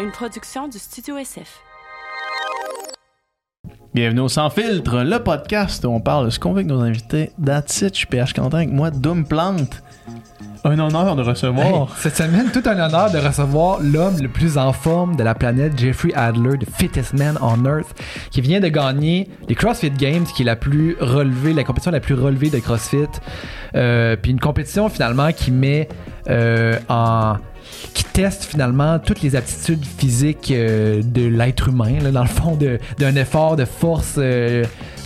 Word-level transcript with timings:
une 0.00 0.12
production 0.12 0.68
du 0.68 0.78
Studio 0.78 1.16
SF. 1.16 1.60
Bienvenue 3.94 4.20
au 4.20 4.28
Sans 4.28 4.48
Filtre, 4.48 5.02
le 5.02 5.18
podcast 5.18 5.84
où 5.84 5.88
on 5.88 6.00
parle 6.00 6.26
de 6.26 6.30
ce 6.30 6.38
qu'on 6.38 6.50
veut 6.52 6.58
avec 6.58 6.68
nos 6.68 6.80
invités. 6.80 7.32
That's 7.44 7.80
it, 7.82 7.94
je 7.94 7.98
suis 7.98 8.06
PH 8.06 8.32
Quentin 8.32 8.58
avec 8.58 8.70
moi, 8.70 8.92
Doom 8.92 9.26
Plante. 9.26 9.82
Un 10.64 10.78
honneur 10.78 11.14
de 11.16 11.22
recevoir. 11.22 11.96
Cette 11.98 12.16
semaine, 12.16 12.50
tout 12.52 12.62
un 12.66 12.78
honneur 12.78 13.10
de 13.10 13.18
recevoir 13.18 13.78
l'homme 13.80 14.18
le 14.20 14.28
plus 14.28 14.58
en 14.58 14.72
forme 14.72 15.16
de 15.16 15.22
la 15.22 15.34
planète, 15.34 15.78
Jeffrey 15.78 16.12
Adler, 16.14 16.58
the 16.58 16.68
fittest 16.78 17.14
man 17.14 17.38
on 17.40 17.64
earth, 17.64 17.94
qui 18.30 18.40
vient 18.40 18.60
de 18.60 18.68
gagner 18.68 19.28
les 19.48 19.54
CrossFit 19.54 19.90
Games, 19.90 20.24
qui 20.24 20.42
est 20.42 20.44
la 20.46 20.56
plus 20.56 20.96
relevée, 21.00 21.52
la 21.54 21.64
compétition 21.64 21.92
la 21.92 22.00
plus 22.00 22.14
relevée 22.14 22.50
de 22.50 22.58
CrossFit. 22.58 23.06
Euh, 23.76 24.16
puis 24.20 24.32
une 24.32 24.40
compétition 24.40 24.88
finalement 24.88 25.30
qui 25.32 25.52
met 25.52 25.88
euh, 26.28 26.78
en 26.88 27.36
qui 27.92 28.02
teste 28.04 28.44
finalement 28.44 28.98
toutes 28.98 29.20
les 29.20 29.36
aptitudes 29.36 29.84
physiques 29.84 30.50
euh, 30.50 31.02
de 31.04 31.26
l'être 31.26 31.68
humain, 31.68 31.98
là, 32.02 32.10
dans 32.10 32.22
le 32.22 32.28
fond, 32.28 32.56
de- 32.56 32.78
d'un 32.98 33.14
effort 33.16 33.56
de 33.56 33.66
force, 33.66 34.14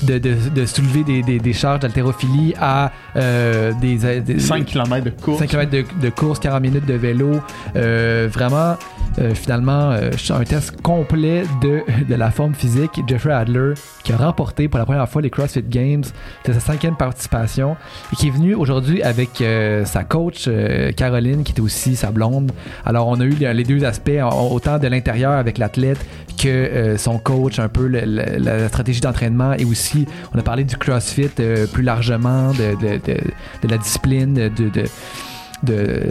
de, 0.03 0.19
de- 0.19 0.37
de 0.55 0.67
soulever 0.67 1.05
des, 1.05 1.23
des- 1.23 1.39
des 1.39 1.53
charges 1.53 1.81
d'haltérophilie 1.81 2.55
à 2.61 2.91
euh, 3.17 3.73
des, 3.81 4.21
des 4.21 4.39
5 4.39 4.65
km 4.67 5.05
de 5.05 5.11
course. 5.11 5.39
5 5.39 5.49
km 5.49 5.71
de, 5.71 5.85
de 6.01 6.11
course, 6.11 6.39
40 6.39 6.61
minutes 6.63 6.87
de 6.87 6.95
vélo. 6.95 7.41
Euh, 7.77 8.29
vraiment, 8.31 8.77
euh, 9.19 9.35
finalement, 9.35 9.91
un 9.91 10.45
test 10.45 10.81
complet 10.83 11.45
de, 11.61 11.81
de 12.09 12.15
la 12.15 12.31
forme 12.31 12.55
physique. 12.55 13.01
Jeffrey 13.07 13.33
Adler, 13.33 13.75
qui 14.05 14.13
a 14.13 14.17
remporté 14.17 14.69
pour 14.69 14.79
la 14.79 14.85
première 14.87 15.09
fois 15.09 15.23
les 15.23 15.31
CrossFit 15.31 15.63
Games. 15.63 16.05
C'est 16.45 16.53
sa 16.55 16.61
cinquième 16.61 16.97
participation. 16.97 17.77
Et 18.13 18.17
qui 18.17 18.29
est 18.29 18.31
venu 18.31 18.55
aujourd'hui 18.55 19.03
avec 19.03 19.43
sa 19.85 20.05
coach, 20.05 20.49
Caroline, 20.97 21.43
qui 21.45 21.53
était 21.53 21.61
aussi 21.61 21.97
sa 21.97 22.11
blonde. 22.11 22.53
Alors, 22.85 23.09
on 23.09 23.21
a 23.21 23.25
eu 23.25 23.35
les 23.55 23.65
deux 23.65 23.85
aspects, 23.85 24.11
autant 24.51 24.79
de 24.79 24.89
l'intérieur 24.89 25.33
avec 25.33 25.59
l'athlète 25.59 25.99
que 26.43 26.95
son 26.97 27.19
coach, 27.19 27.59
un 27.59 27.69
peu 27.69 27.87
le- 27.87 28.01
le- 28.05 28.39
la 28.39 28.69
stratégie 28.69 29.01
d'entraînement 29.01 29.53
et 29.53 29.65
aussi, 29.65 29.92
on 30.35 30.39
a 30.39 30.43
parlé 30.43 30.65
du 30.65 30.77
CrossFit 30.77 31.31
euh, 31.41 31.67
plus 31.67 31.83
largement, 31.83 32.51
de, 32.53 32.75
de- 32.81 32.99
de- 32.99 33.21
de 33.63 33.69
la 33.69 33.79
discipline, 33.79 34.35
de, 34.35 34.51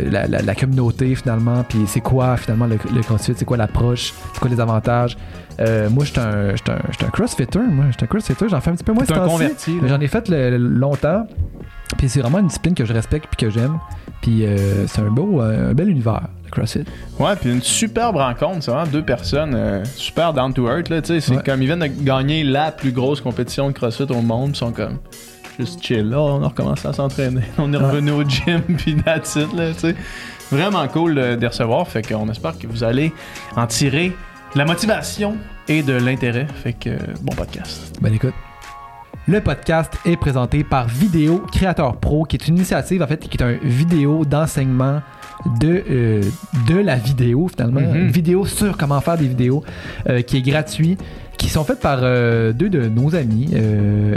la, 0.09 0.27
la- 0.27 0.41
la 0.41 0.55
communauté 0.55 1.13
finalement, 1.15 1.63
puis 1.67 1.79
c'est 1.85 1.99
quoi 1.99 2.37
finalement 2.37 2.67
le, 2.67 2.77
le 2.93 3.01
CrossFit, 3.01 3.33
c'est 3.35 3.43
quoi 3.45 3.57
l'approche, 3.57 4.13
c'est 4.33 4.39
quoi 4.39 4.49
les 4.49 4.59
avantages? 4.61 5.17
Euh, 5.59 5.89
moi, 5.89 6.05
je 6.05 6.11
suis 6.11 6.19
un, 6.21 6.55
j'suis 6.55 6.71
un, 6.71 6.79
j'suis 6.91 7.05
un 7.05 7.09
CrossFitter, 7.09 7.59
moi, 7.59 7.85
je 7.89 7.97
suis 7.97 8.03
un 8.03 8.07
CrossFitter, 8.07 8.47
j'en 8.49 8.61
fais 8.61 8.69
un 8.71 8.75
petit 8.75 8.83
peu 8.85 8.93
moins 8.93 9.03
J'en 9.87 9.99
ai 9.99 10.07
fait 10.07 10.29
le- 10.29 10.51
le- 10.51 10.57
longtemps, 10.57 11.27
puis 11.97 12.07
c'est 12.07 12.21
vraiment 12.21 12.39
une 12.39 12.47
discipline 12.47 12.75
que 12.75 12.85
je 12.85 12.93
respecte 12.93 13.27
puis 13.35 13.45
que 13.45 13.51
j'aime, 13.51 13.77
puis 14.21 14.45
euh, 14.45 14.85
c'est 14.87 15.01
un 15.01 15.09
beau, 15.09 15.41
un 15.41 15.73
bel 15.73 15.89
univers, 15.89 16.21
le 16.45 16.49
CrossFit. 16.51 16.83
Ouais, 17.19 17.35
puis 17.35 17.51
une 17.51 17.61
superbe 17.61 18.17
rencontre. 18.17 18.63
C'est 18.63 18.71
vraiment 18.71 18.89
deux 18.91 19.03
personnes 19.03 19.53
euh, 19.55 19.83
super 19.95 20.33
down 20.33 20.53
to 20.53 20.67
earth. 20.67 20.89
Là, 20.89 21.01
tu 21.01 21.13
sais, 21.13 21.19
c'est 21.21 21.35
Ouais. 21.37 21.43
comme 21.45 21.61
ils 21.61 21.65
viennent 21.65 21.79
de 21.79 21.87
gagner 22.03 22.43
la 22.43 22.71
plus 22.71 22.91
grosse 22.91 23.21
compétition 23.21 23.67
de 23.69 23.73
CrossFit 23.73 24.03
au 24.11 24.21
monde. 24.21 24.51
Ils 24.53 24.55
sont 24.57 24.71
comme 24.71 24.97
juste 25.59 25.83
chill. 25.83 26.09
Là, 26.09 26.19
on 26.19 26.43
a 26.43 26.47
recommencé 26.47 26.87
à 26.87 26.93
s'entraîner. 26.93 27.41
On 27.57 27.73
est 27.73 27.77
Ouais. 27.77 27.83
revenu 27.83 28.11
au 28.11 28.23
gym, 28.23 28.61
puis 28.77 28.95
that's 28.95 29.35
it, 29.35 29.51
là, 29.53 29.71
tu 29.73 29.79
sais. 29.79 29.95
Vraiment 30.51 30.87
cool 30.89 31.15
de, 31.15 31.35
de 31.35 31.47
recevoir. 31.47 31.87
Fait 31.87 32.01
qu'on 32.01 32.27
espère 32.29 32.57
que 32.59 32.67
vous 32.67 32.83
allez 32.83 33.13
en 33.55 33.65
tirer 33.67 34.09
de 34.53 34.57
la 34.59 34.65
motivation 34.65 35.37
et 35.69 35.81
de 35.81 35.93
l'intérêt. 35.93 36.45
Fait 36.61 36.73
que 36.73 36.89
bon 37.21 37.33
podcast. 37.33 37.97
Ben 38.01 38.13
écoute. 38.13 38.33
Le 39.27 39.39
podcast 39.39 39.93
est 40.05 40.17
présenté 40.17 40.63
par 40.63 40.87
Vidéo 40.87 41.43
Créateur 41.51 41.97
Pro, 41.97 42.25
qui 42.25 42.35
est 42.37 42.47
une 42.47 42.57
initiative 42.57 43.01
en 43.03 43.07
fait 43.07 43.19
qui 43.19 43.37
est 43.37 43.43
un 43.43 43.57
vidéo 43.61 44.25
d'enseignement 44.25 45.01
de, 45.59 45.83
euh, 45.89 46.21
de 46.67 46.75
la 46.75 46.95
vidéo 46.95 47.47
finalement, 47.47 47.81
Mhm. 47.81 47.95
une 47.95 48.11
vidéo 48.11 48.45
sur 48.45 48.77
comment 48.77 48.99
faire 48.99 49.17
des 49.17 49.27
vidéos 49.27 49.63
euh, 50.09 50.21
qui 50.21 50.37
est 50.37 50.41
gratuit, 50.41 50.97
qui 51.37 51.49
sont 51.49 51.63
faites 51.63 51.79
par 51.79 51.99
euh, 52.01 52.51
deux 52.51 52.69
de 52.69 52.87
nos 52.89 53.15
amis, 53.15 53.51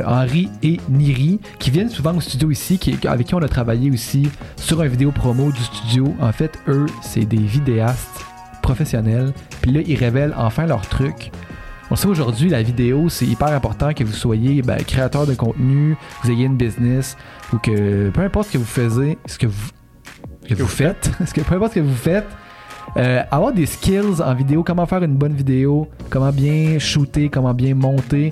Henri 0.06 0.48
et 0.62 0.80
Niri, 0.88 1.38
qui 1.58 1.70
viennent 1.70 1.90
souvent 1.90 2.14
au 2.16 2.20
studio 2.20 2.50
ici, 2.50 2.78
qui, 2.78 2.96
avec 3.06 3.26
qui 3.26 3.34
on 3.34 3.42
a 3.42 3.48
travaillé 3.48 3.90
aussi 3.90 4.28
sur 4.56 4.80
un 4.80 4.86
vidéo 4.86 5.12
promo 5.12 5.52
du 5.52 5.62
studio. 5.62 6.14
En 6.20 6.32
fait, 6.32 6.58
eux, 6.68 6.86
c'est 7.02 7.24
des 7.26 7.36
vidéastes 7.38 8.24
professionnels, 8.62 9.32
puis 9.60 9.70
là, 9.72 9.80
ils 9.86 9.96
révèlent 9.96 10.34
enfin 10.36 10.66
leur 10.66 10.80
truc. 10.82 11.30
On 11.90 11.96
sait 11.96 12.08
aujourd'hui, 12.08 12.48
la 12.48 12.62
vidéo, 12.62 13.08
c'est 13.08 13.26
hyper 13.26 13.48
important 13.48 13.92
que 13.92 14.04
vous 14.04 14.12
soyez 14.12 14.62
ben, 14.62 14.82
créateur 14.82 15.26
de 15.26 15.34
contenu, 15.34 15.96
vous 16.22 16.30
ayez 16.30 16.46
une 16.46 16.56
business, 16.56 17.16
ou 17.52 17.58
que 17.58 18.08
peu 18.10 18.22
importe 18.22 18.48
ce 18.48 18.52
que 18.54 18.58
vous 18.58 18.64
faisiez, 18.64 19.18
ce 19.26 19.38
que 19.38 19.46
vous, 19.46 19.70
que 20.48 20.54
vous 20.54 20.66
faites, 20.66 21.10
ce 21.26 21.34
que, 21.34 21.42
peu 21.42 21.56
importe 21.56 21.74
ce 21.74 21.80
que 21.80 21.84
vous 21.84 21.94
faites, 21.94 22.26
euh, 22.96 23.22
avoir 23.30 23.52
des 23.52 23.66
skills 23.66 24.22
en 24.24 24.34
vidéo, 24.34 24.62
comment 24.62 24.86
faire 24.86 25.02
une 25.02 25.16
bonne 25.16 25.34
vidéo, 25.34 25.88
comment 26.08 26.32
bien 26.32 26.78
shooter, 26.78 27.28
comment 27.28 27.52
bien 27.52 27.74
monter, 27.74 28.30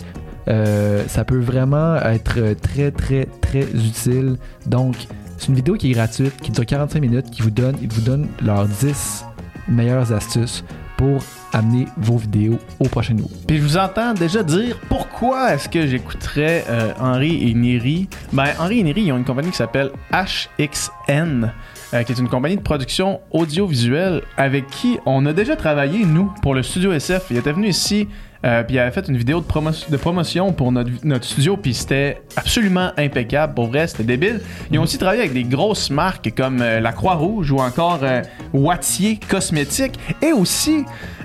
euh, 0.49 1.05
ça 1.07 1.25
peut 1.25 1.39
vraiment 1.39 1.97
être 1.97 2.55
très, 2.61 2.91
très, 2.91 3.27
très 3.41 3.63
utile. 3.63 4.37
Donc, 4.67 4.97
c'est 5.37 5.49
une 5.49 5.55
vidéo 5.55 5.75
qui 5.75 5.91
est 5.91 5.95
gratuite, 5.95 6.37
qui 6.41 6.53
dure 6.53 6.65
45 6.65 7.01
minutes, 7.01 7.31
qui 7.31 7.43
vous 7.43 7.51
donne, 7.51 7.77
ils 7.83 7.93
vous 7.93 8.01
donne 8.01 8.29
leurs 8.43 8.67
10 8.67 9.27
meilleures 9.69 10.13
astuces 10.13 10.65
pour 11.03 11.21
amener 11.53 11.87
vos 11.97 12.17
vidéos 12.17 12.61
au 12.79 12.87
prochain 12.87 13.15
niveau. 13.15 13.29
Puis 13.49 13.57
je 13.57 13.63
vous 13.63 13.77
entends 13.77 14.15
déjà 14.15 14.45
dire 14.45 14.79
pourquoi 14.89 15.53
est-ce 15.53 15.69
que 15.69 15.85
j'écouterais 15.85 16.65
euh, 16.69 16.93
Henri 17.01 17.51
et 17.51 17.55
Neri. 17.55 18.09
Ben, 18.33 18.51
Henri 18.61 18.79
et 18.79 18.83
Neri, 18.85 19.03
ils 19.03 19.13
ont 19.13 19.17
une 19.17 19.25
compagnie 19.25 19.51
qui 19.51 19.57
s'appelle 19.57 19.91
HXN, 20.13 21.51
euh, 21.93 22.03
qui 22.05 22.13
est 22.13 22.19
une 22.21 22.29
compagnie 22.29 22.57
de 22.57 22.63
production 22.63 23.21
audiovisuelle 23.33 24.23
avec 24.37 24.69
qui 24.69 25.01
on 25.05 25.27
a 25.27 25.33
déjà 25.33 25.57
travaillé, 25.57 26.05
nous, 26.05 26.33
pour 26.41 26.55
le 26.55 26.63
studio 26.63 26.93
SF. 26.93 27.27
Il 27.31 27.37
était 27.37 27.51
venu 27.51 27.67
ici, 27.67 28.07
euh, 28.45 28.63
puis 28.65 28.77
il 28.77 28.79
avait 28.79 28.91
fait 28.91 29.07
une 29.09 29.17
vidéo 29.17 29.41
de, 29.41 29.47
promo- 29.47 29.89
de 29.91 29.97
promotion 29.97 30.53
pour 30.53 30.73
notre, 30.73 31.25
studio, 31.25 31.57
puis 31.57 31.75
c'était 31.75 32.23
absolument 32.37 32.91
impeccable. 32.97 33.55
Pour 33.55 33.69
vrai, 33.69 33.87
c'était 33.87 34.05
débile. 34.05 34.41
Ils 34.71 34.79
ont 34.79 34.83
aussi 34.83 34.99
travaillé 34.99 35.21
avec 35.21 35.33
des 35.33 35.45
grosses 35.45 35.91
marques 35.91 36.33
comme 36.37 36.61
euh, 36.61 36.81
la 36.81 36.93
Croix-Rouge 36.93 37.51
ou 37.53 37.59
encore 37.59 38.01
euh, 38.03 38.23
Wattier 38.53 39.19
Cosmétiques 39.29 39.99
et 40.21 40.33
aussi 40.33 40.85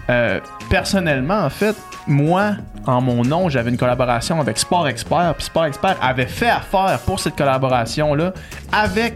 euh, 0.10 0.40
personnellement, 0.70 1.40
en 1.40 1.50
fait, 1.50 1.76
moi, 2.08 2.56
en 2.86 3.02
mon 3.02 3.24
nom, 3.24 3.50
j'avais 3.50 3.70
une 3.70 3.78
collaboration 3.78 4.40
avec 4.40 4.58
Sport 4.58 4.88
Expert. 4.88 5.34
Puis 5.36 5.46
Sport 5.46 5.66
Expert 5.66 5.98
avait 6.02 6.26
fait 6.26 6.50
affaire 6.50 7.00
pour 7.06 7.20
cette 7.20 7.36
collaboration-là 7.36 8.34
avec 8.72 9.16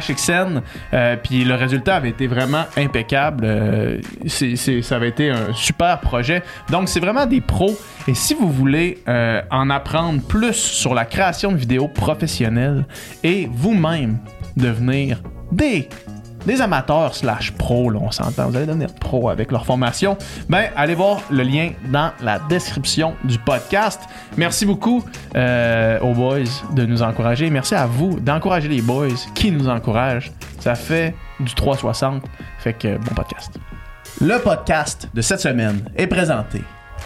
HXN. 0.00 0.62
euh, 0.94 1.16
puis 1.22 1.44
le 1.44 1.54
résultat 1.54 1.96
avait 1.96 2.08
été 2.10 2.26
vraiment 2.26 2.64
impeccable. 2.76 3.44
Euh, 3.46 3.98
c'est- 4.26 4.56
ça 4.82 4.96
avait 4.96 5.08
été 5.08 5.30
un 5.30 5.52
super 5.54 6.00
projet. 6.00 6.42
Donc, 6.70 6.88
c'est 6.88 7.00
vraiment 7.00 7.26
des 7.26 7.40
pros. 7.40 7.76
Et 8.08 8.14
si 8.14 8.34
vous 8.34 8.50
voulez 8.50 8.98
euh, 9.08 9.40
en 9.50 9.70
apprendre 9.70 10.20
plus 10.22 10.54
sur 10.54 10.94
la 10.94 11.04
création 11.04 11.52
de 11.52 11.56
vidéos 11.56 11.88
professionnelles 11.88 12.86
et 13.22 13.48
vous-même 13.52 14.18
devenir 14.56 15.22
des 15.50 15.88
des 16.46 16.60
amateurs 16.60 17.14
slash 17.14 17.52
pro, 17.52 17.90
là, 17.90 17.98
on 18.02 18.10
s'entend, 18.10 18.48
vous 18.48 18.56
allez 18.56 18.66
devenir 18.66 18.92
pro 18.94 19.28
avec 19.28 19.52
leur 19.52 19.64
formation, 19.66 20.16
ben 20.48 20.66
allez 20.76 20.94
voir 20.94 21.20
le 21.30 21.42
lien 21.42 21.72
dans 21.90 22.10
la 22.20 22.38
description 22.38 23.14
du 23.24 23.38
podcast. 23.38 24.00
Merci 24.36 24.66
beaucoup 24.66 25.04
euh, 25.36 25.98
aux 26.00 26.14
boys 26.14 26.38
de 26.74 26.84
nous 26.84 27.02
encourager. 27.02 27.50
Merci 27.50 27.74
à 27.74 27.86
vous 27.86 28.18
d'encourager 28.20 28.68
les 28.68 28.82
boys 28.82 29.08
qui 29.34 29.50
nous 29.50 29.68
encouragent. 29.68 30.32
Ça 30.58 30.74
fait 30.74 31.14
du 31.40 31.54
360. 31.54 32.24
Fait 32.58 32.74
que 32.74 32.96
bon 32.96 33.14
podcast. 33.14 33.58
Le 34.20 34.38
podcast 34.38 35.08
de 35.14 35.20
cette 35.20 35.40
semaine 35.40 35.88
est 35.96 36.06
présenté 36.06 36.62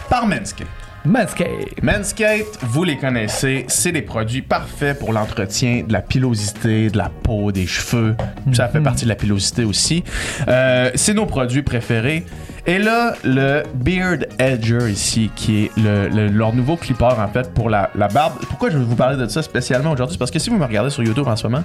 par 0.09 0.27
Manscaped. 0.27 0.86
Manscaped. 1.05 1.83
Manscaped, 1.83 2.45
vous 2.63 2.83
les 2.83 2.97
connaissez, 2.97 3.65
c'est 3.69 3.91
des 3.93 4.01
produits 4.01 4.41
parfaits 4.41 4.99
pour 4.99 5.13
l'entretien 5.13 5.83
de 5.87 5.93
la 5.93 6.01
pilosité, 6.01 6.89
de 6.89 6.97
la 6.97 7.09
peau, 7.09 7.51
des 7.51 7.65
cheveux. 7.65 8.15
Ça 8.51 8.67
fait 8.67 8.81
partie 8.81 9.05
de 9.05 9.09
la 9.09 9.15
pilosité 9.15 9.63
aussi. 9.63 10.03
Euh, 10.49 10.91
c'est 10.95 11.13
nos 11.13 11.25
produits 11.25 11.61
préférés. 11.61 12.25
Et 12.65 12.77
là, 12.79 13.13
le 13.23 13.63
Beard 13.75 14.25
Edger 14.39 14.89
ici, 14.91 15.31
qui 15.35 15.63
est 15.65 15.71
le- 15.77 16.09
le- 16.09 16.27
leur 16.27 16.53
nouveau 16.53 16.75
clipper 16.75 17.05
en 17.17 17.27
fait 17.29 17.53
pour 17.53 17.69
la, 17.69 17.89
la 17.95 18.09
barbe. 18.09 18.33
Pourquoi 18.49 18.69
je 18.69 18.77
vais 18.77 18.83
vous 18.83 18.95
parler 18.97 19.15
de 19.15 19.27
ça 19.29 19.41
spécialement 19.41 19.91
aujourd'hui? 19.91 20.17
Parce 20.17 20.31
que 20.31 20.39
si 20.39 20.49
vous 20.49 20.57
me 20.57 20.65
regardez 20.65 20.89
sur 20.89 21.01
YouTube 21.03 21.27
en 21.27 21.35
ce 21.37 21.47
moment, 21.47 21.63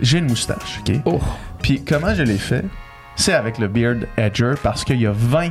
j'ai 0.00 0.18
une 0.18 0.26
moustache, 0.28 0.80
ok? 0.86 0.94
Oh. 1.06 1.18
Puis 1.60 1.82
comment 1.84 2.14
je 2.14 2.22
l'ai 2.22 2.38
fait? 2.38 2.64
C'est 3.16 3.32
avec 3.32 3.58
le 3.58 3.66
Beard 3.66 4.06
Edger 4.16 4.52
parce 4.62 4.84
qu'il 4.84 5.00
y 5.00 5.06
a 5.06 5.12
20 5.12 5.50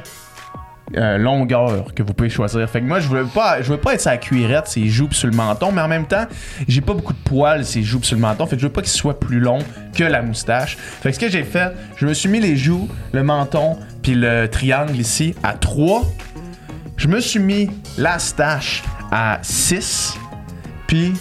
euh, 0.96 1.18
longueurs 1.18 1.94
que 1.94 2.02
vous 2.02 2.14
pouvez 2.14 2.30
choisir. 2.30 2.70
Fait 2.70 2.80
moi, 2.80 3.00
je 3.00 3.08
voulais 3.08 3.26
pas, 3.34 3.62
je 3.62 3.72
veux 3.72 3.78
pas 3.78 3.94
être 3.94 4.02
sa 4.02 4.18
cuirette, 4.18 4.68
ses 4.68 4.88
joues 4.88 5.12
sur 5.12 5.28
le 5.28 5.36
menton, 5.36 5.72
mais 5.72 5.82
en 5.82 5.88
même 5.88 6.06
temps, 6.06 6.26
j'ai 6.68 6.82
pas 6.82 6.94
beaucoup 6.94 7.14
de 7.14 7.20
poils, 7.26 7.66
ses 7.66 7.84
joues 7.84 8.02
sur 8.04 8.16
le 8.16 8.22
menton. 8.22 8.46
Fait 8.46 8.56
que 8.56 8.62
je 8.62 8.68
veux 8.68 8.74
pas 8.74 8.82
qu'il 8.82 8.92
soit 8.92 9.20
plus 9.20 9.40
long 9.40 9.60
que 9.94 10.04
la 10.04 10.22
moustache. 10.22 10.78
Fait 10.78 11.12
ce 11.12 11.20
que 11.20 11.30
j'ai 11.30 11.44
fait, 11.44 11.74
je 11.98 12.06
me 12.06 12.14
suis 12.14 12.30
mis 12.30 12.40
les 12.40 12.56
joues, 12.56 12.88
le 13.12 13.24
menton, 13.24 13.78
puis 14.02 14.16
le 14.16 14.48
triangle 14.48 14.96
ici 14.96 15.36
à 15.44 15.54
3. 15.54 16.04
Je 16.96 17.08
me 17.08 17.20
suis 17.20 17.40
mis 17.40 17.70
la 17.98 18.18
stache 18.18 18.84
à 19.12 19.40
6. 19.42 20.18
Puis 20.88 21.14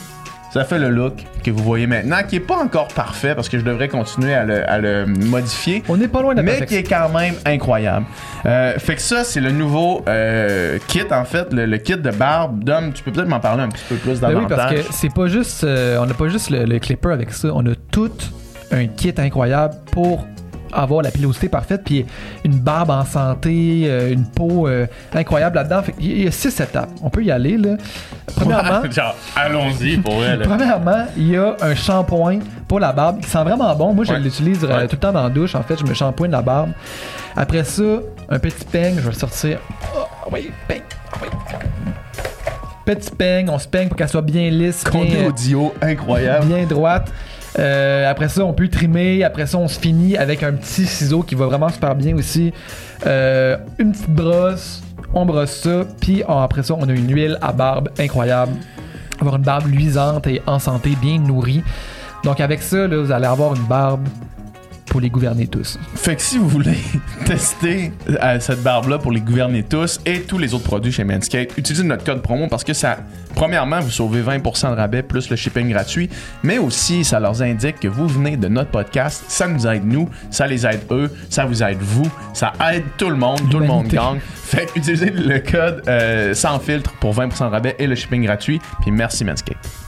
Ça 0.53 0.65
fait 0.65 0.79
le 0.79 0.91
look 0.91 1.25
que 1.47 1.57
vous 1.57 1.63
voyez 1.65 1.87
maintenant, 1.87 2.19
qui 2.29 2.37
est 2.37 2.41
pas 2.41 2.57
encore 2.57 2.89
parfait 2.89 3.35
parce 3.35 3.49
que 3.49 3.59
je 3.59 3.65
devrais 3.65 3.89
continuer 3.89 4.35
à 4.35 4.45
le, 4.45 4.69
à 4.71 4.79
le 4.79 5.07
modifier. 5.07 5.83
On 5.89 5.97
n'est 5.97 6.09
pas 6.09 6.23
loin 6.23 6.35
de 6.35 6.39
la 6.41 6.43
Mais 6.43 6.67
qui 6.67 6.77
est 6.77 6.83
quand 6.83 7.09
même 7.09 7.35
incroyable. 7.45 8.07
Euh, 8.45 8.75
fait 8.79 8.97
que 8.97 9.03
ça, 9.03 9.25
c'est 9.25 9.41
le 9.41 9.51
nouveau 9.53 10.03
euh, 10.09 10.79
kit, 10.89 11.03
en 11.11 11.25
fait, 11.25 11.53
le, 11.53 11.67
le 11.67 11.79
kit 11.79 11.97
de 11.97 12.11
barbe. 12.11 12.63
Dom, 12.65 12.93
tu 12.93 13.03
peux 13.03 13.13
peut-être 13.13 13.29
m'en 13.29 13.41
parler 13.41 13.63
un 13.63 13.69
petit 13.69 13.85
peu 13.89 13.97
plus 13.97 14.21
Ben 14.21 14.29
oui, 14.29 14.35
davantage. 14.35 14.57
parce 14.57 14.75
que 14.89 14.93
c'est 14.93 15.13
pas 15.15 15.27
juste. 15.29 15.65
euh, 15.65 15.99
on 16.01 16.07
n'a 16.07 16.15
pas 16.15 16.29
juste 16.29 16.51
le, 16.51 16.65
le 16.65 16.79
clipper 16.79 17.11
avec 17.13 17.33
ça. 17.33 17.49
On 17.55 17.65
a 17.67 17.75
tout 17.91 18.11
un 18.73 18.87
kit 18.87 19.15
incroyable 19.17 19.75
pour 19.93 20.27
avoir 20.83 21.03
la 21.03 21.11
pilosité 21.11 21.49
parfaite, 21.49 21.83
puis 21.85 22.05
une 22.45 22.59
barbe 22.59 22.91
en 22.91 23.05
santé, 23.05 23.85
euh, 23.87 24.13
une 24.13 24.25
peau 24.27 24.69
euh, 24.69 24.87
incroyable 25.15 25.57
là-dedans. 25.57 25.83
Il 25.99 26.23
y 26.25 26.27
a 26.27 26.31
six 26.31 26.59
étapes. 26.61 26.91
On 27.03 27.11
peut 27.11 27.25
y 27.25 27.31
aller, 27.31 27.57
là. 27.57 27.77
Premièrement, 28.35 28.83
allons-y 29.35 29.97
pour 29.99 30.23
elle. 30.25 30.41
Premièrement, 30.41 31.07
il 31.17 31.29
y 31.31 31.37
a 31.37 31.57
un 31.63 31.75
shampoing 31.75 32.41
pour 32.69 32.81
la 32.81 32.93
barbe 32.93 33.21
qui 33.21 33.29
sent 33.31 33.43
vraiment 33.43 33.75
bon. 33.75 33.93
Moi, 33.95 34.05
je 34.05 34.13
Ouais. 34.13 34.21
l'utilise 34.21 34.63
euh, 34.65 34.69
Ouais. 34.69 34.87
tout 34.89 34.97
le 34.97 35.01
temps 35.01 35.13
dans 35.13 35.23
la 35.25 35.31
douche. 35.31 35.55
En 35.55 35.63
fait, 35.63 35.79
je 35.79 35.85
me 35.85 35.95
shampooine 35.95 36.31
la 36.33 36.43
barbe. 36.43 36.71
Après 37.37 37.65
ça, 37.65 37.83
un 38.29 38.39
petit 38.39 38.65
peigne. 38.65 38.95
Je 38.97 39.01
vais 39.03 39.09
le 39.09 39.13
sortir. 39.15 39.59
Oh, 39.97 40.05
oui, 40.33 40.51
peigne. 40.69 40.83
Ah 41.13 41.17
oui. 41.23 41.29
Petit 42.85 43.11
peigne. 43.11 43.49
On 43.51 43.59
se 43.59 43.67
peigne 43.67 43.89
pour 43.89 43.97
qu'elle 43.97 44.09
soit 44.09 44.23
bien 44.23 44.49
lisse, 44.51 44.85
Qu'on 44.85 45.03
bien, 45.05 45.27
audio, 45.27 45.75
incroyable. 45.83 46.47
bien 46.47 46.65
droite. 46.67 47.11
Euh, 47.59 48.11
après 48.11 48.29
ça, 48.29 48.45
on 48.45 48.53
peut 48.53 48.69
trimer. 48.69 49.25
Après 49.25 49.47
ça, 49.47 49.59
on 49.59 49.69
se 49.69 49.79
finit 49.79 50.17
avec 50.17 50.43
un 50.43 50.53
petit 50.53 50.87
ciseau 50.87 51.23
qui 51.23 51.35
va 51.35 51.47
vraiment 51.47 51.69
super 51.69 51.95
bien 51.95 52.17
aussi. 52.17 52.53
Euh, 53.07 53.57
une 53.79 53.93
petite 53.93 54.11
brosse. 54.11 54.83
On 55.15 55.25
brosse 55.25 55.53
ça. 55.53 55.85
Puis 56.01 56.23
oh, 56.29 56.39
après 56.39 56.63
ça, 56.63 56.75
on 56.75 56.89
a 56.89 56.93
une 56.93 57.11
huile 57.11 57.39
à 57.41 57.53
barbe 57.53 57.89
incroyable. 57.99 58.53
Avoir 59.21 59.37
une 59.37 59.43
barbe 59.43 59.67
luisante 59.67 60.27
et 60.27 60.43
en 60.47 60.59
santé, 60.59 60.97
bien 61.01 61.19
nourrie. 61.19 61.63
Donc 62.25 62.41
avec 62.41 62.63
ça, 62.63 62.87
là, 62.87 62.99
vous 62.99 63.13
allez 63.13 63.27
avoir 63.27 63.55
une 63.55 63.63
barbe 63.63 64.07
pour 64.87 65.01
les 65.01 65.11
gouverner 65.11 65.47
tous. 65.47 65.79
Fait 65.95 66.17
que 66.17 66.23
si 66.23 66.39
vous 66.39 66.49
voulez 66.49 66.79
tester 67.25 67.93
euh, 68.09 68.41
cette 68.41 68.63
barbe-là 68.63 68.99
pour 68.99 69.13
les 69.13 69.21
gouverner 69.21 69.63
tous 69.63 70.01
et 70.07 70.23
tous 70.23 70.39
les 70.39 70.55
autres 70.55 70.65
produits 70.65 70.93
chez 70.93 71.05
Manscaped, 71.05 71.53
utilisez 71.57 71.85
notre 71.85 72.05
code 72.05 72.23
promo 72.23 72.47
parce 72.49 72.65
que 72.65 72.73
ça, 72.73 72.99
premièrement, 73.35 73.81
vous 73.81 73.91
sauvez 73.91 74.23
20% 74.23 74.71
de 74.71 74.77
rabais 74.77 75.03
plus 75.03 75.29
le 75.29 75.37
shipping 75.37 75.69
gratuit, 75.69 76.09
mais 76.43 76.59
aussi 76.59 77.05
ça 77.05 77.21
leur 77.21 77.41
indique 77.43 77.81
que 77.81 77.89
vous 77.89 78.07
venez 78.07 78.37
de 78.37 78.49
notre 78.49 78.71
podcast. 78.71 79.25
Ça 79.29 79.49
nous 79.49 79.67
aide 79.67 79.85
nous, 79.85 80.09
ça 80.31 80.47
les 80.47 80.67
aide 80.67 80.81
eux, 80.91 81.11
ça 81.29 81.45
vous 81.45 81.63
aide 81.63 81.79
vous, 81.81 82.11
ça 82.33 82.53
aide 82.73 82.85
tout 82.97 83.11
le 83.11 83.17
monde, 83.17 83.41
tout 83.51 83.59
le 83.59 83.67
monde 83.67 83.89
gagne. 83.89 84.21
Fait 84.21 84.67
que 84.67 84.79
utilisez 84.79 85.11
le 85.11 85.41
code 85.41 85.83
euh, 85.89 86.33
sans 86.35 86.59
filtre 86.61 86.93
pour 87.01 87.15
20% 87.15 87.47
de 87.47 87.51
rabais 87.51 87.77
et 87.79 87.87
le 87.87 87.95
shipping 87.95 88.25
gratuit. 88.25 88.61
Puis 88.81 88.91
merci 88.93 89.25
Manscaped. 89.25 89.86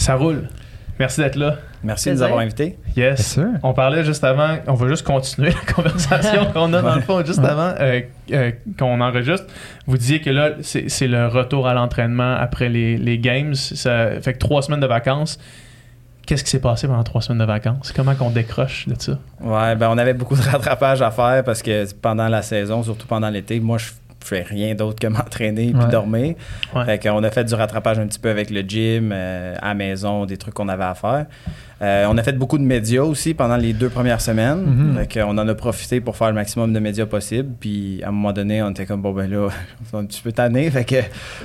Ça 0.00 0.14
roule. 0.16 0.48
Merci 0.98 1.20
d'être 1.20 1.36
là. 1.36 1.56
Merci 1.82 2.10
de 2.10 2.14
nous 2.14 2.22
avoir 2.22 2.40
invités. 2.40 2.78
Yes. 2.94 2.94
Bien 2.94 3.16
sûr. 3.16 3.46
On 3.62 3.72
parlait 3.72 4.04
juste 4.04 4.22
avant, 4.22 4.56
on 4.66 4.74
va 4.74 4.88
juste 4.88 5.06
continuer 5.06 5.50
la 5.66 5.72
conversation 5.72 6.46
qu'on 6.52 6.72
a 6.74 6.82
dans 6.82 6.94
le 6.94 7.00
fond, 7.00 7.24
juste 7.24 7.38
Ouais. 7.38 7.48
avant 7.48 7.72
euh, 7.80 8.00
euh, 8.32 8.50
qu'on 8.78 9.00
enregistre. 9.00 9.46
Vous 9.86 9.96
disiez 9.96 10.20
que 10.20 10.28
là, 10.28 10.50
c'est 10.60 10.90
c'est 10.90 11.06
le 11.08 11.26
retour 11.26 11.66
à 11.68 11.72
l'entraînement 11.74 12.34
après 12.38 12.68
les, 12.68 12.98
les 12.98 13.18
games. 13.18 13.54
Ça 13.54 14.20
fait 14.20 14.34
que 14.34 14.38
trois 14.38 14.60
semaines 14.62 14.80
de 14.80 14.86
vacances. 14.86 15.38
Qu'est-ce 16.26 16.44
qui 16.44 16.50
s'est 16.50 16.60
passé 16.60 16.86
pendant 16.86 17.02
trois 17.02 17.22
semaines 17.22 17.40
de 17.40 17.44
vacances? 17.50 17.92
Comment 17.96 18.14
qu'on 18.14 18.30
décroche 18.30 18.86
de 18.86 18.94
ça? 18.98 19.18
Ouais, 19.40 19.74
ben 19.76 19.88
on 19.90 19.96
avait 19.98 20.14
beaucoup 20.14 20.36
de 20.36 20.42
rattrapage 20.42 21.00
à 21.02 21.10
faire 21.10 21.42
parce 21.44 21.62
que 21.62 21.92
pendant 21.94 22.28
la 22.28 22.42
saison, 22.42 22.82
surtout 22.82 23.06
pendant 23.06 23.30
l'été, 23.30 23.58
moi 23.58 23.78
je 23.78 23.86
fais 24.28 24.42
rien 24.42 24.74
d'autre 24.74 24.98
que 24.98 25.06
m'entraîner 25.08 25.72
puis 25.72 25.82
Ouais. 25.84 25.90
dormir. 25.90 26.34
Ouais. 26.74 26.84
Fait 26.84 26.98
qu'on 27.02 27.22
a 27.22 27.30
fait 27.30 27.44
du 27.44 27.54
rattrapage 27.54 27.98
un 27.98 28.06
petit 28.06 28.18
peu 28.18 28.30
avec 28.30 28.50
le 28.50 28.60
gym, 28.62 29.10
euh, 29.12 29.54
à 29.60 29.68
la 29.68 29.74
maison, 29.74 30.26
des 30.26 30.36
trucs 30.36 30.54
qu'on 30.54 30.68
avait 30.68 30.84
à 30.84 30.94
faire. 30.94 31.26
Euh, 31.82 32.04
on 32.10 32.18
a 32.18 32.22
fait 32.22 32.34
beaucoup 32.36 32.58
de 32.58 32.62
médias 32.62 33.02
aussi 33.02 33.32
pendant 33.32 33.56
les 33.56 33.72
deux 33.72 33.88
premières 33.88 34.20
semaines. 34.20 34.94
Fait 34.98 35.20
qu'on 35.20 35.38
en 35.38 35.48
a 35.48 35.54
profité 35.54 36.00
pour 36.02 36.14
faire 36.16 36.28
le 36.28 36.34
maximum 36.34 36.72
de 36.74 36.78
médias 36.78 37.06
possible. 37.06 37.48
Puis 37.58 38.02
à 38.04 38.08
un 38.08 38.10
moment 38.12 38.32
donné, 38.34 38.62
on 38.62 38.70
était 38.70 38.84
comme 38.84 39.00
bon 39.00 39.12
ben 39.12 39.30
là, 39.30 39.48
on 39.92 39.98
est 39.98 40.00
un 40.02 40.04
petit 40.04 40.20
peu 40.20 40.32
tanné. 40.32 40.70
Fait 40.70 40.84
que 40.84 40.96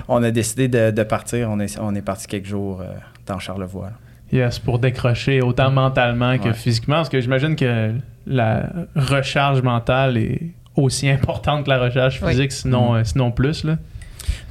on 0.10 0.22
a 0.24 0.32
décidé 0.32 0.68
de, 0.68 0.92
de 0.92 1.04
partir. 1.04 1.50
On 1.50 1.60
est, 1.62 1.80
on 1.80 1.96
est 1.96 2.02
parti 2.02 2.28
quelques 2.28 2.48
jours 2.48 2.82
euh, 2.82 2.88
dans 3.26 3.40
Charlevoix. 3.40 3.92
Yes, 4.34 4.60
pour 4.60 4.80
décrocher 4.80 5.42
autant 5.42 5.72
mentalement 5.72 6.38
que 6.38 6.50
Ouais. 6.50 6.54
physiquement, 6.54 6.96
parce 6.98 7.10
que 7.10 7.22
j'imagine 7.22 7.56
que 7.56 7.94
la 8.28 8.64
recharge 8.96 9.62
mentale 9.62 10.18
est 10.18 10.42
aussi 10.76 11.10
importante 11.18 11.66
que 11.66 11.70
la 11.70 11.90
Oui. 11.90 12.12
physique, 12.12 12.52
sinon, 12.52 12.94
Mhm. 12.94 12.98
euh, 13.00 13.04
sinon 13.04 13.32
plus. 13.32 13.64
Là. 13.64 13.78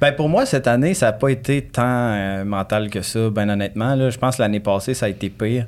Ben 0.00 0.12
pour 0.12 0.28
moi, 0.28 0.46
cette 0.46 0.66
année, 0.66 0.94
ça 0.94 1.06
n'a 1.06 1.12
pas 1.12 1.28
été 1.30 1.62
tant 1.62 1.82
euh, 1.84 2.44
mental 2.44 2.90
que 2.90 3.02
ça, 3.02 3.30
ben 3.30 3.48
honnêtement. 3.50 3.94
Là, 3.94 4.10
je 4.10 4.18
pense 4.18 4.36
que 4.36 4.42
l'année 4.42 4.60
passée, 4.60 4.94
ça 4.94 5.06
a 5.06 5.08
été 5.08 5.28
pire. 5.30 5.66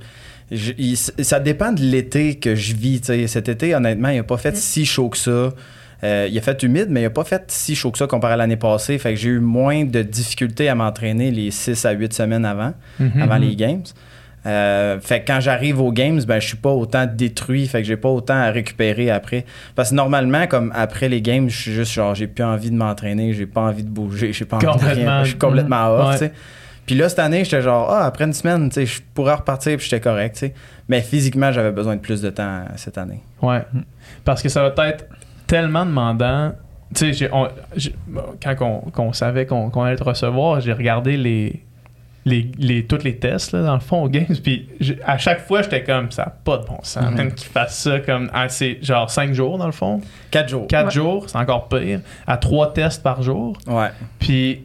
Je- 0.51 0.73
il- 0.79 0.97
ça 0.97 1.41
dépend 1.41 1.73
de 1.73 1.81
l'été 1.81 2.37
que 2.37 2.55
je 2.55 2.75
vis. 2.77 3.01
Cet 3.27 3.49
été, 3.49 3.75
honnêtement, 3.75 4.09
il 4.11 4.17
n'a 4.19 4.23
pas 4.23 4.37
fait 4.37 4.57
si 4.57 4.85
chaud 4.87 5.09
que 5.09 5.19
ça. 5.19 5.51
Euh, 6.05 6.29
il 6.31 6.39
a 6.39 6.41
fait 6.43 6.63
humide, 6.63 6.87
mais 6.91 7.01
il 7.01 7.05
n'a 7.05 7.11
pas 7.11 7.25
fait 7.25 7.43
si 7.49 7.75
chaud 7.75 7.91
que 7.91 7.99
ça 7.99 8.07
comparé 8.07 8.35
à 8.35 8.37
l'année 8.37 8.57
passée. 8.57 8.97
Fait 8.99 9.15
que 9.15 9.17
j'ai 9.19 9.31
eu 9.31 9.41
moins 9.41 9.85
de 9.85 10.03
difficultés 10.03 10.69
à 10.69 10.75
m'entraîner 10.75 11.31
les 11.33 11.51
6 11.51 11.85
à 11.85 11.93
8 11.93 12.13
semaines 12.13 12.45
avant, 12.45 12.75
Mhm. 13.01 13.23
avant 13.23 13.39
les 13.39 13.57
games. 13.57 13.83
Euh, 14.47 15.01
fait 15.01 15.21
que 15.23 15.27
quand 15.33 15.41
j'arrive 15.41 15.81
aux 15.81 15.91
games, 15.93 16.21
ben 16.23 16.39
je 16.41 16.47
suis 16.47 16.57
pas 16.57 16.71
autant 16.71 17.05
détruit, 17.07 17.67
fait 17.67 17.83
que 17.83 17.89
j'ai 17.89 17.97
pas 17.97 18.09
autant 18.09 18.35
à 18.37 18.51
récupérer 18.51 19.11
après. 19.11 19.45
Parce 19.75 19.91
que 19.91 19.95
normalement, 19.97 20.47
comme 20.47 20.73
après 20.75 21.09
les 21.09 21.21
games, 21.21 21.49
je 21.51 21.57
suis 21.61 21.73
juste 21.73 21.93
genre 21.93 22.15
j'ai 22.15 22.27
plus 22.29 22.45
envie 22.45 22.71
de 22.71 22.77
m'entraîner, 22.77 23.33
j'ai 23.33 23.47
pas 23.47 23.63
envie 23.63 23.83
de 23.83 23.89
bouger, 23.91 24.33
j'ai 24.33 24.45
pas 24.45 24.57
envie 24.57 24.67
de 24.67 24.85
rien. 24.95 25.25
Je 25.25 25.29
suis 25.31 25.39
complètement 25.39 25.89
off, 25.91 26.07
Ouais. 26.07 26.13
tu 26.13 26.19
sais. 26.27 26.33
Puis 26.87 26.95
là, 26.95 27.09
cette 27.09 27.19
année, 27.19 27.43
j'étais 27.43 27.63
genre, 27.63 27.91
ah, 27.91 28.05
après 28.07 28.25
une 28.25 28.33
semaine, 28.33 28.69
tu 28.69 28.75
sais, 28.75 28.87
je 28.87 29.01
pourrais 29.13 29.35
repartir, 29.35 29.77
puis 29.77 29.89
j'étais 29.91 30.01
correct, 30.01 30.35
tu 30.35 30.47
sais. 30.47 30.55
Mais 30.89 31.01
physiquement, 31.03 31.51
j'avais 31.51 31.73
besoin 31.73 31.97
de 31.97 32.01
plus 32.01 32.23
de 32.23 32.31
temps 32.31 32.45
euh, 32.61 32.65
cette 32.77 32.97
année. 32.97 33.25
Ouais. 33.43 33.63
Parce 34.25 34.41
que 34.41 34.49
ça 34.49 34.63
va 34.69 34.89
être 34.89 35.07
tellement 35.49 35.85
demandant. 35.85 36.53
Tu 36.95 37.13
sais, 37.13 37.29
on- 37.33 37.49
quand 38.41 38.83
on, 38.99 39.13
savait 39.13 39.47
qu'on, 39.47 39.71
qu'on 39.71 39.83
allait 39.83 39.97
te 39.97 40.05
recevoir, 40.05 40.61
j'ai 40.61 40.73
regardé 40.73 41.17
les, 41.17 41.65
les, 42.27 42.51
les, 42.59 42.85
tous 42.87 43.03
les 43.05 43.17
tests, 43.17 43.53
là, 43.53 43.63
dans 43.63 43.75
le 43.75 43.81
fond, 43.81 44.03
aux 44.03 44.09
Games. 44.09 44.27
Puis 44.43 44.69
j'ai- 44.81 44.99
à 45.05 45.17
chaque 45.17 45.47
fois, 45.47 45.63
j'étais 45.63 45.83
comme, 45.85 46.11
ça 46.11 46.25
n'a 46.25 46.31
pas 46.31 46.59
de 46.59 46.67
bon 46.67 46.79
sens, 46.83 47.05
Mhm. 47.11 47.15
même 47.17 47.33
qu'ils 47.33 47.49
fassent 47.49 47.79
ça 47.79 48.01
comme, 48.01 48.29
ah, 48.35 48.49
c'est 48.49 48.79
genre 48.83 49.09
5 49.09 49.33
jours, 49.33 49.57
dans 49.59 49.67
le 49.67 49.73
fond. 49.73 50.01
Quatre 50.33 50.49
jours. 50.49 50.67
4 50.67 50.87
Ouais. 50.87 50.91
jours, 50.91 51.31
c'est 51.31 51.39
encore 51.39 51.69
pire. 51.69 52.01
À 52.27 52.37
3 52.37 52.73
tests 52.75 53.03
par 53.03 53.23
jour. 53.23 53.57
Ouais. 53.69 53.89
Puis 54.19 54.65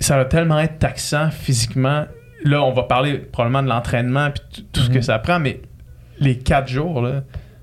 ça 0.00 0.16
va 0.16 0.24
tellement 0.24 0.58
être 0.58 0.78
taxant 0.78 1.30
physiquement. 1.30 2.06
Là, 2.44 2.62
on 2.62 2.72
va 2.72 2.82
parler 2.84 3.18
probablement 3.18 3.62
de 3.62 3.68
l'entraînement 3.68 4.30
puis 4.30 4.66
tout 4.72 4.80
ce 4.80 4.88
que 4.88 4.96
Mhm. 4.96 5.02
ça 5.02 5.18
prend, 5.18 5.38
mais 5.38 5.60
les 6.18 6.38
quatre 6.38 6.68
jours, 6.68 7.02
là, 7.02 7.22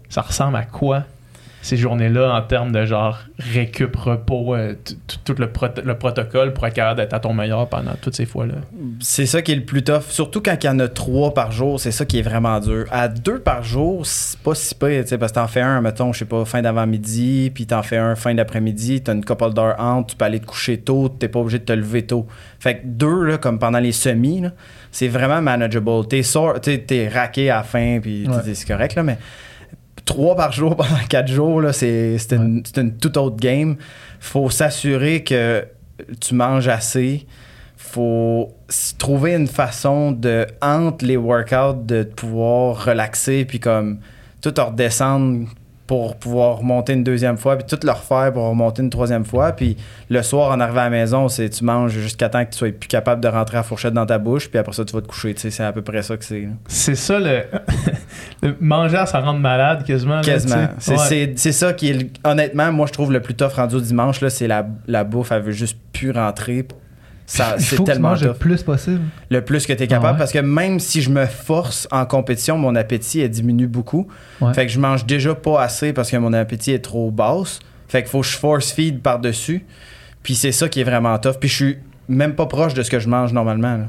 ça 0.09 0.21
ressemble 0.21 0.57
à 0.57 0.63
quoi? 0.63 1.03
Ces 1.63 1.77
journées-là 1.77 2.35
en 2.35 2.41
termes 2.41 2.71
de 2.71 2.85
genre 2.85 3.19
récup, 3.39 3.95
repos, 3.95 4.53
euh, 4.53 4.75
tout 5.23 5.33
le, 5.39 5.49
le 5.85 5.97
protocole 5.97 6.53
pour 6.53 6.67
être 6.67 6.73
capable 6.73 6.99
d'être 6.99 7.13
à 7.13 7.19
ton 7.19 7.33
meilleur 7.33 7.67
pendant 7.69 7.93
toutes 8.01 8.15
ces 8.15 8.25
fois-là? 8.25 8.55
C'est 8.99 9.25
ça 9.25 9.41
qui 9.41 9.53
est 9.53 9.55
le 9.55 9.63
plus 9.63 9.81
tough, 9.83 10.03
surtout 10.09 10.41
quand 10.41 10.55
il 10.61 10.67
y 10.67 10.69
en 10.69 10.77
a 10.79 10.87
trois 10.89 11.33
par 11.33 11.51
jour, 11.51 11.79
c'est 11.79 11.91
ça 11.91 12.03
qui 12.05 12.19
est 12.19 12.21
vraiment 12.21 12.59
dur. 12.59 12.85
À 12.91 13.07
deux 13.07 13.39
par 13.39 13.63
jour, 13.63 14.05
c'est 14.05 14.37
pas 14.39 14.53
si 14.55 14.75
pire, 14.75 15.03
tu 15.03 15.07
sais, 15.07 15.17
parce 15.17 15.31
que 15.31 15.39
t'en 15.39 15.47
fais 15.47 15.61
un, 15.61 15.79
mettons, 15.81 16.11
je 16.13 16.19
sais 16.19 16.25
pas, 16.25 16.43
fin 16.45 16.61
d'avant-midi, 16.61 17.49
puis 17.55 17.65
t'en 17.65 17.81
fais 17.81 17.97
un 17.97 18.15
fin 18.15 18.35
d'après-midi, 18.35 19.01
t'as 19.01 19.13
une 19.13 19.23
couple 19.23 19.53
d'heures 19.53 19.79
entre, 19.79 20.07
tu 20.11 20.15
peux 20.17 20.25
aller 20.25 20.41
te 20.41 20.45
coucher 20.45 20.77
tôt, 20.79 21.07
t'es 21.07 21.29
pas 21.29 21.39
obligé 21.39 21.59
de 21.59 21.63
te 21.65 21.73
lever 21.73 22.01
tôt. 22.05 22.27
Fait 22.59 22.75
que 22.75 22.81
deux, 22.85 23.23
là, 23.23 23.37
comme 23.37 23.57
pendant 23.57 23.79
les 23.79 23.91
semis, 23.93 24.41
là, 24.41 24.51
c'est 24.91 25.07
vraiment 25.07 25.41
manageable. 25.41 26.07
T'es 26.09 26.23
t'es 26.85 27.07
raqué 27.07 27.49
à 27.49 27.57
la 27.57 27.63
fin, 27.63 27.99
puis 28.01 28.27
Ouais. 28.27 28.53
c'est 28.53 28.67
correct, 28.67 28.95
là, 28.95 29.03
mais 29.03 29.17
trois 30.05 30.35
par 30.35 30.51
jour 30.51 30.75
pendant 30.77 31.03
quatre 31.09 31.27
jours, 31.27 31.61
là, 31.61 31.73
c'est, 31.73 32.17
c'est, 32.17 32.35
une, 32.35 32.63
c'est 32.65 32.81
une 32.81 32.97
toute 32.97 33.17
autre 33.17 33.37
game. 33.37 33.77
Faut 34.19 34.49
s'assurer 34.49 35.23
que 35.23 35.65
tu 36.19 36.35
manges 36.35 36.67
assez. 36.67 37.25
Faut 37.77 38.53
trouver 38.97 39.35
une 39.35 39.47
façon 39.47 40.11
de, 40.11 40.47
entre 40.61 41.05
les 41.05 41.17
workouts, 41.17 41.83
de 41.83 42.03
pouvoir 42.03 42.85
relaxer, 42.85 43.45
puis 43.45 43.59
comme 43.59 43.99
tout 44.41 44.53
redescendre 44.57 45.47
pour 45.85 46.15
pouvoir 46.15 46.63
monter 46.63 46.93
une 46.93 47.03
deuxième 47.03 47.37
fois, 47.37 47.57
puis 47.57 47.65
tout 47.67 47.77
le 47.85 47.91
refaire 47.91 48.31
pour 48.31 48.43
remonter 48.47 48.81
une 48.81 48.89
troisième 48.89 49.25
fois. 49.25 49.51
Puis 49.51 49.75
le 50.09 50.21
soir, 50.23 50.51
en 50.51 50.59
arrivant 50.59 50.79
à 50.81 50.83
la 50.85 50.89
maison, 50.89 51.27
c'est 51.27 51.49
tu 51.49 51.63
manges 51.65 51.91
jusqu'à 51.91 52.29
temps 52.29 52.43
que 52.45 52.51
tu 52.51 52.57
sois 52.57 52.71
plus 52.71 52.87
capable 52.87 53.21
de 53.21 53.27
rentrer 53.27 53.57
la 53.57 53.63
fourchette 53.63 53.93
dans 53.93 54.05
ta 54.05 54.17
bouche, 54.17 54.49
puis 54.49 54.57
après 54.59 54.73
ça, 54.73 54.85
tu 54.85 54.93
vas 54.93 55.01
te 55.01 55.07
coucher. 55.07 55.33
C'est 55.37 55.59
à 55.63 55.71
peu 55.73 55.81
près 55.81 56.01
ça 56.01 56.15
que 56.15 56.23
c'est. 56.23 56.47
C'est 56.67 56.95
ça 56.95 57.19
le. 57.19 57.41
le 58.41 58.55
manger 58.61 58.97
à 58.97 59.05
s'en 59.05 59.21
rendre 59.21 59.39
malade 59.39 59.83
quasiment. 59.85 60.21
Quasiment. 60.21 60.67
C'est 60.79 60.93
Ouais. 60.93 61.51
ça 61.51 61.73
qui 61.73 61.89
est, 61.89 62.09
honnêtement, 62.25 62.71
moi, 62.71 62.87
je 62.87 62.93
trouve 62.93 63.11
le 63.11 63.21
plus 63.21 63.33
tough 63.35 63.53
rendu 63.55 63.75
au 63.75 63.81
dimanche, 63.81 64.25
c'est 64.29 64.47
la, 64.47 64.65
la 64.87 65.03
bouffe, 65.03 65.31
elle 65.31 65.41
veut 65.41 65.51
juste 65.51 65.77
plus 65.91 66.11
rentrer. 66.11 66.65
Ça, 67.37 67.55
c'est 67.57 67.77
que 67.77 67.83
tellement 67.83 68.13
le 68.13 68.33
plus 68.33 68.61
possible. 68.63 69.01
Le 69.29 69.41
plus 69.43 69.65
que 69.65 69.73
tu 69.73 69.83
es 69.83 69.87
capable, 69.87 70.07
Ah 70.07 70.11
ouais? 70.13 70.17
parce 70.19 70.31
que 70.31 70.39
même 70.39 70.79
si 70.79 71.01
je 71.01 71.09
me 71.09 71.25
force 71.25 71.87
en 71.91 72.05
compétition, 72.05 72.57
mon 72.57 72.75
appétit 72.75 73.21
elle 73.21 73.29
diminue 73.31 73.67
beaucoup. 73.67 74.07
Ouais. 74.41 74.53
Fait 74.53 74.65
que 74.67 74.71
je 74.71 74.79
mange 74.79 75.05
déjà 75.05 75.33
pas 75.33 75.61
assez 75.61 75.93
parce 75.93 76.11
que 76.11 76.17
mon 76.17 76.31
appétit 76.33 76.71
est 76.71 76.79
trop 76.83 77.09
basse. 77.11 77.59
Fait 77.87 78.01
qu'il 78.03 78.09
faut 78.11 78.21
que 78.21 78.27
je 78.27 78.37
force 78.37 78.71
feed 78.71 79.01
par-dessus. 79.01 79.65
Puis 80.21 80.35
c'est 80.35 80.51
ça 80.51 80.69
qui 80.69 80.81
est 80.81 80.83
vraiment 80.83 81.17
tough. 81.19 81.37
Puis 81.39 81.49
je 81.49 81.55
suis 81.55 81.77
même 82.07 82.35
pas 82.35 82.45
proche 82.45 82.73
de 82.73 82.83
ce 82.83 82.89
que 82.91 82.99
je 82.99 83.09
mange 83.09 83.33
normalement. 83.33 83.77
là. 83.77 83.85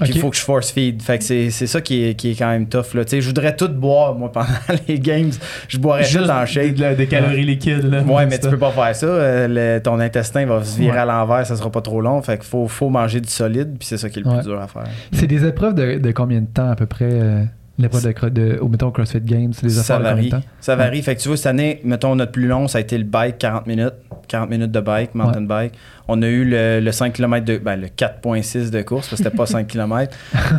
Puis 0.00 0.12
il 0.14 0.20
faut 0.20 0.28
que 0.30 0.36
je 0.36 0.42
force 0.42 0.72
feed. 0.72 1.00
Fait 1.02 1.18
que 1.18 1.24
c'est 1.24 1.50
c'est 1.50 1.66
ça 1.68 1.80
qui 1.80 2.02
est, 2.04 2.14
qui 2.14 2.32
est 2.32 2.34
quand 2.34 2.48
même 2.50 2.66
tough. 2.68 2.94
Là. 2.94 3.04
Tu 3.04 3.10
sais, 3.10 3.20
Je 3.20 3.26
voudrais 3.28 3.54
tout 3.54 3.68
boire, 3.68 4.14
moi, 4.14 4.32
pendant 4.32 4.46
les 4.88 4.98
games. 4.98 5.30
Je 5.68 5.78
boirais 5.78 6.04
tout 6.04 6.18
en 6.28 6.44
shake. 6.46 6.74
des, 6.74 6.94
des 6.96 7.06
calories 7.06 7.44
liquides. 7.44 7.84
Là, 7.84 8.02
Ouais, 8.02 8.26
mais 8.26 8.38
tu 8.38 8.48
peux 8.50 8.58
pas 8.58 8.72
faire 8.72 8.96
ça. 8.96 9.06
Euh, 9.06 9.46
le- 9.76 9.80
ton 9.82 10.00
intestin 10.00 10.46
va 10.46 10.64
se 10.64 10.76
virer 10.78 10.92
Ouais. 10.96 10.98
à 10.98 11.04
l'envers, 11.04 11.46
ça 11.46 11.54
sera 11.56 11.70
pas 11.70 11.80
trop 11.80 12.00
long. 12.00 12.20
Fait 12.22 12.36
qu'il 12.38 12.46
faut, 12.46 12.66
faut 12.66 12.88
manger 12.90 13.20
du 13.20 13.28
solide, 13.28 13.76
puis 13.78 13.86
c'est 13.86 13.98
ça 13.98 14.08
qui 14.10 14.18
est 14.18 14.22
le 14.22 14.28
Ouais. 14.30 14.38
plus 14.38 14.46
dur 14.48 14.60
à 14.60 14.66
faire. 14.66 14.84
C'est 15.12 15.26
des 15.28 15.44
épreuves 15.46 15.74
de, 15.74 15.98
de 15.98 16.10
combien 16.12 16.40
de 16.40 16.46
temps 16.46 16.70
à 16.70 16.74
peu 16.76 16.86
près 16.86 17.08
euh, 17.12 17.44
L'épreuve 17.78 18.04
de, 18.04 18.28
de 18.30 18.60
mettons 18.68 18.90
CrossFit 18.92 19.20
Games, 19.20 19.52
c'est 19.52 19.66
des 19.66 19.72
Ça 19.72 19.80
affaires 19.80 19.98
de 19.98 20.02
combien 20.04 20.14
varie. 20.14 20.26
de 20.26 20.30
temps 20.36 20.42
Ça 20.60 20.76
varie. 20.76 21.02
Fait 21.02 21.16
que 21.16 21.20
tu 21.20 21.28
vois, 21.28 21.36
cette 21.36 21.46
année, 21.46 21.80
mettons, 21.84 22.14
notre 22.14 22.30
plus 22.30 22.46
long, 22.46 22.68
ça 22.68 22.78
a 22.78 22.80
été 22.80 22.96
le 22.96 23.04
bike, 23.04 23.38
40 23.38 23.66
minutes. 23.66 23.94
40 24.28 24.48
minutes 24.48 24.70
de 24.72 24.80
bike, 24.80 25.14
mountain 25.14 25.42
bike. 25.42 25.74
On 26.08 26.22
a 26.22 26.26
eu 26.28 26.44
le, 26.44 26.80
le 26.80 26.92
5 26.92 27.12
km 27.12 27.44
de. 27.44 27.58
Ben, 27.58 27.76
le 27.76 27.88
4.6 27.88 28.70
de 28.70 28.82
course, 28.82 29.08
parce 29.08 29.20
que 29.20 29.24
c'était 29.28 29.36
pas 29.36 29.46
5 29.46 29.66
km. 29.68 30.16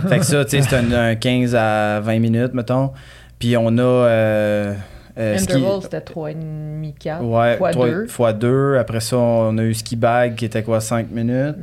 Fait 0.09 0.19
que 0.19 0.25
ça, 0.25 0.43
tu 0.45 0.51
sais, 0.51 0.61
c'était 0.61 0.75
un, 0.75 0.91
un 0.91 1.15
15 1.15 1.55
à 1.55 1.99
20 2.01 2.19
minutes, 2.19 2.53
mettons. 2.53 2.91
Puis 3.39 3.55
on 3.57 3.77
a. 3.77 3.81
Euh, 3.81 4.73
euh, 5.17 5.37
ski- 5.37 5.53
Interval, 5.53 5.79
c'était 5.83 5.99
3,5 6.01 6.93
4 6.99 7.23
Ouais, 7.23 7.55
fois 7.57 7.71
trois- 7.71 7.87
2. 7.89 8.07
fois 8.07 8.33
2. 8.33 8.75
Après 8.77 8.99
ça, 8.99 9.17
on 9.17 9.57
a 9.57 9.63
eu 9.63 9.73
ski 9.73 9.95
bag 9.95 10.35
qui 10.35 10.43
était 10.45 10.63
quoi, 10.63 10.81
5 10.81 11.09
minutes? 11.11 11.55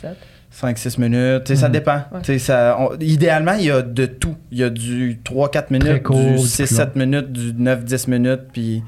7. 0.00 0.10
5-6 0.52 0.98
minutes, 1.00 1.44
tu 1.44 1.54
sais, 1.54 1.60
ça 1.60 1.66
Mhm. 1.68 1.72
dépend. 1.72 1.96
Ouais. 2.12 2.20
Tu 2.22 2.32
sais, 2.34 2.38
Ça, 2.38 2.76
on- 2.78 2.96
idéalement, 3.00 3.54
il 3.54 3.64
y 3.64 3.70
a 3.70 3.80
de 3.82 4.06
tout. 4.06 4.36
Il 4.50 4.58
y 4.58 4.62
a 4.64 4.70
du 4.70 5.18
3-4 5.24 5.66
Très 5.68 5.78
minutes, 5.78 6.02
court, 6.02 6.18
du 6.18 6.32
du 6.34 6.38
6-7 6.46 6.94
minutes, 6.96 7.32
du 7.32 7.52
9-10 7.54 8.06
minutes, 8.08 8.42
puis 8.52 8.82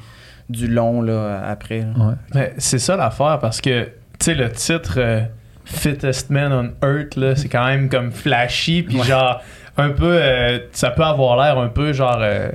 du 0.50 0.68
long 0.68 1.00
là, 1.00 1.42
après. 1.48 1.80
là. 1.80 1.86
Ouais. 2.06 2.14
Mais 2.34 2.52
c'est 2.58 2.78
ça 2.78 2.96
l'affaire 2.96 3.38
parce 3.40 3.60
que, 3.62 3.84
tu 3.84 3.90
sais, 4.20 4.34
le 4.34 4.50
titre 4.50 4.94
euh, 4.98 5.20
Fittest 5.64 6.28
Man 6.28 6.52
on 6.52 6.86
Earth, 6.86 7.16
là, 7.16 7.34
c'est 7.34 7.48
quand 7.48 7.64
même 7.66 7.88
comme 7.88 8.12
flashy, 8.12 8.82
puis 8.82 8.98
Ouais. 8.98 9.04
genre, 9.06 9.40
un 9.78 9.88
peu, 9.90 10.18
euh, 10.20 10.58
ça 10.72 10.90
peut 10.90 11.02
avoir 11.02 11.42
l'air 11.42 11.58
un 11.58 11.68
peu 11.68 11.92
genre. 11.94 12.18
euh, 12.20 12.50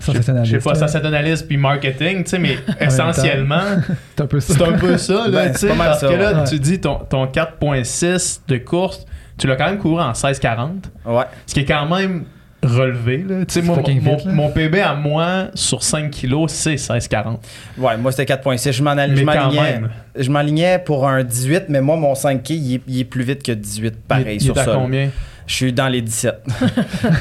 je 0.00 0.12
sais- 0.22 0.58
pas, 0.58 0.72
là. 0.72 0.78
sensationnaliste 0.78 1.46
puis 1.46 1.56
marketing, 1.56 2.24
tu 2.24 2.30
sais, 2.30 2.38
mais 2.38 2.56
essentiellement, 2.80 3.60
C'est 4.16 4.22
un 4.22 4.26
peu 4.26 4.40
ça. 4.40 4.54
c'est 4.54 4.62
un 4.64 4.72
peu 4.72 4.96
ça, 4.98 5.28
là, 5.28 5.44
Ben, 5.44 5.52
tu 5.52 5.58
sais, 5.58 5.68
parce 5.76 6.00
ça, 6.00 6.08
que 6.08 6.14
là, 6.14 6.32
ouais. 6.42 6.44
tu 6.48 6.58
dis 6.58 6.80
ton, 6.80 6.96
ton 7.08 7.26
4.6 7.26 8.40
de 8.48 8.56
course, 8.58 9.06
tu 9.38 9.46
l'as 9.46 9.56
quand 9.56 9.66
même 9.66 9.78
couru 9.78 10.00
en 10.00 10.12
16.40, 10.12 10.70
Ouais. 11.06 11.24
ce 11.46 11.54
qui 11.54 11.60
est 11.60 11.64
quand 11.64 11.86
même 11.86 12.24
relevé, 12.62 13.24
là. 13.26 13.36
Tu 13.46 13.54
sais, 13.54 13.60
C'est 13.60 13.62
moi, 13.62 13.76
fucking 13.76 14.02
mon, 14.02 14.16
vite, 14.16 14.26
là. 14.26 14.32
mon 14.32 14.50
PB 14.50 14.80
à 14.82 14.94
moi, 14.94 15.46
sur 15.54 15.82
5 15.82 16.10
kilos, 16.10 16.52
c'est 16.52 16.74
16.40. 16.76 17.38
Ouais, 17.78 17.96
moi 17.96 18.12
c'était 18.12 18.34
4.6. 18.34 18.72
Je 18.72 18.82
m'alignais. 18.82 19.24
même. 19.24 19.88
Je 20.14 20.30
m'alignais 20.30 20.78
pour 20.78 21.08
un 21.08 21.24
18, 21.24 21.64
mais 21.70 21.80
moi, 21.80 21.96
mon 21.96 22.12
5K, 22.14 22.50
il 22.50 22.74
est, 22.74 22.82
il 22.86 23.00
est 23.00 23.04
plus 23.04 23.22
vite 23.22 23.42
que 23.42 23.52
18, 23.52 23.94
pareil, 24.06 24.26
il, 24.28 24.34
il 24.34 24.40
sur 24.42 24.56
est 24.56 24.60
à 24.60 24.64
sol. 24.64 24.74
combien? 24.76 25.08
Je 25.50 25.56
suis 25.56 25.72
dans 25.72 25.88
les 25.88 26.00
17. 26.00 26.42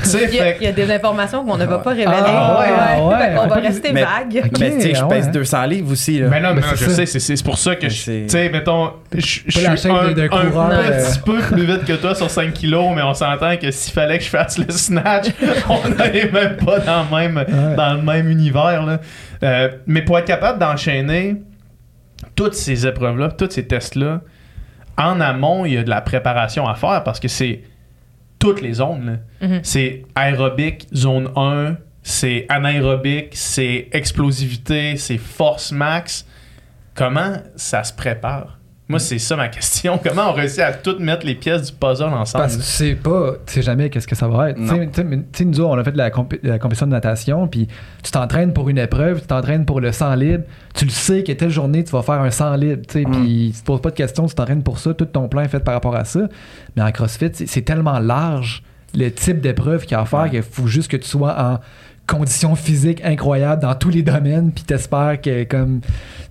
tu 0.04 0.10
sais, 0.10 0.26
Il 0.30 0.36
y, 0.36 0.40
a, 0.40 0.56
il 0.58 0.62
y 0.64 0.68
a 0.68 0.72
des 0.72 0.92
informations 0.92 1.44
qu'on 1.44 1.58
ne 1.58 1.66
va 1.66 1.80
pas 1.80 1.90
révéler. 1.90 2.12
Ah, 2.14 2.60
ouais, 2.60 3.08
ouais. 3.08 3.18
Fait 3.18 3.30
qu'on 3.36 3.42
Faut 3.42 3.50
va 3.50 3.56
pas- 3.56 3.62
rester 3.62 3.92
mais- 3.92 4.04
vague. 4.04 4.42
Mais 4.60 4.72
tu 4.72 4.82
sais, 4.82 4.94
je 4.94 5.02
ah 5.02 5.08
pèse 5.08 5.26
ouais. 5.26 5.32
200 5.32 5.66
livres 5.66 5.92
aussi. 5.92 6.20
Là. 6.20 6.28
Mais 6.30 6.40
non, 6.40 6.54
mais 6.54 6.62
non, 6.62 6.68
je 6.76 6.86
ça. 6.86 7.06
sais, 7.08 7.20
c'est- 7.20 7.44
pour 7.44 7.58
ça 7.58 7.76
que 7.76 7.86
Mais 7.86 7.90
je. 7.90 8.04
Tu 8.04 8.30
sais, 8.30 8.50
mettons, 8.50 8.92
je 9.16 9.20
je 9.48 9.66
Pas 9.66 9.76
suis 9.76 9.88
un, 9.90 9.94
coureur, 9.94 10.70
euh. 10.72 11.10
petit 11.12 11.20
peu 11.26 11.40
plus 11.40 11.66
vite 11.66 11.86
que 11.86 11.94
toi 11.94 12.14
sur 12.14 12.30
5 12.30 12.54
kilos, 12.54 12.92
mais 12.96 13.02
on 13.02 13.16
s'entend 13.16 13.58
que 13.58 13.72
s'il 13.72 13.94
fallait 13.94 14.20
que 14.20 14.24
je 14.26 14.30
fasse 14.30 14.60
le 14.60 14.70
snatch, 14.70 15.30
on 15.68 15.90
n'allait 15.90 16.30
même 16.30 16.56
pas 16.58 16.78
dans 16.82 17.06
le 17.10 17.18
même, 17.18 17.38
Ouais. 17.38 17.76
dans 17.76 17.94
le 17.96 18.02
même 18.04 18.30
univers. 18.30 18.86
Là. 18.86 19.00
Euh, 19.42 19.70
mais 19.88 20.04
pour 20.04 20.20
être 20.20 20.26
capable 20.28 20.60
d'enchaîner 20.60 21.38
toutes 22.36 22.54
ces 22.54 22.86
épreuves-là, 22.86 23.30
tous 23.32 23.50
ces 23.50 23.66
tests-là, 23.66 24.22
en 25.00 25.20
amont, 25.20 25.66
il 25.66 25.74
y 25.74 25.78
a 25.80 25.84
de 25.84 25.90
la 25.90 26.02
préparation 26.02 26.68
à 26.68 26.76
faire 26.76 27.02
parce 27.04 27.20
que 27.20 27.28
c'est 27.28 27.62
toutes 28.40 28.62
les 28.62 28.74
zones. 28.74 29.20
Mhm. 29.42 29.60
C'est 29.64 30.06
aérobique, 30.16 30.88
zone 30.96 31.30
1, 31.36 31.76
c'est 32.02 32.46
anaérobique, 32.50 33.32
c'est 33.34 33.90
explosivité, 33.92 34.98
c'est 34.98 35.18
force 35.18 35.72
max. 35.72 36.26
Comment 36.96 37.38
ça 37.56 37.84
se 37.84 37.94
prépare? 37.94 38.59
Moi, 38.90 38.98
c'est 38.98 39.20
ça 39.20 39.36
ma 39.36 39.50
question. 39.50 40.00
Comment 40.04 40.32
on 40.32 40.34
réussit 40.34 40.60
à 40.62 40.74
toutes 40.74 41.00
mettre 41.00 41.24
les 41.26 41.36
pièces 41.36 41.72
du 41.72 41.78
puzzle 41.78 42.06
ensemble? 42.06 42.44
Parce 42.44 42.56
que 42.58 42.62
tu 42.62 42.68
sais 42.68 42.96
pas, 42.96 43.34
tu 43.46 43.54
sais 43.54 43.62
jamais 43.62 43.90
qu'est-ce 43.92 44.08
que 44.08 44.16
ça 44.16 44.28
va 44.28 44.50
être. 44.50 44.58
Tu 44.58 44.98
sais, 45.38 45.46
nous 45.46 45.60
autres, 45.60 45.70
on 45.70 45.78
a 45.78 45.84
fait 45.84 45.92
de 45.92 45.98
la, 45.98 46.10
compé- 46.10 46.42
de 46.42 46.50
la 46.50 46.58
compétition 46.58 46.88
de 46.88 46.92
natation, 46.92 47.48
puis 47.48 47.68
tu 48.04 48.10
t'entraînes 48.12 48.52
pour 48.52 48.68
une 48.68 48.80
épreuve, 48.80 49.22
tu 49.22 49.28
t'entraînes 49.28 49.66
pour 49.66 49.80
le 49.80 49.92
100 49.92 50.16
libre, 50.16 50.44
tu 50.74 50.86
le 50.86 50.92
sais 50.92 51.24
que 51.24 51.32
telle 51.34 51.52
journée, 51.52 51.84
tu 51.84 51.92
vas 51.92 52.02
faire 52.02 52.20
un 52.22 52.32
100 52.32 52.56
libre, 52.56 52.82
tu 52.88 52.94
sais, 52.94 53.06
Mm. 53.06 53.12
puis 53.12 53.52
tu 53.56 53.62
te 53.62 53.66
poses 53.66 53.82
pas 53.82 53.92
de 53.92 53.96
questions, 53.96 54.26
tu 54.26 54.34
t'entraînes 54.34 54.64
pour 54.64 54.80
ça, 54.80 54.94
tout 54.96 55.06
ton 55.06 55.28
plan 55.28 55.42
est 55.42 55.48
fait 55.50 55.60
par 55.60 55.76
rapport 55.76 55.96
à 55.96 56.04
ça. 56.06 56.22
Mais 56.76 56.82
en 56.82 56.92
CrossFit, 56.92 57.30
c'est- 57.32 57.46
c'est 57.46 57.62
tellement 57.62 58.00
large 58.00 58.64
le 58.96 59.10
type 59.12 59.40
d'épreuve 59.40 59.84
qu'il 59.84 59.92
y 59.92 59.96
a 59.96 60.02
à 60.02 60.06
faire 60.06 60.22
Ouais. 60.22 60.30
qu'il 60.32 60.42
faut 60.42 60.66
juste 60.66 60.90
que 60.90 60.98
tu 60.98 61.08
sois 61.08 61.40
en 61.40 61.60
conditions 62.10 62.56
physiques 62.56 63.02
incroyables 63.06 63.62
dans 63.62 63.76
tous 63.76 63.90
les 63.90 64.02
domaines, 64.04 64.52
puis 64.52 64.64
t'espères 64.64 65.20
que 65.22 65.44
comme 65.44 65.82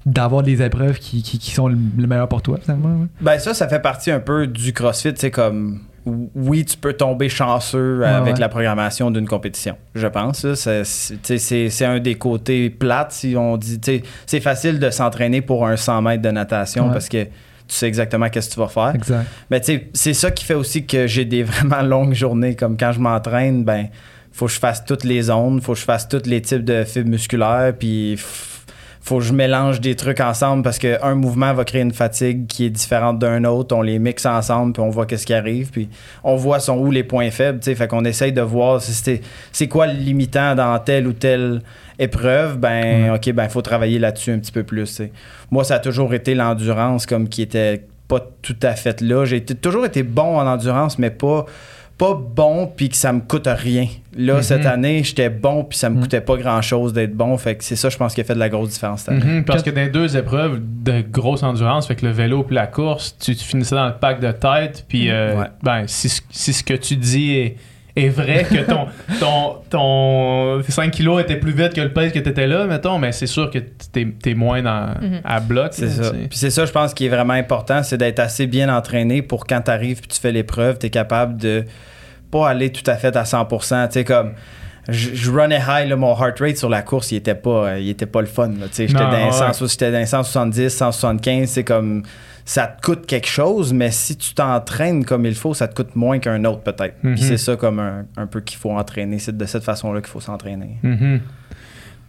d'avoir 0.06 0.42
des 0.42 0.62
épreuves 0.62 0.99
qui, 0.99 1.23
qui, 1.23 1.38
qui 1.38 1.50
sont 1.52 1.68
le, 1.68 1.76
le 1.97 2.06
meilleur 2.06 2.28
pour 2.28 2.42
toi 2.42 2.58
finalement. 2.62 3.00
ouais. 3.02 3.06
Ben 3.20 3.38
ça, 3.38 3.54
ça 3.54 3.68
fait 3.68 3.80
partie 3.80 4.11
un 4.11 4.20
peu 4.20 4.47
du 4.47 4.73
CrossFit. 4.73 5.12
C'est 5.16 5.30
comme, 5.30 5.80
oui, 6.35 6.64
tu 6.64 6.76
peux 6.78 6.94
tomber 6.94 7.28
chanceux 7.28 8.02
avec 8.04 8.35
ouais. 8.35 8.40
la 8.40 8.49
programmation 8.49 9.11
d'une 9.11 9.26
compétition, 9.26 9.76
je 9.94 10.06
pense. 10.06 10.47
C'est- 10.54 11.85
un 11.85 11.99
des 12.00 12.14
côtés 12.14 12.70
plates, 12.70 13.12
si 13.12 13.35
on 13.37 13.56
dit. 13.56 13.78
C'est 14.26 14.40
facile 14.40 14.78
de 14.78 14.90
s'entraîner 14.90 15.42
pour 15.42 15.66
un 15.66 15.76
100 15.76 16.02
mètres 16.02 16.23
de 16.23 16.30
natation 16.30 16.87
Ouais. 16.87 16.92
parce 16.92 17.08
que 17.08 17.25
tu 17.25 17.75
sais 17.75 17.87
exactement 17.87 18.30
qu'est-ce 18.30 18.49
que 18.49 18.54
tu 18.54 18.61
vas 18.61 18.68
faire. 18.68 18.94
Exact. 18.94 19.26
Mais 19.50 19.61
c'est 19.92 20.14
ça 20.14 20.30
qui 20.30 20.44
fait 20.47 20.54
aussi 20.54 20.87
que 20.87 21.06
j'ai 21.06 21.26
des 21.26 21.42
vraiment 21.44 21.82
longues 21.82 22.14
journées. 22.14 22.54
Comme 22.56 22.78
quand 22.78 22.92
je 22.92 23.00
m'entraîne, 23.00 23.62
ben, 23.64 23.88
faut 24.38 24.47
que 24.47 24.52
je 24.52 24.61
fasse 24.61 24.85
toutes 24.85 25.02
les 25.02 25.23
zones, 25.23 25.61
faut 25.61 25.73
que 25.73 25.80
je 25.80 25.85
fasse 25.85 26.09
tous 26.09 26.23
les 26.26 26.40
types 26.40 26.64
de 26.64 26.85
fibres 26.85 27.11
musculaires, 27.11 27.73
puis 27.76 28.16
faut 29.00 29.18
que 29.18 29.25
je 29.25 29.33
mélange 29.33 29.80
des 29.80 29.97
trucs 29.97 30.21
ensemble 30.21 30.62
parce 30.62 30.78
qu'un 30.78 31.16
mouvement 31.16 31.52
va 31.54 31.64
créer 31.64 31.83
une 31.83 31.92
fatigue 31.92 32.47
qui 32.47 32.66
est 32.66 32.71
différente 32.71 33.18
d'un 33.18 33.42
autre. 33.42 33.75
On 33.75 33.83
les 33.83 33.99
mixe 33.99 34.26
ensemble, 34.26 34.75
puis 34.75 34.83
on 34.83 34.90
voit 34.90 35.07
qu'est-ce 35.07 35.26
qui 35.26 35.35
arrive, 35.35 35.71
puis 35.73 35.88
on 36.23 36.37
voit 36.37 36.61
sont 36.61 36.78
où 36.78 36.92
les 36.92 37.02
points 37.02 37.33
faibles. 37.33 37.59
tu 37.59 37.64
sais. 37.64 37.75
Fait 37.75 37.88
qu'on 37.88 38.04
essaye 38.04 38.33
de 38.33 38.40
voir 38.40 38.80
si 38.80 39.21
c'est 39.50 39.66
quoi 39.66 39.88
le 39.88 39.95
limitant 39.95 40.54
dans 40.54 40.78
telle 40.78 41.09
ou 41.09 41.14
telle 41.14 41.61
épreuve. 41.99 42.59
Ben, 42.59 43.14
ok, 43.14 43.33
ben, 43.33 43.49
faut 43.49 43.62
travailler 43.62 43.99
là-dessus 43.99 44.30
un 44.30 44.38
petit 44.38 44.52
peu 44.52 44.62
plus. 44.62 45.02
Moi, 45.50 45.64
ça 45.64 45.76
a 45.76 45.78
toujours 45.80 46.14
été 46.14 46.37
l'endurance 46.37 47.07
comme 47.07 47.28
qui 47.28 47.42
était 47.42 47.87
pas 48.07 48.25
tout 48.42 48.57
à 48.62 48.75
fait 48.75 49.00
là. 49.00 49.25
J'ai 49.25 49.40
toujours 49.45 49.85
été 49.85 50.04
bon 50.04 50.38
en 50.38 50.47
endurance, 50.47 50.97
mais 50.97 51.11
pas 51.11 51.45
pas 51.99 52.14
bon 52.14 52.71
puis 52.75 52.88
que 52.88 52.97
ça 52.97 53.12
me 53.12 53.21
coûte 53.21 53.49
rien. 53.49 53.88
Là, 54.17 54.37
Mhm. 54.37 54.43
cette 54.43 54.67
année, 54.67 55.02
j'étais 55.05 55.28
bon 55.31 55.64
puis 55.64 55.76
ça 55.76 55.90
me 55.90 55.97
Mhm. 55.97 56.02
coûtait 56.02 56.21
pas 56.21 56.37
grand-chose 56.37 56.93
d'être 56.93 57.14
bon. 57.14 57.37
Fait 57.37 57.57
que 57.57 57.64
c'est 57.64 57.76
ça, 57.76 57.88
je 57.88 57.97
pense, 57.97 58.14
qui 58.14 58.21
a 58.21 58.25
fait 58.25 58.35
de 58.35 58.38
la 58.38 58.49
grosse 58.49 58.71
différence 58.71 59.00
cette 59.00 59.09
année. 59.11 59.25
Mhm, 59.38 59.45
parce 59.45 59.62
que 59.62 59.71
dans 59.71 59.81
les 59.81 59.88
deux 59.90 60.17
épreuves 60.17 60.61
de 60.62 61.02
grosse 61.02 61.43
endurance, 61.43 61.87
fait 61.88 61.97
que 61.97 62.07
le 62.07 62.12
vélo 62.12 62.45
puis 62.45 62.55
la 62.55 62.67
course, 62.69 63.17
tu, 63.19 63.35
tu 63.37 63.45
finissais 63.45 63.75
dans 63.75 63.87
le 63.88 63.95
pack 64.00 64.21
de 64.21 64.31
tête, 64.33 64.85
puis 64.88 65.11
euh, 65.11 65.40
Ouais. 65.40 65.47
ben, 65.62 65.85
si, 65.88 66.09
ce- 66.09 66.23
si 66.31 66.52
ce 66.52 66.62
que 66.64 66.75
tu 66.75 66.97
dis 66.97 67.33
est, 67.33 67.57
est 67.99 68.09
vrai, 68.09 68.45
que 68.45 68.59
ton, 68.71 68.87
ton, 69.21 69.57
ton 69.71 70.62
5 70.69 70.90
kilos 70.90 71.21
était 71.23 71.37
plus 71.37 71.52
vite 71.52 71.75
que 71.75 71.81
le 71.81 71.93
pace 71.93 72.12
que 72.12 72.19
tu 72.19 72.28
étais 72.28 72.47
là, 72.47 72.64
mettons, 72.67 72.99
mais 72.99 73.12
c'est 73.12 73.26
sûr 73.26 73.50
que 73.50 73.59
t'es 73.59 74.07
es 74.26 74.35
moins 74.35 74.62
dans, 74.62 74.95
Mhm. 75.00 75.21
à 75.25 75.40
bloc. 75.40 75.69
C'est 75.73 75.88
ça. 75.88 76.11
tu. 76.11 76.17
Puis 76.28 76.38
c'est 76.38 76.50
ça, 76.50 76.64
je 76.67 76.73
pense, 76.73 76.95
qui 76.95 77.07
est 77.07 77.11
vraiment 77.11 77.35
important, 77.35 77.83
c'est 77.83 77.99
d'être 77.99 78.19
assez 78.21 78.47
bien 78.47 78.75
entraîné 78.75 79.23
pour 79.23 79.47
quand 79.47 79.61
tu 79.62 79.71
arrives 79.71 79.99
puis 80.00 80.09
tu 80.09 80.21
fais 80.21 80.33
l'épreuve, 80.33 80.78
tu 80.78 80.87
es 80.87 80.90
capable 80.90 81.37
de 81.38 81.64
pas 82.31 82.49
aller 82.49 82.71
tout 82.71 82.88
à 82.90 82.97
fait 82.97 83.17
à 83.17 83.25
100%. 83.25 83.87
Tu 83.88 83.93
sais, 83.95 84.05
comme. 84.05 84.33
Je, 84.90 85.11
je 85.14 85.31
runnais 85.31 85.61
high, 85.69 85.87
là, 85.87 85.97
mon 85.97 86.14
heart 86.19 86.38
rate 86.40 86.57
sur 86.57 86.71
la 86.71 86.81
course, 86.81 87.12
il 87.12 87.17
était 87.17 87.35
pas, 87.35 87.78
il 87.78 87.90
était 87.90 88.07
pas 88.07 88.23
le 88.23 88.26
fun. 88.26 88.49
là. 88.49 88.69
Tu 88.69 88.75
sais, 88.75 88.88
J'étais 88.88 89.00
dans, 89.00 89.11
les 89.11 89.25
ouais. 89.25 89.52
100 89.52 89.67
j'étais 89.67 89.93
dans 89.93 89.99
les 89.99 90.07
170, 90.07 90.71
175. 90.71 91.49
C'est 91.50 91.62
comme. 91.64 92.05
Ça 92.49 92.67
te 92.67 92.81
coûte 92.81 93.05
quelque 93.05 93.28
chose, 93.28 93.75
mais 93.75 93.90
si 93.90 94.17
tu 94.17 94.33
t'entraînes 94.33 95.05
comme 95.05 95.26
il 95.26 95.35
faut, 95.35 95.52
ça 95.52 95.69
te 95.69 95.75
coûte 95.75 95.95
moins 95.95 96.19
qu'un 96.19 96.43
autre, 96.47 96.62
peut-être. 96.62 96.95
Mhm. 97.02 97.14
Puis 97.14 97.23
c'est 97.23 97.37
ça, 97.37 97.57
comme 97.57 97.78
un, 97.78 98.07
un 98.17 98.26
peu 98.26 98.40
qu'il 98.40 98.57
faut 98.57 98.71
entraîner. 98.71 99.19
C'est 99.19 99.37
de 99.37 99.45
cette 99.45 99.64
façon-là 99.64 100.00
qu'il 100.00 100.09
faut 100.09 100.23
s'entraîner. 100.23 100.78
Mhm. 100.83 101.21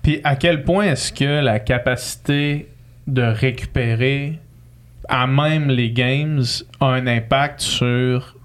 Puis 0.02 0.22
à 0.24 0.38
quel 0.38 0.64
point 0.64 0.86
est-ce 0.86 1.12
que 1.12 1.44
la 1.44 1.60
capacité 1.60 2.70
de 3.06 3.22
récupérer 3.22 4.40
à 5.10 5.28
même 5.28 5.70
les 5.70 5.92
games 5.92 6.46
a 6.80 6.86
un 6.86 7.06
impact 7.06 7.60
sur 7.60 8.38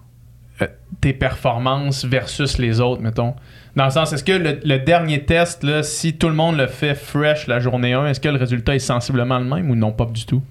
euh, 0.63 0.67
tes 1.01 1.13
performances 1.13 2.05
versus 2.05 2.59
les 2.59 2.81
autres, 2.81 3.03
mettons? 3.03 3.37
Dans 3.77 3.85
le 3.85 3.93
sens, 3.93 4.13
est-ce 4.13 4.25
que 4.25 4.33
le, 4.33 4.59
le 4.65 4.79
dernier 4.81 5.23
test, 5.23 5.63
là, 5.63 5.85
si 5.85 6.17
tout 6.17 6.29
le 6.29 6.35
monde 6.35 6.57
le 6.57 6.67
fait 6.67 6.97
fresh 6.97 7.47
la 7.47 7.61
journée 7.61 7.93
1, 7.93 8.07
est-ce 8.09 8.19
que 8.19 8.29
le 8.29 8.39
résultat 8.39 8.75
est 8.75 8.81
sensiblement 8.81 9.39
le 9.39 9.45
même 9.45 9.71
ou 9.71 9.77
non 9.77 9.93
pas 9.93 10.07
du 10.07 10.27
tout? 10.27 10.43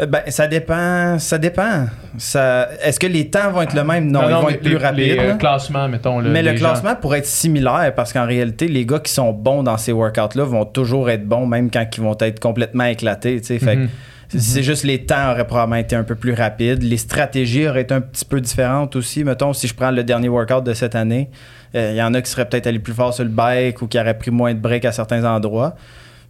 Euh, 0.00 0.06
Ben, 0.06 0.22
ça 0.28 0.46
dépend. 0.46 1.18
Ça 1.18 1.38
dépend. 1.38 1.86
Ça... 2.18 2.68
Est-ce 2.82 2.98
que 2.98 3.06
les 3.06 3.30
temps 3.30 3.50
vont 3.52 3.62
être 3.62 3.74
le 3.74 3.84
même? 3.84 4.10
Non, 4.10 4.28
ils 4.28 4.32
vont 4.34 4.48
être 4.48 4.60
plus 4.60 4.70
les- 4.72 4.76
rapides. 4.76 5.20
Les 5.32 5.38
classements, 5.38 5.88
mettons. 5.88 6.20
là, 6.20 6.28
mais 6.30 6.42
le 6.42 6.50
gens. 6.56 6.66
classement 6.70 6.94
pourrait 6.96 7.18
être 7.20 7.26
similaire 7.26 7.92
parce 7.94 8.12
qu'en 8.12 8.26
réalité, 8.26 8.68
les 8.68 8.84
gars 8.86 8.98
qui 8.98 9.12
sont 9.12 9.32
bons 9.32 9.62
dans 9.62 9.76
ces 9.76 9.92
workouts-là 9.92 10.44
vont 10.44 10.64
toujours 10.64 11.10
être 11.10 11.24
bons, 11.26 11.46
même 11.46 11.70
quand 11.70 11.84
ils 11.96 12.02
vont 12.02 12.16
être 12.20 12.40
complètement 12.40 12.84
éclatés. 12.84 13.40
Fait 13.40 13.76
Mhm. 13.76 13.88
c'est- 14.28 14.38
C'est 14.38 14.62
juste 14.64 14.82
les 14.84 15.04
temps 15.04 15.30
auraient 15.30 15.46
probablement 15.46 15.76
été 15.76 15.94
un 15.94 16.02
peu 16.02 16.16
plus 16.16 16.32
rapides. 16.34 16.82
Les 16.82 16.96
stratégies 16.96 17.68
auraient 17.68 17.82
été 17.82 17.94
un 17.94 18.00
petit 18.00 18.24
peu 18.24 18.40
différentes 18.40 18.96
aussi. 18.96 19.22
Mettons, 19.22 19.52
si 19.52 19.68
je 19.68 19.74
prends 19.74 19.92
le 19.92 20.02
dernier 20.02 20.28
workout 20.28 20.64
de 20.64 20.72
cette 20.74 20.96
année, 20.96 21.30
euh, 21.76 21.90
il 21.92 21.96
y 21.96 22.02
en 22.02 22.12
a 22.14 22.20
qui 22.20 22.30
seraient 22.30 22.48
peut-être 22.48 22.66
allés 22.66 22.80
plus 22.80 22.94
fort 22.94 23.14
sur 23.14 23.22
le 23.22 23.30
bike 23.30 23.80
ou 23.82 23.86
qui 23.86 23.98
auraient 23.98 24.18
pris 24.18 24.32
moins 24.32 24.52
de 24.54 24.58
breaks 24.58 24.84
à 24.86 24.92
certains 24.92 25.24
endroits. 25.24 25.76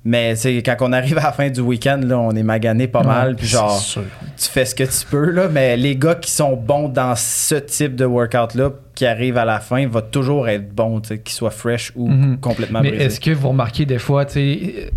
Mais 0.05 0.35
quand 0.65 0.77
on 0.81 0.93
arrive 0.93 1.17
à 1.19 1.23
la 1.23 1.33
fin 1.33 1.49
du 1.49 1.61
week-end, 1.61 2.01
là, 2.05 2.19
on 2.19 2.33
est 2.33 2.43
magané 2.43 2.87
pas 2.89 3.03
mal. 3.03 3.37
Puis 3.37 3.47
genre, 3.47 3.79
sûr. 3.79 4.03
tu 4.37 4.49
fais 4.51 4.67
ce 4.67 4.75
que 4.75 4.85
tu 4.85 5.07
peux. 5.11 5.31
Là, 5.31 5.49
mais 5.51 5.77
les 5.79 5.97
gars 5.97 6.15
qui 6.15 6.31
sont 6.31 6.57
bons 6.57 6.89
dans 6.91 7.15
ce 7.17 7.55
type 7.55 7.97
de 7.97 8.05
workout-là, 8.05 8.71
qui 8.95 9.07
arrivent 9.07 9.39
à 9.39 9.45
la 9.47 9.61
fin, 9.61 9.87
vont 9.89 10.03
toujours 10.03 10.49
être 10.49 10.73
sais, 11.09 11.19
qu'ils 11.19 11.35
soient 11.35 11.51
fresh 11.51 11.91
ou 11.97 12.09
Mhm. 12.09 12.39
complètement 12.39 12.81
Mais 12.83 12.91
est-ce 12.91 13.19
que 13.19 13.31
vous 13.31 13.49
remarquez 13.49 13.87
des 13.87 13.99
fois, 13.99 14.25
tu 14.27 14.33
sais, 14.35 14.91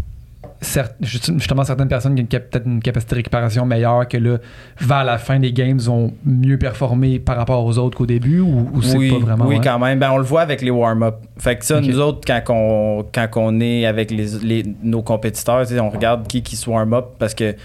justement 1.01 1.63
certaines 1.63 1.87
personnes 1.87 2.15
qui 2.15 2.23
ont 2.35 2.39
peut-être 2.39 2.65
une 2.65 2.81
capacité 2.81 3.11
de 3.11 3.15
récupération 3.17 3.65
meilleure 3.65 4.07
que 4.07 4.17
là, 4.17 4.37
vers 4.79 5.03
la 5.03 5.17
fin 5.17 5.39
des 5.39 5.53
games, 5.53 5.79
ont 5.87 6.13
mieux 6.25 6.57
performé 6.57 7.19
par 7.19 7.37
rapport 7.37 7.63
aux 7.65 7.77
autres 7.77 7.97
qu'au 7.97 8.05
début 8.05 8.39
ou, 8.39 8.69
ou 8.73 8.81
c'est 8.81 8.97
oui, 8.97 9.11
pas 9.11 9.19
vraiment 9.19 9.45
oui 9.47 9.55
ouais? 9.57 9.61
quand 9.63 9.79
même. 9.79 9.99
Ben, 9.99 10.11
on 10.11 10.17
le 10.17 10.23
voit 10.23 10.41
avec 10.41 10.61
les 10.61 10.71
warm-up. 10.71 11.15
Fait 11.37 11.55
que 11.57 11.65
ça, 11.65 11.79
nous 11.81 11.99
autres, 11.99 12.21
quand 12.25 12.41
on, 12.49 13.05
quand 13.11 13.27
on 13.35 13.59
est 13.59 13.85
avec 13.85 14.11
les, 14.11 14.27
les- 14.41 14.65
nos 14.83 15.01
compétiteurs, 15.01 15.65
on 15.81 15.89
regarde 15.89 16.27
qui 16.27 16.41
qui 16.41 16.55
se 16.55 16.69
warm-up 16.69 17.05
parce 17.19 17.33
que, 17.33 17.55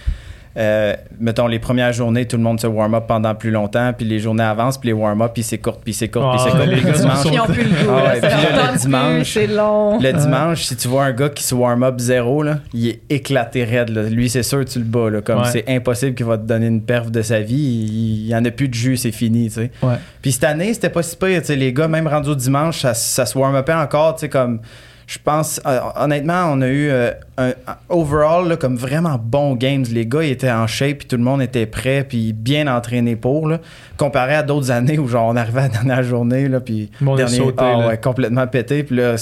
euh, 0.57 0.95
mettons, 1.19 1.47
les 1.47 1.59
premières 1.59 1.93
journées, 1.93 2.27
tout 2.27 2.37
le 2.37 2.43
monde 2.43 2.61
se 2.61 2.67
warm-up 2.67 3.05
pendant 3.09 3.35
plus 3.35 3.51
longtemps, 3.51 3.93
puis 3.97 4.07
les 4.07 4.19
journées 4.19 4.43
avancent, 4.45 4.79
puis 4.79 4.89
les 4.89 4.93
warm-up, 4.93 5.33
puis 5.33 5.43
c'est 5.43 5.59
court, 5.59 5.79
puis 5.83 5.95
c'est 5.95 6.09
court, 6.09 6.31
puis 6.31 6.41
Ah, 6.43 6.45
c'est 6.45 6.57
court. 6.57 6.67
les 6.67 6.77
Puis 6.77 6.85
gars 6.85 6.91
le 6.93 6.99
dimanche, 6.99 7.25
ils 7.33 7.41
ont 7.41 7.45
plus 7.47 7.63
le 7.63 7.69
goût. 7.71 7.91
Ah 7.91 8.05
ouais, 8.05 8.21
puis 8.21 8.31
là, 8.31 8.73
le 8.73 9.23
plus, 9.47 9.55
long. 9.57 9.99
Le 10.01 10.13
dimanche, 10.13 10.63
si 10.65 10.77
tu 10.77 10.89
vois 10.89 11.05
un 11.05 11.13
gars 11.13 11.29
qui 11.31 11.43
se 11.43 11.55
warm-up 11.55 11.99
zéro, 11.99 12.43
là, 12.43 12.59
il 12.75 12.89
est 12.89 13.01
éclaté 13.11 13.65
raide. 13.65 13.89
là. 13.91 14.03
Lui, 14.03 14.29
c'est 14.29 14.43
sûr, 14.43 14.65
tu 14.65 14.79
le 14.79 14.85
bats. 14.85 15.09
là. 15.11 15.21
Comme 15.23 15.39
Ouais. 15.41 15.49
c'est 15.51 15.65
impossible 15.69 16.15
qu'il 16.15 16.27
va 16.27 16.37
te 16.37 16.47
donner 16.47 16.67
une 16.67 16.83
perf 16.83 17.11
de 17.11 17.23
sa 17.23 17.41
vie. 17.41 17.55
Il, 17.57 18.23
il 18.25 18.29
y 18.29 18.35
en 18.37 18.45
a 18.45 18.51
plus 18.51 18.69
de 18.69 18.75
jus, 18.75 18.97
c'est 18.97 19.13
fini. 19.13 19.49
tu 19.49 19.55
sais. 19.55 19.71
Ouais. 19.83 19.95
Puis 20.21 20.33
cette 20.33 20.45
année, 20.45 20.73
c'était 20.75 20.91
pas 20.91 21.03
si 21.03 21.17
pire. 21.17 21.41
tu 21.41 21.47
sais, 21.47 21.57
Les 21.57 21.73
gars, 21.73 21.89
même 21.89 22.07
rendus 22.07 22.29
au 22.31 22.35
dimanche, 22.35 22.81
ça, 22.83 22.93
ça 22.95 23.25
se 23.27 23.39
warm-upait 23.39 23.73
encore. 23.75 24.15
tu 24.17 24.21
sais, 24.21 24.29
Comme, 24.29 24.61
je 25.07 25.19
pense, 25.23 25.61
euh, 25.67 25.81
honnêtement, 25.97 26.47
on 26.53 26.61
a 26.63 26.69
eu 26.69 26.89
euh, 26.89 27.11
un, 27.39 27.53
overall 27.89 28.49
là, 28.49 28.57
comme 28.57 28.77
vraiment 28.77 29.19
bon 29.23 29.55
games. 29.55 29.85
Les 29.91 30.07
gars, 30.07 30.23
ils 30.23 30.31
étaient 30.31 30.51
en 30.51 30.67
shape, 30.67 30.99
puis 30.99 31.09
tout 31.09 31.17
le 31.17 31.23
monde 31.23 31.43
était 31.43 31.67
prêt, 31.67 32.05
puis 32.09 32.33
bien 32.33 32.67
entraîné 32.75 33.17
pour. 33.17 33.49
Là, 33.49 33.59
comparé 33.97 34.35
à 34.35 34.43
d'autres 34.43 34.71
années 34.71 34.99
où 34.99 35.09
genre, 35.09 35.29
on 35.29 35.37
arrivait 35.37 35.61
à 35.61 35.63
la 35.65 35.69
dernière 35.69 36.03
journée, 36.03 36.49
là, 36.49 36.61
puis 36.61 36.91
dernier, 37.01 37.27
sauté, 37.29 37.57
ah 37.59 37.79
là. 37.79 37.89
ouais, 37.89 37.99
complètement 37.99 38.47
pété. 38.47 38.85
Puis 38.85 38.97
là, 38.97 39.17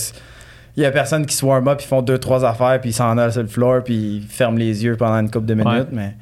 il 0.76 0.82
y 0.82 0.87
a 0.87 0.90
personne 0.90 1.26
qui 1.26 1.34
se 1.34 1.44
warm 1.44 1.66
up, 1.68 1.80
ils 1.82 1.87
font 1.87 2.02
deux, 2.02 2.18
trois 2.18 2.44
affaires, 2.44 2.80
puis 2.80 2.90
ils 2.90 2.94
s'en 2.94 3.18
allent 3.18 3.32
sur 3.32 3.42
le 3.42 3.49
floor, 3.49 3.82
puis 3.84 4.22
ils 4.22 4.26
ferment 4.28 4.58
les 4.58 4.84
yeux 4.84 4.96
pendant 4.96 5.18
une 5.20 5.30
couple 5.30 5.46
de 5.46 5.54
minutes. 5.54 5.88
Ouais. 5.90 5.92
Mais 5.92 6.14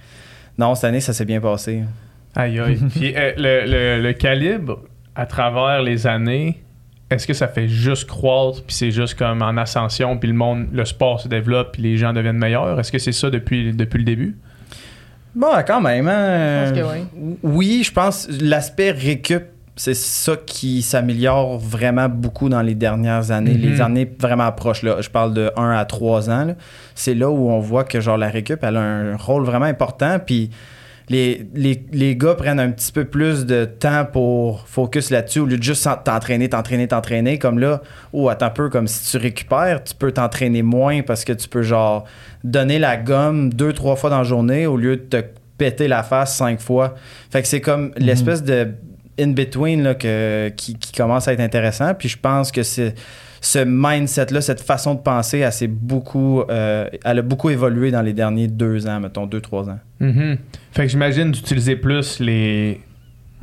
non, 0.56 0.74
cette 0.74 0.84
année, 0.84 1.00
ça 1.00 1.12
s'est 1.12 1.24
bien 1.24 1.40
passé. 1.40 1.82
Aïe, 2.34 2.58
aïe. 2.60 2.76
Puis 2.94 3.12
euh, 3.16 3.32
le, 3.36 3.66
le- 3.66 4.02
le 4.02 4.12
calibre, 4.12 4.80
à 5.14 5.26
travers 5.26 5.82
les 5.82 6.06
années, 6.06 6.62
est-ce 7.10 7.26
que 7.26 7.34
ça 7.34 7.48
fait 7.48 7.68
juste 7.68 8.06
croître, 8.06 8.62
puis 8.64 8.74
c'est 8.74 8.90
juste 8.90 9.14
comme 9.14 9.42
en 9.42 9.56
ascension, 9.56 10.18
puis 10.18 10.28
le 10.28 10.34
monde, 10.34 10.66
le 10.72 10.84
sport 10.84 11.20
se 11.20 11.28
développe, 11.28 11.72
puis 11.72 11.82
les 11.82 11.96
gens 11.96 12.12
deviennent 12.12 12.36
meilleurs? 12.36 12.78
Est-ce 12.78 12.92
que 12.92 12.98
c'est 12.98 13.12
ça 13.12 13.30
depuis, 13.30 13.72
depuis 13.72 13.98
le 13.98 14.04
début? 14.04 14.36
Bon, 15.34 15.48
quand 15.66 15.80
même. 15.80 16.08
Hein? 16.08 16.66
Je 16.66 16.70
pense 16.72 16.78
que 16.78 16.94
oui. 16.94 17.36
Oui, 17.42 17.82
je 17.84 17.92
pense 17.92 18.28
l'aspect 18.40 18.90
récup, 18.90 19.44
c'est 19.76 19.94
ça 19.94 20.34
qui 20.44 20.82
s'améliore 20.82 21.56
vraiment 21.58 22.08
beaucoup 22.08 22.48
dans 22.48 22.62
les 22.62 22.74
dernières 22.74 23.30
années. 23.30 23.54
Les 23.54 23.80
années 23.80 24.10
vraiment 24.18 24.50
proches, 24.50 24.82
là. 24.82 25.00
Je 25.00 25.08
parle 25.08 25.34
de 25.34 25.52
1 25.56 25.70
à 25.70 25.84
3 25.84 26.30
ans. 26.30 26.44
là. 26.46 26.54
C'est 26.96 27.14
là 27.14 27.30
où 27.30 27.48
on 27.48 27.60
voit 27.60 27.84
que 27.84 28.00
genre 28.00 28.16
la 28.16 28.28
récup, 28.28 28.58
elle 28.62 28.76
a 28.76 28.80
un 28.80 29.16
rôle 29.16 29.44
vraiment 29.44 29.66
important. 29.66 30.18
Puis 30.18 30.50
les, 31.08 31.46
les, 31.54 31.84
les 31.92 32.16
gars 32.16 32.34
prennent 32.34 32.60
un 32.60 32.70
petit 32.70 32.92
peu 32.92 33.04
plus 33.04 33.46
de 33.46 33.64
temps 33.64 34.04
pour 34.04 34.66
focus 34.68 35.10
là-dessus 35.10 35.40
au 35.40 35.46
lieu 35.46 35.56
de 35.56 35.62
juste 35.62 35.88
t'entraîner, 36.04 36.48
t'entraîner, 36.48 36.88
t'entraîner. 36.88 37.38
Comme 37.38 37.58
là, 37.58 37.82
oh, 38.12 38.28
attends 38.28 38.46
un 38.46 38.50
peu, 38.50 38.68
comme 38.68 38.86
si 38.86 39.10
tu 39.10 39.16
récupères, 39.16 39.82
tu 39.84 39.94
peux 39.94 40.12
t'entraîner 40.12 40.62
moins 40.62 41.02
parce 41.02 41.24
que 41.24 41.32
tu 41.32 41.48
peux 41.48 41.62
genre 41.62 42.04
donner 42.44 42.78
la 42.78 42.96
gomme 42.96 43.52
deux, 43.52 43.72
trois 43.72 43.96
fois 43.96 44.10
dans 44.10 44.18
la 44.18 44.24
journée 44.24 44.66
au 44.66 44.76
lieu 44.76 44.96
de 44.96 45.02
te 45.02 45.24
péter 45.56 45.88
la 45.88 46.02
face 46.02 46.36
cinq 46.36 46.60
fois. 46.60 46.94
Fait 47.30 47.42
que 47.42 47.48
c'est 47.48 47.60
comme 47.60 47.92
l'espèce 47.96 48.42
de 48.42 48.68
in-between 49.18 49.96
qui, 50.56 50.78
qui 50.78 50.92
commence 50.92 51.26
à 51.28 51.32
être 51.32 51.40
intéressant. 51.40 51.94
Puis 51.94 52.08
je 52.08 52.18
pense 52.18 52.52
que 52.52 52.62
c'est 52.62 52.94
ce 53.40 53.60
mindset-là, 53.64 54.40
cette 54.40 54.60
façon 54.60 54.94
de 54.94 55.00
penser, 55.00 55.38
elle, 55.38 55.52
s'est 55.52 55.66
beaucoup, 55.68 56.42
euh, 56.50 56.88
elle 57.04 57.18
a 57.18 57.22
beaucoup 57.22 57.50
évolué 57.50 57.90
dans 57.90 58.02
les 58.02 58.12
derniers 58.12 58.48
deux 58.48 58.86
ans, 58.86 59.00
mettons, 59.00 59.26
deux, 59.26 59.40
trois 59.40 59.68
ans. 59.68 59.78
Mhm. 60.00 60.38
Fait 60.72 60.82
que 60.82 60.88
j'imagine 60.88 61.30
d'utiliser 61.30 61.76
plus 61.76 62.18
les, 62.20 62.80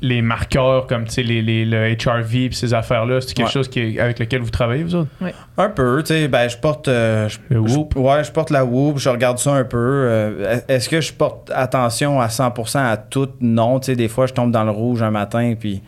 les 0.02 0.22
marqueurs 0.22 0.88
comme 0.88 1.06
tu 1.06 1.12
sais, 1.14 1.24
les, 1.24 1.42
les- 1.42 1.64
le 1.66 1.96
HRV 1.96 2.30
puis 2.50 2.54
ces 2.54 2.74
affaires-là. 2.74 3.22
C'est 3.22 3.34
quelque 3.34 3.46
Ouais. 3.48 3.52
chose 3.52 3.70
qui 3.70 3.80
est- 3.80 4.00
avec 4.00 4.20
lequel 4.20 4.42
vous 4.42 4.50
travaillez, 4.50 4.84
vous 4.84 4.96
autres? 4.96 5.10
Un 5.58 5.70
peu, 5.70 6.04
tu 6.04 6.14
sais, 6.14 6.28
ben 6.28 6.50
je 6.50 6.58
porte... 6.58 6.90
euh, 6.90 7.30
je- 7.30 7.40
Le 7.50 7.66
je- 7.66 7.74
Whoop. 7.76 7.96
ouais, 7.96 8.24
je 8.24 8.32
porte 8.32 8.50
la 8.50 8.66
Whoop, 8.66 8.98
je 9.00 9.08
regarde 9.08 9.38
ça 9.38 9.54
un 9.54 9.64
peu. 9.64 9.78
Euh, 9.78 10.60
Est-ce 10.68 10.90
que 10.90 11.00
je 11.00 11.14
porte 11.14 11.50
attention 11.56 12.20
à 12.20 12.28
100% 12.28 12.80
à 12.86 12.98
tout? 12.98 13.30
Non, 13.40 13.80
tu 13.80 13.86
sais, 13.88 13.96
des 13.96 14.10
fois, 14.10 14.28
je 14.28 14.34
tombe 14.34 14.52
dans 14.52 14.66
le 14.66 14.72
rouge 14.72 15.02
un 15.02 15.12
matin, 15.12 15.54
puis 15.58 15.82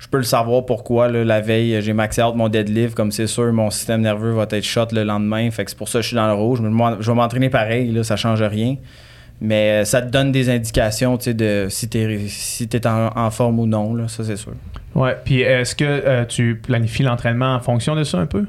je 0.00 0.08
peux 0.08 0.16
le 0.16 0.24
savoir 0.24 0.64
pourquoi. 0.64 1.08
là, 1.08 1.24
la 1.24 1.40
veille, 1.42 1.80
j'ai 1.82 1.92
maxé 1.92 2.22
out 2.22 2.34
mon 2.34 2.48
deadlift, 2.48 2.94
comme 2.94 3.12
c'est 3.12 3.26
sûr, 3.26 3.52
mon 3.52 3.70
système 3.70 4.00
nerveux 4.00 4.32
va 4.32 4.46
être 4.50 4.64
shot 4.64 4.86
le 4.92 5.04
lendemain, 5.04 5.50
fait 5.50 5.64
que 5.64 5.70
c'est 5.70 5.76
pour 5.76 5.88
ça 5.88 5.98
que 5.98 6.02
je 6.02 6.08
suis 6.08 6.16
dans 6.16 6.26
le 6.26 6.32
rouge. 6.32 6.60
Mais 6.62 6.70
moi, 6.70 6.96
je 7.00 7.10
vais 7.10 7.14
m'entraîner 7.14 7.50
pareil, 7.50 7.92
là, 7.92 8.02
ça 8.02 8.16
change 8.16 8.42
rien. 8.42 8.76
Mais 9.42 9.82
euh, 9.82 9.84
ça 9.84 10.00
te 10.00 10.10
donne 10.10 10.32
des 10.32 10.48
indications, 10.48 11.18
tu 11.18 11.24
sais, 11.24 11.34
de 11.34 11.66
si 11.68 11.88
t'es 11.88 12.18
si 12.28 12.66
t'es 12.66 12.86
en, 12.86 13.10
en 13.14 13.30
forme 13.30 13.58
ou 13.60 13.66
non, 13.66 13.94
là, 13.94 14.08
ça 14.08 14.24
c'est 14.24 14.36
sûr. 14.36 14.52
Ouais. 14.94 15.16
Puis 15.22 15.42
est-ce 15.42 15.74
que 15.74 15.84
euh, 15.84 16.24
tu 16.24 16.56
planifies 16.56 17.02
l'entraînement 17.02 17.54
en 17.54 17.60
fonction 17.60 17.94
de 17.94 18.04
ça 18.04 18.18
un 18.18 18.26
peu? 18.26 18.46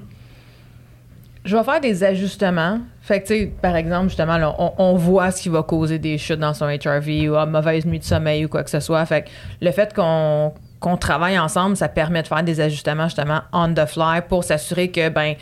Je 1.44 1.58
vais 1.58 1.64
faire 1.64 1.82
des 1.82 2.04
ajustements. 2.04 2.80
Fait 3.02 3.22
que, 3.22 3.28
tu 3.28 3.34
sais, 3.34 3.52
par 3.62 3.76
exemple, 3.76 4.08
justement, 4.08 4.38
là, 4.38 4.56
on, 4.58 4.74
on 4.78 4.96
voit 4.96 5.32
ce 5.32 5.42
qui 5.42 5.50
va 5.50 5.64
causer 5.64 6.00
des 6.00 6.18
chutes 6.18 6.40
dans 6.40 6.54
son 6.54 6.66
HRV 6.66 7.30
ou 7.30 7.36
ah, 7.36 7.46
mauvaise 7.46 7.86
nuit 7.86 8.00
de 8.00 8.04
sommeil 8.04 8.46
ou 8.46 8.48
quoi 8.48 8.64
que 8.64 8.70
ce 8.70 8.80
soit. 8.80 9.06
Fait 9.06 9.24
que 9.24 9.30
le 9.60 9.72
fait 9.72 9.94
qu'on 9.94 10.54
qu'on 10.82 10.98
travaille 10.98 11.40
ensemble, 11.40 11.78
ça 11.78 11.88
permet 11.88 12.24
de 12.24 12.28
faire 12.28 12.44
des 12.44 12.60
ajustements, 12.60 13.06
justement, 13.06 13.42
on 13.54 13.74
the 13.74 13.86
fly 13.86 14.22
pour 14.28 14.44
s'assurer 14.44 14.92
que, 14.92 15.08
ben, 15.10 15.36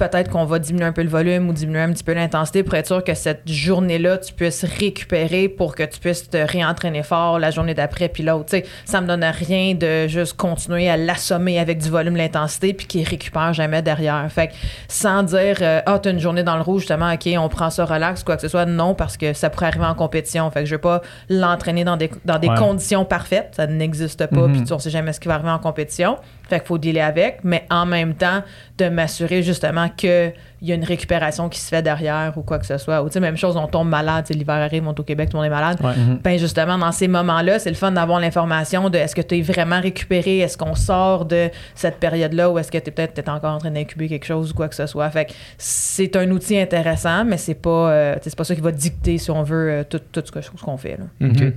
peut-être 0.00 0.30
qu'on 0.30 0.44
va 0.46 0.58
diminuer 0.58 0.86
un 0.86 0.92
peu 0.92 1.02
le 1.02 1.08
volume 1.08 1.48
ou 1.48 1.52
diminuer 1.52 1.80
un 1.82 1.92
petit 1.92 2.02
peu 2.02 2.12
l'intensité 2.14 2.62
pour 2.64 2.74
être 2.74 2.86
sûr 2.86 3.04
que 3.04 3.14
cette 3.14 3.42
journée-là, 3.48 4.18
tu 4.18 4.32
puisses 4.32 4.64
récupérer 4.64 5.48
pour 5.48 5.74
que 5.76 5.82
tu 5.84 6.00
puisses 6.00 6.28
te 6.28 6.36
réentraîner 6.38 7.02
fort 7.04 7.38
la 7.38 7.50
journée 7.50 7.74
d'après 7.74 8.08
puis 8.08 8.22
l'autre. 8.22 8.46
Tu 8.46 8.56
sais, 8.58 8.64
ça 8.84 9.00
me 9.00 9.06
donne 9.06 9.22
rien 9.24 9.74
de 9.74 10.08
juste 10.08 10.34
continuer 10.36 10.88
à 10.90 10.96
l'assommer 10.96 11.58
avec 11.60 11.78
du 11.78 11.88
volume, 11.90 12.16
l'intensité 12.16 12.72
puis 12.74 12.86
qu'il 12.86 13.06
récupère 13.06 13.52
jamais 13.52 13.82
derrière. 13.82 14.26
Fait 14.30 14.48
que 14.48 14.52
sans 14.88 15.22
dire 15.22 15.58
euh, 15.60 15.80
ah 15.86 15.98
t'as 15.98 16.10
une 16.10 16.18
journée 16.18 16.42
dans 16.42 16.56
le 16.56 16.62
rouge 16.62 16.80
justement 16.82 17.12
ok 17.12 17.28
on 17.38 17.48
prend 17.48 17.70
ça 17.70 17.84
relax 17.84 18.24
quoi 18.24 18.36
que 18.36 18.42
ce 18.42 18.48
soit 18.48 18.66
non 18.66 18.94
parce 18.94 19.16
que 19.16 19.32
ça 19.34 19.50
pourrait 19.50 19.66
arriver 19.66 19.84
en 19.84 19.94
compétition. 19.94 20.50
Fait 20.50 20.60
que 20.60 20.66
je 20.66 20.74
veux 20.74 20.80
pas 20.80 21.02
l'entraîner 21.28 21.84
dans 21.84 21.96
des 21.96 22.10
dans 22.24 22.38
des 22.38 22.48
Ouais. 22.48 22.56
conditions 22.56 23.04
parfaites, 23.04 23.50
ça 23.56 23.66
n'existe 23.66 24.26
pas 24.26 24.46
Mhm. 24.46 24.52
puis 24.52 24.64
tu- 24.64 24.72
on 24.72 24.78
sait 24.78 24.90
jamais 24.90 25.12
ce 25.12 25.20
qui 25.20 25.28
va 25.28 25.34
arriver 25.34 25.50
en 25.50 25.58
compétition. 25.58 26.16
Fait 26.50 26.58
qu'il 26.58 26.66
faut 26.66 26.78
dealer 26.78 27.00
avec, 27.00 27.38
mais 27.44 27.64
en 27.70 27.86
même 27.86 28.14
temps, 28.14 28.42
de 28.76 28.88
m'assurer 28.88 29.42
justement 29.42 29.88
qu'il 29.88 30.32
y 30.62 30.72
a 30.72 30.74
une 30.74 30.84
récupération 30.84 31.48
qui 31.48 31.60
se 31.60 31.68
fait 31.68 31.80
derrière 31.82 32.32
ou 32.36 32.42
quoi 32.42 32.58
que 32.58 32.66
ce 32.66 32.76
soit. 32.76 33.02
Ou 33.02 33.08
tu 33.08 33.14
sais, 33.14 33.20
même 33.20 33.36
chose, 33.36 33.56
on 33.56 33.66
tombe 33.68 33.88
malade, 33.88 34.26
l'hiver 34.30 34.56
arrive, 34.56 34.86
on 34.88 34.92
est 34.92 35.00
au 35.00 35.02
Québec, 35.04 35.28
tout 35.30 35.36
le 35.36 35.42
monde 35.42 35.46
est 35.46 35.54
malade. 35.54 35.78
Ouais. 35.82 35.92
Ben 36.24 36.38
justement, 36.38 36.76
dans 36.76 36.92
ces 36.92 37.06
moments-là, 37.08 37.58
c'est 37.58 37.70
le 37.70 37.76
fun 37.76 37.92
d'avoir 37.92 38.20
l'information 38.20 38.90
de 38.90 38.98
est-ce 38.98 39.14
que 39.14 39.20
tu 39.22 39.38
es 39.38 39.42
vraiment 39.42 39.80
récupéré, 39.80 40.38
est-ce 40.40 40.58
qu'on 40.58 40.74
sort 40.74 41.24
de 41.24 41.50
cette 41.74 41.96
période-là 42.00 42.50
ou 42.50 42.58
est-ce 42.58 42.70
que 42.72 42.78
tu 42.78 42.88
es 42.88 42.90
peut-être 42.90 43.14
t'es 43.14 43.28
encore 43.28 43.54
en 43.54 43.58
train 43.58 43.70
d'incuber 43.70 44.08
quelque 44.08 44.26
chose 44.26 44.50
ou 44.50 44.54
quoi 44.54 44.68
que 44.68 44.74
ce 44.74 44.86
soit? 44.86 45.08
Fait 45.10 45.26
que 45.26 45.32
c'est 45.58 46.16
un 46.16 46.30
outil 46.30 46.58
intéressant, 46.58 47.24
mais 47.24 47.36
c'est 47.36 47.54
pas, 47.54 47.90
euh, 47.92 48.16
c'est 48.22 48.34
pas 48.36 48.44
ça 48.44 48.54
qui 48.54 48.60
va 48.60 48.72
dicter, 48.72 49.18
si 49.18 49.30
on 49.30 49.42
veut, 49.42 49.70
euh, 49.70 49.84
tout, 49.88 50.00
tout 50.10 50.22
ce 50.24 50.32
que- 50.32 50.40
ce 50.40 50.50
qu'on 50.50 50.76
fait. 50.76 50.96
Là. 50.98 51.04
Mhm. 51.20 51.52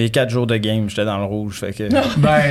Mais 0.00 0.10
quatre 0.10 0.30
jours 0.30 0.46
de 0.46 0.56
game, 0.56 0.88
j'étais 0.88 1.04
dans 1.04 1.18
le 1.18 1.24
rouge, 1.24 1.58
fait 1.58 1.72
que... 1.72 1.88
Ben, 1.90 2.00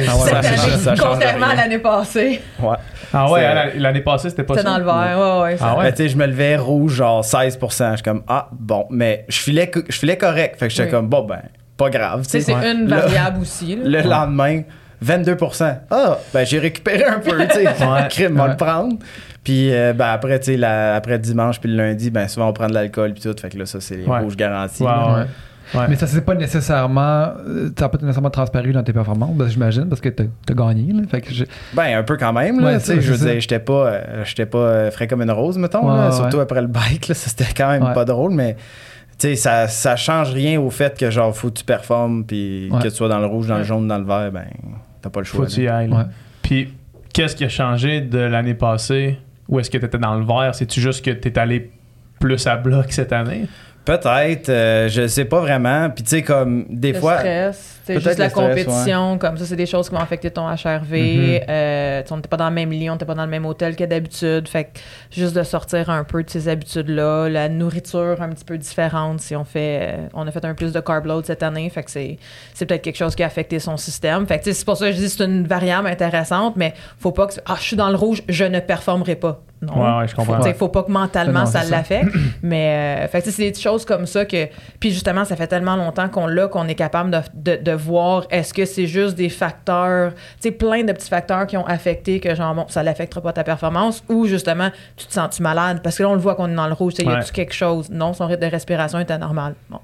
Ah 0.06 0.16
ouais, 0.18 0.30
ça- 0.30 0.38
année, 0.40 0.58
ça 0.58 0.96
change 0.98 1.08
contrairement 1.14 1.48
à 1.48 1.56
l'année 1.56 1.80
passée, 1.80 2.42
Ouais. 2.62 2.76
Ah 3.14 3.32
ouais, 3.32 3.78
l'année 3.78 4.02
passée, 4.02 4.30
c'était 4.30 4.44
pas 4.44 4.56
c'était 4.56 4.68
ça? 4.68 4.74
dans 4.74 4.80
le 4.80 4.84
vert. 4.84 5.18
Ouais, 5.18 5.42
ouais, 5.54 5.58
Ah 5.62 5.78
ouais? 5.78 5.84
Ben, 5.86 5.92
tu 5.92 6.04
sais, 6.04 6.10
je 6.10 6.18
me 6.18 6.26
levais 6.26 6.58
rouge, 6.58 6.96
genre 6.96 7.24
16%. 7.24 7.92
Je 7.92 7.96
suis 7.96 8.04
comme, 8.04 8.24
ah, 8.28 8.50
bon, 8.52 8.86
mais 8.90 9.24
je 9.30 9.40
filais, 9.40 9.72
je 9.88 9.98
filais 9.98 10.18
correct. 10.18 10.60
Fait 10.60 10.68
que 10.68 10.74
j'étais 10.74 10.84
Oui. 10.90 10.92
comme, 10.92 11.08
bon, 11.08 11.24
ben, 11.24 11.40
pas 11.78 11.90
grave. 11.90 12.24
Tu 12.26 12.32
sais, 12.32 12.42
c'est 12.42 12.52
une 12.52 12.82
Le- 12.90 12.96
variable 12.98 13.40
aussi. 13.40 13.78
là. 13.78 14.02
Le 14.02 14.10
lendemain, 14.10 14.64
22%. 15.02 15.78
Ah, 15.90 16.18
ben, 16.34 16.46
j'ai 16.46 16.60
récupéré 16.60 17.06
un 17.06 17.20
peu, 17.20 17.38
tu 17.48 17.54
sais. 17.54 17.64
Ouais. 17.80 18.08
Crime, 18.10 18.34
on 18.34 18.36
va 18.40 18.44
Ouais. 18.44 18.50
le 18.50 18.58
prendre. 18.58 18.98
Puis, 19.42 19.74
euh, 19.74 19.94
ben, 19.94 20.08
après, 20.08 20.40
tu 20.40 20.48
sais, 20.52 20.58
la- 20.58 20.96
après 20.96 21.18
dimanche 21.18 21.62
puis 21.62 21.70
le 21.72 21.78
lundi, 21.78 22.10
ben, 22.10 22.28
souvent, 22.28 22.50
on 22.50 22.54
prend 22.54 22.68
de 22.68 22.74
l'alcool 22.74 23.14
puis 23.14 23.22
tout. 23.24 23.34
Fait 23.42 23.48
que 23.50 23.58
là, 23.58 23.66
ça, 23.66 23.80
c'est 23.80 23.96
les 23.96 24.06
Ouais. 24.06 24.20
rouges 24.20 24.36
garantis. 24.36 24.84
Ouais. 25.74 25.86
Mais 25.90 25.96
ça, 25.96 26.08
c'est 26.08 26.22
pas 26.22 26.36
nécessairement. 26.36 27.34
euh, 27.48 27.70
Ça 27.78 27.86
n'a 27.86 27.90
pas 27.90 27.98
nécessairement 27.98 28.30
transparu 28.30 28.72
dans 28.74 28.84
tes 28.84 28.94
performances, 28.94 29.36
ben, 29.36 29.48
j'imagine, 29.48 29.88
parce 29.90 30.02
que 30.02 30.10
t'as 30.10 30.24
as 30.24 30.54
gagné. 30.54 30.94
Là. 30.94 31.02
Fait 31.10 31.22
que 31.22 31.34
je- 31.34 31.46
Ben, 31.74 31.98
un 31.98 32.04
peu 32.04 32.18
quand 32.18 32.34
même, 32.34 32.60
là. 32.60 32.68
Ouais, 32.74 32.80
ça, 32.80 33.00
je 33.00 33.12
veux 33.14 33.18
dire, 33.32 33.40
j'étais 33.42 33.60
pas, 33.60 33.88
euh, 33.88 34.24
j'étais 34.26 34.46
pas 34.46 34.58
euh, 34.58 34.92
frais 34.92 35.08
comme 35.08 35.22
une 35.22 35.32
rose, 35.32 35.58
mettons, 35.58 35.88
Ouais, 35.90 35.98
là, 35.98 36.06
ouais, 36.10 36.16
surtout 36.16 36.40
après 36.40 36.62
le 36.62 36.68
bike, 36.68 37.12
c'était 37.14 37.46
quand 37.56 37.70
même 37.70 37.84
Ouais. 37.84 37.94
pas 37.94 38.06
drôle, 38.06 38.32
mais. 38.34 38.56
Tu 39.20 39.30
sais, 39.30 39.36
ça, 39.36 39.68
ça 39.68 39.96
change 39.96 40.32
rien 40.32 40.60
au 40.62 40.70
fait 40.70 40.96
que, 40.96 41.10
genre, 41.10 41.36
faut 41.36 41.50
que 41.50 41.56
tu 41.58 41.64
performes, 41.64 42.24
puis 42.24 42.70
Ouais. 42.72 42.78
que 42.80 42.88
tu 42.90 42.94
sois 42.94 43.10
dans 43.10 43.18
le 43.20 43.26
rouge, 43.26 43.48
dans 43.48 43.58
le 43.58 43.64
jaune, 43.64 43.88
dans 43.88 43.98
le 43.98 44.06
vert, 44.06 44.32
ben, 44.32 44.46
t'as 45.02 45.10
pas 45.10 45.22
le 45.22 45.26
choix. 45.26 45.46
Faut 45.46 45.50
que 45.50 45.56
tu 45.56 45.64
y 45.64 45.68
ailles. 45.68 45.90
Puis, 46.44 46.72
qu'est-ce 47.14 47.36
qui 47.36 47.44
a 47.44 47.50
changé 47.50 48.02
de 48.02 48.20
l'année 48.20 48.54
passée? 48.54 49.18
Ou 49.50 49.60
est-ce 49.60 49.72
que 49.72 49.78
tu 49.80 49.86
étais 49.86 49.98
dans 49.98 50.14
le 50.16 50.24
vert? 50.24 50.54
C'est-tu 50.54 50.80
juste 50.80 51.04
que 51.04 51.10
tu 51.10 51.30
es 51.30 51.40
allé 51.40 51.72
plus 52.20 52.46
à 52.46 52.58
bloc 52.58 52.92
cette 52.92 53.12
année? 53.12 53.48
Peut-être, 53.88 54.50
euh, 54.50 54.90
je 54.90 55.08
sais 55.08 55.24
pas 55.24 55.40
vraiment. 55.40 55.90
Puis, 55.90 56.04
tu 56.04 56.10
sais, 56.10 56.22
comme, 56.22 56.66
des 56.70 56.92
le 56.92 57.00
fois. 57.00 57.20
stress, 57.20 57.80
juste 57.88 58.06
la 58.06 58.30
stress, 58.30 58.34
compétition, 58.34 59.18
comme 59.18 59.38
ça, 59.38 59.46
c'est 59.46 59.56
des 59.56 59.66
choses 59.66 59.88
qui 59.88 59.96
vont 59.96 60.02
affecter 60.02 60.30
ton 60.30 60.46
HRV. 60.46 60.92
Mhm. 60.92 61.40
Euh, 61.48 62.04
on 62.12 62.18
n'était 62.18 62.28
pas 62.28 62.36
dans 62.36 62.50
le 62.50 62.54
même 62.54 62.70
lit, 62.70 62.90
on 62.90 62.94
n'était 62.94 63.06
pas 63.06 63.16
dans 63.16 63.24
le 63.24 63.32
même 63.32 63.46
hôtel 63.46 63.78
que 63.78 63.86
d'habitude. 63.86 64.50
Fait 64.50 64.66
que 64.66 64.80
juste 65.10 65.34
de 65.34 65.44
sortir 65.44 65.90
un 65.90 66.04
peu 66.04 66.22
de 66.22 66.30
ces 66.30 66.50
habitudes-là, 66.50 67.30
la 67.30 67.48
nourriture 67.48 68.18
un 68.20 68.28
petit 68.28 68.44
peu 68.44 68.58
différente. 68.58 69.22
Si 69.22 69.38
on 69.38 69.46
fait, 69.46 69.80
euh, 69.82 70.08
on 70.14 70.28
a 70.28 70.32
fait 70.32 70.44
un 70.44 70.54
plus 70.54 70.74
de 70.74 70.82
carb 70.82 71.06
load 71.06 71.26
cette 71.26 71.42
année, 71.42 71.70
fait 71.70 71.84
que 71.84 71.92
c'est, 71.92 72.18
c'est 72.54 72.66
peut-être 72.66 72.82
quelque 72.82 72.98
chose 72.98 73.16
qui 73.16 73.24
a 73.24 73.28
affecté 73.28 73.60
son 73.60 73.78
système. 73.78 74.28
Fait 74.28 74.40
que 74.40 74.52
c'est 74.52 74.66
pour 74.66 74.76
ça 74.76 74.88
que 74.88 74.92
je 74.92 74.98
dis 74.98 75.06
que 75.06 75.12
c'est 75.12 75.24
une 75.24 75.48
variable 75.48 75.88
intéressante, 75.88 76.58
mais 76.58 76.74
faut 77.00 77.14
pas 77.14 77.28
que 77.28 77.36
ah 77.46 77.56
je 77.58 77.64
suis 77.64 77.78
dans 77.78 77.90
le 77.90 77.96
rouge, 77.96 78.22
je 78.28 78.44
ne 78.44 78.60
performerai 78.60 79.16
pas. 79.16 79.42
Non. 79.62 79.74
Ouais, 79.74 79.98
ouais, 80.02 80.08
je 80.08 80.16
comprends. 80.16 80.36
Faut, 80.38 80.44
tu 80.44 80.50
sais, 80.50 80.54
faut 80.54 80.68
pas 80.70 80.84
que 80.84 80.92
mentalement 80.92 81.40
Non, 81.40 81.46
ça 81.48 81.64
l'affecte. 81.64 82.12
mais 82.44 83.06
euh, 83.06 83.08
fait 83.08 83.24
tu 83.24 83.32
c'est 83.32 83.52
des 83.52 83.60
choses 83.60 83.86
comme 83.86 84.06
ça 84.06 84.24
que. 84.26 84.48
Puis 84.80 84.92
justement, 84.92 85.26
ça 85.26 85.36
fait 85.36 85.48
tellement 85.48 85.76
longtemps 85.76 86.10
qu'on 86.10 86.28
l'a 86.28 86.48
qu'on 86.48 86.68
est 86.68 86.76
capable 86.76 87.10
de, 87.10 87.20
de, 87.34 87.64
de 87.64 87.72
voir 87.72 88.28
est-ce 88.30 88.54
que 88.54 88.66
c'est 88.66 88.86
juste 88.86 89.16
des 89.16 89.30
facteurs, 89.30 90.14
tu 90.14 90.20
sais, 90.42 90.52
plein 90.52 90.84
de 90.84 90.92
petits 90.92 91.10
facteurs 91.10 91.48
qui 91.48 91.58
ont 91.58 91.66
affecté 91.66 92.20
que 92.20 92.36
genre, 92.36 92.54
bon, 92.54 92.66
ça 92.68 92.84
n'affectera 92.84 93.22
pas 93.22 93.34
ta 93.34 93.44
performance 93.44 94.04
ou 94.10 94.28
justement, 94.28 94.70
tu 94.96 95.08
te 95.08 95.14
sens-tu 95.14 95.42
malade? 95.42 95.80
Parce 95.84 95.98
que 95.98 96.04
là, 96.04 96.10
on 96.10 96.14
le 96.14 96.20
voit 96.22 96.36
qu'on 96.36 96.50
est 96.52 96.56
dans 96.56 96.68
le 96.68 96.74
rouge. 96.74 96.94
tu 96.94 97.04
sais, 97.04 97.10
Y 97.10 97.14
a-tu 97.16 97.32
quelque 97.32 97.54
chose? 97.54 97.90
Non, 97.90 98.14
son 98.14 98.28
rythme 98.28 98.46
de 98.46 98.52
respiration 98.52 99.00
était 99.00 99.18
normal. 99.18 99.56
Bon, 99.70 99.80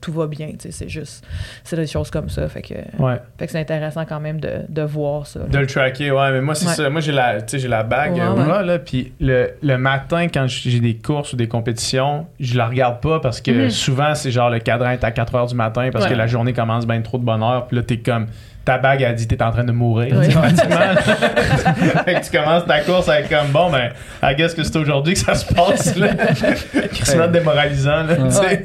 tout 0.00 0.12
va 0.12 0.26
bien. 0.26 0.48
tu 0.48 0.56
sais, 0.60 0.70
C'est 0.70 0.88
juste. 0.88 1.24
C'est 1.64 1.76
des 1.76 1.86
choses 1.86 2.10
comme 2.10 2.28
ça. 2.28 2.46
Fait 2.48 2.62
que, 2.62 2.74
Ouais. 3.02 3.20
fait 3.38 3.46
que 3.46 3.52
c'est 3.52 3.60
intéressant 3.60 4.04
quand 4.04 4.20
même 4.20 4.40
de, 4.40 4.60
de 4.68 4.82
voir 4.82 5.26
ça. 5.26 5.40
De 5.40 5.58
le 5.58 5.66
tracker, 5.66 6.10
ouais, 6.10 6.32
mais 6.32 6.40
moi, 6.40 6.54
c'est 6.54 6.66
Ouais. 6.66 6.74
ça. 6.74 6.90
Moi, 6.90 7.00
j'ai 7.00 7.12
la, 7.12 7.38
j'ai 7.46 7.66
la 7.68 7.82
bague 7.82 8.14
Ouais, 8.14 8.20
euh, 8.20 8.62
là, 8.62 8.78
puis 8.78 9.12
le, 9.20 9.50
le 9.62 9.78
matin, 9.78 10.28
quand 10.28 10.46
j'ai 10.46 10.80
des 10.80 10.96
courses 10.96 11.32
ou 11.32 11.36
des 11.36 11.48
compétitions, 11.48 12.26
je 12.38 12.56
la 12.56 12.66
regarde 12.68 13.00
pas 13.00 13.20
parce 13.20 13.40
que 13.40 13.50
Mhm. 13.50 13.70
souvent, 13.70 14.14
c'est 14.14 14.30
genre 14.30 14.50
le 14.50 14.58
cadran 14.58 14.90
est 14.90 15.02
à 15.04 15.10
4 15.10 15.32
h 15.34 15.48
du 15.48 15.54
matin 15.54 15.88
parce 15.92 16.06
que 16.06 16.14
la 16.14 16.26
journée 16.26 16.52
commence 16.52 16.86
bien 16.86 17.00
trop 17.02 17.18
de 17.18 17.24
bonne 17.24 17.42
heure, 17.42 17.66
puis 17.66 17.76
là, 17.76 17.82
t'es 17.82 17.98
comme. 17.98 18.26
Ta 18.66 18.76
bague 18.78 19.02
a 19.04 19.12
dit 19.14 19.26
t'es 19.28 19.40
en 19.42 19.50
train 19.52 19.64
de 19.64 19.72
mourir. 19.72 20.14
Ouais. 20.18 20.26
automatiquement. 20.28 20.96
fait 22.04 22.14
que 22.14 22.24
tu 22.30 22.36
commences 22.36 22.66
ta 22.66 22.80
course 22.80 23.08
avec 23.08 23.28
comme 23.30 23.48
bon 23.52 23.70
ben 23.70 23.90
I 24.22 24.34
guess 24.34 24.52
que 24.54 24.62
c'est 24.64 24.76
aujourd'hui 24.76 25.14
que 25.14 25.20
ça 25.20 25.34
se 25.34 25.46
passe 25.54 25.96
là. 25.96 26.08
Quasiment 26.94 27.28
démoralisant 27.28 28.02
là. 28.02 28.14
Ouais. 28.42 28.62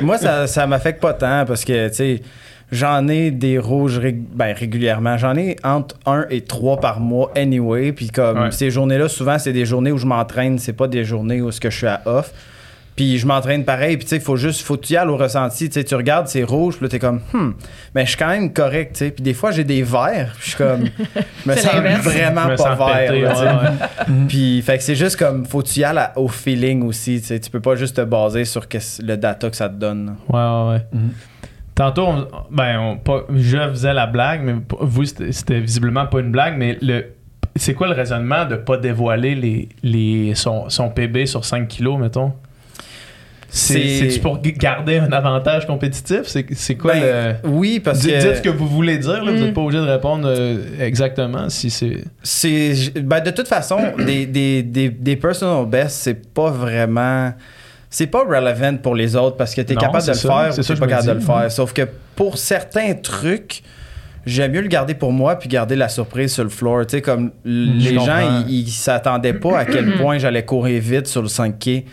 Moi, 0.00 0.16
ça, 0.18 0.46
ça 0.46 0.66
m'affecte 0.66 1.00
pas 1.02 1.12
tant 1.14 1.44
parce 1.44 1.64
que, 1.64 1.88
tu 1.88 1.94
sais, 1.94 2.22
j'en 2.70 3.08
ai 3.08 3.30
des 3.32 3.58
rouges 3.58 3.98
rég- 3.98 4.22
ben, 4.32 4.54
régulièrement. 4.54 5.16
J'en 5.18 5.36
ai 5.36 5.56
entre 5.64 5.96
1 6.06 6.26
et 6.30 6.42
3 6.42 6.78
par 6.80 7.00
mois 7.00 7.30
anyway. 7.36 7.92
Puis 7.92 8.08
comme 8.10 8.38
Ouais. 8.44 8.50
ces 8.52 8.70
journées-là, 8.70 9.08
souvent, 9.08 9.38
c'est 9.38 9.52
des 9.52 9.66
journées 9.66 9.90
où 9.92 9.98
je 9.98 10.06
m'entraîne. 10.06 10.58
C'est 10.58 10.72
pas 10.72 10.86
des 10.88 11.04
journées 11.04 11.40
où 11.40 11.48
est-ce 11.48 11.60
que 11.60 11.68
je 11.70 11.76
suis 11.78 11.86
à 11.88 12.00
off. 12.06 12.32
Puis 12.94 13.16
je 13.18 13.26
m'entraîne 13.26 13.64
pareil. 13.64 13.96
Puis 13.96 14.04
tu 14.04 14.10
sais, 14.10 14.16
il 14.16 14.22
faut 14.22 14.36
juste, 14.36 14.62
faut 14.62 14.76
que 14.76 14.84
tu 14.86 14.92
y 14.92 14.96
ailles 14.96 15.08
au 15.08 15.16
ressenti. 15.16 15.68
Tu 15.68 15.74
sais, 15.74 15.84
tu 15.84 15.94
regardes, 15.94 16.28
c'est 16.28 16.42
rouge. 16.42 16.76
Puis 16.76 16.84
là, 16.84 16.88
t'es 16.90 16.98
comme, 16.98 17.20
hmm, 17.32 17.52
mais 17.94 18.02
je 18.04 18.08
suis 18.10 18.18
quand 18.18 18.28
même 18.28 18.52
correct. 18.52 18.92
Tu 18.92 18.98
sais. 19.06 19.10
Puis 19.10 19.22
des 19.22 19.32
fois, 19.34 19.50
j'ai 19.50 19.64
des 19.64 19.82
verts. 19.82 20.32
Puis 20.38 20.42
je 20.42 20.48
suis 20.48 20.56
comme, 20.58 20.84
je 20.84 21.50
me 21.50 21.56
sens 21.56 21.72
l'inverse. 21.72 22.04
vraiment 22.04 22.44
me 22.44 22.56
pas 22.56 22.56
sens 22.56 22.78
vert. 22.78 22.96
pété, 23.08 23.20
là, 23.22 23.28
ouais, 23.28 23.34
tu 23.34 23.40
sais. 23.40 24.10
ouais. 24.12 24.16
Puis, 24.28 24.62
fait 24.62 24.76
que 24.78 24.82
c'est 24.84 24.94
juste 24.94 25.16
comme, 25.16 25.46
faut 25.46 25.62
que 25.62 25.68
tu 25.68 25.80
y 25.80 25.84
ailles 25.84 26.08
au 26.16 26.28
feeling 26.28 26.82
aussi. 26.84 27.20
Tu 27.20 27.28
sais. 27.28 27.40
Tu 27.40 27.50
peux 27.50 27.60
pas 27.60 27.76
juste 27.76 27.96
te 27.96 28.02
baser 28.02 28.44
sur 28.44 28.64
le 29.02 29.16
data 29.16 29.48
que 29.48 29.56
ça 29.56 29.68
te 29.70 29.74
donne. 29.76 30.16
Ouais, 30.28 30.38
ouais, 30.40 30.68
ouais. 30.74 30.86
Mhm. 30.92 31.10
Tantôt, 31.74 32.06
on- 32.06 32.26
ben, 32.50 32.78
on- 32.78 32.96
pas- 32.98 33.24
je 33.34 33.56
faisais 33.70 33.94
la 33.94 34.06
blague, 34.06 34.42
mais 34.44 34.54
vous, 34.80 35.06
c'était 35.06 35.32
c'était 35.32 35.60
visiblement 35.60 36.04
pas 36.06 36.20
une 36.20 36.30
blague, 36.30 36.58
mais 36.58 36.76
le. 36.82 37.06
C'est 37.56 37.72
quoi 37.74 37.86
le 37.86 37.94
raisonnement 37.94 38.44
de 38.46 38.56
pas 38.56 38.76
dévoiler 38.78 39.34
les, 39.34 39.68
les, 39.82 40.34
son, 40.34 40.68
son 40.70 40.88
PB 40.90 41.26
sur 41.26 41.44
5 41.44 41.68
kilos, 41.68 41.98
mettons? 41.98 42.32
C'est- 43.54 44.20
pour 44.22 44.40
garder 44.40 44.96
un 44.96 45.12
avantage 45.12 45.66
compétitif? 45.66 46.22
C'est 46.24 46.46
c'est 46.54 46.74
quoi 46.76 46.94
Ben, 46.94 47.36
le. 47.44 47.48
Oui, 47.50 47.80
parce 47.80 47.98
Dites, 48.00 48.10
que. 48.12 48.18
dites 48.20 48.36
ce 48.36 48.40
que 48.42 48.48
vous 48.48 48.66
voulez 48.66 48.96
dire, 48.98 49.22
là, 49.22 49.30
vous 49.30 49.38
Mm. 49.38 49.40
n'êtes 49.44 49.54
pas 49.54 49.60
obligé 49.60 49.82
de 49.84 49.88
répondre 49.90 50.26
euh, 50.26 50.56
exactement 50.80 51.48
si 51.50 51.68
c'est. 51.68 51.98
C'est, 52.22 52.74
ben, 53.02 53.20
de 53.20 53.30
toute 53.30 53.48
façon, 53.48 53.78
des, 53.98 54.24
des, 54.26 54.62
des, 54.62 54.88
des 54.88 55.16
personal 55.16 55.66
best, 55.66 55.96
c'est 55.98 56.32
pas 56.32 56.50
vraiment. 56.50 57.32
C'est 57.90 58.06
pas 58.06 58.24
relevant 58.24 58.78
pour 58.78 58.94
les 58.94 59.14
autres 59.16 59.36
parce 59.36 59.54
que 59.54 59.60
t'es 59.60 59.74
Non, 59.74 59.82
capable 59.82 60.04
de 60.04 60.08
le 60.12 60.14
ça. 60.16 60.28
faire 60.28 60.52
C'est 60.54 60.60
ou 60.60 60.62
ça 60.62 60.68
t'es 60.74 60.80
que 60.80 60.80
pas 60.80 60.86
capable 60.86 61.08
de 61.08 61.12
le 61.12 61.20
faire. 61.20 61.52
Sauf 61.52 61.74
que 61.74 61.82
pour 62.16 62.38
certains 62.38 62.94
trucs, 62.94 63.62
j'aime 64.24 64.52
mieux 64.52 64.62
le 64.62 64.68
garder 64.68 64.94
pour 64.94 65.12
moi 65.12 65.36
puis 65.38 65.50
garder 65.50 65.76
la 65.76 65.90
surprise 65.90 66.32
sur 66.32 66.42
le 66.44 66.48
floor. 66.48 66.86
Tu 66.86 66.96
sais, 66.96 67.02
comme 67.02 67.32
Je 67.44 67.50
les 67.90 67.94
gens, 67.96 68.44
ils 68.48 68.70
s'attendaient 68.70 69.34
pas 69.34 69.58
à 69.58 69.64
quel 69.66 69.92
point 69.98 70.16
j'allais 70.16 70.42
courir 70.46 70.80
vite 70.80 71.06
sur 71.06 71.20
le 71.20 71.28
5K. 71.28 71.84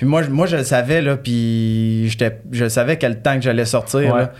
Puis 0.00 0.08
moi, 0.08 0.22
je- 0.22 0.30
moi 0.30 0.46
je 0.46 0.56
le 0.56 0.64
savais, 0.64 1.02
là, 1.02 1.18
puis 1.18 2.08
je 2.52 2.68
savais 2.70 2.96
quel 2.96 3.20
temps 3.20 3.34
que 3.34 3.42
j'allais 3.42 3.66
sortir. 3.66 4.14
Ouais. 4.14 4.20
là. 4.22 4.32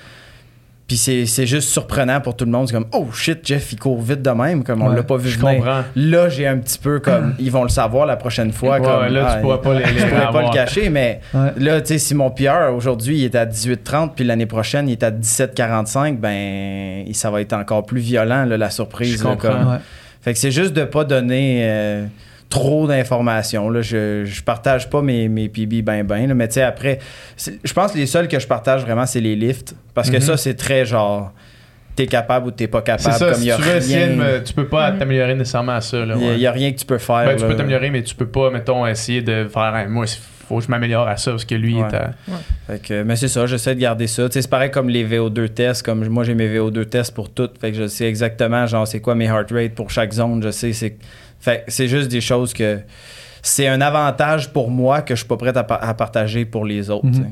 Puis 0.87 0.97
c'est, 0.97 1.27
c'est 1.27 1.47
juste 1.47 1.69
surprenant 1.69 2.19
pour 2.23 2.35
tout 2.35 2.47
le 2.47 2.51
monde. 2.51 2.67
C'est 2.67 2.73
comme, 2.73 2.87
oh 2.95 3.09
shit, 3.13 3.41
Jeff, 3.47 3.71
il 3.75 3.79
court 3.79 4.01
vite 4.01 4.23
de 4.23 4.31
même, 4.31 4.65
comme 4.65 4.81
on 4.81 4.89
Ouais, 4.89 4.97
l'a 4.97 5.03
pas 5.03 5.19
vu 5.19 5.29
Je 5.29 5.39
venir. 5.39 5.57
comprends. 5.57 5.83
Là, 5.95 6.31
j'ai 6.31 6.47
un 6.47 6.57
petit 6.57 6.79
peu 6.79 6.99
comme. 6.99 7.35
Ils 7.39 7.51
vont 7.53 7.63
le 7.63 7.69
savoir 7.69 8.07
la 8.07 8.17
prochaine 8.17 8.53
fois. 8.53 8.79
Ouais, 8.81 8.87
comme, 8.87 9.13
là, 9.13 9.21
tu 9.21 9.27
ah, 9.29 9.37
pourras 9.43 9.59
pas 9.59 9.75
les- 9.75 9.85
les 9.93 9.99
Je 10.01 10.07
pourrais 10.07 10.33
pas 10.33 10.43
le 10.45 10.55
cacher, 10.55 10.89
mais 10.89 11.21
Ouais. 11.35 11.51
là, 11.59 11.81
tu 11.83 11.89
sais, 11.89 11.99
si 11.99 12.15
mon 12.15 12.31
PR 12.31 12.73
aujourd'hui, 12.75 13.19
il 13.19 13.25
est 13.27 13.35
à 13.35 13.45
18,30, 13.45 14.15
puis 14.17 14.25
l'année 14.25 14.47
prochaine, 14.47 14.89
il 14.89 14.93
est 14.93 15.03
à 15.03 15.11
17,45, 15.11 16.19
ben, 16.19 17.05
ça 17.13 17.31
va 17.31 17.43
être 17.43 17.53
encore 17.53 17.85
plus 17.85 18.01
violent, 18.01 18.47
là, 18.47 18.57
la 18.57 18.71
surprise. 18.71 19.19
Je 19.19 19.25
là, 19.25 19.31
comprends. 19.33 19.49
comme. 19.51 19.71
Ouais. 19.73 19.79
Fait 20.23 20.33
que 20.33 20.39
c'est 20.39 20.51
juste 20.53 20.73
de 20.73 20.85
pas 20.85 21.05
donner 21.05 21.61
euh, 21.65 22.05
trop 22.51 22.87
d'informations. 22.87 23.71
Là. 23.71 23.81
Je, 23.81 24.25
je 24.27 24.43
partage 24.43 24.91
pas 24.91 25.01
mes, 25.01 25.29
mes 25.29 25.49
PB 25.49 25.83
ben 25.83 26.05
ben. 26.05 26.27
là, 26.29 26.35
mais 26.35 26.49
tu 26.49 26.55
sais, 26.55 26.63
après, 26.63 26.99
je 27.65 27.73
pense 27.73 27.93
que 27.93 27.97
les 27.99 28.07
seuls 28.07 28.29
que 28.29 28.39
je 28.39 28.47
partage 28.47 28.83
vraiment, 28.83 29.07
c'est 29.07 29.21
les 29.21 29.37
lifts. 29.37 29.75
Parce 29.95 30.11
que 30.11 30.17
Mhm. 30.17 30.23
ça, 30.23 30.37
c'est 30.37 30.55
très 30.55 30.85
genre, 30.85 31.33
t'es 31.97 32.07
capable 32.07 32.49
ou 32.49 32.51
t'es 32.51 32.67
pas 32.67 32.81
C'est 32.81 32.85
capable. 33.05 33.15
ça, 33.19 33.25
comme 33.27 33.35
si 33.37 33.41
il 33.43 33.47
y 33.47 33.53
a 33.53 33.57
tu 33.57 33.63
veux 33.63 33.77
essayer 33.77 34.07
de 34.09 34.13
rien, 34.21 34.33
me- 34.39 34.43
Tu 34.45 34.53
peux 34.53 34.67
pas 34.67 34.91
t'améliorer 34.93 35.35
nécessairement 35.35 35.73
à 35.77 35.81
ça. 35.81 36.05
Là, 36.05 36.15
il 36.19 36.23
y 36.23 36.29
a- 36.29 36.33
ouais. 36.33 36.39
y 36.41 36.47
a 36.47 36.53
rien 36.53 36.73
que 36.73 36.79
tu 36.79 36.85
peux 36.87 36.99
faire. 36.99 37.25
Ben, 37.25 37.37
tu 37.37 37.45
peux 37.47 37.57
t'améliorer, 37.57 37.89
mais 37.91 38.03
tu 38.03 38.15
peux 38.15 38.27
pas, 38.29 38.51
mettons, 38.51 38.87
essayer 38.87 39.23
de 39.23 39.47
faire. 39.49 39.75
Hey, 39.77 39.87
moi, 39.89 40.05
il 40.07 40.19
faut 40.49 40.59
que 40.59 40.65
je 40.65 40.69
m'améliore 40.71 41.07
à 41.07 41.17
ça 41.17 41.31
parce 41.31 41.45
que 41.45 41.55
lui, 41.55 41.75
Ouais. 41.77 41.87
il 41.89 41.95
est 41.95 41.99
à. 41.99 42.11
Fait 42.67 42.83
que, 42.83 43.03
mais 43.05 43.15
c'est 43.15 43.29
ça, 43.29 43.47
j'essaie 43.47 43.77
de 43.77 43.81
garder 43.81 44.09
ça. 44.09 44.29
Tu 44.29 44.33
sais, 44.33 44.43
c'est 44.43 44.49
pareil 44.51 44.73
comme 44.73 44.89
les 44.89 45.05
VO2 45.05 45.49
tests. 45.51 45.85
Comme 45.85 46.05
moi, 46.09 46.25
j'ai 46.25 46.35
mes 46.35 46.49
VO2 46.49 46.85
tests 46.87 47.15
pour 47.15 47.31
toutes. 47.33 47.59
Fait 47.61 47.71
que 47.71 47.77
je 47.79 47.87
sais 47.87 48.07
exactement, 48.07 48.67
genre, 48.67 48.89
c'est 48.89 48.99
quoi 49.01 49.15
mes 49.15 49.27
heart 49.27 49.53
rate 49.53 49.75
pour 49.77 49.91
chaque 49.91 50.13
zone. 50.13 50.43
Je 50.43 50.51
sais, 50.51 50.73
c'est. 50.73 50.97
Fait 51.41 51.65
c'est 51.69 51.89
juste 51.89 52.09
des 52.09 52.21
choses 52.21 52.53
que. 52.53 52.81
C'est 53.43 53.67
un 53.67 53.81
avantage 53.81 54.53
pour 54.53 54.71
moi 54.71 55.01
que 55.01 55.15
je 55.15 55.21
suis 55.21 55.27
pas 55.29 55.39
prêt 55.39 55.57
à, 55.57 55.65
pa- 55.65 55.77
à 55.77 55.95
partager 55.95 56.45
pour 56.45 56.67
les 56.67 56.91
autres. 56.91 57.07
Mhm. 57.07 57.31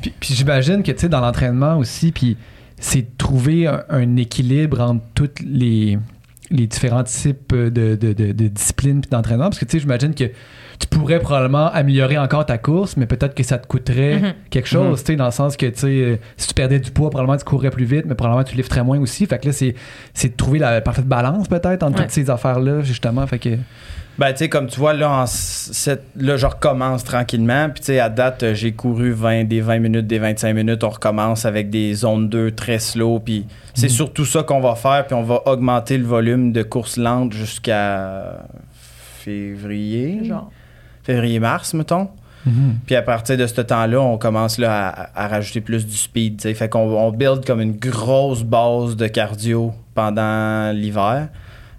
Puis, 0.00 0.14
puis 0.18 0.34
j'imagine 0.34 0.82
que, 0.82 0.90
tu 0.90 1.00
sais, 1.00 1.08
dans 1.10 1.20
l'entraînement 1.20 1.76
aussi, 1.76 2.12
puis 2.12 2.38
c'est 2.78 3.02
de 3.02 3.10
trouver 3.18 3.66
un, 3.66 3.84
un 3.90 4.16
équilibre 4.16 4.80
entre 4.80 5.04
toutes 5.14 5.40
les, 5.40 5.98
les 6.50 6.66
différents 6.66 7.04
types 7.04 7.54
de, 7.54 7.68
de, 7.68 7.94
de- 8.14 8.32
de 8.32 8.48
disciplines 8.48 9.02
puis 9.02 9.10
d'entraînement. 9.10 9.44
Parce 9.50 9.58
que, 9.58 9.66
tu 9.66 9.72
sais, 9.72 9.80
j'imagine 9.80 10.14
que 10.14 10.24
tu 10.78 10.86
pourrais 10.88 11.20
probablement 11.20 11.66
améliorer 11.72 12.18
encore 12.18 12.46
ta 12.46 12.58
course, 12.58 12.96
mais 12.96 13.06
peut-être 13.06 13.34
que 13.34 13.42
ça 13.42 13.58
te 13.58 13.66
coûterait 13.66 14.18
Mhm. 14.18 14.32
quelque 14.50 14.68
chose, 14.68 15.00
tu 15.04 15.12
sais, 15.12 15.16
dans 15.16 15.26
le 15.26 15.30
sens 15.30 15.56
que, 15.56 15.66
tu 15.66 15.78
sais, 15.80 15.86
euh, 15.88 16.16
si 16.36 16.48
tu 16.48 16.54
perdais 16.54 16.80
du 16.80 16.90
poids, 16.90 17.10
probablement 17.10 17.36
tu 17.38 17.44
courrais 17.44 17.70
plus 17.70 17.84
vite, 17.84 18.04
mais 18.06 18.14
probablement 18.14 18.44
tu 18.44 18.56
lifterais 18.56 18.82
moins 18.82 18.98
aussi. 18.98 19.26
Fait 19.26 19.38
que 19.38 19.46
là, 19.46 19.52
c'est 19.52 19.74
c'est 20.12 20.28
de 20.30 20.36
trouver 20.36 20.58
la 20.58 20.80
parfaite 20.80 21.06
balance, 21.06 21.48
peut-être, 21.48 21.82
entre 21.82 21.96
Ouais. 21.98 22.02
toutes 22.04 22.10
ces 22.12 22.30
affaires-là, 22.30 22.80
justement. 22.82 23.26
Fait 23.26 23.38
que... 23.38 23.50
Ben, 24.16 24.30
tu 24.30 24.38
sais, 24.38 24.48
comme 24.48 24.68
tu 24.68 24.78
vois, 24.78 24.92
là, 24.94 25.10
en 25.10 25.26
cette- 25.26 26.04
là 26.16 26.36
je 26.36 26.46
recommence 26.46 27.02
tranquillement. 27.02 27.68
Puis, 27.70 27.80
tu 27.80 27.86
sais, 27.86 27.98
à 27.98 28.08
date, 28.08 28.54
j'ai 28.54 28.70
couru 28.72 29.10
20, 29.10 29.42
des 29.44 29.60
20 29.60 29.80
minutes, 29.80 30.06
des 30.06 30.20
25 30.20 30.54
minutes. 30.54 30.84
On 30.84 30.90
recommence 30.90 31.44
avec 31.46 31.68
des 31.68 31.94
zones 31.94 32.28
2 32.28 32.52
très 32.52 32.78
slow. 32.78 33.18
Puis, 33.18 33.44
c'est 33.74 33.88
surtout 33.88 34.24
ça 34.24 34.44
qu'on 34.44 34.60
va 34.60 34.76
faire. 34.76 35.04
Puis, 35.06 35.14
on 35.16 35.24
va 35.24 35.42
augmenter 35.46 35.98
le 35.98 36.04
volume 36.04 36.52
de 36.52 36.62
courses 36.62 36.96
lentes 36.96 37.32
jusqu'à 37.32 38.44
février. 39.18 40.20
Genre. 40.24 40.50
Février-mars, 41.04 41.74
mettons. 41.74 42.08
Puis 42.84 42.94
à 42.94 43.00
partir 43.00 43.38
de 43.38 43.46
ce 43.46 43.62
temps-là, 43.62 44.02
on 44.02 44.18
commence 44.18 44.58
là, 44.58 44.88
à, 44.88 45.24
à 45.24 45.28
rajouter 45.28 45.62
plus 45.62 45.86
du 45.86 45.96
speed. 45.96 46.42
Fait 46.54 46.68
qu'on 46.68 46.80
on 46.80 47.10
build 47.10 47.46
comme 47.46 47.62
une 47.62 47.76
grosse 47.76 48.42
base 48.42 48.96
de 48.96 49.06
cardio 49.06 49.72
pendant 49.94 50.70
l'hiver. 50.74 51.28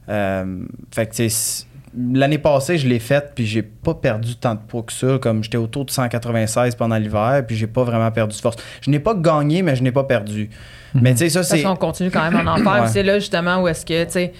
Euh, 0.09 0.63
fait 0.91 1.05
que 1.05 2.17
l'année 2.17 2.39
passée, 2.39 2.79
je 2.79 2.87
l'ai 2.87 2.97
faite, 2.99 3.33
puis 3.35 3.45
j'ai 3.45 3.61
pas 3.61 3.93
perdu 3.93 4.35
tant 4.37 4.55
de 4.55 4.59
poids 4.59 4.81
que 4.81 4.91
ça. 4.93 5.19
Comme 5.21 5.43
j'étais 5.43 5.57
autour 5.57 5.85
de 5.85 5.91
196 5.91 6.73
pendant 6.75 6.97
l'hiver, 6.97 7.43
puis 7.47 7.55
j'ai 7.55 7.67
pas 7.67 7.83
vraiment 7.83 8.09
perdu 8.09 8.35
de 8.35 8.41
force. 8.41 8.57
Je 8.81 8.89
n'ai 8.89 8.99
pas 8.99 9.13
gagné, 9.13 9.61
mais 9.61 9.75
je 9.75 9.83
n'ai 9.83 9.91
pas 9.91 10.03
perdu. 10.03 10.49
Mais 10.95 11.11
tu 11.11 11.19
sais, 11.19 11.29
ça, 11.29 11.39
Parce 11.41 11.49
c'est. 11.49 11.61
qu'on 11.63 11.75
continue 11.75 12.09
quand 12.09 12.31
même 12.31 12.47
à 12.47 12.53
en 12.53 12.57
faire. 12.57 12.73
Ouais. 12.73 12.81
Puis 12.83 12.89
C'est 12.91 13.03
là 13.03 13.19
justement 13.19 13.61
où 13.61 13.67
est-ce 13.67 13.85
que, 13.85 14.03
tu 14.05 14.11
sais, 14.11 14.33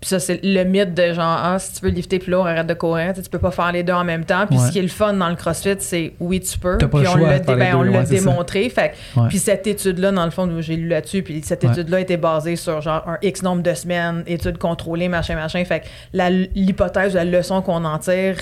puis 0.00 0.08
ça, 0.08 0.18
c'est 0.18 0.40
le 0.42 0.64
mythe 0.64 0.94
de 0.94 1.12
genre, 1.12 1.38
ah, 1.42 1.58
si 1.58 1.74
tu 1.74 1.84
veux 1.84 1.90
lifter 1.90 2.18
plus 2.18 2.30
lourd, 2.32 2.46
arrête 2.46 2.66
de 2.66 2.72
courir. 2.74 3.12
Tu 3.12 3.20
peux 3.28 3.38
pas 3.38 3.50
faire 3.50 3.70
les 3.70 3.82
deux 3.82 3.92
en 3.92 4.04
même 4.04 4.24
temps. 4.24 4.46
Puis 4.46 4.58
Ouais. 4.58 4.66
ce 4.66 4.72
qui 4.72 4.78
est 4.78 4.82
le 4.82 4.88
fun 4.88 5.12
dans 5.12 5.28
le 5.28 5.34
CrossFit, 5.36 5.76
c'est 5.78 6.14
oui, 6.20 6.40
tu 6.40 6.58
peux. 6.58 6.78
Pas 6.78 6.88
puis 6.88 7.06
on 7.06 7.16
l'a 7.16 7.38
ben, 7.40 7.74
ouais, 7.76 8.04
démontré. 8.04 8.68
Fait 8.70 8.92
Ouais. 9.16 9.28
Puis 9.28 9.38
cette 9.38 9.66
étude-là, 9.66 10.10
dans 10.12 10.24
le 10.24 10.30
fond, 10.30 10.48
j'ai 10.60 10.76
lu 10.76 10.88
là-dessus. 10.88 11.22
Puis 11.22 11.42
cette 11.44 11.64
étude-là 11.64 12.00
était 12.00 12.16
basée 12.16 12.56
sur 12.56 12.80
genre 12.80 13.04
un 13.06 13.18
X 13.20 13.42
nombre 13.42 13.62
de 13.62 13.74
semaines, 13.74 14.22
études 14.26 14.56
contrôlées, 14.58 15.08
machin, 15.08 15.34
machin. 15.34 15.62
Fait 15.64 15.80
que 15.80 15.86
la- 16.14 16.30
l'hypothèse, 16.30 17.14
la 17.14 17.24
leçon 17.26 17.60
qu'on 17.62 17.84
en 17.84 17.98
tire, 17.98 18.36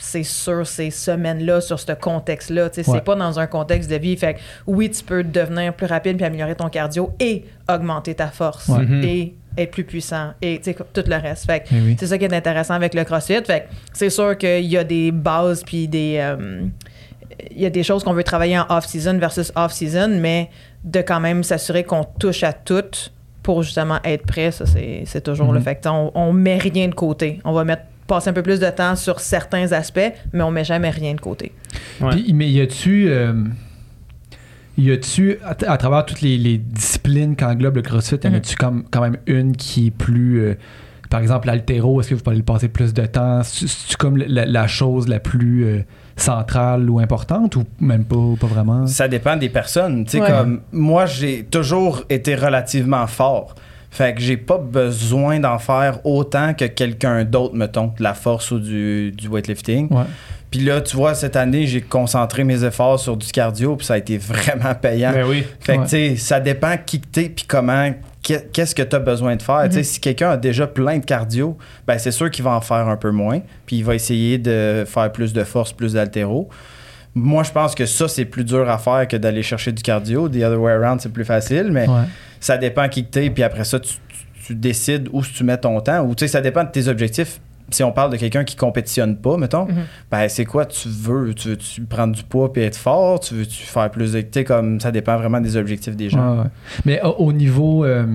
c'est 0.00 0.22
sur 0.22 0.64
ces 0.66 0.90
semaines-là, 0.90 1.60
sur 1.60 1.80
ce 1.80 1.90
contexte-là. 1.92 2.70
Tu 2.70 2.84
sais, 2.84 2.90
Ouais. 2.90 2.98
C'est 2.98 3.04
pas 3.04 3.16
dans 3.16 3.40
un 3.40 3.46
contexte 3.46 3.90
de 3.90 3.96
vie. 3.96 4.16
Fait 4.16 4.34
que 4.34 4.38
oui, 4.66 4.90
tu 4.90 5.02
peux 5.02 5.24
devenir 5.24 5.72
plus 5.74 5.86
rapide 5.86 6.16
puis 6.16 6.24
améliorer 6.24 6.54
ton 6.54 6.68
cardio 6.68 7.10
et 7.18 7.44
augmenter 7.68 8.14
ta 8.14 8.28
force 8.28 8.68
Ouais. 8.68 8.84
Et 9.02 9.34
être 9.58 9.70
plus 9.70 9.84
puissant 9.84 10.30
et 10.40 10.60
tout 10.60 11.02
le 11.06 11.16
reste. 11.16 11.46
Fait 11.46 11.64
Eh 11.72 11.80
oui. 11.80 11.96
c'est 11.98 12.06
ça 12.06 12.16
qui 12.18 12.24
est 12.24 12.32
intéressant 12.34 12.74
avec 12.74 12.94
le 12.94 13.04
CrossFit. 13.04 13.42
Fait 13.44 13.68
c'est 13.92 14.10
sûr 14.10 14.36
qu'il 14.38 14.64
y 14.66 14.76
a 14.76 14.84
des 14.84 15.10
bases 15.12 15.62
puis 15.64 15.88
des 15.88 16.16
euh, 16.20 16.62
il 17.50 17.60
y 17.60 17.66
a 17.66 17.70
des 17.70 17.82
choses 17.82 18.02
qu'on 18.04 18.14
veut 18.14 18.24
travailler 18.24 18.58
en 18.58 18.66
off-season 18.68 19.18
versus 19.18 19.52
off-season, 19.54 20.18
mais 20.20 20.50
de 20.84 21.00
quand 21.02 21.20
même 21.20 21.42
s'assurer 21.44 21.84
qu'on 21.84 22.04
touche 22.04 22.42
à 22.42 22.52
tout 22.52 22.82
pour 23.42 23.62
justement 23.62 23.98
être 24.04 24.26
prêt, 24.26 24.50
ça 24.50 24.66
c'est 24.66 25.02
c'est 25.06 25.22
toujours 25.22 25.52
le 25.52 25.58
Mhm. 25.60 25.64
fait. 25.64 25.86
On, 25.86 26.10
on 26.14 26.32
met 26.32 26.58
rien 26.58 26.88
de 26.88 26.94
côté. 26.94 27.40
On 27.44 27.52
va 27.52 27.64
mettre 27.64 27.82
passer 28.06 28.30
un 28.30 28.32
peu 28.32 28.42
plus 28.42 28.58
de 28.58 28.70
temps 28.70 28.96
sur 28.96 29.20
certains 29.20 29.70
aspects, 29.72 30.00
mais 30.32 30.42
on 30.42 30.50
met 30.50 30.64
jamais 30.64 30.88
rien 30.90 31.14
de 31.14 31.20
côté. 31.20 31.52
Ouais. 32.00 32.08
Puis, 32.10 32.32
mais 32.32 32.48
y 32.48 32.60
a-tu. 32.60 33.06
euh, 33.10 33.34
y 34.78 34.92
a-tu, 34.92 35.38
à, 35.44 35.50
à 35.70 35.76
travers 35.76 36.06
toutes 36.06 36.20
les, 36.22 36.38
les 36.38 36.58
disciplines 36.58 37.36
qu'englobe 37.36 37.76
le 37.76 37.82
CrossFit, 37.82 38.16
y 38.22 38.26
en 38.26 38.30
Mhm. 38.30 38.36
a-tu 38.36 38.56
comme, 38.56 38.84
quand 38.90 39.00
même 39.00 39.16
une 39.26 39.56
qui 39.56 39.88
est 39.88 39.90
plus. 39.90 40.40
euh, 40.40 40.54
par 41.10 41.20
exemple, 41.20 41.46
l'altéro, 41.46 42.00
est-ce 42.00 42.10
que 42.10 42.14
vous 42.14 42.20
pourriez 42.22 42.40
y 42.40 42.42
passer 42.42 42.68
plus 42.68 42.92
de 42.92 43.06
temps? 43.06 43.42
C'est- 43.42 43.66
C'est-tu 43.66 43.96
comme 43.96 44.18
la, 44.18 44.44
la 44.44 44.66
chose 44.66 45.08
la 45.08 45.20
plus 45.20 45.64
euh, 45.64 45.80
centrale 46.16 46.90
ou 46.90 46.98
importante 46.98 47.56
ou 47.56 47.64
même 47.80 48.04
pas, 48.04 48.16
pas 48.38 48.46
vraiment? 48.46 48.86
Ça 48.86 49.08
dépend 49.08 49.36
des 49.36 49.48
personnes. 49.48 50.04
Tu 50.04 50.12
sais, 50.12 50.20
Ouais. 50.20 50.28
comme 50.28 50.60
moi, 50.72 51.06
j'ai 51.06 51.44
toujours 51.44 52.04
été 52.10 52.34
relativement 52.34 53.06
fort. 53.06 53.54
Fait 53.90 54.12
que 54.14 54.20
j'ai 54.20 54.36
pas 54.36 54.58
besoin 54.58 55.40
d'en 55.40 55.58
faire 55.58 56.04
autant 56.04 56.52
que 56.52 56.66
quelqu'un 56.66 57.24
d'autre, 57.24 57.54
mettons, 57.54 57.86
de 57.96 58.02
la 58.02 58.12
force 58.12 58.50
ou 58.50 58.58
du, 58.58 59.12
du 59.12 59.28
weightlifting. 59.28 59.88
Ouais. 59.90 60.04
Puis 60.50 60.60
là, 60.60 60.80
tu 60.80 60.96
vois, 60.96 61.14
cette 61.14 61.36
année, 61.36 61.66
j'ai 61.66 61.82
concentré 61.82 62.42
mes 62.42 62.64
efforts 62.64 62.98
sur 62.98 63.16
du 63.18 63.26
cardio, 63.30 63.76
puis 63.76 63.86
ça 63.86 63.94
a 63.94 63.98
été 63.98 64.16
vraiment 64.18 64.74
payant. 64.74 65.12
Ben 65.12 65.26
oui. 65.28 65.44
Fait 65.60 65.74
que, 65.74 65.78
Ouais. 65.80 65.84
tu 65.84 65.90
sais, 65.90 66.16
ça 66.16 66.40
dépend 66.40 66.74
qui 66.86 67.00
que 67.00 67.06
t'es, 67.06 67.28
puis 67.28 67.44
comment, 67.46 67.90
qu'est- 68.22 68.50
qu'est-ce 68.52 68.74
que 68.74 68.82
tu 68.82 68.96
as 68.96 68.98
besoin 68.98 69.36
de 69.36 69.42
faire. 69.42 69.66
Sais, 69.70 69.82
si 69.82 70.00
quelqu'un 70.00 70.30
a 70.30 70.36
déjà 70.38 70.66
plein 70.66 70.98
de 70.98 71.04
cardio, 71.04 71.58
ben 71.86 71.98
c'est 71.98 72.12
sûr 72.12 72.30
qu'il 72.30 72.44
va 72.44 72.52
en 72.52 72.60
faire 72.62 72.88
un 72.88 72.96
peu 72.96 73.10
moins, 73.10 73.40
puis 73.66 73.76
il 73.76 73.84
va 73.84 73.94
essayer 73.94 74.38
de 74.38 74.84
faire 74.86 75.12
plus 75.12 75.34
de 75.34 75.44
force, 75.44 75.72
plus 75.74 75.92
d'altéro. 75.92 76.48
Moi, 77.14 77.42
je 77.42 77.50
pense 77.50 77.74
que 77.74 77.84
ça, 77.84 78.06
c'est 78.08 78.24
plus 78.24 78.44
dur 78.44 78.70
à 78.70 78.78
faire 78.78 79.06
que 79.08 79.16
d'aller 79.16 79.42
chercher 79.42 79.72
du 79.72 79.82
cardio. 79.82 80.28
The 80.28 80.36
other 80.36 80.60
way 80.60 80.72
around, 80.72 81.00
c'est 81.00 81.12
plus 81.12 81.24
facile, 81.24 81.68
mais 81.72 81.88
Ouais. 81.88 82.04
ça 82.40 82.56
dépend 82.56 82.88
qui 82.88 83.04
que 83.04 83.10
t'es, 83.10 83.28
puis 83.30 83.42
après 83.42 83.64
ça, 83.64 83.80
tu, 83.80 83.94
tu- 84.08 84.44
tu 84.46 84.54
décides 84.54 85.08
où 85.12 85.22
tu 85.22 85.44
mets 85.44 85.58
ton 85.58 85.78
temps, 85.80 86.00
ou 86.06 86.14
tu 86.14 86.24
sais, 86.24 86.28
ça 86.32 86.40
dépend 86.40 86.64
de 86.64 86.70
tes 86.70 86.88
objectifs. 86.88 87.40
Si 87.70 87.82
on 87.84 87.92
parle 87.92 88.12
de 88.12 88.16
quelqu'un 88.16 88.44
qui 88.44 88.56
compétitionne 88.56 89.16
pas, 89.16 89.36
mettons, 89.36 89.66
Mhm. 89.66 89.84
ben 90.10 90.28
c'est 90.28 90.44
quoi 90.46 90.64
tu 90.64 90.88
veux? 90.88 91.34
Tu 91.34 91.48
veux-tu 91.48 91.82
prendre 91.82 92.14
du 92.14 92.22
poids 92.22 92.52
puis 92.52 92.62
être 92.62 92.76
fort? 92.76 93.20
Tu 93.20 93.34
veux-tu 93.34 93.62
faire 93.64 93.90
plus 93.90 94.12
de... 94.12 94.20
Tu 94.22 94.28
sais, 94.32 94.44
comme 94.44 94.80
ça 94.80 94.90
dépend 94.90 95.16
vraiment 95.18 95.40
des 95.40 95.56
objectifs 95.56 95.94
des 95.96 96.08
gens. 96.08 96.32
Ouais, 96.36 96.38
ouais. 96.44 96.48
Mais 96.86 97.02
au, 97.02 97.10
au 97.18 97.32
niveau. 97.32 97.84
euh, 97.84 98.06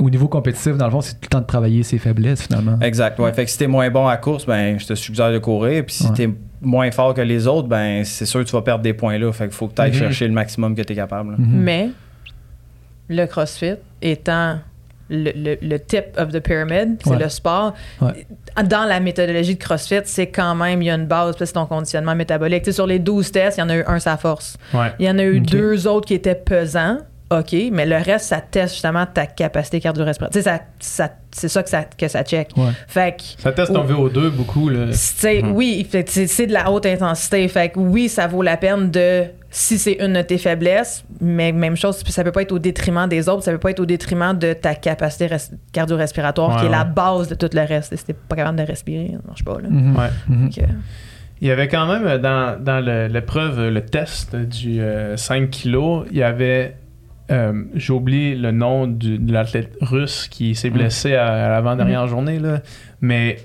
au 0.00 0.08
niveau 0.08 0.26
compétitif, 0.26 0.76
dans 0.78 0.86
le 0.86 0.90
fond, 0.90 1.02
c'est 1.02 1.12
tout 1.14 1.18
le 1.24 1.28
temps 1.28 1.40
de 1.42 1.46
travailler 1.46 1.82
ses 1.82 1.98
faiblesses, 1.98 2.42
finalement. 2.46 2.78
Exact, 2.80 3.18
ouais. 3.20 3.32
Fait 3.34 3.44
que 3.44 3.50
si 3.50 3.58
t'es 3.58 3.66
moins 3.66 3.88
bon 3.90 4.06
à 4.08 4.12
la 4.12 4.16
course, 4.16 4.46
ben 4.46 4.78
je 4.80 4.86
te 4.86 4.94
suggère 4.94 5.30
de 5.30 5.38
courir. 5.38 5.84
Puis 5.84 5.94
si 5.96 6.06
Ouais. 6.06 6.12
t'es 6.14 6.30
moins 6.62 6.90
fort 6.90 7.12
que 7.12 7.20
les 7.20 7.46
autres, 7.46 7.68
ben 7.68 8.02
c'est 8.04 8.24
sûr 8.24 8.40
que 8.40 8.46
tu 8.46 8.52
vas 8.52 8.62
perdre 8.62 8.82
des 8.82 8.94
points 8.94 9.18
là. 9.18 9.30
Fait 9.32 9.44
qu'il 9.44 9.52
faut 9.54 9.68
que 9.68 9.74
tu 9.74 9.82
ailles 9.82 9.90
Mhm. 9.92 9.98
chercher 9.98 10.26
le 10.26 10.32
maximum 10.32 10.74
que 10.74 10.80
t'es 10.82 10.94
capable. 10.94 11.32
là. 11.32 11.36
Mhm. 11.38 11.46
Mais 11.62 11.90
le 13.10 13.26
CrossFit 13.26 13.74
étant 14.00 14.58
le, 15.10 15.30
le- 15.34 15.58
le 15.60 15.78
tip 15.80 16.16
of 16.16 16.30
the 16.32 16.40
pyramid, 16.40 16.98
c'est 17.04 17.10
Ouais. 17.10 17.18
le 17.18 17.28
sport. 17.28 17.74
Ouais. 18.00 18.26
Dans 18.64 18.84
la 18.84 19.00
méthodologie 19.00 19.54
de 19.56 19.62
CrossFit, 19.62 20.00
c'est 20.04 20.28
quand 20.28 20.54
même, 20.54 20.80
il 20.82 20.86
y 20.86 20.90
a 20.90 20.94
une 20.94 21.06
base, 21.06 21.36
puis 21.36 21.46
c'est 21.46 21.52
ton 21.54 21.66
conditionnement 21.66 22.14
métabolique. 22.14 22.72
Sur 22.72 22.86
les 22.86 22.98
12 22.98 23.30
tests, 23.32 23.58
il 23.58 23.60
y 23.60 23.64
en 23.64 23.68
a 23.68 23.76
eu 23.76 23.84
un, 23.86 23.98
sa 23.98 24.16
force. 24.16 24.56
Ouais. 24.72 24.92
Il 24.98 25.06
y 25.06 25.10
en 25.10 25.18
a 25.18 25.24
eu 25.24 25.40
deux 25.40 25.86
autres 25.86 26.06
qui 26.06 26.14
étaient 26.14 26.34
pesants. 26.34 26.98
OK, 27.30 27.54
mais 27.72 27.86
le 27.86 27.96
reste, 27.96 28.26
ça 28.26 28.42
teste 28.42 28.74
justement 28.74 29.06
ta 29.06 29.24
capacité 29.24 29.80
cardio-respiratoire. 29.80 30.44
Ça, 30.44 30.60
ça- 30.78 31.12
c'est 31.30 31.48
ça 31.48 31.62
que, 31.62 31.70
ça 31.70 31.84
que 31.84 32.06
ça 32.08 32.22
check. 32.24 32.50
Ouais. 32.58 32.68
Fait 32.86 33.16
que 33.16 33.22
Ça 33.40 33.52
teste 33.52 33.72
ton 33.72 33.84
VO2 33.84 34.28
beaucoup. 34.28 34.68
Là. 34.68 34.92
sais, 34.92 35.42
oui, 35.42 35.88
c'est 36.06 36.46
de 36.46 36.52
la 36.52 36.70
haute 36.70 36.84
intensité. 36.84 37.48
Fait 37.48 37.70
que 37.70 37.78
oui, 37.78 38.10
ça 38.10 38.26
vaut 38.26 38.42
la 38.42 38.58
peine 38.58 38.90
de 38.90 39.24
si 39.54 39.78
c'est 39.78 39.98
une 40.04 40.14
de 40.14 40.22
tes 40.22 40.38
faiblesses, 40.38 41.04
mais 41.20 41.52
même 41.52 41.76
chose, 41.76 42.02
ça 42.08 42.24
peut 42.24 42.32
pas 42.32 42.42
être 42.42 42.52
au 42.52 42.58
détriment 42.58 43.06
des 43.06 43.28
autres, 43.28 43.42
ça 43.44 43.52
peut 43.52 43.58
pas 43.58 43.70
être 43.70 43.80
au 43.80 43.86
détriment 43.86 44.36
de 44.36 44.54
ta 44.54 44.74
capacité 44.74 45.26
res- 45.26 45.52
cardio-respiratoire, 45.72 46.54
Ouais, 46.54 46.60
qui 46.60 46.66
est 46.66 46.70
la 46.70 46.84
base 46.84 47.28
de 47.28 47.34
tout 47.34 47.50
le 47.52 47.60
reste. 47.60 47.94
Si 47.94 48.04
t'es 48.04 48.14
pas 48.14 48.34
capable 48.36 48.58
de 48.58 48.62
respirer, 48.64 49.10
ça 49.12 49.18
marche 49.26 49.44
pas. 49.44 49.60
Là. 49.60 49.68
Mhm. 49.68 49.96
Ouais. 49.96 50.08
Mhm. 50.28 50.52
Fait 50.52 50.62
que- 50.62 50.66
Il 51.42 51.48
y 51.48 51.50
avait 51.50 51.68
quand 51.68 51.86
même 51.86 52.06
euh, 52.06 52.18
dans, 52.18 52.56
dans 52.62 52.80
le- 52.84 53.08
l'épreuve, 53.08 53.58
euh, 53.58 53.70
le 53.70 53.84
test 53.84 54.34
du 54.36 54.80
euh, 54.80 55.16
5 55.16 55.50
kilos, 55.50 56.06
il 56.10 56.16
y 56.18 56.22
avait. 56.22 56.76
euh, 57.30 57.64
J'ai 57.74 57.92
oublié 57.92 58.34
le 58.36 58.52
nom 58.52 58.86
du- 58.86 59.18
de 59.18 59.32
l'athlète 59.32 59.76
russe 59.80 60.28
qui 60.30 60.54
s'est 60.54 60.70
blessé 60.70 61.14
à, 61.14 61.46
à 61.46 61.48
l'avant-dernière 61.50 62.06
journée, 62.06 62.38
là. 62.38 62.60
mais 63.00 63.36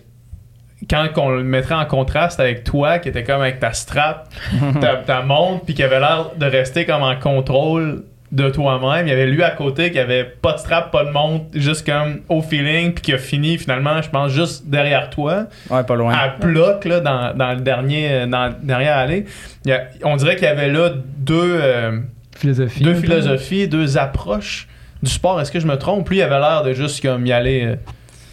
quand 0.90 1.08
on 1.18 1.30
le 1.32 1.44
mettrait 1.44 1.76
en 1.76 1.86
contraste 1.86 2.40
avec 2.40 2.64
toi, 2.64 3.00
qui 3.00 3.10
était 3.10 3.24
comme 3.24 3.42
avec 3.42 3.60
ta 3.60 3.74
strap, 3.74 4.30
ta, 4.82 4.98
ta 4.98 5.22
montre, 5.22 5.66
puis 5.66 5.74
qui 5.74 5.84
avait 5.84 6.00
l'air 6.00 6.32
de 6.38 6.46
rester 6.46 6.86
comme 6.86 7.02
en 7.04 7.16
contrôle 7.16 8.04
de 8.34 8.50
toi-même, 8.50 9.08
il 9.08 9.10
y 9.10 9.14
avait 9.14 9.26
lui 9.26 9.42
à 9.42 9.52
côté 9.52 9.90
qui 9.90 9.98
avait 10.00 10.26
pas 10.26 10.52
de 10.52 10.58
strap, 10.58 10.92
pas 10.92 11.06
de 11.06 11.12
montre, 11.12 11.46
juste 11.54 11.86
comme 11.90 12.20
au 12.28 12.42
feeling, 12.42 12.92
puis 12.94 13.02
qui 13.02 13.14
a 13.14 13.18
fini 13.18 13.58
finalement, 13.58 14.02
je 14.02 14.10
pense, 14.10 14.32
juste 14.34 14.68
derrière 14.70 15.10
toi 15.10 15.46
Ouais, 15.70 15.84
pas 15.84 15.96
loin. 15.96 16.14
à 16.14 16.28
bloc 16.38 16.84
là, 16.84 17.00
dans, 17.00 17.34
dans 17.34 17.54
le 17.54 17.62
dernier 17.62 18.28
dans 18.28 18.48
la 18.48 18.50
dernière 18.50 18.98
allée. 18.98 19.24
Il 19.64 19.70
y 19.70 19.74
a- 19.74 19.84
on 20.04 20.18
dirait 20.18 20.36
qu'il 20.36 20.44
y 20.44 20.52
avait 20.52 20.68
là 20.68 20.90
deux, 21.20 21.58
euh, 21.62 22.00
Philosophie. 22.36 22.84
deux 22.84 22.96
philosophies, 22.96 23.68
deux 23.70 23.98
approches 23.98 24.68
du 25.02 25.10
sport. 25.10 25.40
Est-ce 25.40 25.52
que 25.52 25.62
je 25.62 25.68
me 25.68 25.78
trompe? 25.78 26.10
Lui, 26.10 26.18
il 26.18 26.22
avait 26.22 26.38
l'air 26.40 26.64
de 26.64 26.74
juste 26.74 27.02
comme 27.02 27.26
y 27.26 27.32
aller 27.32 27.64
euh, 27.66 27.76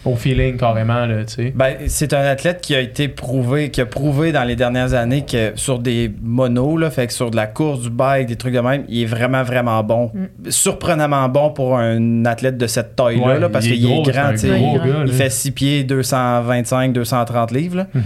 au 0.05 0.15
feeling 0.15 0.57
carrément, 0.57 1.05
là, 1.05 1.25
tu 1.25 1.33
sais. 1.33 1.53
Ben, 1.55 1.75
c'est 1.87 2.13
un 2.13 2.21
athlète 2.25 2.61
qui 2.61 2.75
a 2.75 2.79
été 2.79 3.07
prouvé, 3.07 3.71
qui 3.71 3.81
a 3.81 3.85
prouvé 3.85 4.31
dans 4.31 4.43
les 4.43 4.55
dernières 4.55 4.93
années 4.93 5.25
que 5.25 5.51
sur 5.55 5.79
des 5.79 6.11
monos, 6.21 6.77
là, 6.77 6.89
fait 6.91 7.07
que 7.07 7.13
sur 7.13 7.31
de 7.31 7.35
la 7.35 7.47
course, 7.47 7.81
du 7.81 7.89
bike, 7.89 8.27
des 8.27 8.35
trucs 8.35 8.53
de 8.53 8.59
même, 8.59 8.83
il 8.87 9.01
est 9.03 9.05
vraiment, 9.05 9.43
vraiment 9.43 9.83
bon. 9.83 10.11
Surprenamment 10.49 11.27
bon 11.29 11.49
pour 11.51 11.77
un 11.77 12.25
athlète 12.25 12.57
de 12.57 12.67
cette 12.67 12.95
taille-là, 12.95 13.25
Ouais, 13.25 13.39
là, 13.39 13.49
parce 13.49 13.65
il 13.65 13.73
qu'il 13.73 13.85
est 13.85 13.87
gros, 13.93 14.03
grand, 14.03 14.31
gros 14.33 14.35
il- 14.43 14.79
gars, 14.79 14.95
Il 15.05 15.11
là. 15.11 15.13
fait 15.13 15.29
6 15.29 15.51
pieds, 15.51 15.83
225, 15.83 16.93
230 16.93 17.51
livres. 17.51 17.77
là. 17.77 17.87
Mhm. 17.93 18.03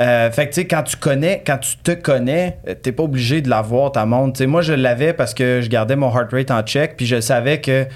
Euh, 0.00 0.30
fait 0.30 0.44
que, 0.48 0.54
tu 0.54 0.60
sais, 0.60 0.66
quand 0.66 0.82
tu 0.82 0.96
connais, 0.96 1.42
quand 1.46 1.58
tu 1.58 1.76
te 1.82 1.92
connais, 1.92 2.58
euh, 2.68 2.74
t'es 2.80 2.92
pas 2.92 3.02
obligé 3.04 3.40
de 3.40 3.48
l'avoir, 3.48 3.92
ta 3.92 4.04
montre. 4.06 4.34
Tu 4.34 4.38
sais, 4.38 4.46
moi, 4.46 4.62
je 4.62 4.72
l'avais 4.74 5.12
parce 5.12 5.34
que 5.34 5.60
je 5.62 5.68
gardais 5.68 5.96
mon 5.96 6.10
heart 6.14 6.32
rate 6.32 6.50
en 6.50 6.62
check, 6.62 6.96
puis 6.96 7.06
je 7.06 7.20
savais 7.20 7.60
que 7.60 7.86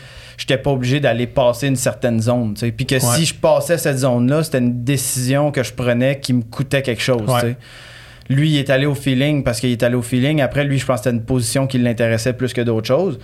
j'étais 0.43 0.59
pas 0.59 0.73
obligé 0.73 0.99
d'aller 0.99 1.29
passer 1.29 1.69
une 1.69 1.77
certaine 1.77 2.21
zone. 2.21 2.55
Puis 2.55 2.85
que 2.85 2.99
si 2.99 3.27
je 3.27 3.35
passais 3.35 3.79
cette 3.79 3.99
zone-là, 3.99 4.43
c'était 4.43 4.59
une 4.59 4.83
décision 4.83 5.53
que 5.53 5.63
je 5.63 5.73
prenais 5.73 6.19
qui 6.19 6.33
me 6.33 6.43
coûtait 6.43 6.83
quelque 6.83 7.01
chose. 7.01 7.29
Ouais. 7.29 7.57
Lui, 8.29 8.51
il 8.51 8.59
est 8.59 8.69
allé 8.69 8.87
au 8.87 8.97
feeling 8.97 9.45
parce 9.45 9.61
qu'il 9.61 9.71
est 9.71 9.85
allé 9.85 9.95
au 9.95 10.03
feeling. 10.03 10.41
Après, 10.41 10.65
lui, 10.65 10.79
je 10.79 10.87
pense 10.87 10.99
que 11.01 11.05
c'était 11.05 11.17
une 11.17 11.25
position 11.25 11.69
qui 11.69 11.79
l'intéressait 11.79 12.33
plus 12.33 12.53
que 12.53 12.61
d'autres 12.61 12.89
choses. 12.89 13.21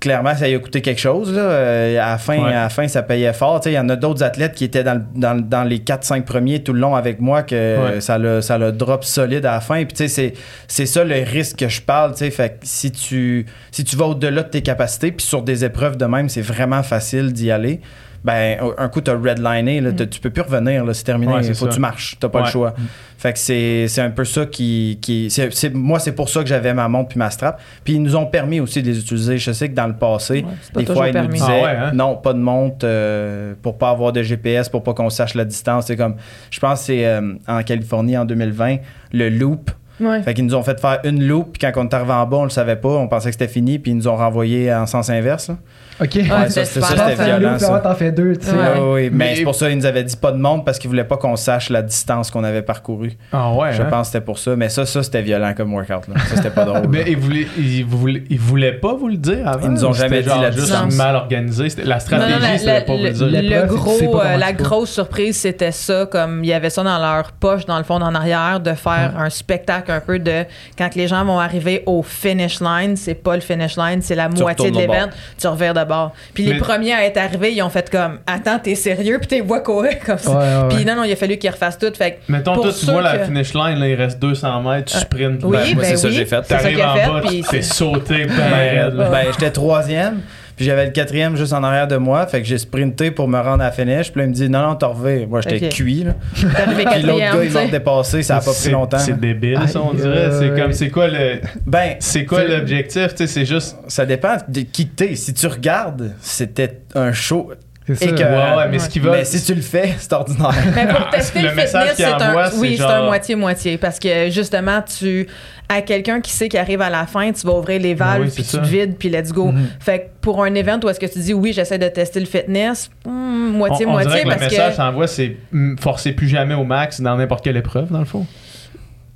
Clairement, 0.00 0.34
ça 0.36 0.46
lui 0.46 0.54
a 0.54 0.58
coûté 0.60 0.80
quelque 0.80 1.00
chose. 1.00 1.32
Là. 1.34 1.40
Euh, 1.42 1.98
à, 2.00 2.10
la 2.10 2.18
fin, 2.18 2.38
Ouais. 2.38 2.50
à 2.52 2.62
la 2.62 2.68
fin, 2.68 2.86
ça 2.86 3.02
payait 3.02 3.32
fort. 3.32 3.60
Tu 3.60 3.64
sais, 3.64 3.72
Il 3.72 3.76
y 3.76 3.78
en 3.78 3.88
a 3.88 3.96
d'autres 3.96 4.22
athlètes 4.22 4.54
qui 4.54 4.64
étaient 4.64 4.84
dans, 4.84 4.94
le- 4.94 5.04
dans, 5.20 5.34
dans 5.40 5.64
les 5.64 5.78
4-5 5.80 6.24
premiers 6.24 6.62
tout 6.62 6.72
le 6.72 6.80
long 6.80 6.94
avec 6.94 7.20
moi 7.20 7.42
que 7.42 7.94
Ouais. 7.94 8.00
ça 8.00 8.16
le, 8.18 8.40
ça 8.40 8.58
le 8.58 8.70
drop 8.72 9.02
solide 9.04 9.44
à 9.46 9.52
la 9.54 9.60
fin. 9.60 9.84
Puis 9.84 9.94
tu 9.96 9.96
sais, 9.96 10.08
c'est, 10.08 10.32
c'est 10.68 10.86
ça 10.86 11.02
le 11.04 11.16
risque 11.24 11.56
que 11.58 11.68
je 11.68 11.82
parle. 11.82 12.12
tu 12.12 12.18
sais. 12.18 12.30
Fait 12.30 12.50
que 12.50 12.54
si 12.62 12.92
tu, 12.92 13.46
si 13.72 13.82
tu 13.84 13.96
vas 13.96 14.06
au-delà 14.06 14.42
de 14.44 14.48
tes 14.50 14.62
capacités, 14.62 15.10
puis 15.10 15.26
sur 15.26 15.42
des 15.42 15.64
épreuves 15.64 15.96
de 15.96 16.04
même, 16.06 16.28
c'est 16.28 16.42
vraiment 16.42 16.82
facile 16.82 17.32
d'y 17.32 17.50
aller. 17.50 17.80
Ben, 18.24 18.58
un 18.76 18.88
coup, 18.88 19.00
t'as 19.00 19.12
redliné, 19.14 19.80
là, 19.80 19.92
t'as- 19.92 20.06
tu 20.06 20.20
peux 20.20 20.30
plus 20.30 20.42
revenir, 20.42 20.84
là, 20.84 20.92
c'est 20.94 21.04
terminé. 21.04 21.32
Ouais, 21.32 21.40
Il 21.46 21.54
faut 21.54 21.66
que 21.66 21.70
ça. 21.70 21.76
tu 21.76 21.80
marches, 21.80 22.16
t'as 22.18 22.28
pas 22.28 22.40
le 22.40 22.46
choix. 22.46 22.74
Fait 23.16 23.32
que 23.32 23.38
c'est 23.38 23.86
c'est 23.88 24.00
un 24.00 24.10
peu 24.10 24.24
ça 24.24 24.46
qui. 24.46 24.98
qui 25.02 25.28
c'est- 25.30 25.52
c'est- 25.52 25.74
moi, 25.74 25.98
c'est 25.98 26.12
pour 26.12 26.28
ça 26.28 26.40
que 26.42 26.48
j'avais 26.48 26.72
ma 26.74 26.86
montre 26.88 27.08
puis 27.08 27.18
ma 27.18 27.30
strap. 27.30 27.60
Puis 27.84 27.94
ils 27.94 28.02
nous 28.02 28.14
ont 28.14 28.26
permis 28.26 28.60
aussi 28.60 28.80
de 28.82 28.86
les 28.88 28.98
utiliser. 28.98 29.38
Je 29.38 29.50
sais 29.52 29.68
que 29.68 29.74
dans 29.74 29.88
le 29.88 29.94
passé, 29.96 30.42
des 30.74 30.84
fois, 30.94 31.08
ils 31.08 31.14
nous 31.22 31.28
disaient 31.32 31.44
Ah 31.60 31.64
ouais, 31.64 31.76
hein? 31.86 31.90
non, 31.94 32.16
pas 32.16 32.32
de 32.32 32.38
montre 32.38 32.78
euh, 32.84 33.54
pour 33.60 33.76
pas 33.76 33.90
avoir 33.90 34.12
de 34.12 34.22
GPS, 34.22 34.68
pour 34.68 34.82
pas 34.84 34.94
qu'on 34.94 35.10
sache 35.10 35.34
la 35.34 35.44
distance. 35.44 35.86
C'est 35.86 35.96
comme, 35.96 36.14
je 36.50 36.60
pense 36.60 36.80
que 36.80 36.84
c'est 36.86 37.06
euh, 37.06 37.34
en 37.48 37.62
Californie 37.62 38.16
en 38.16 38.24
2020, 38.24 38.76
le 39.12 39.28
loop. 39.30 39.70
Ouais. 40.00 40.22
Fait 40.22 40.32
qu'ils 40.32 40.44
nous 40.46 40.54
ont 40.54 40.62
fait 40.62 40.78
faire 40.80 41.00
une 41.02 41.24
loop, 41.26 41.58
puis 41.58 41.60
quand 41.60 41.72
on 41.82 41.88
est 41.88 41.94
arrivé 41.94 42.12
en 42.12 42.24
bas, 42.24 42.36
on 42.36 42.44
le 42.44 42.50
savait 42.50 42.76
pas, 42.76 42.88
on 42.90 43.08
pensait 43.08 43.30
que 43.30 43.32
c'était 43.34 43.48
fini, 43.52 43.80
puis 43.80 43.90
ils 43.90 43.96
nous 43.96 44.06
ont 44.06 44.14
renvoyé 44.14 44.72
en 44.72 44.86
sens 44.86 45.10
inverse. 45.10 45.48
là. 45.48 45.56
Ok. 46.00 46.10
Ouais, 46.14 46.28
ça, 46.48 46.64
c'était 46.64 46.80
ça, 46.80 46.96
ça. 46.96 47.24
violent. 47.24 47.54
Après, 47.60 47.82
t'en 47.82 47.94
fais 47.94 48.12
deux, 48.12 48.36
tu 48.36 48.46
sais. 48.46 48.52
Ouais. 48.52 48.58
Ah 48.76 48.80
oui, 48.84 49.10
mais, 49.10 49.30
Mais- 49.30 49.36
c'est 49.36 49.42
pour 49.42 49.54
ça 49.54 49.68
qu'ils 49.68 49.78
nous 49.78 49.86
avaient 49.86 50.04
dit 50.04 50.16
pas 50.16 50.32
de 50.32 50.36
montre 50.38 50.64
parce 50.64 50.78
qu'ils 50.78 50.88
voulaient 50.90 51.04
pas 51.04 51.16
qu'on 51.16 51.36
sache 51.36 51.70
la 51.70 51.82
distance 51.82 52.30
qu'on 52.30 52.44
avait 52.44 52.62
parcourue. 52.62 53.12
Ah 53.32 53.52
ouais. 53.52 53.72
Je 53.72 53.82
hein? 53.82 53.86
pense 53.90 54.08
que 54.08 54.12
c'était 54.12 54.24
pour 54.24 54.38
ça. 54.38 54.54
Mais 54.56 54.68
ça, 54.68 54.86
ça 54.86 55.02
c'était 55.02 55.22
violent 55.22 55.52
comme 55.56 55.72
workout. 55.74 56.06
Là. 56.08 56.20
Ça, 56.28 56.36
c'était 56.36 56.50
pas 56.50 56.64
drôle. 56.64 56.86
Mais 56.88 57.04
ils 57.08 57.16
voulaient, 57.18 57.46
ils, 57.58 57.84
voulaient, 57.84 58.22
ils 58.30 58.38
voulaient 58.38 58.72
pas 58.74 58.94
vous 58.94 59.08
le 59.08 59.16
dire 59.16 59.46
avant? 59.46 59.66
Ils 59.66 59.70
nous 59.72 59.84
ont 59.84 59.92
jamais 59.92 60.22
dit 60.22 60.28
genre 60.28 60.40
la 60.42 60.50
juste 60.50 60.66
distance. 60.66 60.94
mal 60.94 61.16
organisé. 61.16 61.68
La 61.84 61.94
Non, 61.94 62.00
stratégie, 62.00 62.32
non, 62.32 62.38
la- 62.40 62.58
c'était 62.58 62.72
la- 62.74 62.80
pas 62.82 62.92
vous 62.92 62.98
le 63.02 63.08
le, 63.08 63.12
dire. 63.12 63.26
La 63.26 63.42
le 63.42 63.66
pas 63.66 63.74
gros, 63.74 64.20
euh, 64.20 64.36
la 64.36 64.52
grosse 64.52 64.90
surprise, 64.90 65.36
c'était 65.36 65.72
ça, 65.72 66.06
comme 66.06 66.44
il 66.44 66.48
y 66.50 66.52
avait 66.52 66.70
ça 66.70 66.82
dans 66.84 66.98
leur 66.98 67.32
poche, 67.32 67.66
dans 67.66 67.78
le 67.78 67.84
fond, 67.84 67.96
en 67.96 68.14
arrière, 68.14 68.60
de 68.60 68.72
faire 68.74 69.14
un 69.18 69.30
spectacle 69.30 69.90
un 69.90 70.00
peu 70.00 70.18
de 70.18 70.44
quand 70.76 70.94
les 70.94 71.08
gens 71.08 71.24
vont 71.24 71.40
arriver 71.40 71.82
au 71.86 72.02
finish 72.02 72.60
line, 72.60 72.96
c'est 72.96 73.14
pas 73.14 73.34
le 73.34 73.40
finish 73.40 73.76
line, 73.76 74.00
c'est 74.00 74.14
la 74.14 74.28
moitié 74.28 74.70
de 74.70 74.76
l'event, 74.78 75.08
tu 75.38 75.46
revires 75.48 75.74
de 75.74 75.84
bord. 75.88 76.12
Puis 76.34 76.44
les 76.44 76.52
Mais- 76.54 76.58
premiers 76.58 76.92
à 76.94 77.04
être 77.04 77.16
arrivés, 77.16 77.52
ils 77.52 77.62
ont 77.62 77.70
fait 77.70 77.90
comme 77.90 78.18
Attends, 78.26 78.58
t'es 78.60 78.74
sérieux, 78.76 79.18
puis 79.18 79.26
t'es 79.26 79.40
vois 79.40 79.60
courir 79.60 79.98
comme 80.06 80.18
ça. 80.18 80.30
Ouais, 80.30 80.36
ouais, 80.36 80.62
ouais. 80.68 80.74
Puis 80.76 80.84
non, 80.84 80.94
non, 80.94 81.02
il 81.04 81.12
a 81.12 81.16
fallu 81.16 81.36
qu'ils 81.38 81.50
refassent 81.50 81.78
tout. 81.78 81.92
Fait 81.96 82.12
que 82.12 82.32
Mettons, 82.32 82.54
pour 82.54 82.64
toi, 82.64 82.72
tu 82.78 82.86
vois 82.86 83.02
la 83.02 83.18
finish 83.24 83.54
line, 83.54 83.78
là, 83.80 83.88
il 83.88 83.94
reste 83.94 84.18
200 84.20 84.62
mètres, 84.62 84.92
tu 84.92 84.98
sprintes. 84.98 85.40
Oui, 85.42 85.56
ben, 85.56 85.74
moi, 85.74 85.84
c'est 85.84 85.96
ça 85.96 86.08
que 86.08 86.14
j'ai 86.14 86.26
fait. 86.26 86.42
T'arrives 86.42 86.80
en 86.80 86.94
fait. 86.94 87.06
bas, 87.08 87.22
t'es 87.28 87.42
c'est- 87.50 87.62
sauté 87.62 88.26
ben 88.26 88.90
Ben, 88.96 89.10
ben, 89.10 89.26
j'étais 89.32 89.50
troisième. 89.50 90.20
Puis 90.58 90.64
j'avais 90.66 90.86
le 90.86 90.90
quatrième 90.90 91.36
juste 91.36 91.52
en 91.52 91.62
arrière 91.62 91.86
de 91.86 91.96
moi. 91.96 92.26
Fait 92.26 92.42
que 92.42 92.46
j'ai 92.48 92.58
sprinté 92.58 93.12
pour 93.12 93.28
me 93.28 93.38
rendre 93.38 93.62
à 93.62 93.66
la 93.66 93.70
finish. 93.70 94.10
Puis 94.10 94.18
là, 94.20 94.24
il 94.24 94.30
me 94.30 94.34
dit 94.34 94.50
non, 94.50 94.60
non, 94.62 94.74
t'en 94.74 94.92
reviens. 94.92 95.24
Moi, 95.28 95.40
j'étais 95.40 95.66
Ok. 95.66 95.72
cuit. 95.72 96.02
Là. 96.02 96.14
Puis 96.34 97.02
l'autre 97.04 97.18
gars, 97.20 97.44
il 97.44 97.52
m'a 97.52 97.66
dépassé. 97.68 98.24
Ça 98.24 98.38
a 98.38 98.40
pas 98.40 98.52
pris 98.52 98.70
longtemps. 98.70 98.98
C'est 98.98 99.18
débile, 99.20 99.60
ça, 99.68 99.80
on 99.80 99.94
dirait. 99.94 100.30
C'est 100.32 100.60
comme, 100.60 100.72
c'est 100.72 100.90
quoi 100.90 101.06
le. 101.06 101.40
Ben, 101.64 101.94
C'est 102.00 102.24
quoi 102.24 102.42
l'objectif? 102.42 103.10
Tu 103.10 103.18
sais, 103.18 103.26
c'est 103.28 103.46
juste. 103.46 103.76
Ça 103.86 104.04
dépend 104.04 104.36
de 104.48 104.62
qui 104.62 104.88
t'es. 104.88 105.14
Si 105.14 105.32
tu 105.32 105.46
regardes, 105.46 106.12
c'était 106.20 106.80
un 106.96 107.12
show. 107.12 107.52
C'est 107.88 107.94
ça. 107.96 108.04
Et 108.06 108.14
que- 108.14 108.22
Ouais, 108.22 108.56
ouais, 108.56 108.68
mais 108.70 108.78
ce 108.78 108.88
qu'ils 108.88 109.02
veulent. 109.02 109.12
Mais 109.12 109.24
si 109.24 109.42
tu 109.42 109.54
le 109.54 109.62
fais, 109.62 109.94
c'est 109.98 110.12
ordinaire. 110.12 110.52
Mais 110.76 110.86
pour 110.86 111.08
tester 111.10 111.40
Le 111.42 111.48
le, 111.48 111.54
message 111.54 111.88
fitness, 111.90 111.96
c'est 112.18 112.22
un, 112.24 112.50
oui, 112.60 112.68
c'est 112.72 112.76
genre- 112.82 112.90
un 112.90 113.06
moitié-moitié. 113.06 113.78
Parce 113.78 113.98
que 113.98 114.30
justement, 114.30 114.82
tu 114.82 115.26
à 115.70 115.82
quelqu'un 115.82 116.20
qui 116.20 116.32
sait 116.32 116.48
qu'il 116.48 116.58
arrive 116.58 116.80
à 116.80 116.90
la 116.90 117.06
fin, 117.06 117.30
tu 117.32 117.46
vas 117.46 117.52
ouvrir 117.54 117.80
les 117.80 117.94
valves, 117.94 118.22
Oui, 118.22 118.30
puis 118.34 118.42
tu 118.42 118.56
te 118.58 118.64
vides, 118.66 118.96
puis 118.98 119.10
let's 119.10 119.32
go. 119.32 119.52
Mhm. 119.52 119.68
Fait 119.80 119.98
que 120.00 120.04
pour 120.22 120.42
un 120.42 120.54
event 120.54 120.80
où 120.82 120.88
est-ce 120.88 121.00
que 121.00 121.06
tu 121.06 121.18
dis 121.18 121.34
oui, 121.34 121.52
j'essaie 121.52 121.78
de 121.78 121.88
tester 121.88 122.20
le 122.20 122.26
fitness, 122.26 122.90
hmm, 123.06 123.50
moitié-moitié, 123.52 124.08
dirait 124.10 124.22
que 124.22 124.28
le 124.28 124.34
parce 124.34 124.52
message 124.52 124.76
que. 124.76 125.06
c'est 125.06 125.36
mm, 125.52 125.76
forcer 125.78 126.12
plus 126.12 126.28
jamais 126.28 126.54
au 126.54 126.64
max 126.64 127.00
dans 127.00 127.16
n'importe 127.16 127.44
quelle 127.44 127.56
épreuve, 127.56 127.90
dans 127.90 127.98
le 127.98 128.04
fond. 128.04 128.26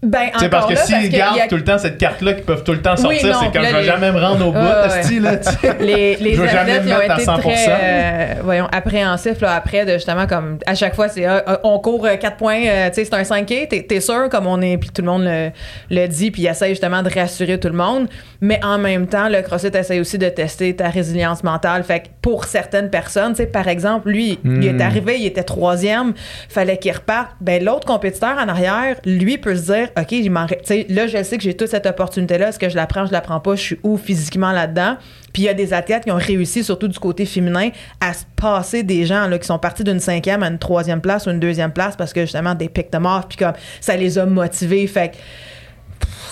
Ben, 0.04 0.30
parce 0.50 0.66
que 0.66 0.76
s'ils 0.76 1.10
gardent 1.10 1.38
a- 1.38 1.46
tout 1.46 1.54
le 1.56 1.62
temps 1.62 1.78
cette 1.78 1.96
carte-là 1.96 2.32
qu'ils 2.32 2.42
peuvent 2.42 2.64
tout 2.64 2.72
le 2.72 2.82
temps 2.82 2.96
sortir, 2.96 3.38
c'est 3.40 3.52
comme 3.52 3.64
je 3.64 3.72
vais 3.72 3.80
les- 3.82 3.86
jamais 3.86 4.10
me 4.10 4.18
rendre 4.18 4.48
au 4.48 4.50
bout, 4.50 4.58
ouais. 4.58 4.98
esti, 4.98 5.20
là, 5.20 5.36
les, 5.78 6.16
les 6.20 6.34
Je 6.34 6.40
veux 6.40 6.48
jamais 6.48 6.72
athlètes 6.72 6.82
me 6.84 6.88
ils 6.88 6.94
ont 6.94 6.98
mettre 6.98 7.12
à 7.12 7.14
été 7.14 7.24
100%. 7.24 7.38
très 7.40 7.66
euh, 7.68 8.34
voyons, 8.42 8.66
appréhensifs 8.72 9.40
là, 9.40 9.52
après 9.54 9.84
de 9.84 9.92
justement 9.92 10.26
comme 10.26 10.58
à 10.66 10.74
chaque 10.74 10.96
fois 10.96 11.08
c'est 11.08 11.24
ah, 11.24 11.42
ah, 11.46 11.60
on 11.62 11.78
court 11.78 12.08
4 12.20 12.36
points 12.36 12.62
euh, 12.66 12.88
tu 12.88 12.94
sais 12.96 13.04
c'est 13.04 13.14
un 13.14 13.22
5K 13.22 13.68
t'es, 13.68 13.82
t'es 13.88 14.00
sûr 14.00 14.28
comme 14.28 14.48
on 14.48 14.60
est 14.60 14.76
puis 14.76 14.90
tout 14.90 15.02
le 15.02 15.08
monde 15.08 15.22
le, 15.24 15.50
le 15.90 16.06
dit 16.08 16.32
puis 16.32 16.42
il 16.42 16.46
essaie 16.48 16.70
justement 16.70 17.02
de 17.04 17.08
rassurer 17.08 17.60
tout 17.60 17.68
le 17.68 17.74
monde 17.74 18.08
mais 18.40 18.58
en 18.64 18.78
même 18.78 19.06
temps 19.06 19.28
le 19.28 19.40
CrossFit 19.42 19.68
essaie 19.76 20.00
aussi 20.00 20.18
de 20.18 20.28
tester 20.28 20.74
ta 20.74 20.88
résilience 20.88 21.44
mentale 21.44 21.84
fait 21.84 22.00
que 22.00 22.06
pour 22.22 22.44
certaines 22.46 22.90
personnes 22.90 23.34
tu 23.34 23.42
sais 23.42 23.46
par 23.46 23.68
exemple 23.68 24.08
lui 24.10 24.40
il 24.44 24.50
Hmm. 24.50 24.62
est 24.80 24.82
arrivé 24.82 25.16
il 25.20 25.26
était 25.26 25.44
troisième 25.44 26.12
fallait 26.48 26.76
qu'il 26.78 26.92
reparte 26.92 27.30
ben 27.40 27.62
l'autre 27.64 27.86
compétiteur 27.86 28.36
en 28.38 28.48
arrière 28.48 28.96
lui 29.04 29.38
peut 29.38 29.54
se 29.54 29.72
dire 29.72 29.88
ok 29.96 30.62
sais 30.64 30.86
là 30.88 31.06
je 31.06 31.22
sais 31.22 31.36
que 31.36 31.42
j'ai 31.42 31.54
toute 31.54 31.68
cette 31.68 31.86
opportunité 31.86 32.38
là 32.38 32.48
est-ce 32.48 32.58
que 32.58 32.68
je 32.68 32.76
la 32.76 32.86
prends 32.86 33.02
je 33.06 33.12
la 33.12 33.20
prends 33.20 33.40
pas? 33.40 33.54
Je 33.56 33.60
suis 33.60 33.78
où 33.82 33.96
physiquement 33.96 34.52
là-dedans? 34.52 34.96
Puis 35.32 35.42
il 35.42 35.46
y 35.46 35.48
a 35.48 35.54
des 35.54 35.72
athlètes 35.72 36.04
qui 36.04 36.10
ont 36.10 36.16
réussi, 36.16 36.62
surtout 36.62 36.88
du 36.88 36.98
côté 36.98 37.24
féminin, 37.24 37.70
à 38.00 38.12
se 38.12 38.24
passer 38.36 38.82
des 38.82 39.06
gens 39.06 39.26
là, 39.28 39.38
qui 39.38 39.46
sont 39.46 39.58
partis 39.58 39.84
d'une 39.84 40.00
cinquième 40.00 40.42
à 40.42 40.48
une 40.48 40.58
troisième 40.58 41.00
place 41.00 41.26
ou 41.26 41.30
une 41.30 41.40
deuxième 41.40 41.72
place 41.72 41.96
parce 41.96 42.12
que 42.12 42.22
justement, 42.22 42.54
des 42.54 42.68
pick 42.68 42.90
them 42.90 43.06
off, 43.06 43.26
puis 43.28 43.38
comme 43.38 43.54
ça 43.80 43.96
les 43.96 44.18
a 44.18 44.26
motivés. 44.26 44.86
Fait 44.86 45.10
que, 45.10 45.16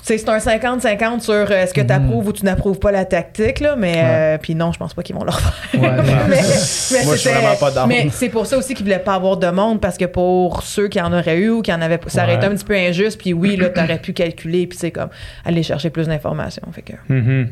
c'est 0.02 0.28
un 0.28 0.38
50-50 0.38 1.20
sur 1.20 1.32
euh, 1.34 1.46
est-ce 1.48 1.74
que 1.74 1.80
tu 1.80 1.92
approuves 1.92 2.26
ou 2.28 2.32
tu 2.32 2.44
n'approuves 2.44 2.78
pas 2.78 2.90
la 2.90 3.04
tactique, 3.04 3.60
là, 3.60 3.76
mais 3.76 3.94
euh, 3.96 4.38
puis 4.38 4.54
non, 4.54 4.72
je 4.72 4.78
pense 4.78 4.94
pas 4.94 5.02
qu'ils 5.02 5.14
vont 5.14 5.24
le 5.24 5.30
refaire. 5.30 5.52
Ouais, 5.80 5.90
mais, 6.28 6.36
mais 6.90 7.04
Moi, 7.04 7.14
je 7.14 7.20
suis 7.20 7.30
vraiment 7.30 7.56
pas. 7.56 7.86
Mais 7.86 8.08
c'est 8.10 8.28
pour 8.28 8.46
ça 8.46 8.56
aussi 8.58 8.74
qu'ils 8.74 8.84
voulaient 8.86 8.98
pas 8.98 9.14
avoir 9.14 9.36
de 9.36 9.48
monde 9.50 9.80
parce 9.80 9.96
que 9.98 10.06
pour 10.06 10.62
ceux 10.62 10.88
qui 10.88 11.00
en 11.00 11.12
auraient 11.12 11.38
eu 11.38 11.50
ou 11.50 11.62
qui 11.62 11.72
en 11.72 11.80
avaient 11.80 11.98
ça 12.08 12.22
aurait 12.24 12.32
Ouais. 12.32 12.36
été 12.38 12.46
un 12.46 12.50
petit 12.50 12.64
peu 12.64 12.74
injuste 12.74 13.20
puis 13.20 13.32
oui 13.32 13.56
là 13.56 13.68
t'aurais 13.70 13.98
pu 13.98 14.12
calculer 14.12 14.66
puis 14.66 14.78
c'est 14.78 14.90
comme 14.90 15.08
aller 15.44 15.62
chercher 15.62 15.90
plus 15.90 16.06
d'informations 16.06 16.62
fait 16.72 16.82
que 16.82 16.92
Mhm. 17.08 17.48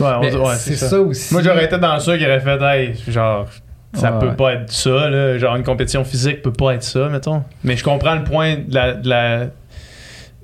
Ouais, 0.00 0.54
c'est 0.56 0.76
ça 0.76 1.00
aussi. 1.00 1.32
Moi, 1.32 1.42
j'aurais 1.42 1.64
été 1.66 1.78
dans 1.78 1.98
ceux 2.00 2.16
qui 2.16 2.24
auraient 2.26 2.40
fait, 2.40 2.60
hey, 2.62 2.94
genre, 3.08 3.46
ça 3.94 4.12
Ouais, 4.12 4.18
peut 4.20 4.26
ouais. 4.28 4.34
pas 4.34 4.52
être 4.54 4.72
ça, 4.72 5.08
là. 5.08 5.38
Genre, 5.38 5.56
une 5.56 5.62
compétition 5.62 6.04
physique 6.04 6.42
peut 6.42 6.52
pas 6.52 6.74
être 6.74 6.82
ça, 6.82 7.08
mettons. 7.08 7.42
Mais 7.64 7.76
je 7.76 7.84
comprends 7.84 8.14
le 8.16 8.24
point 8.24 8.56
de 8.56 8.74
la. 8.74 8.92
De 8.94 9.08
la 9.08 9.46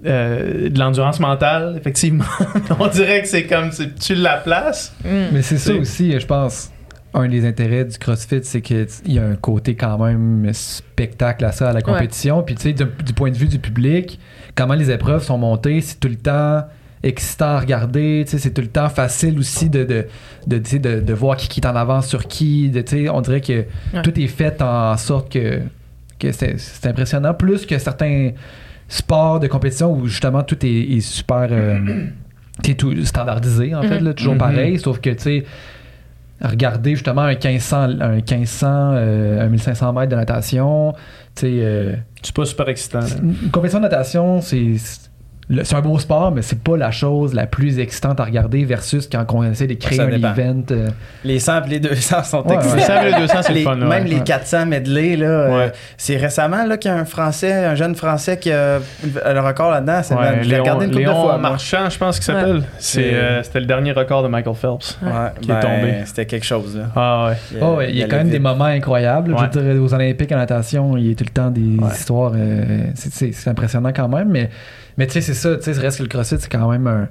euh, 0.06 0.68
de 0.68 0.78
l'endurance 0.78 1.20
mentale, 1.20 1.74
effectivement. 1.78 2.24
On 2.78 2.86
dirait 2.88 3.22
que 3.22 3.28
c'est 3.28 3.46
comme 3.46 3.72
c'est- 3.72 3.94
tu 3.98 4.14
la 4.14 4.36
places. 4.38 4.94
mm. 5.04 5.08
Mais 5.32 5.42
c'est 5.42 5.58
ça 5.58 5.74
aussi, 5.74 6.18
je 6.18 6.26
pense. 6.26 6.70
Un 7.16 7.28
des 7.28 7.46
intérêts 7.46 7.84
du 7.84 7.96
CrossFit, 7.96 8.40
c'est 8.42 8.60
qu'il 8.60 8.86
y 9.06 9.18
a 9.20 9.24
un 9.24 9.36
côté 9.36 9.76
quand 9.76 9.98
même 10.04 10.52
spectacle 10.52 11.44
à 11.44 11.52
ça, 11.52 11.70
à 11.70 11.72
la 11.72 11.80
compétition. 11.80 12.42
Puis 12.42 12.56
tu 12.56 12.62
sais, 12.62 12.72
du, 12.72 12.84
du 13.04 13.12
point 13.12 13.30
de 13.30 13.36
vue 13.36 13.46
du 13.46 13.58
public, 13.60 14.18
comment 14.56 14.74
les 14.74 14.90
épreuves 14.90 15.22
sont 15.22 15.38
montées, 15.38 15.80
c'est 15.80 16.00
tout 16.00 16.08
le 16.08 16.16
temps 16.16 16.64
excitant 17.04 17.46
à 17.56 17.60
regarder. 17.60 18.22
tu 18.24 18.32
sais, 18.32 18.38
C'est 18.38 18.50
tout 18.50 18.62
le 18.62 18.66
temps 18.68 18.88
facile 18.88 19.38
aussi 19.38 19.70
de, 19.70 19.84
de, 19.84 20.06
de, 20.48 20.58
tu 20.58 20.70
sais, 20.70 20.78
de, 20.80 21.00
de 21.00 21.12
voir 21.14 21.36
qui, 21.36 21.48
qui 21.48 21.60
est 21.60 21.66
en 21.66 21.76
avance 21.76 22.08
sur 22.08 22.26
qui. 22.26 22.68
de, 22.70 22.80
tu 22.80 23.04
sais, 23.04 23.08
on 23.08 23.20
dirait 23.20 23.40
que 23.42 23.64
Ouais. 23.94 24.02
tout 24.02 24.18
est 24.18 24.26
fait 24.26 24.60
en 24.60 24.96
sorte 24.96 25.30
que, 25.32 25.60
que 26.18 26.32
c'est 26.32 26.58
c'est 26.58 26.88
impressionnant. 26.88 27.32
Plus 27.34 27.64
que 27.64 27.78
certains 27.78 28.30
sports 28.96 29.40
de 29.40 29.46
compétition 29.48 29.92
où 29.92 30.06
justement 30.06 30.42
tout 30.42 30.64
est, 30.64 30.68
est 30.96 31.00
super 31.00 31.48
euh, 31.50 31.78
tu 32.62 32.70
sais, 32.70 32.76
tout 32.76 33.04
standardisé, 33.04 33.74
en 33.74 33.82
fait, 33.82 34.00
là, 34.00 34.14
toujours 34.14 34.34
Mhm. 34.34 34.38
pareil. 34.38 34.78
Sauf 34.78 35.00
que, 35.00 35.10
tu 35.10 35.18
sais, 35.22 35.44
regarder 36.40 36.90
justement 36.90 37.22
un 37.22 37.34
1500, 37.34 38.00
un 38.00 38.08
1500, 38.16 38.66
euh, 38.94 39.44
un 39.44 39.48
1500 39.48 39.92
mètres 39.92 40.10
de 40.10 40.16
natation, 40.16 40.92
tu 41.34 41.40
sais, 41.40 41.46
euh, 41.60 41.94
C'est 42.22 42.34
pas 42.34 42.44
super 42.44 42.68
excitant. 42.68 43.00
une 43.22 43.50
compétition 43.50 43.78
de 43.80 43.84
natation, 43.84 44.40
c'est 44.40 44.74
c'est 45.62 45.74
un 45.74 45.80
beau 45.80 45.98
sport, 45.98 46.32
mais 46.32 46.42
c'est 46.42 46.58
pas 46.62 46.76
la 46.76 46.90
chose 46.90 47.34
la 47.34 47.46
plus 47.46 47.78
excitante 47.78 48.18
à 48.20 48.24
regarder 48.24 48.64
versus 48.64 49.08
quand 49.10 49.24
on 49.34 49.42
essaie 49.44 49.66
de 49.66 49.74
créer 49.74 49.98
Ça 49.98 50.04
un 50.04 50.08
dépend. 50.08 50.32
event. 50.34 50.62
euh, 50.70 50.88
Les 51.24 51.38
100 51.38 51.64
et 51.64 51.68
les 51.68 51.80
200 51.80 52.22
sont 52.24 52.46
Ouais, 52.46 52.54
excellents. 52.54 52.74
Les 52.76 52.82
100 52.82 53.02
et 53.02 53.10
les 53.12 53.18
200, 53.20 53.34
c'est 53.42 53.52
le 53.54 53.60
fun, 53.60 53.76
là, 53.76 53.86
Même 53.86 54.04
ouais. 54.04 54.08
les 54.10 54.20
400 54.20 54.66
medley, 54.66 55.16
là, 55.16 55.26
euh, 55.26 55.68
c'est 55.96 56.16
récemment 56.16 56.64
là, 56.64 56.76
qu'il 56.76 56.90
y 56.90 56.94
a 56.94 56.96
un 56.96 57.04
Français, 57.04 57.52
un 57.52 57.74
jeune 57.74 57.94
Français 57.94 58.38
qui 58.38 58.50
a 58.50 58.78
le 59.04 59.40
record 59.40 59.70
là-dedans. 59.70 60.00
C'est 60.02 60.14
Ouais, 60.14 60.22
même- 60.30 60.34
je 60.42 60.48
l'ai 60.48 60.54
Léon, 60.54 60.62
regardé 60.62 60.86
une 60.86 60.92
couple 60.92 61.04
de 61.04 61.10
fois. 61.10 61.38
Marchand, 61.38 61.90
je 61.90 61.98
pense 61.98 62.16
qu'il 62.16 62.24
s'appelle. 62.24 62.62
C'est, 62.78 63.14
euh, 63.14 63.42
c'était 63.42 63.60
le 63.60 63.66
dernier 63.66 63.92
record 63.92 64.22
de 64.22 64.28
Michael 64.28 64.54
Phelps. 64.54 64.98
Ouais, 65.02 65.10
qui 65.40 65.50
est 65.50 65.54
ben, 65.54 65.60
tombé. 65.60 65.94
C'était 66.06 66.26
quelque 66.26 66.46
chose. 66.46 66.76
Là. 66.76 66.84
Ah 66.96 67.26
ouais. 67.28 67.58
Oh, 67.60 67.78
il 67.86 67.96
y 67.96 68.02
a 68.02 68.06
quand 68.06 68.12
allait 68.16 68.24
même 68.24 68.32
des 68.32 68.38
moments 68.38 68.64
incroyables. 68.64 69.34
Je 69.36 69.58
veux 69.60 69.72
dire, 69.74 69.82
aux 69.82 69.92
Olympiques 69.94 70.32
en 70.32 70.36
natation, 70.36 70.96
il 70.96 71.08
y 71.08 71.12
a 71.12 71.14
tout 71.14 71.24
le 71.24 71.30
temps 71.30 71.50
des 71.50 71.60
Ouais. 71.78 71.90
histoires. 71.92 72.32
euh, 72.34 72.86
c'est 72.94 73.48
impressionnant 73.48 73.90
quand 73.94 74.08
même. 74.08 74.28
Mais, 74.30 74.48
mais 74.96 75.06
tu 75.06 75.12
sais, 75.14 75.20
c'est 75.20 75.34
ça. 75.34 75.56
Tu 75.56 75.62
sais, 75.72 75.80
reste 75.80 75.98
que 75.98 76.02
le 76.02 76.08
CrossFit, 76.08 76.36
c'est 76.38 76.50
quand 76.50 76.70
même 76.70 76.86
un. 76.86 77.08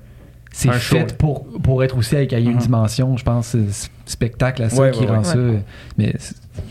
C'est 0.55 0.71
show, 0.73 0.97
fait 0.97 1.17
pour, 1.17 1.45
pour 1.63 1.83
être 1.83 1.97
aussi 1.97 2.15
avec 2.15 2.31
il 2.31 2.39
y 2.39 2.47
a 2.47 2.51
une 2.51 2.53
Mhm. 2.57 2.61
dimension, 2.61 3.17
je 3.17 3.23
pense, 3.23 3.55
spectacle 4.05 4.61
à 4.61 4.69
ça 4.69 4.79
Ouais, 4.81 4.91
qui 4.91 4.99
ouais, 5.01 5.07
rend 5.09 5.23
ça. 5.23 5.35
Mais 5.97 6.13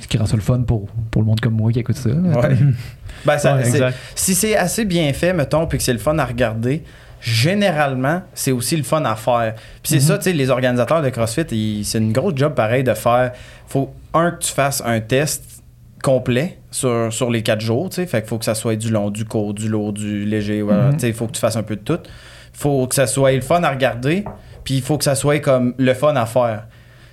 ce 0.01 0.07
qui 0.07 0.19
rend 0.19 0.27
ça 0.27 0.37
le 0.37 0.43
fun 0.43 0.61
pour, 0.61 0.87
pour 1.11 1.23
le 1.23 1.27
monde 1.27 1.41
comme 1.41 1.55
moi 1.55 1.73
qui 1.73 1.81
écoute 1.81 1.97
ça. 1.97 2.11
Ben, 3.25 3.39
ça- 3.39 3.59
si 4.15 4.35
c'est 4.35 4.57
assez 4.57 4.85
bien 4.85 5.13
fait, 5.13 5.33
mettons, 5.33 5.67
puis 5.67 5.79
que 5.79 5.85
c'est 5.85 5.93
le 5.93 5.99
fun 5.99 6.19
à 6.19 6.25
regarder, 6.25 6.83
généralement, 7.21 8.23
c'est 8.35 8.53
aussi 8.53 8.77
le 8.77 8.83
fun 8.83 9.05
à 9.05 9.15
faire. 9.17 9.55
Puis 9.83 9.93
c'est 9.95 10.01
ça, 10.01 10.17
tu 10.19 10.25
sais, 10.25 10.33
les 10.33 10.49
organisateurs 10.51 11.03
de 11.03 11.09
CrossFit, 11.11 11.83
c'est 11.85 11.99
une 11.99 12.13
grosse 12.13 12.35
job 12.37 12.55
pareil 12.55 12.85
de 12.85 12.95
faire. 12.95 13.33
Faut, 13.67 13.93
un, 14.15 14.31
que 14.33 14.43
tu 14.45 14.53
fasses 14.53 14.83
un 14.85 15.01
test 15.01 15.45
complet 16.03 16.59
sur, 16.71 17.13
sur 17.13 17.31
les 17.31 17.43
quatre 17.43 17.61
jours, 17.61 17.89
tu 17.89 17.97
sais. 17.97 18.07
Fait 18.07 18.21
qu'il 18.21 18.29
faut 18.29 18.39
que 18.39 18.45
ça 18.45 18.55
soit 18.55 18.77
du 18.77 18.91
long, 18.91 19.11
du 19.11 19.25
court, 19.25 19.55
du 19.55 19.69
lourd, 19.69 19.93
du 19.93 20.25
léger, 20.25 20.61
voilà. 20.63 20.87
Mhm. 20.89 20.93
Tu 20.95 20.99
sais, 21.01 21.09
il 21.09 21.15
faut 21.15 21.27
que 21.27 21.33
tu 21.33 21.41
fasses 21.41 21.57
un 21.57 21.63
peu 21.63 21.77
de 21.77 21.81
tout. 21.83 21.99
faut 22.53 22.87
que 22.87 22.95
ça 22.95 23.07
soit 23.07 23.33
le 23.33 23.41
fun 23.41 23.63
à 23.63 23.71
regarder, 23.71 24.25
puis 24.65 24.75
il 24.75 24.83
faut 24.83 24.99
que 24.99 25.05
ça 25.05 25.15
soit 25.15 25.39
comme 25.39 25.75
le 25.79 25.95
fun 25.95 26.15
à 26.17 26.27
faire. 26.27 26.67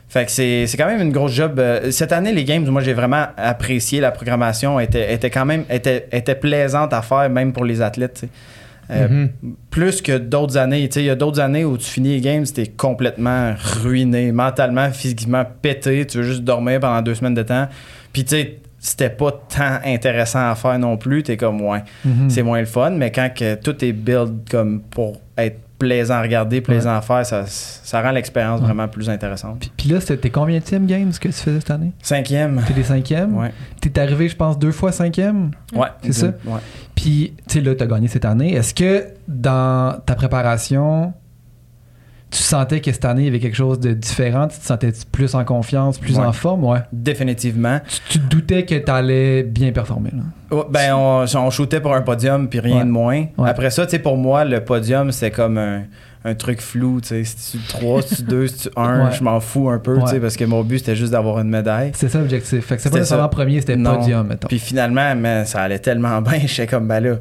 Fait 0.10 0.26
que 0.26 0.32
c'est 0.32 0.66
quand 0.76 0.88
même 0.88 1.02
une 1.02 1.12
grosse 1.12 1.34
job. 1.34 1.60
Euh, 1.60 1.92
Cette 1.92 2.12
année, 2.12 2.34
les 2.34 2.44
games, 2.44 2.66
moi, 2.68 2.82
j'ai 2.82 2.94
vraiment 2.94 3.28
apprécié 3.38 4.02
la 4.02 4.10
programmation. 4.10 4.80
était, 4.80 5.14
était 5.14 5.30
quand 5.30 5.46
même 5.46 5.66
était, 5.70 6.08
était 6.12 6.34
plaisante 6.34 6.94
à 6.94 7.04
faire, 7.04 7.30
même 7.30 7.54
pour 7.54 7.64
les 7.64 7.82
athlètes. 7.82 8.26
Euh, 8.90 9.08
Mhm. 9.08 9.30
Plus 9.70 10.02
que 10.02 10.18
d'autres 10.18 10.58
années. 10.58 10.90
Il 10.96 11.04
y 11.04 11.12
a 11.12 11.16
d'autres 11.16 11.40
années 11.40 11.64
où 11.64 11.78
tu 11.78 11.86
finis 11.86 12.10
les 12.16 12.22
games, 12.22 12.44
t'es 12.44 12.66
complètement 12.66 13.54
ruiné, 13.84 14.32
mentalement, 14.32 14.90
physiquement 14.90 15.44
pété. 15.62 16.08
Tu 16.08 16.18
veux 16.18 16.24
juste 16.24 16.44
dormir 16.44 16.80
pendant 16.80 17.04
deux 17.04 17.14
semaines 17.14 17.36
de 17.36 17.44
temps. 17.44 17.68
Puis 18.12 18.24
tu 18.24 18.30
sais, 18.36 18.58
c'était 18.80 19.10
pas 19.10 19.32
tant 19.32 19.80
intéressant 19.86 20.50
à 20.50 20.56
faire 20.56 20.80
non 20.80 20.98
plus. 20.98 21.24
T'es 21.24 21.38
comme, 21.38 21.62
ouais, 21.62 21.84
Mhm. 22.06 22.30
c'est 22.30 22.44
moins 22.44 22.60
le 22.60 22.66
fun. 22.66 22.92
Mais 22.92 23.12
quand 23.12 23.30
que 23.36 23.56
tout 23.56 23.84
est 23.84 23.92
build 23.94 24.50
comme 24.50 24.82
pour 24.82 25.18
être 25.38 25.60
plaisant 25.78 26.16
à 26.16 26.22
regarder, 26.22 26.60
plaisant 26.60 26.94
à 26.96 27.02
faire, 27.02 27.26
ça, 27.26 27.44
ça 27.48 28.02
rend 28.02 28.12
l'expérience 28.12 28.60
Ouais. 28.60 28.66
vraiment 28.66 28.90
plus 28.90 29.10
intéressante. 29.10 29.60
Puis, 29.62 29.72
puis 29.78 29.90
là, 29.90 30.02
c'était 30.02 30.30
combien 30.30 30.60
de 30.60 30.86
games 30.86 31.12
que 31.12 31.28
tu 31.30 31.34
faisais 31.34 31.60
cette 31.62 31.72
année? 31.72 31.94
Cinquième. 32.02 32.62
T'es 32.68 32.74
les 32.74 32.84
cinquièmes? 32.84 33.38
Ouais. 33.38 33.52
T'es 33.80 33.98
arrivé, 33.98 34.28
je 34.28 34.36
pense, 34.36 34.60
deux 34.60 34.74
fois 34.74 34.92
cinquième? 34.92 35.52
Ouais. 35.74 35.88
C'est 36.04 36.12
ça? 36.12 36.28
Ouais. 36.46 36.60
Puis, 36.96 37.34
tu 37.48 37.54
sais, 37.60 37.62
là, 37.62 37.76
t'as 37.76 37.86
gagné 37.86 38.10
cette 38.10 38.26
année. 38.26 38.56
Est-ce 38.56 38.74
que 38.74 39.06
dans 39.30 39.98
ta 40.06 40.16
préparation, 40.16 41.14
tu 42.32 42.38
sentais 42.44 42.80
que 42.80 42.92
cette 42.92 43.06
année, 43.06 43.22
il 43.24 43.26
y 43.26 43.30
avait 43.30 43.40
quelque 43.40 43.56
chose 43.58 43.80
de 43.80 43.94
différent? 43.94 44.48
Tu 44.48 44.60
te 44.60 44.66
sentais 44.66 44.92
plus 45.12 45.34
en 45.36 45.44
confiance, 45.44 45.98
plus 45.98 46.18
Ouais. 46.18 46.26
en 46.26 46.32
forme? 46.34 46.64
Ouais. 46.64 46.80
Définitivement. 46.94 47.80
Tu, 47.88 48.00
tu 48.10 48.20
te 48.20 48.28
doutais 48.30 48.66
que 48.66 48.76
t'allais 48.76 49.44
bien 49.44 49.72
performer, 49.72 50.12
là? 50.14 50.64
Ben, 50.70 50.94
on, 50.96 51.26
on 51.38 51.50
shootait 51.50 51.80
pour 51.82 51.94
un 51.96 52.02
podium, 52.02 52.48
puis 52.48 52.60
rien 52.60 52.78
Ouais. 52.80 52.86
de 52.86 52.90
moins. 52.90 53.26
Ouais. 53.38 53.50
Après 53.50 53.70
ça, 53.72 53.86
tu 53.86 53.92
sais, 53.92 54.00
pour 54.00 54.18
moi, 54.18 54.46
le 54.46 54.64
podium, 54.64 55.12
c'était 55.12 55.32
comme 55.32 55.58
un, 55.58 55.84
un 56.26 56.36
truc 56.36 56.62
flou. 56.62 57.02
Tu 57.02 57.08
sais, 57.10 57.24
si 57.24 57.58
tu 57.58 57.68
3, 57.68 58.02
si 58.04 58.16
tu 58.18 58.24
2, 58.24 58.48
si 58.48 58.58
tu 58.64 58.70
1, 58.76 59.06
Ouais. 59.06 59.12
je 59.12 59.24
m'en 59.24 59.40
fous 59.40 59.70
un 59.70 59.80
peu, 59.80 60.00
tu 60.02 60.08
sais, 60.08 60.20
parce 60.20 60.36
que 60.38 60.46
mon 60.46 60.64
but, 60.64 60.80
c'était 60.80 60.96
juste 60.96 61.12
d'avoir 61.14 61.40
une 61.40 61.50
médaille. 61.50 61.92
C'est 61.96 62.10
ça 62.10 62.20
l'objectif. 62.20 62.66
Fait 62.66 62.76
que 62.76 62.82
c'est 62.82 62.90
pas 62.92 62.98
nécessairement 62.98 63.30
premier, 63.30 63.60
c'était 63.60 63.78
podium, 63.78 64.28
mettons. 64.28 64.48
Puis 64.48 64.60
finalement, 64.60 65.16
man, 65.16 65.46
ça 65.46 65.62
allait 65.62 65.80
tellement 65.80 66.22
bien, 66.24 66.40
j'étais 66.46 66.68
comme, 66.68 66.88
ben 66.88 67.00
là. 67.00 67.16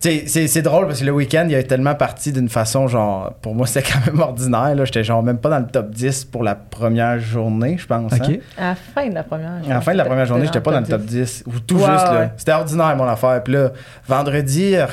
C'est- 0.00 0.46
c'est 0.46 0.62
drôle 0.62 0.86
parce 0.86 1.00
que 1.00 1.04
le 1.04 1.10
week-end, 1.12 1.46
il 1.48 1.54
a 1.56 1.62
tellement 1.64 1.94
parti 1.96 2.30
d'une 2.32 2.48
façon, 2.48 2.86
genre, 2.86 3.32
pour 3.42 3.54
moi, 3.54 3.66
c'était 3.66 3.90
quand 3.90 4.06
même 4.06 4.20
ordinaire. 4.20 4.74
là. 4.76 4.84
J'étais 4.84 5.02
genre 5.02 5.22
même 5.22 5.38
pas 5.38 5.48
dans 5.50 5.58
le 5.58 5.66
top 5.66 5.90
10 5.90 6.24
pour 6.26 6.44
la 6.44 6.54
première 6.54 7.18
journée, 7.18 7.76
je 7.78 7.86
pense. 7.86 8.12
hein. 8.12 8.18
À 8.56 8.62
la 8.70 8.74
fin 8.76 9.08
de 9.08 9.14
la 9.14 9.22
première. 9.24 9.50
À 9.68 9.68
la 9.74 9.80
fin 9.80 9.92
de 9.92 9.96
la 9.98 10.04
première 10.04 10.26
journée, 10.26 10.46
j'étais 10.46 10.60
pas 10.60 10.70
dans 10.72 10.80
le 10.80 10.86
top 10.86 11.02
10. 11.02 11.44
Ou 11.48 11.58
tout 11.60 11.78
juste, 11.78 11.88
là. 11.88 12.20
ouais. 12.20 12.30
C'était 12.36 12.52
ordinaire, 12.52 12.94
mon 12.96 13.08
affaire. 13.08 13.42
Puis 13.42 13.54
là, 13.54 13.72
vendredi, 14.06 14.72
elle 14.74 14.86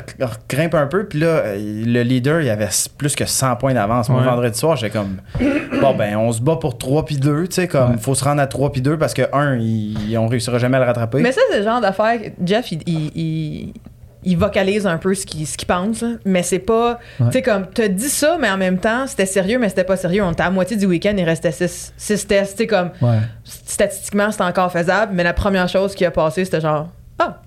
grimpe 0.49 0.73
un 0.73 0.87
peu. 0.87 1.05
Puis 1.05 1.19
là, 1.19 1.27
euh, 1.27 1.55
le 1.85 2.01
leader, 2.01 2.41
il 2.41 2.49
avait 2.49 2.69
plus 2.97 3.15
que 3.15 3.25
100 3.25 3.55
points 3.57 3.73
d'avance. 3.73 4.09
Moi, 4.09 4.21
Ouais. 4.21 4.25
vendredi 4.27 4.57
soir, 4.57 4.75
j'étais 4.75 4.97
comme, 4.97 5.17
bon, 5.81 5.93
ben, 5.95 6.15
on 6.17 6.31
se 6.31 6.41
bat 6.41 6.55
pour 6.55 6.77
3 6.77 7.05
puis 7.05 7.17
2. 7.17 7.47
Tu 7.47 7.55
sais, 7.55 7.67
comme, 7.67 7.91
Ouais. 7.91 7.97
faut 7.99 8.15
se 8.15 8.23
rendre 8.23 8.41
à 8.41 8.47
3 8.47 8.71
puis 8.71 8.81
2 8.81 8.97
parce 8.97 9.13
que, 9.13 9.23
un, 9.33 9.55
il- 9.57 10.17
on 10.17 10.27
réussira 10.27 10.57
jamais 10.57 10.77
à 10.77 10.79
le 10.79 10.85
rattraper. 10.87 11.21
Mais 11.21 11.31
ça, 11.31 11.41
c'est 11.51 11.59
le 11.59 11.63
genre 11.63 11.79
d'affaire. 11.81 12.19
que 12.21 12.29
Jeff, 12.45 12.71
il, 12.71 12.81
il, 12.87 13.11
il- 13.15 13.73
il 14.25 14.37
vocalise 14.37 14.85
un 14.87 14.97
peu 14.97 15.13
ce 15.13 15.25
qu'il 15.25 15.45
ce 15.47 15.55
pense, 15.65 16.01
là. 16.01 16.09
mais 16.25 16.43
c'est 16.43 16.59
pas. 16.59 16.99
Ouais. 17.19 17.27
Tu 17.27 17.31
sais, 17.33 17.41
comme, 17.41 17.67
t'as 17.67 17.87
dit 17.87 18.09
ça, 18.09 18.37
mais 18.39 18.49
en 18.49 18.57
même 18.57 18.77
temps, 18.79 19.07
c'était 19.07 19.25
sérieux, 19.25 19.57
mais 19.59 19.69
c'était 19.69 19.83
pas 19.83 19.97
sérieux. 19.97 20.23
On 20.23 20.31
était 20.31 20.43
à 20.43 20.49
moitié 20.49 20.75
du 20.77 20.85
week-end, 20.85 21.13
il 21.17 21.23
restait 21.23 21.51
6 21.51 21.93
tests. 22.27 22.53
Tu 22.57 22.63
sais, 22.63 22.67
comme, 22.67 22.89
Ouais. 23.01 23.19
statistiquement, 23.43 24.31
c'était 24.31 24.43
encore 24.43 24.71
faisable, 24.71 25.13
mais 25.15 25.23
la 25.23 25.33
première 25.33 25.67
chose 25.69 25.95
qui 25.95 26.03
a 26.05 26.11
passé, 26.11 26.43
c'était 26.45 26.61
genre, 26.61 26.89
ah, 27.19 27.41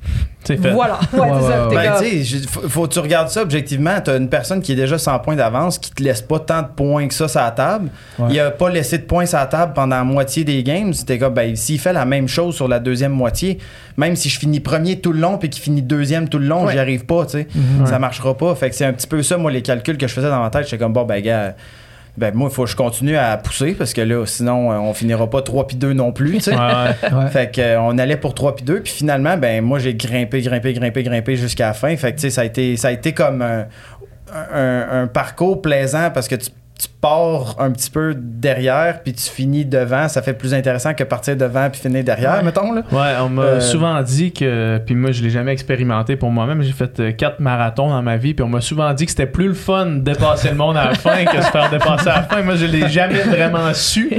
fait. 0.45 0.57
voilà. 0.57 0.99
Ouais, 1.13 1.29
ça. 1.43 1.69
ouais, 1.69 1.75
Ben, 1.75 1.93
tu 2.01 2.39
faut, 2.49 2.69
faut 2.69 2.87
que 2.87 2.93
tu 2.93 2.99
regardes 3.01 3.29
ça 3.29 3.43
objectivement. 3.43 4.01
T'as 4.03 4.17
une 4.17 4.29
personne 4.29 4.63
qui 4.63 4.73
est 4.73 4.77
déjà 4.77 4.97
100 4.99 5.19
points 5.19 5.37
d'avance, 5.37 5.79
qui 5.79 5.91
te 5.91 6.03
laisse 6.03 6.23
pas 6.23 6.39
tant 6.39 6.63
de 6.63 6.69
points 6.75 7.09
que 7.09 7.15
ça 7.15 7.29
sur 7.29 7.41
la 7.41 7.51
table. 7.51 7.91
Ouais. 8.19 8.29
Il 8.31 8.41
a 8.41 8.51
pas 8.51 8.71
laissé 8.71 8.99
de 8.99 9.03
points 9.03 9.27
sur 9.27 9.39
la 9.39 9.47
table 9.47 9.73
pendant 9.75 9.97
la 9.97 10.05
moitié 10.05 10.45
des 10.45 10.63
games. 10.63 10.93
C'était 10.95 11.19
comme, 11.19 11.35
ben, 11.35 11.55
s'il 11.57 11.79
fait 11.79 11.93
la 11.93 12.05
même 12.05 12.29
chose 12.29 12.55
sur 12.55 12.69
la 12.69 12.79
deuxième 12.79 13.13
moitié, 13.13 13.59
même 13.97 14.17
si 14.17 14.29
je 14.29 14.39
finis 14.39 14.61
premier 14.61 15.01
tout 15.01 15.13
le 15.13 15.21
long 15.21 15.39
puis 15.39 15.51
qu'il 15.51 15.63
finit 15.63 15.83
deuxième 15.83 16.29
tout 16.29 16.39
le 16.39 16.47
long, 16.47 16.65
Ouais. 16.67 16.73
j'y 16.73 16.79
arrive 16.79 17.05
pas, 17.05 17.25
tu 17.27 17.33
sais. 17.33 17.49
Mhm. 17.55 17.87
Ça 17.87 17.99
marchera 17.99 18.37
pas. 18.37 18.55
Fait 18.55 18.71
que 18.71 18.77
c'est 18.77 18.85
un 18.87 18.93
petit 18.93 19.07
peu 19.07 19.23
ça, 19.23 19.37
moi, 19.37 19.51
les 19.51 19.63
calculs 19.63 19.99
que 19.99 20.07
je 20.07 20.15
faisais 20.15 20.31
dans 20.31 20.41
ma 20.41 20.51
tête. 20.51 20.65
J'étais 20.65 20.79
comme, 20.79 20.93
bon, 20.93 21.05
ben, 21.05 21.21
gars. 21.23 21.55
Ben, 22.19 22.35
moi, 22.35 22.49
il 22.51 22.55
faut 22.55 22.65
que 22.65 22.71
je 22.71 22.77
continue 22.77 23.17
à 23.17 23.37
pousser 23.39 23.73
parce 23.73 23.93
que 23.95 24.01
là, 24.01 24.27
sinon, 24.27 24.71
euh, 24.73 24.77
on 24.77 24.93
finira 24.93 25.31
pas 25.31 25.41
3 25.41 25.67
puis 25.69 25.77
2 25.77 25.93
non 25.95 26.13
plus, 26.13 26.33
tu 26.35 26.41
sais. 26.41 26.55
Ouais. 26.57 27.29
Fait 27.31 27.51
que, 27.51 27.61
euh, 27.61 27.81
on 27.81 27.97
allait 27.99 28.17
pour 28.17 28.35
3 28.35 28.57
puis 28.57 28.65
2 28.65 28.81
puis 28.83 28.93
finalement 28.93 29.37
ben 29.37 29.63
moi 29.65 29.79
j'ai 29.79 29.95
grimpé 29.95 30.41
grimpé 30.43 30.73
grimpé 30.75 31.03
grimpé 31.03 31.37
jusqu'à 31.37 31.69
la 31.69 31.73
fin 31.75 31.97
fait 31.97 32.11
que 32.13 32.17
tu 32.17 32.23
sais 32.23 32.31
ça 32.31 32.43
a 32.43 32.45
été 32.45 32.77
ça 32.77 32.89
a 32.89 32.91
été 32.91 33.13
comme 33.13 33.41
un, 33.43 33.67
un- 34.53 35.03
un 35.03 35.07
parcours 35.07 35.63
plaisant 35.63 36.11
parce 36.13 36.29
que 36.29 36.35
tu, 36.35 36.51
tu 36.79 36.87
pars 37.01 37.57
un 37.59 37.73
petit 37.73 37.91
peu 37.91 38.15
derrière 38.17 39.03
puis 39.03 39.13
tu 39.13 39.29
finis 39.29 39.65
devant 39.65 40.07
ça 40.09 40.23
fait 40.23 40.33
plus 40.35 40.55
intéressant 40.55 40.95
que 40.95 41.03
partir 41.03 41.37
devant 41.37 41.69
puis 41.71 41.81
finir 41.81 42.05
derrière 42.05 42.37
Ouais. 42.37 42.43
mettons 42.45 42.73
là 42.73 42.83
Ouais, 42.93 43.15
on 43.21 43.29
m'a 43.29 43.43
Euh, 43.43 43.61
souvent 43.61 44.01
dit 44.03 44.31
que, 44.33 44.79
puis 44.87 44.95
moi 44.95 45.11
je 45.11 45.23
l'ai 45.25 45.31
jamais 45.31 45.51
expérimenté 45.53 46.15
pour 46.15 46.31
moi-même, 46.31 46.63
j'ai 46.63 46.71
fait 46.73 47.01
euh, 47.01 47.11
quatre 47.11 47.41
marathons 47.41 47.89
dans 47.89 48.01
ma 48.03 48.17
vie, 48.17 48.33
puis 48.33 48.45
on 48.45 48.49
m'a 48.49 48.61
souvent 48.61 48.93
dit 48.95 49.07
que 49.07 49.11
c'était 49.11 49.27
plus 49.27 49.49
le 49.49 49.55
fun 49.55 49.87
de 49.87 49.99
dépasser 50.01 50.51
le 50.51 50.55
monde 50.55 50.77
à 50.77 50.85
la 50.91 50.95
fin 50.95 51.25
que 51.25 51.41
se 51.43 51.51
faire 51.51 51.69
dépasser 51.69 52.09
à 52.11 52.17
la 52.17 52.23
fin. 52.23 52.43
Moi 52.43 52.55
je 52.55 52.67
l'ai 52.67 52.89
jamais 52.89 53.23
vraiment 53.23 53.75
su, 53.75 54.11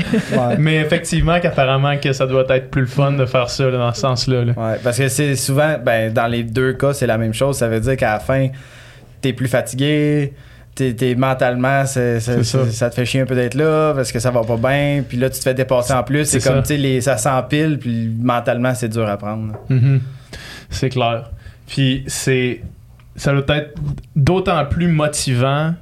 mais 0.58 0.76
effectivement 0.78 1.40
qu'apparemment 1.40 1.96
que 1.98 2.12
ça 2.12 2.28
doit 2.28 2.44
être 2.50 2.70
plus 2.70 2.82
le 2.82 2.88
fun 2.88 3.14
de 3.14 3.26
faire 3.26 3.50
ça 3.50 3.70
là, 3.70 3.78
dans 3.78 3.94
ce 3.94 4.02
sens-là. 4.02 4.44
là. 4.44 4.54
Ouais, 4.58 4.78
parce 4.84 4.98
que 4.98 5.08
c'est 5.08 5.36
souvent 5.38 5.76
ben 5.82 6.12
dans 6.12 6.28
les 6.28 6.44
deux 6.44 6.74
cas 6.74 6.92
c'est 6.94 7.08
la 7.08 7.18
même 7.18 7.34
chose 7.34 7.58
ça 7.58 7.68
veut 7.70 7.80
dire 7.80 7.96
qu'à 7.96 8.14
la 8.14 8.20
fin 8.20 8.48
t'es 9.22 9.32
plus 9.34 9.48
fatigué 9.48 10.34
t'es, 10.76 10.94
t'es 10.94 11.16
mentalement 11.16 11.86
c'est- 11.86 12.20
c'est- 12.20 12.44
C'est 12.44 12.72
ça. 12.72 12.90
te 12.90 12.96
fait 12.96 13.06
chier 13.06 13.22
un 13.22 13.26
peu 13.26 13.36
d'être 13.36 13.56
là 13.56 13.94
parce 13.94 14.12
que 14.12 14.20
ça 14.20 14.32
va 14.32 14.42
pas 14.44 14.58
bien 14.58 15.04
puis 15.08 15.18
là 15.18 15.30
tu 15.30 15.38
te 15.40 15.44
fais 15.44 15.54
dépasser 15.54 15.94
en 15.94 16.04
plus 16.04 16.26
c'est, 16.26 16.40
comme 16.44 16.58
ça. 16.58 16.62
tu 16.62 16.68
sais 16.70 16.78
les 16.78 17.02
ça 17.02 17.18
s'empile 17.18 17.78
puis 17.80 18.10
mentalement 18.22 18.74
c'est 18.74 18.90
dur 18.90 19.08
à 19.08 19.18
prendre 19.18 19.54
Mhm. 19.70 20.02
C'est 20.70 20.90
clair. 20.90 21.32
Puis 21.68 22.04
c'est. 22.08 22.62
Ça 23.16 23.34
doit 23.34 23.58
être 23.58 23.74
d'autant 24.16 24.64
plus 24.66 24.88
motivant 24.88 25.74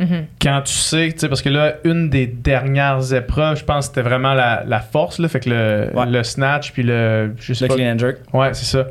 Mhm. 0.00 0.26
quand 0.40 0.60
tu 0.64 0.72
sais, 0.72 1.10
tu 1.12 1.20
sais, 1.20 1.28
parce 1.28 1.40
que 1.42 1.48
là, 1.48 1.74
une 1.84 2.10
des 2.10 2.26
dernières 2.26 3.12
épreuves, 3.14 3.56
je 3.58 3.64
pense 3.64 3.88
que 3.88 3.94
c'était 3.94 4.08
vraiment 4.08 4.34
la, 4.34 4.62
la 4.66 4.80
force, 4.80 5.18
là, 5.18 5.28
fait 5.28 5.40
que 5.40 5.50
le, 5.50 5.88
Ouais. 5.94 6.06
le 6.06 6.22
snatch, 6.24 6.72
puis 6.72 6.82
le. 6.82 7.32
Je 7.38 7.52
sais 7.54 7.64
le 7.64 7.68
pas. 7.68 7.74
clean 7.76 7.94
and 7.94 7.98
jerk 7.98 8.16
Ouais, 8.32 8.52
c'est 8.54 8.64
ça. 8.66 8.86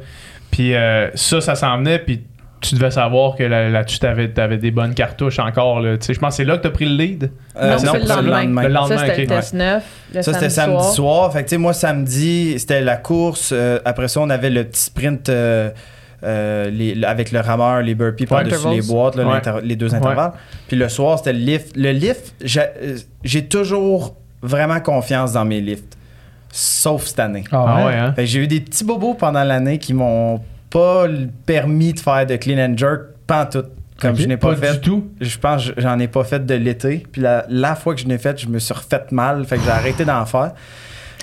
Puis 0.52 0.74
euh, 0.76 1.10
ça, 1.16 1.40
ça 1.42 1.56
s'en 1.56 1.78
venait, 1.78 2.00
puis 2.00 2.24
tu 2.68 2.76
devais 2.76 2.92
savoir 2.92 3.36
que 3.36 3.44
là- 3.44 3.70
là-dessus, 3.70 4.00
t'avais, 4.00 4.30
t'avais 4.30 4.58
des 4.58 4.72
bonnes 4.72 4.94
cartouches 4.94 5.40
encore, 5.40 5.80
là. 5.82 5.98
Tu 5.98 6.06
sais, 6.06 6.14
je 6.14 6.20
pense 6.20 6.30
que 6.30 6.36
c'est 6.38 6.46
là 6.46 6.58
que 6.58 6.64
t'as 6.64 6.70
pris 6.72 6.86
le 6.86 6.96
lead. 6.96 7.32
Euh, 7.56 7.72
Non, 7.72 7.78
c'est 7.78 8.00
le 8.00 8.08
lendemain. 8.08 8.64
Le 8.64 8.70
lendemain, 8.70 8.98
ça, 8.98 9.06
c'était 9.06 9.12
ok. 9.14 9.18
le 9.18 9.28
test 9.28 9.54
9. 9.54 9.84
Le 10.14 10.22
Ça, 10.22 10.34
c'était 10.34 10.50
samedi 10.50 10.78
soir. 10.84 10.94
soir. 10.94 11.34
Fait 11.34 11.40
que, 11.44 11.50
tu 11.50 11.56
sais, 11.56 11.58
moi, 11.58 11.74
samedi, 11.74 12.58
c'était 12.60 12.82
la 12.82 12.98
course. 12.98 13.52
Euh, 13.54 13.80
après 13.86 14.08
ça, 14.08 14.20
on 14.22 14.30
avait 14.30 14.50
le 14.50 14.64
petit 14.64 14.82
sprint 14.82 15.30
euh, 15.30 15.70
euh, 16.24 16.70
les- 16.70 17.04
avec 17.04 17.32
le 17.32 17.40
rameur, 17.42 17.82
les 17.82 17.96
burpees 17.96 18.26
par-dessus 18.26 18.68
les 18.70 18.82
boîtes, 18.82 19.16
là, 19.16 19.26
Ouais. 19.28 19.42
les 19.64 19.76
deux 19.76 19.94
intervalles. 19.94 20.32
Puis 20.68 20.78
le 20.78 20.88
soir, 20.90 21.18
c'était 21.18 21.34
le 21.34 21.40
lift. 21.40 21.76
Le 21.76 21.92
lift, 21.92 22.34
j'ai 23.24 23.46
toujours 23.46 24.16
vraiment 24.42 24.80
confiance 24.80 25.34
dans 25.34 25.46
mes 25.46 25.60
lifts. 25.62 25.98
Sauf 26.56 27.06
cette 27.08 27.20
année. 27.20 27.44
Ah 27.52 27.86
ouais, 27.86 27.94
hein? 27.96 28.14
Fait 28.16 28.22
que 28.24 28.28
j'ai 28.28 28.40
eu 28.40 28.48
des 28.48 28.60
petits 28.62 28.84
bobos 28.86 29.16
pendant 29.16 29.44
l'année 29.44 29.80
qui 29.80 29.92
m'ont 29.94 30.40
pas 30.74 31.06
permis 31.46 31.94
de 31.94 32.00
faire 32.00 32.26
de 32.26 32.36
clean 32.36 32.58
and 32.72 32.76
jerk 32.78 33.02
pantoute. 33.28 33.70
Comme 34.02 34.16
je 34.16 34.26
n'ai 34.28 34.38
pas, 34.38 34.50
Pas 34.56 34.56
fait. 34.56 34.74
du 34.74 34.80
tout. 34.82 35.08
Je 35.22 35.38
pense 35.38 35.70
que 35.70 35.80
j'en 35.80 35.98
ai 36.00 36.08
pas 36.08 36.24
fait 36.24 36.44
de 36.46 36.56
l'été. 36.56 37.06
Puis 37.12 37.22
la, 37.22 37.46
la 37.48 37.76
fois 37.76 37.94
que 37.94 38.02
je 38.02 38.08
l'ai 38.08 38.18
fait, 38.18 38.38
je 38.42 38.48
me 38.50 38.58
suis 38.60 38.74
refait 38.74 39.06
mal. 39.12 39.46
Fait 39.46 39.58
que 39.58 39.64
j'ai 39.64 39.70
arrêté 39.70 40.04
d'en 40.04 40.26
faire. 40.26 40.52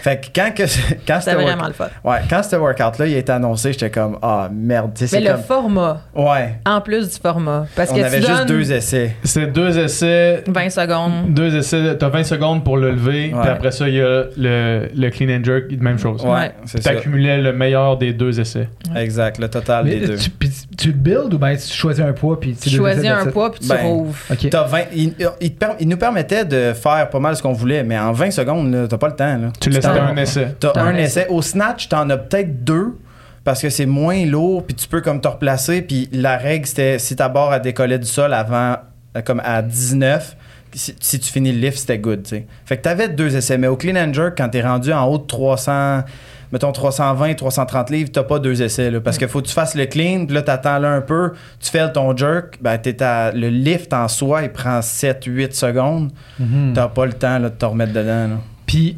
Fait 0.02 0.20
que 0.20 0.26
quand, 0.34 0.50
que, 0.54 0.62
quand 1.06 1.20
C'était 1.20 1.30
ce 1.32 1.36
vraiment 1.36 1.62
work- 1.62 1.68
le 1.68 1.72
fun. 1.74 1.88
ouais, 2.04 2.18
quand 2.28 2.42
ce 2.42 2.56
workout-là 2.56 3.06
il 3.06 3.14
a 3.14 3.18
été 3.18 3.32
annoncé, 3.32 3.72
j'étais 3.72 3.90
comme 3.90 4.18
Ah 4.22 4.48
merde. 4.52 4.92
Tu 4.94 5.06
sais, 5.06 5.16
Mais 5.18 5.22
c'est 5.24 5.28
le 5.30 5.36
comme. 5.36 5.44
format, 5.44 6.00
Ouais. 6.14 6.58
en 6.66 6.80
plus 6.80 7.08
du 7.12 7.16
format. 7.20 7.66
Parce 7.76 7.90
On 7.90 7.96
que 7.96 8.00
avait 8.02 8.20
tu 8.20 8.26
juste 8.26 8.46
deux 8.46 8.72
essais. 8.72 9.16
C'est 9.24 9.46
deux 9.46 9.78
essais. 9.78 10.42
20 10.46 10.70
secondes. 10.70 11.34
Deux 11.34 11.54
essais, 11.56 11.96
t'as 11.96 12.08
20 12.08 12.24
secondes 12.24 12.64
pour 12.64 12.76
le 12.76 12.90
lever, 12.92 13.32
Ouais. 13.34 13.40
puis 13.40 13.50
après 13.50 13.70
ça, 13.70 13.88
il 13.88 13.94
y 13.96 14.00
a 14.00 14.24
le, 14.36 14.88
le 14.94 15.10
clean 15.10 15.28
and 15.40 15.44
jerk, 15.44 15.64
même 15.80 15.98
chose. 15.98 16.22
Ouais, 16.24 16.30
Ouais. 16.30 16.52
c'est 16.64 16.82
ça. 16.82 16.90
T'accumulais 16.94 17.38
le 17.38 17.52
meilleur 17.52 17.96
des 17.98 18.12
deux 18.12 18.38
essais. 18.40 18.68
Exact, 18.96 19.38
le 19.38 19.48
total 19.48 19.84
Mais 19.84 19.96
des 20.00 20.06
deux. 20.06 20.16
tu, 20.16 20.30
puis 20.30 20.50
tu 20.76 20.88
le 20.88 20.94
builds 20.94 21.34
ou 21.34 21.38
bien 21.38 21.54
tu 21.56 21.72
choisis 21.72 22.02
un 22.04 22.12
poids 22.12 22.38
puis 22.40 22.54
Tu 22.54 22.70
tu 22.70 22.76
choisis 22.76 23.04
le 23.04 23.10
un 23.10 23.26
poids 23.26 23.50
puis 23.52 23.60
tu 23.60 23.68
Ben, 23.68 23.76
rouvres. 23.82 24.16
Ok. 24.30 24.48
T'as 24.50 24.64
20 24.64 24.78
il, 24.94 25.14
il 25.40 25.52
il 25.80 25.88
nous 25.88 25.96
permettait 25.96 26.44
de 26.44 26.72
faire 26.72 27.08
pas 27.10 27.18
mal 27.18 27.36
ce 27.36 27.42
qu'on 27.42 27.52
voulait, 27.52 27.82
mais 27.84 27.98
en 27.98 28.12
20 28.12 28.30
secondes, 28.30 28.72
là, 28.72 28.86
t'as 28.88 28.96
pas 28.98 29.08
le 29.08 29.14
temps. 29.16 29.36
Là. 29.36 29.48
Tu 29.60 29.70
laisses 29.70 29.84
t'en- 29.94 30.02
un 30.06 30.16
essai. 30.16 30.54
T'as 30.58 30.70
T'as 30.72 30.82
un 30.82 30.94
essai. 30.96 31.26
Au 31.28 31.42
snatch, 31.42 31.88
t'en 31.88 32.08
as 32.10 32.16
peut-être 32.18 32.64
deux 32.64 32.96
parce 33.44 33.62
que 33.62 33.70
c'est 33.70 33.86
moins 33.86 34.24
lourd, 34.26 34.64
puis 34.66 34.74
tu 34.74 34.86
peux 34.88 35.00
comme 35.00 35.20
te 35.20 35.28
replacer. 35.28 35.82
Puis 35.82 36.08
la 36.12 36.36
règle, 36.36 36.66
c'était 36.66 36.98
si 36.98 37.16
ta 37.16 37.28
barre 37.28 37.52
a 37.52 37.58
décollé 37.58 37.98
du 37.98 38.06
sol 38.06 38.32
avant, 38.34 38.76
euh, 39.16 39.22
comme 39.24 39.40
à 39.44 39.62
19, 39.62 40.36
si, 40.72 40.94
si 41.00 41.18
tu 41.18 41.32
finis 41.32 41.52
le 41.52 41.58
lift, 41.58 41.78
c'était 41.78 41.98
good, 41.98 42.22
tu 42.22 42.30
sais. 42.30 42.46
Fait 42.64 42.76
que 42.76 42.82
t'avais 42.82 43.08
deux 43.08 43.34
essais. 43.34 43.58
Mais 43.58 43.66
au 43.66 43.76
clean 43.76 43.96
and 43.96 44.12
jerk, 44.12 44.34
quand 44.38 44.48
t'es 44.50 44.62
rendu 44.62 44.92
en 44.92 45.04
haut 45.06 45.18
de 45.18 45.24
300, 45.26 46.02
mettons 46.52 46.70
320, 46.70 47.34
330 47.34 47.90
livres, 47.90 48.10
t'as 48.12 48.22
pas 48.22 48.38
deux 48.38 48.62
essais, 48.62 48.88
là. 48.90 49.00
Parce 49.00 49.18
qu'il 49.18 49.26
faut 49.26 49.40
que 49.40 49.48
tu 49.48 49.52
fasses 49.54 49.74
le 49.74 49.86
clean, 49.86 50.26
puis 50.26 50.34
là, 50.34 50.42
t'attends 50.42 50.78
là 50.78 50.90
un 50.92 51.00
peu, 51.00 51.32
tu 51.60 51.70
fais 51.70 51.90
ton 51.90 52.16
jerk, 52.16 52.58
ben, 52.60 52.76
t'es 52.78 53.02
à- 53.02 53.32
le 53.32 53.48
lift 53.48 53.92
en 53.92 54.06
soi, 54.06 54.42
il 54.42 54.50
prend 54.50 54.80
7-8 54.80 55.54
secondes. 55.54 56.12
Mhm. 56.38 56.72
T'as 56.74 56.86
pas 56.88 57.06
le 57.06 57.14
temps, 57.14 57.38
là, 57.38 57.48
de 57.48 57.54
te 57.54 57.64
remettre 57.64 57.92
dedans. 57.94 58.28
Puis 58.66 58.96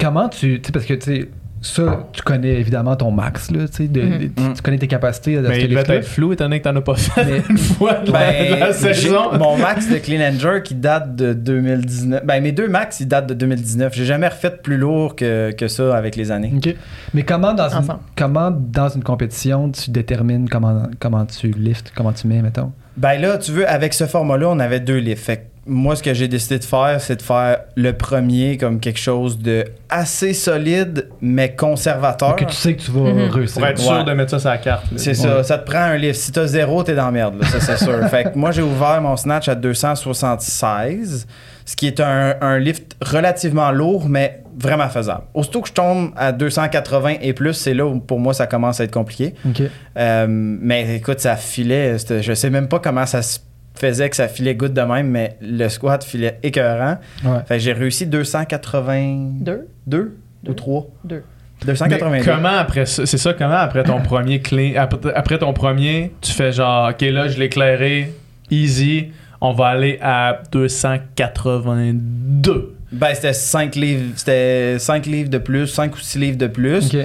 comment 0.00 0.28
tu. 0.28 0.60
Tu 0.60 0.66
sais, 0.66 0.72
parce 0.72 0.84
que, 0.84 0.94
tu 0.94 1.00
sais, 1.22 1.28
ça, 1.62 2.06
tu 2.12 2.22
connais 2.22 2.60
évidemment 2.60 2.94
ton 2.94 3.10
max, 3.10 3.50
là, 3.50 3.66
tu 3.66 3.72
sais, 3.74 3.88
de- 3.88 4.02
Mhm. 4.02 4.18
de- 4.18 4.24
tu- 4.26 4.52
tu 4.54 4.62
connais 4.62 4.78
tes 4.78 4.86
capacités 4.86 5.38
à 5.38 5.40
Mais 5.40 5.62
il 5.64 5.74
va 5.74 5.80
être 5.80 6.04
flou 6.04 6.32
étant 6.32 6.44
donné 6.44 6.60
que 6.60 6.64
t'en 6.64 6.76
as 6.76 6.80
pas 6.80 6.94
fait 6.94 7.24
Mais- 7.24 7.42
une 7.50 7.58
fois 7.58 7.94
de 7.94 8.12
la, 8.12 8.30
de 8.30 8.50
Ben, 8.50 8.60
la 8.60 8.66
j'ai- 8.72 8.94
saison. 8.94 9.36
mon 9.36 9.56
max 9.56 9.88
de 9.90 9.96
clean 9.96 10.20
and 10.20 10.38
jerk, 10.38 10.70
il 10.70 10.80
date 10.80 11.16
de 11.16 11.32
2019. 11.32 12.24
Ben, 12.24 12.40
mes 12.42 12.52
deux 12.52 12.68
max, 12.68 13.00
ils 13.00 13.08
datent 13.08 13.26
de 13.26 13.34
2019. 13.34 13.94
J'ai 13.94 14.04
jamais 14.04 14.28
refait 14.28 14.50
plus 14.62 14.76
lourd 14.76 15.16
que, 15.16 15.50
que 15.52 15.66
ça 15.66 15.96
avec 15.96 16.14
les 16.14 16.30
années. 16.30 16.52
OK. 16.56 16.72
Mais 17.14 17.22
comment 17.24 17.52
dans, 17.54 17.68
une, 17.70 17.86
comment 18.16 18.50
dans 18.52 18.88
une 18.90 19.02
compétition 19.02 19.70
tu 19.72 19.90
détermines 19.90 20.48
comment, 20.48 20.84
comment 21.00 21.24
tu 21.26 21.48
lifts, 21.50 21.90
comment 21.96 22.12
tu 22.12 22.28
mets, 22.28 22.42
mettons? 22.42 22.70
Ben 22.96 23.20
là, 23.20 23.38
tu 23.38 23.50
veux, 23.50 23.68
avec 23.68 23.92
ce 23.94 24.06
format-là, 24.06 24.48
on 24.50 24.60
avait 24.60 24.80
deux 24.80 24.98
lifts. 24.98 25.24
Fait 25.24 25.48
moi, 25.66 25.96
ce 25.96 26.02
que 26.02 26.14
j'ai 26.14 26.28
décidé 26.28 26.58
de 26.58 26.64
faire, 26.64 27.00
c'est 27.00 27.16
de 27.16 27.22
faire 27.22 27.58
le 27.74 27.92
premier 27.92 28.56
comme 28.56 28.78
quelque 28.80 28.98
chose 29.00 29.38
de 29.38 29.64
assez 29.88 30.32
solide, 30.32 31.08
mais 31.20 31.54
conservateur. 31.56 32.36
Que 32.36 32.44
tu 32.44 32.52
sais 32.54 32.74
que 32.76 32.82
tu 32.82 32.90
vas 32.92 33.12
Mhm. 33.12 33.30
réussir. 33.30 33.58
Pour 33.58 33.66
être 33.66 33.78
Ouais. 33.80 33.84
sûr 33.96 34.04
de 34.04 34.12
mettre 34.12 34.30
ça 34.30 34.38
sur 34.38 34.48
la 34.50 34.58
carte. 34.58 34.86
C'est 34.96 35.14
ça, 35.14 35.42
ça 35.42 35.58
te 35.58 35.68
prend 35.68 35.78
un 35.80 35.96
lift. 35.96 36.20
Si 36.20 36.32
t'as 36.32 36.46
zéro, 36.46 36.82
t'es 36.82 36.94
dans 36.94 37.06
la 37.06 37.10
merde, 37.10 37.40
là, 37.40 37.46
ça 37.48 37.60
c'est 37.60 37.84
sûr. 37.84 37.98
fait 38.10 38.32
que 38.32 38.38
moi, 38.38 38.50
j'ai 38.52 38.62
ouvert 38.62 39.00
mon 39.00 39.16
snatch 39.16 39.48
à 39.48 39.54
276, 39.54 41.26
ce 41.64 41.76
qui 41.76 41.86
est 41.86 42.00
un, 42.00 42.34
un 42.40 42.58
lift 42.58 42.96
relativement 43.00 43.70
lourd, 43.72 44.08
mais 44.08 44.42
vraiment 44.58 44.88
faisable. 44.88 45.22
Aussitôt 45.34 45.60
que 45.60 45.68
je 45.68 45.72
tombe 45.74 46.10
à 46.16 46.32
280 46.32 47.16
et 47.20 47.32
plus, 47.32 47.52
c'est 47.54 47.74
là 47.74 47.84
où 47.86 47.98
pour 48.00 48.18
moi 48.20 48.32
ça 48.34 48.46
commence 48.46 48.80
à 48.80 48.84
être 48.84 48.92
compliqué. 48.92 49.34
OK. 49.46 49.62
Euh, 49.98 50.26
mais 50.28 50.96
écoute, 50.96 51.20
ça 51.20 51.36
filait. 51.36 51.96
Je 51.98 52.32
sais 52.34 52.50
même 52.50 52.68
pas 52.68 52.78
comment 52.78 53.04
ça 53.06 53.20
se 53.22 53.38
faisait 53.78 54.10
que 54.10 54.16
ça 54.16 54.28
filait 54.28 54.54
goutte 54.54 54.72
de 54.72 54.80
même, 54.80 55.08
mais 55.08 55.36
le 55.40 55.68
squat 55.68 56.02
filait 56.04 56.38
écœurant. 56.42 56.98
Ouais. 57.24 57.38
Fait 57.46 57.56
que 57.56 57.60
j'ai 57.62 57.72
réussi 57.72 58.06
282 58.06 59.68
Deux? 59.86 60.16
ou 60.48 60.54
3 60.54 60.86
Deux. 61.04 61.22
Mais 61.66 61.72
282. 61.72 62.24
comment 62.24 62.48
après 62.48 62.86
ça, 62.86 63.06
c'est 63.06 63.18
ça, 63.18 63.32
comment 63.32 63.54
après 63.54 63.84
ton 63.84 64.00
premier 64.02 64.40
clean, 64.40 64.72
après, 64.76 65.14
après 65.14 65.38
ton 65.38 65.52
premier, 65.52 66.12
tu 66.20 66.32
fais 66.32 66.52
genre, 66.52 66.90
ok 66.90 67.00
là 67.02 67.28
je 67.28 67.38
l'ai 67.38 67.46
éclairé, 67.46 68.12
easy, 68.50 69.08
on 69.40 69.52
va 69.52 69.68
aller 69.68 69.98
à 70.02 70.40
282. 70.52 72.74
Ben, 72.92 73.14
c'était 73.14 73.32
5 73.32 73.74
livres, 73.74 74.12
c'était 74.16 74.78
5 74.78 75.06
livres 75.06 75.30
de 75.30 75.38
plus, 75.38 75.66
5 75.66 75.94
ou 75.94 75.98
6 75.98 76.18
livres 76.18 76.38
de 76.38 76.46
plus. 76.46 76.96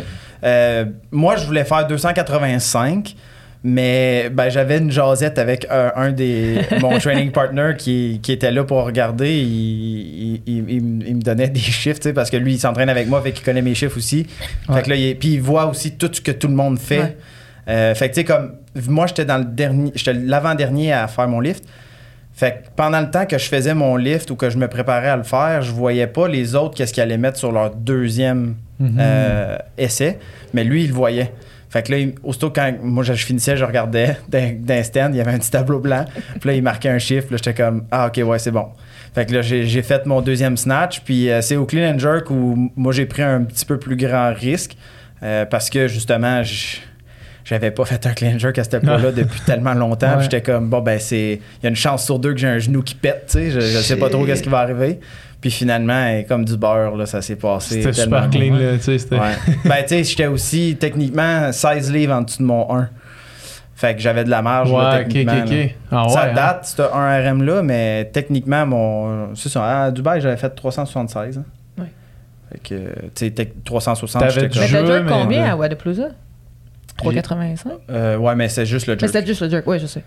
Euh, 0.43 0.85
moi, 1.11 1.35
je 1.35 1.45
voulais 1.45 1.65
faire 1.65 1.87
285, 1.87 3.15
mais 3.63 4.29
ben, 4.31 4.49
j'avais 4.49 4.79
une 4.79 4.91
jasette 4.91 5.37
avec 5.37 5.67
un, 5.69 5.91
un 5.95 6.11
des 6.11 6.61
mon 6.79 6.97
training 6.99 7.31
partner 7.31 7.73
qui, 7.77 8.19
qui 8.23 8.31
était 8.31 8.51
là 8.51 8.63
pour 8.63 8.83
regarder. 8.83 9.31
Il, 9.39 9.47
il, 9.47 10.41
il- 10.47 11.03
il 11.07 11.15
me- 11.15 11.21
donnait 11.21 11.49
des 11.49 11.59
chiffres, 11.59 12.09
parce 12.11 12.29
que 12.31 12.37
lui, 12.37 12.53
il 12.53 12.59
s'entraîne 12.59 12.89
avec 12.89 13.07
moi, 13.07 13.21
fait 13.21 13.31
qu'il 13.31 13.45
connaît 13.45 13.61
mes 13.61 13.75
chiffres 13.75 13.97
aussi. 13.97 14.25
Ouais. 14.67 14.75
Fait 14.77 14.81
que 14.83 14.89
là, 14.89 14.95
il, 14.95 15.15
puis 15.17 15.33
il 15.33 15.41
voit 15.41 15.67
aussi 15.67 15.91
tout 15.97 16.09
ce 16.11 16.21
que 16.21 16.31
tout 16.31 16.47
le 16.47 16.55
monde 16.55 16.79
fait. 16.79 16.99
Ouais. 16.99 17.17
Euh, 17.69 17.93
fait 17.93 18.09
que, 18.09 18.15
tu 18.15 18.21
sais, 18.21 18.25
comme 18.25 18.53
moi, 18.87 19.05
j'étais 19.05 19.25
dans 19.25 19.37
le 19.37 19.45
dernier, 19.45 19.91
j'étais 19.93 20.13
l'avant-dernier 20.13 20.93
à 20.93 21.07
faire 21.07 21.27
mon 21.27 21.39
lift. 21.39 21.63
Fait 22.33 22.51
que 22.63 22.69
pendant 22.75 22.99
le 23.01 23.11
temps 23.11 23.25
que 23.27 23.37
je 23.37 23.45
faisais 23.47 23.75
mon 23.75 23.95
lift 23.97 24.31
ou 24.31 24.35
que 24.35 24.49
je 24.49 24.57
me 24.57 24.67
préparais 24.67 25.09
à 25.09 25.17
le 25.17 25.23
faire, 25.23 25.61
je 25.61 25.71
voyais 25.71 26.07
pas 26.07 26.27
les 26.27 26.55
autres 26.55 26.75
qu'est-ce 26.75 26.93
qu'ils 26.93 27.03
allaient 27.03 27.17
mettre 27.17 27.37
sur 27.37 27.51
leur 27.51 27.75
deuxième 27.75 28.55
Mhm. 28.79 28.97
euh, 28.99 29.57
essai, 29.77 30.17
mais 30.55 30.63
lui, 30.63 30.85
il 30.85 30.87
le 30.87 30.93
voyait. 30.95 31.31
Fait 31.71 31.83
que 31.83 31.91
là, 31.93 31.99
il- 31.99 32.15
aussitôt 32.23 32.49
quand 32.51 32.71
moi 32.83 33.01
je, 33.03 33.13
finissais, 33.13 33.55
je 33.57 33.63
regardais 33.63 34.17
d'un 34.29 34.83
stand, 34.83 35.15
il 35.15 35.17
y 35.17 35.21
avait 35.21 35.31
un 35.31 35.39
petit 35.39 35.49
tableau 35.51 35.79
blanc. 35.79 36.03
Puis 36.39 36.49
là, 36.49 36.53
il 36.55 36.61
marquait 36.61 36.89
un 36.89 36.99
chiffre. 36.99 37.27
Là, 37.31 37.37
j'étais 37.37 37.53
comme, 37.53 37.85
ah, 37.91 38.07
ok, 38.07 38.21
ouais, 38.27 38.39
c'est 38.39 38.51
bon. 38.51 38.67
Fait 39.15 39.25
que 39.25 39.33
là, 39.33 39.41
j'ai 39.41 39.81
fait 39.81 40.05
mon 40.05 40.21
deuxième 40.21 40.57
snatch. 40.57 40.99
Puis 41.01 41.29
euh, 41.29 41.41
c'est 41.41 41.55
au 41.55 41.65
clean 41.65 41.95
and 41.95 41.99
jerk 41.99 42.29
où 42.29 42.71
moi, 42.75 42.91
j'ai 42.93 43.05
pris 43.05 43.21
un 43.23 43.43
petit 43.43 43.65
peu 43.65 43.79
plus 43.79 43.95
grand 43.95 44.33
risque 44.33 44.75
euh, 45.23 45.45
parce 45.45 45.69
que 45.69 45.87
justement, 45.87 46.43
je- 46.43 46.77
j'avais 47.43 47.71
pas 47.71 47.85
fait 47.85 48.05
un 48.05 48.13
clean 48.13 48.35
and 48.35 48.39
jerk 48.39 48.57
à 48.59 48.63
cette 48.65 48.75
époque-là 48.83 49.11
depuis 49.15 49.39
tellement 49.45 49.73
longtemps. 49.73 50.07
Ouais. 50.09 50.15
Puis 50.17 50.23
J'étais 50.25 50.41
comme, 50.41 50.69
bon, 50.69 50.81
ben, 50.81 50.99
c'est. 50.99 51.39
Il 51.59 51.63
y 51.63 51.67
a 51.67 51.69
une 51.69 51.75
chance 51.75 52.03
sur 52.05 52.19
deux 52.19 52.33
que 52.33 52.39
j'ai 52.39 52.47
un 52.47 52.59
genou 52.59 52.81
qui 52.83 52.95
pète, 52.95 53.27
tu 53.27 53.33
sais. 53.39 53.49
Je, 53.51 53.59
je 53.61 53.77
sais 53.79 53.95
pas 53.95 54.09
trop 54.09 54.25
qu'est-ce 54.25 54.43
qui 54.43 54.49
va 54.49 54.59
arriver. 54.59 54.99
Puis 55.41 55.49
finalement, 55.49 56.21
comme 56.27 56.45
du 56.45 56.55
beurre, 56.55 56.95
là, 56.95 57.05
ça 57.07 57.21
s'est 57.23 57.35
passé. 57.35 57.81
C'était 57.81 57.93
super 57.93 58.29
clean 58.29 58.53
là, 58.55 58.77
tu 58.77 58.83
sais, 58.83 58.97
c'était. 58.99 59.15
Ouais. 59.19 59.33
ben, 59.65 59.81
tu 59.81 59.87
sais, 59.89 60.03
j'étais 60.03 60.27
aussi 60.27 60.77
techniquement 60.79 61.51
16 61.51 61.91
livres 61.91 62.13
en 62.13 62.21
dessous 62.21 62.39
de 62.43 62.47
mon 62.47 62.71
1. 62.75 62.89
Fait 63.73 63.95
que 63.95 64.01
j'avais 64.01 64.23
de 64.23 64.29
la 64.29 64.43
marge, 64.43 64.71
là, 64.71 64.77
Ouais, 64.77 64.99
ok, 65.01 65.07
techniquement. 65.07 65.33
ok, 65.43 65.49
là. 65.49 65.63
ok. 65.63 65.75
Ah 65.91 66.03
ouais, 66.05 66.09
ça 66.13 66.23
hein. 66.25 66.33
date, 66.35 66.65
ce 66.65 66.81
1 66.83 67.31
RM 67.31 67.41
là, 67.43 67.63
mais 67.63 68.05
techniquement, 68.13 68.65
mon. 68.67 69.35
C'est 69.35 69.49
ça, 69.49 69.85
à 69.85 69.91
Dubaï, 69.91 70.21
j'avais 70.21 70.37
fait 70.37 70.51
376. 70.51 71.39
hein. 71.39 71.43
Ouais. 71.79 71.85
Fait 72.51 72.59
que, 72.59 72.75
tu 72.75 73.09
sais, 73.15 73.29
tec- 73.31 73.63
360, 73.65 74.21
T'avais 74.21 74.31
j'étais 74.33 74.47
du 74.49 74.59
Mais 74.59 74.67
comme. 74.67 74.87
t'as 74.87 75.01
mais- 75.01 75.11
combien 75.11 75.45
à 75.45 75.55
Wadapalooza? 75.55 76.09
3,85? 76.99 77.71
Euh, 77.89 78.17
ouais, 78.17 78.35
mais 78.35 78.47
c'est 78.49 78.67
juste 78.67 78.85
le 78.85 78.93
Mais 78.93 78.99
jerk. 78.99 79.11
c'était 79.11 79.25
juste 79.25 79.41
le 79.41 79.49
jerk, 79.49 79.65
oui, 79.65 79.79
je 79.79 79.87
sais. 79.87 80.03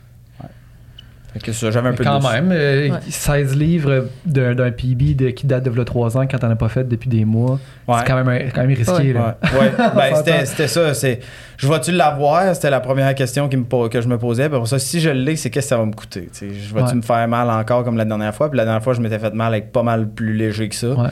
Fait 1.34 1.40
que 1.40 1.52
ça, 1.52 1.70
j'avais 1.72 1.88
un 1.88 1.92
peu 1.94 2.04
quand 2.04 2.20
de 2.20 2.26
même, 2.32 2.50
euh, 2.52 2.90
Ouais. 2.90 2.98
16 3.10 3.56
livres 3.56 4.06
d'un 4.24 4.54
d'un 4.54 4.70
PB 4.70 5.14
de, 5.16 5.30
qui 5.30 5.46
date 5.46 5.64
de 5.64 5.70
v'là 5.70 5.84
3 5.84 6.16
ans 6.16 6.26
quand 6.30 6.38
t'en 6.38 6.48
as 6.50 6.54
pas 6.56 6.68
fait 6.68 6.84
depuis 6.88 7.08
des 7.10 7.24
mois, 7.24 7.58
Ouais. 7.88 7.96
c'est 7.98 8.04
quand 8.06 8.22
même, 8.24 8.50
quand 8.52 8.60
même 8.64 8.76
risqué. 8.76 8.92
Ouais. 8.92 9.12
Là. 9.12 9.36
Ouais, 9.42 9.58
ouais. 9.58 9.72
Ben, 10.24 10.44
c'était, 10.46 10.68
ça. 10.68 10.94
C'est, 10.94 11.18
je 11.56 11.68
vais-tu 11.68 11.90
l'avoir? 11.90 12.54
C'était 12.54 12.70
la 12.70 12.78
première 12.80 13.12
question 13.16 13.48
qui 13.48 13.56
me, 13.56 13.64
po- 13.64 13.88
que 13.88 14.00
je 14.00 14.06
me 14.08 14.16
posais. 14.16 14.48
Puis 14.48 14.58
pour 14.58 14.68
ça, 14.68 14.78
si 14.78 15.00
je 15.00 15.10
l'ai, 15.10 15.34
c'est 15.36 15.50
qu'est-ce 15.50 15.66
que 15.66 15.70
ça 15.70 15.76
va 15.76 15.84
me 15.86 15.92
coûter? 15.92 16.28
Tu 16.32 16.38
sais, 16.38 16.48
je 16.54 16.72
vais-tu 16.72 16.86
Ouais. 16.88 16.94
me 16.94 17.02
faire 17.02 17.26
mal 17.26 17.50
encore 17.50 17.82
comme 17.84 17.96
la 17.96 18.04
dernière 18.04 18.34
fois? 18.34 18.48
Puis 18.48 18.56
la 18.56 18.64
dernière 18.64 18.82
fois, 18.84 18.94
je 18.94 19.00
m'étais 19.00 19.18
fait 19.18 19.34
mal 19.34 19.52
avec 19.52 19.72
pas 19.72 19.82
mal 19.82 20.08
plus 20.08 20.34
léger 20.34 20.68
que 20.68 20.74
ça. 20.76 20.88
Ouais. 20.90 21.08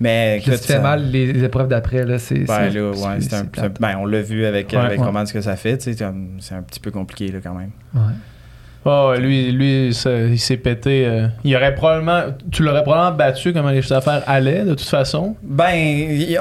Mais 0.00 0.38
écoute, 0.40 0.54
tu 0.60 0.66
fais 0.66 0.72
ça- 0.74 0.80
mal 0.80 1.04
les, 1.10 1.32
les 1.32 1.44
épreuves 1.44 1.68
d'après, 1.68 2.04
là, 2.04 2.18
c'est. 2.18 2.40
Ben 2.40 2.68
c'est- 2.70 2.78
là, 2.78 2.90
ouais, 2.90 2.96
c'est- 3.20 3.30
c'est 3.30 3.60
un, 3.60 3.68
ben, 3.80 3.96
on 4.00 4.04
l'a 4.06 4.20
vu 4.22 4.44
avec, 4.44 4.72
Ouais. 4.72 4.78
avec 4.78 4.98
Ouais. 5.00 5.06
comment 5.06 5.24
ce 5.24 5.32
que 5.32 5.40
ça 5.40 5.56
fait. 5.56 5.78
tu 5.78 5.92
sais, 5.94 6.04
comme, 6.04 6.36
c'est 6.40 6.54
un 6.54 6.62
petit 6.62 6.80
peu 6.80 6.90
compliqué 6.90 7.28
là, 7.32 7.38
quand 7.42 7.54
même. 7.54 7.70
Ouais. 7.94 8.00
Ah 8.86 9.08
ouais, 9.08 9.18
lui, 9.20 9.50
lui 9.52 9.94
ça- 9.94 10.10
il 10.14 10.38
s'est 10.38 10.56
pété. 10.58 11.06
euh, 11.06 11.26
il 11.42 11.54
aurait 11.56 11.74
probablement. 11.74 12.20
Tu 12.52 12.62
l'aurais 12.62 12.82
probablement 12.82 13.16
battu 13.16 13.52
comment 13.52 13.70
les 13.70 13.80
choses 13.82 13.92
à 13.92 14.00
faire 14.00 14.22
allaient, 14.26 14.62
de 14.64 14.70
toute 14.74 14.80
façon. 14.88 15.36
Ben, 15.42 15.72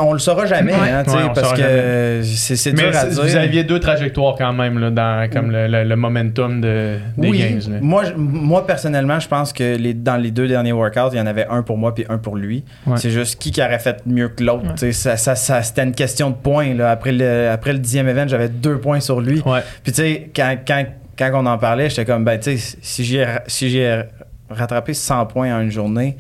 on 0.02 0.14
le 0.14 0.20
saura 0.20 0.46
jamais, 0.46 0.74
Ouais. 0.74 0.90
hein, 0.92 1.04
Ouais, 1.08 1.30
parce 1.34 1.54
que 1.54 2.22
c'est, 2.24 2.74
dur 2.74 2.90
Mais 2.92 2.96
à 2.98 3.06
dire. 3.06 3.22
vous 3.24 3.36
aviez 3.36 3.64
deux 3.64 3.80
trajectoires 3.80 4.36
quand 4.38 4.52
même, 4.54 4.80
là, 4.80 4.90
dans 4.92 5.30
comme 5.32 5.52
le, 5.52 5.68
le- 5.68 5.84
le 5.84 5.96
momentum 5.96 6.60
de, 6.62 6.98
des 7.18 7.30
oui, 7.30 7.40
games. 7.40 7.60
là. 7.74 7.78
Moi, 7.82 8.04
moi 8.18 8.68
personnellement, 8.68 9.20
je 9.20 9.28
pense 9.28 9.54
que 9.54 9.78
les, 9.78 9.94
dans 9.94 10.18
les 10.18 10.32
deux 10.32 10.48
derniers 10.48 10.74
workouts, 10.74 11.14
il 11.14 11.18
y 11.18 11.22
en 11.22 11.28
avait 11.28 11.48
un 11.50 11.62
pour 11.64 11.78
moi 11.78 11.96
puis 11.96 12.06
un 12.10 12.18
pour 12.18 12.36
lui. 12.36 12.64
Ouais. 12.86 12.98
C'est 12.98 13.12
juste 13.12 13.40
qui 13.42 13.52
qui 13.52 13.62
aurait 13.62 13.80
fait 13.80 14.02
mieux 14.06 14.28
que 14.30 14.44
l'autre. 14.44 14.64
Ouais. 14.82 14.92
Ça, 14.92 15.16
ça, 15.18 15.36
ça- 15.36 15.62
c'était 15.62 15.84
une 15.84 15.94
question 15.96 16.30
de 16.30 16.36
points. 16.36 16.74
Là. 16.74 16.92
Après, 16.92 17.12
le, 17.12 17.50
après 17.50 17.72
le 17.74 17.80
dixième 17.80 18.08
event, 18.08 18.26
j'avais 18.28 18.50
deux 18.50 18.78
points 18.80 19.00
sur 19.00 19.22
lui. 19.22 19.42
Ouais. 19.46 19.60
Puis 19.84 19.92
tu 19.94 20.02
sais, 20.02 20.30
quand, 20.36 20.56
quand, 20.68 20.84
quand 21.18 21.32
on 21.34 21.46
en 21.46 21.58
parlait, 21.58 21.90
j'étais 21.90 22.06
comme, 22.06 22.24
ben 22.24 22.40
tu 22.40 22.58
sais, 22.58 22.78
si 22.82 23.04
j'ai 23.06 23.26
si 23.48 23.70
j'ai 23.70 24.04
rattrapé 24.50 24.94
100 24.94 25.26
points 25.28 25.56
en 25.56 25.62
une 25.62 25.72
journée, 25.72 26.18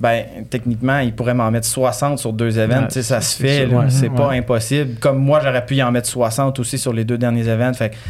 ben 0.00 0.24
techniquement, 0.48 0.98
il 1.00 1.12
pourrait 1.14 1.34
m'en 1.34 1.50
mettre 1.50 1.66
60 1.66 2.18
sur 2.18 2.32
deux 2.32 2.58
événements. 2.58 2.82
Ouais, 2.82 2.88
tu 2.88 2.94
sais, 2.94 3.02
ça 3.02 3.20
se 3.20 3.36
fait. 3.42 3.66
ouais. 3.66 3.86
c'est 3.88 4.10
pas 4.10 4.28
Ouais. 4.28 4.38
impossible. 4.38 4.94
Comme 5.00 5.18
moi, 5.18 5.40
j'aurais 5.42 5.64
pu 5.66 5.76
y 5.76 5.82
en 5.82 5.90
mettre 5.90 6.08
60 6.08 6.58
aussi 6.60 6.78
sur 6.78 6.92
les 6.92 7.04
deux 7.04 7.18
derniers 7.18 7.42
événements. 7.48 7.72
Fait 7.74 7.90
que, 7.90 7.94
tu 7.94 8.00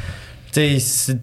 sais, 0.53 0.79
c'est- 0.79 1.19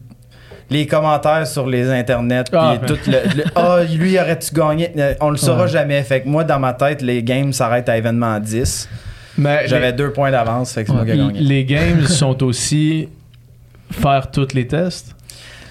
les 0.72 0.88
commentaires 0.88 1.46
sur 1.46 1.68
les 1.68 1.88
internets, 1.92 2.46
Ah, 2.52 2.76
puis 2.82 2.88
tout 2.96 3.00
le, 3.12 3.44
ah 3.56 3.82
lui 3.84 4.18
aurait-tu 4.20 4.52
gagné? 4.56 4.90
Euh, 4.98 5.14
On 5.22 5.30
le 5.30 5.38
saura 5.38 5.68
jamais. 5.68 6.02
Fait 6.02 6.22
que 6.22 6.28
moi, 6.28 6.44
dans 6.44 6.58
ma 6.58 6.74
tête, 6.74 7.04
les 7.04 7.22
games 7.22 7.54
s'arrêtent 7.54 7.88
à 7.90 7.96
événement 7.98 8.40
10. 8.40 8.90
Mais 9.38 9.68
J'avais 9.68 9.94
deux 9.94 10.12
points 10.12 10.32
d'avance, 10.32 10.74
fait 10.74 10.82
que 10.84 10.88
c'est 10.90 10.96
moi 10.96 11.06
qui 11.06 11.12
ai 11.12 11.18
gagné. 11.18 11.40
les 11.40 11.66
games 11.66 12.08
sont 12.08 12.42
aussi 12.42 13.10
faire 13.96 14.30
tous 14.32 14.54
les 14.54 14.68
tests? 14.68 15.16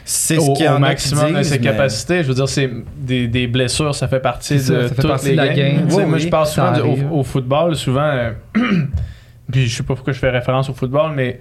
C'est 0.06 0.36
au, 0.36 0.42
ce 0.42 0.50
qu'il 0.52 0.66
y 0.66 0.68
au 0.68 0.72
en 0.72 0.74
a 0.74 0.76
qui 0.76 0.82
maximum 0.82 1.32
de 1.34 1.42
ses 1.42 1.58
mais- 1.58 1.64
capacités. 1.64 2.22
Je 2.22 2.28
veux 2.28 2.34
dire, 2.34 2.48
c'est 2.48 2.70
des, 2.98 3.26
des 3.26 3.46
blessures, 3.46 3.94
ça 3.94 4.06
fait 4.06 4.20
partie 4.20 4.58
ça, 4.60 4.74
de 4.74 4.82
ça 4.82 4.88
fait 4.88 4.94
toutes 5.00 5.10
partie 5.10 5.26
les 5.28 5.32
de 5.32 5.36
la 5.38 5.48
games. 5.48 5.86
game. 5.86 5.88
Oui, 5.92 6.04
moi, 6.04 6.18
je 6.18 6.28
parle 6.28 6.46
souvent 6.46 6.72
du- 6.72 6.80
au, 6.80 7.20
au 7.20 7.22
football, 7.22 7.74
souvent. 7.74 8.02
euh, 8.02 8.32
puis 9.50 9.66
je 9.66 9.76
sais 9.76 9.82
pas 9.82 9.94
pourquoi 9.94 10.12
je 10.12 10.18
fais 10.18 10.30
référence 10.30 10.68
au 10.68 10.74
football, 10.74 11.12
mais 11.14 11.40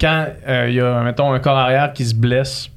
quand 0.00 0.26
euh, 0.48 0.66
il 0.68 0.74
y 0.76 0.80
a, 0.80 1.02
mettons, 1.02 1.32
un 1.32 1.38
corps 1.40 1.56
arrière 1.58 1.92
qui 1.92 2.04
se 2.04 2.14
blesse, 2.14 2.68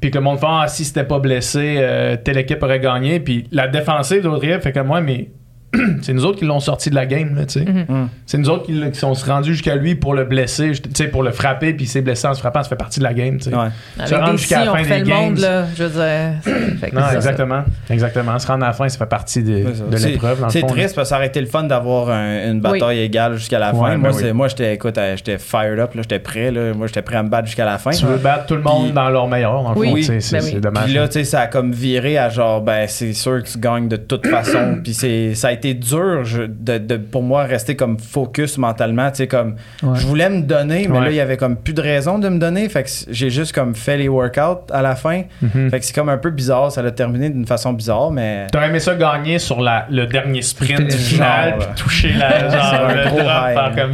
puis 0.00 0.10
que 0.10 0.18
le 0.18 0.24
monde 0.24 0.38
fait 0.38 0.46
Ah, 0.48 0.66
si 0.68 0.84
c'était 0.84 1.04
pas 1.04 1.18
blessé, 1.20 1.76
euh, 1.78 2.16
telle 2.16 2.38
équipe 2.38 2.62
aurait 2.62 2.80
gagné, 2.80 3.20
puis 3.20 3.46
la 3.52 3.68
défensive 3.68 4.22
de 4.22 4.28
l'autre 4.28 4.44
équipe 4.44 4.62
fait 4.62 4.72
comme 4.72 4.86
moi, 4.88 5.00
mais 5.00 5.30
c'est 6.02 6.12
nous 6.14 6.24
autres 6.24 6.38
qui 6.38 6.44
l'ont 6.44 6.60
sorti 6.60 6.88
de 6.90 6.94
la 6.94 7.04
game, 7.06 7.34
là, 7.36 7.44
tu 7.46 7.60
sais. 7.60 7.64
Mhm. 7.64 7.84
Hum. 7.88 8.08
C'est 8.26 8.38
nous 8.38 8.48
autres 8.48 8.64
qui, 8.64 8.80
qui 8.90 8.98
sont 8.98 9.12
rendus 9.12 9.52
jusqu'à 9.52 9.76
lui 9.76 9.94
pour 9.94 10.14
le 10.14 10.24
blesser, 10.24 10.72
tu 10.72 10.90
sais, 10.94 11.08
pour 11.08 11.22
le 11.22 11.30
frapper, 11.30 11.74
puis 11.74 11.84
il 11.84 11.88
s'est 11.88 12.00
blessé 12.00 12.26
en 12.26 12.34
se 12.34 12.40
frappant, 12.40 12.62
ça 12.62 12.68
fait 12.68 12.76
partie 12.76 13.00
de 13.00 13.04
la 13.04 13.12
game, 13.14 13.36
tu 13.38 13.50
sais. 13.50 13.54
Ouais. 13.56 14.06
Se 14.06 14.14
rendre 14.14 14.38
jusqu'à 14.38 14.64
la 14.64 14.72
fin 14.72 14.82
des 14.82 14.98
le 15.00 15.04
monde, 15.06 15.34
games. 15.34 15.42
là, 15.42 15.64
je 15.76 15.84
veux 15.84 15.90
dire. 15.90 16.32
c'est- 16.42 16.76
fait 16.78 16.90
que 16.90 16.94
Non, 16.96 17.02
ça. 17.02 17.14
exactement. 17.14 17.62
Exactement. 17.90 18.38
Se 18.38 18.46
rendre 18.46 18.64
à 18.64 18.68
la 18.68 18.72
fin, 18.72 18.88
ça 18.88 18.98
fait 18.98 19.06
partie 19.06 19.42
de, 19.42 19.64
de 19.90 19.96
l'épreuve. 19.98 20.40
dans 20.40 20.46
le 20.46 20.52
C'est 20.52 20.62
triste 20.62 20.94
parce 20.94 21.08
que 21.08 21.10
ça 21.10 21.16
aurait 21.16 21.26
été 21.26 21.40
le 21.40 21.46
fun 21.46 21.64
d'avoir 21.64 22.10
un- 22.10 22.50
une 22.50 22.60
bataille 22.60 23.00
égale 23.00 23.36
jusqu'à 23.36 23.58
la 23.58 23.72
fin. 23.72 23.78
Ouais, 23.90 23.96
moi, 23.96 24.10
ben 24.10 24.16
oui. 24.26 24.32
moi, 24.32 24.48
j'étais, 24.48 24.74
écoute, 24.74 24.96
euh, 24.98 25.16
j'étais 25.16 25.38
fired 25.38 25.78
up, 25.78 25.94
là, 25.94 26.02
j'étais 26.02 26.18
prêt. 26.18 26.50
Là. 26.50 26.72
Moi, 26.74 26.86
j'étais 26.86 27.02
prêt 27.02 27.16
à 27.16 27.22
me 27.22 27.28
battre 27.28 27.46
jusqu'à 27.46 27.64
la 27.64 27.78
fin. 27.78 27.90
Tu 27.90 28.04
veux 28.06 28.16
battre 28.16 28.46
tout 28.46 28.54
le 28.56 28.62
monde 28.62 28.84
Puis- 28.86 28.92
dans 28.92 29.08
leur 29.10 29.26
meilleur, 29.28 29.62
dans 29.62 29.72
le 29.74 29.78
Oui, 29.78 30.02
fond, 30.02 30.12
c'est 30.20 30.40
Ben 30.52 30.60
dommage. 30.60 30.84
Puis 30.84 30.94
là, 30.94 31.08
tu 31.08 31.12
sais, 31.14 31.24
ça 31.24 31.40
a 31.42 31.46
comme 31.46 31.72
viré 31.72 32.16
à 32.18 32.28
genre, 32.30 32.60
ben, 32.62 32.86
c'est 32.88 33.12
sûr 33.12 33.42
que 33.42 33.48
tu 33.48 33.58
gagnes 33.58 33.88
de 33.88 33.96
toute 33.96 34.26
façon. 34.26 34.78
Puis 34.82 34.94
c'est, 34.94 35.34
ça 35.34 35.48
a 35.48 35.52
été 35.58 35.74
dur 35.74 36.24
je- 36.24 36.42
de, 36.42 36.78
de- 36.78 36.96
pour 36.96 37.22
moi 37.22 37.44
rester 37.44 37.76
comme 37.76 37.98
focus 37.98 38.58
mentalement. 38.58 39.10
Tu 39.10 39.16
sais, 39.18 39.26
comme 39.26 39.56
Ouais. 39.82 39.90
je 39.98 40.06
voulais 40.06 40.28
me 40.30 40.42
donner, 40.42 40.86
mais 40.88 40.98
Ouais. 40.98 41.04
là, 41.06 41.10
il 41.10 41.16
y 41.16 41.20
avait 41.20 41.36
comme 41.36 41.56
plus 41.56 41.74
de 41.74 41.82
raison 41.82 42.18
de 42.18 42.28
me 42.28 42.38
donner. 42.38 42.68
Fait 42.68 42.82
que 42.84 42.88
j'ai 43.10 43.30
juste 43.30 43.52
comme 43.52 43.74
fait 43.74 43.96
les 43.96 44.08
workouts 44.08 44.72
à 44.72 44.82
la 44.82 44.94
fin. 44.96 45.22
Mhm. 45.42 45.70
Fait 45.70 45.80
que 45.80 45.84
c'est 45.84 45.94
comme 45.94 46.08
un 46.08 46.18
peu 46.18 46.30
bizarre. 46.30 46.72
Ça 46.72 46.82
l'a 46.82 46.90
terminé 46.90 47.28
d'une 47.30 47.46
façon 47.46 47.72
bizarre, 47.72 48.10
mais. 48.10 48.46
T'aurais 48.52 48.68
aimé 48.68 48.80
ça 48.80 48.94
gagner 48.94 49.38
sur 49.38 49.60
la, 49.60 49.86
le 49.90 50.06
dernier 50.06 50.42
sprint 50.42 50.90
C'était 50.90 50.96
final, 50.96 51.56
puis 51.58 51.68
toucher 51.76 52.12
la, 52.12 52.48
genre, 52.50 52.88
le 52.88 53.04
drop, 53.04 53.18
là. 53.18 53.72
comme. 53.76 53.92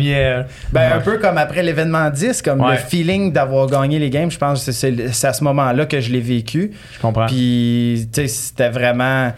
Ben, 0.72 0.92
un 0.96 1.00
peu 1.00 1.18
comme 1.18 1.38
après 1.38 1.62
l'événement 1.62 2.10
10, 2.10 2.42
comme 2.42 2.64
le 2.70 2.76
feeling 2.76 3.32
d'avoir 3.32 3.66
gagné 3.68 3.98
les 3.98 4.10
games, 4.10 4.30
je 4.30 4.38
pense 4.38 4.64
que 4.66 4.72
c'est- 4.72 5.24
à 5.24 5.32
ce 5.32 5.42
moment-là 5.44 5.86
que 5.86 6.00
je 6.00 6.10
l'ai 6.12 6.20
vécu. 6.20 6.72
Je 6.92 7.00
comprends. 7.00 7.26
Puis, 7.26 8.08
tu 8.12 8.20
sais, 8.22 8.28
c'était 8.28 8.68
vraiment. 8.68 9.32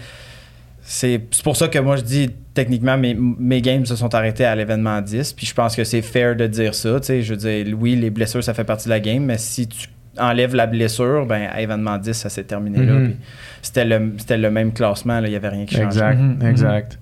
C'est 0.88 1.26
c'est 1.32 1.42
pour 1.42 1.56
ça 1.56 1.66
que 1.66 1.80
moi, 1.80 1.96
je 1.96 2.02
dis, 2.02 2.30
techniquement, 2.54 2.96
mes, 2.96 3.14
mes 3.14 3.60
games 3.60 3.84
se 3.84 3.96
sont 3.96 4.14
arrêtés 4.14 4.44
à 4.44 4.54
l'événement 4.54 5.00
10. 5.00 5.32
Puis, 5.32 5.44
je 5.44 5.52
pense 5.52 5.74
que 5.74 5.82
c'est 5.82 6.00
fair 6.00 6.36
de 6.36 6.46
dire 6.46 6.74
ça. 6.76 7.00
Tu 7.00 7.06
sais, 7.06 7.22
je 7.22 7.34
veux 7.34 7.38
dire, 7.38 7.76
oui, 7.76 7.96
les 7.96 8.10
blessures, 8.10 8.42
ça 8.42 8.54
fait 8.54 8.64
partie 8.64 8.84
de 8.84 8.90
la 8.90 9.00
game, 9.00 9.24
mais 9.24 9.36
si 9.36 9.66
tu 9.66 9.88
enlèves 10.16 10.54
la 10.54 10.66
blessure, 10.66 11.26
ben, 11.26 11.48
à 11.52 11.60
événement 11.60 11.98
10, 11.98 12.12
ça 12.12 12.28
s'est 12.28 12.44
terminé 12.44 12.78
là. 12.84 12.92
Mhm. 12.92 13.06
Puis 13.08 13.16
C'était 13.62 13.84
le, 13.84 14.12
c'était 14.18 14.38
le 14.38 14.50
même 14.50 14.72
classement, 14.72 15.18
il 15.18 15.28
n'y 15.28 15.36
avait 15.36 15.48
rien 15.48 15.66
qui 15.66 15.74
changeait. 15.74 15.86
Exact, 15.86 16.42
exact. 16.44 16.98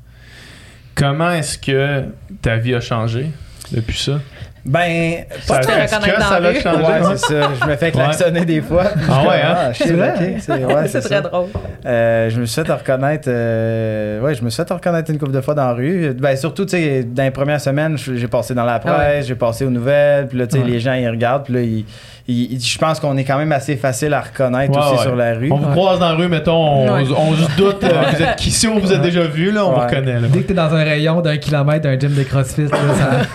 Comment 0.94 1.30
est-ce 1.32 1.58
que 1.58 2.04
ta 2.40 2.56
vie 2.56 2.74
a 2.74 2.80
changé 2.80 3.26
depuis 3.70 3.98
ça? 3.98 4.20
Ben, 4.66 5.24
pas 5.46 5.58
que 5.58 5.66
ça 5.66 6.40
la 6.40 6.54
changé? 6.54 6.82
Ouais, 6.82 7.16
c'est 7.16 7.18
ça. 7.26 7.50
Je 7.60 7.66
me 7.68 7.76
fais 7.76 7.90
klaxonner 7.90 8.44
des 8.46 8.62
fois. 8.62 8.84
Ah 9.10 9.20
suis 9.20 9.28
ouais, 9.28 9.34
hein? 9.42 9.54
Ah, 9.56 9.70
C'est 9.74 9.92
vrai? 9.92 10.14
ok. 10.16 10.24
C'est 10.40 10.64
ouais, 10.64 10.88
très 11.00 11.00
ça. 11.02 11.20
drôle. 11.20 11.48
Euh, 11.84 12.30
je 12.30 12.40
me 12.40 12.46
suis 12.46 12.62
fait 12.64 12.72
reconnaître. 12.72 13.28
euh, 13.28 14.20
ouais, 14.22 14.34
je 14.34 14.42
me 14.42 14.48
suis 14.48 14.62
fait 14.64 14.72
reconnaître 14.72 15.10
une 15.10 15.18
couple 15.18 15.32
de 15.32 15.40
fois 15.42 15.54
dans 15.54 15.66
la 15.66 15.74
rue. 15.74 16.14
Ben, 16.18 16.34
surtout, 16.36 16.64
tu 16.64 16.70
sais, 16.78 17.04
dans 17.04 17.24
les 17.24 17.30
premières 17.30 17.60
semaines, 17.60 17.98
j'ai 17.98 18.26
passé 18.28 18.54
dans 18.54 18.64
la 18.64 18.78
presse, 18.78 18.94
Ah 18.96 19.08
ouais. 19.10 19.22
j'ai 19.22 19.34
passé 19.34 19.66
aux 19.66 19.70
nouvelles. 19.70 20.28
Puis 20.28 20.38
là, 20.38 20.46
tu 20.46 20.56
sais, 20.56 20.64
Ouais. 20.64 20.70
les 20.70 20.80
gens, 20.80 20.94
ils 20.94 21.08
regardent. 21.10 21.44
Puis 21.44 21.54
là, 21.54 21.60
ils- 21.60 21.84
je 22.26 22.78
pense 22.78 23.00
qu'on 23.00 23.16
est 23.18 23.24
quand 23.24 23.36
même 23.36 23.52
assez 23.52 23.76
facile 23.76 24.14
à 24.14 24.22
reconnaître 24.22 24.72
Ouais, 24.72 24.78
aussi 24.82 24.94
ouais. 24.96 25.02
sur 25.02 25.14
la 25.14 25.34
rue. 25.34 25.50
On 25.52 25.56
vous 25.56 25.70
croise 25.72 25.98
dans 25.98 26.08
la 26.08 26.14
rue, 26.14 26.28
mettons, 26.28 26.52
on, 26.56 26.94
Ouais. 26.94 27.02
on 27.16 27.34
se 27.34 27.56
doute, 27.56 27.84
euh, 27.84 27.88
vous 28.14 28.22
êtes 28.22 28.36
qui, 28.36 28.50
si 28.50 28.66
on 28.66 28.78
vous 28.78 28.92
a 28.92 28.96
déjà 28.96 29.24
vu, 29.24 29.50
là, 29.52 29.66
on 29.66 29.72
vous 29.72 29.80
reconnaît. 29.80 30.20
Là. 30.20 30.28
Dès 30.28 30.40
que 30.40 30.48
t'es 30.48 30.54
dans 30.54 30.72
un 30.74 30.84
rayon 30.84 31.20
d'un 31.20 31.36
kilomètre 31.36 31.82
d'un 31.82 31.98
gym 31.98 32.14
de 32.14 32.22
CrossFit, 32.22 32.62
là, 32.62 32.78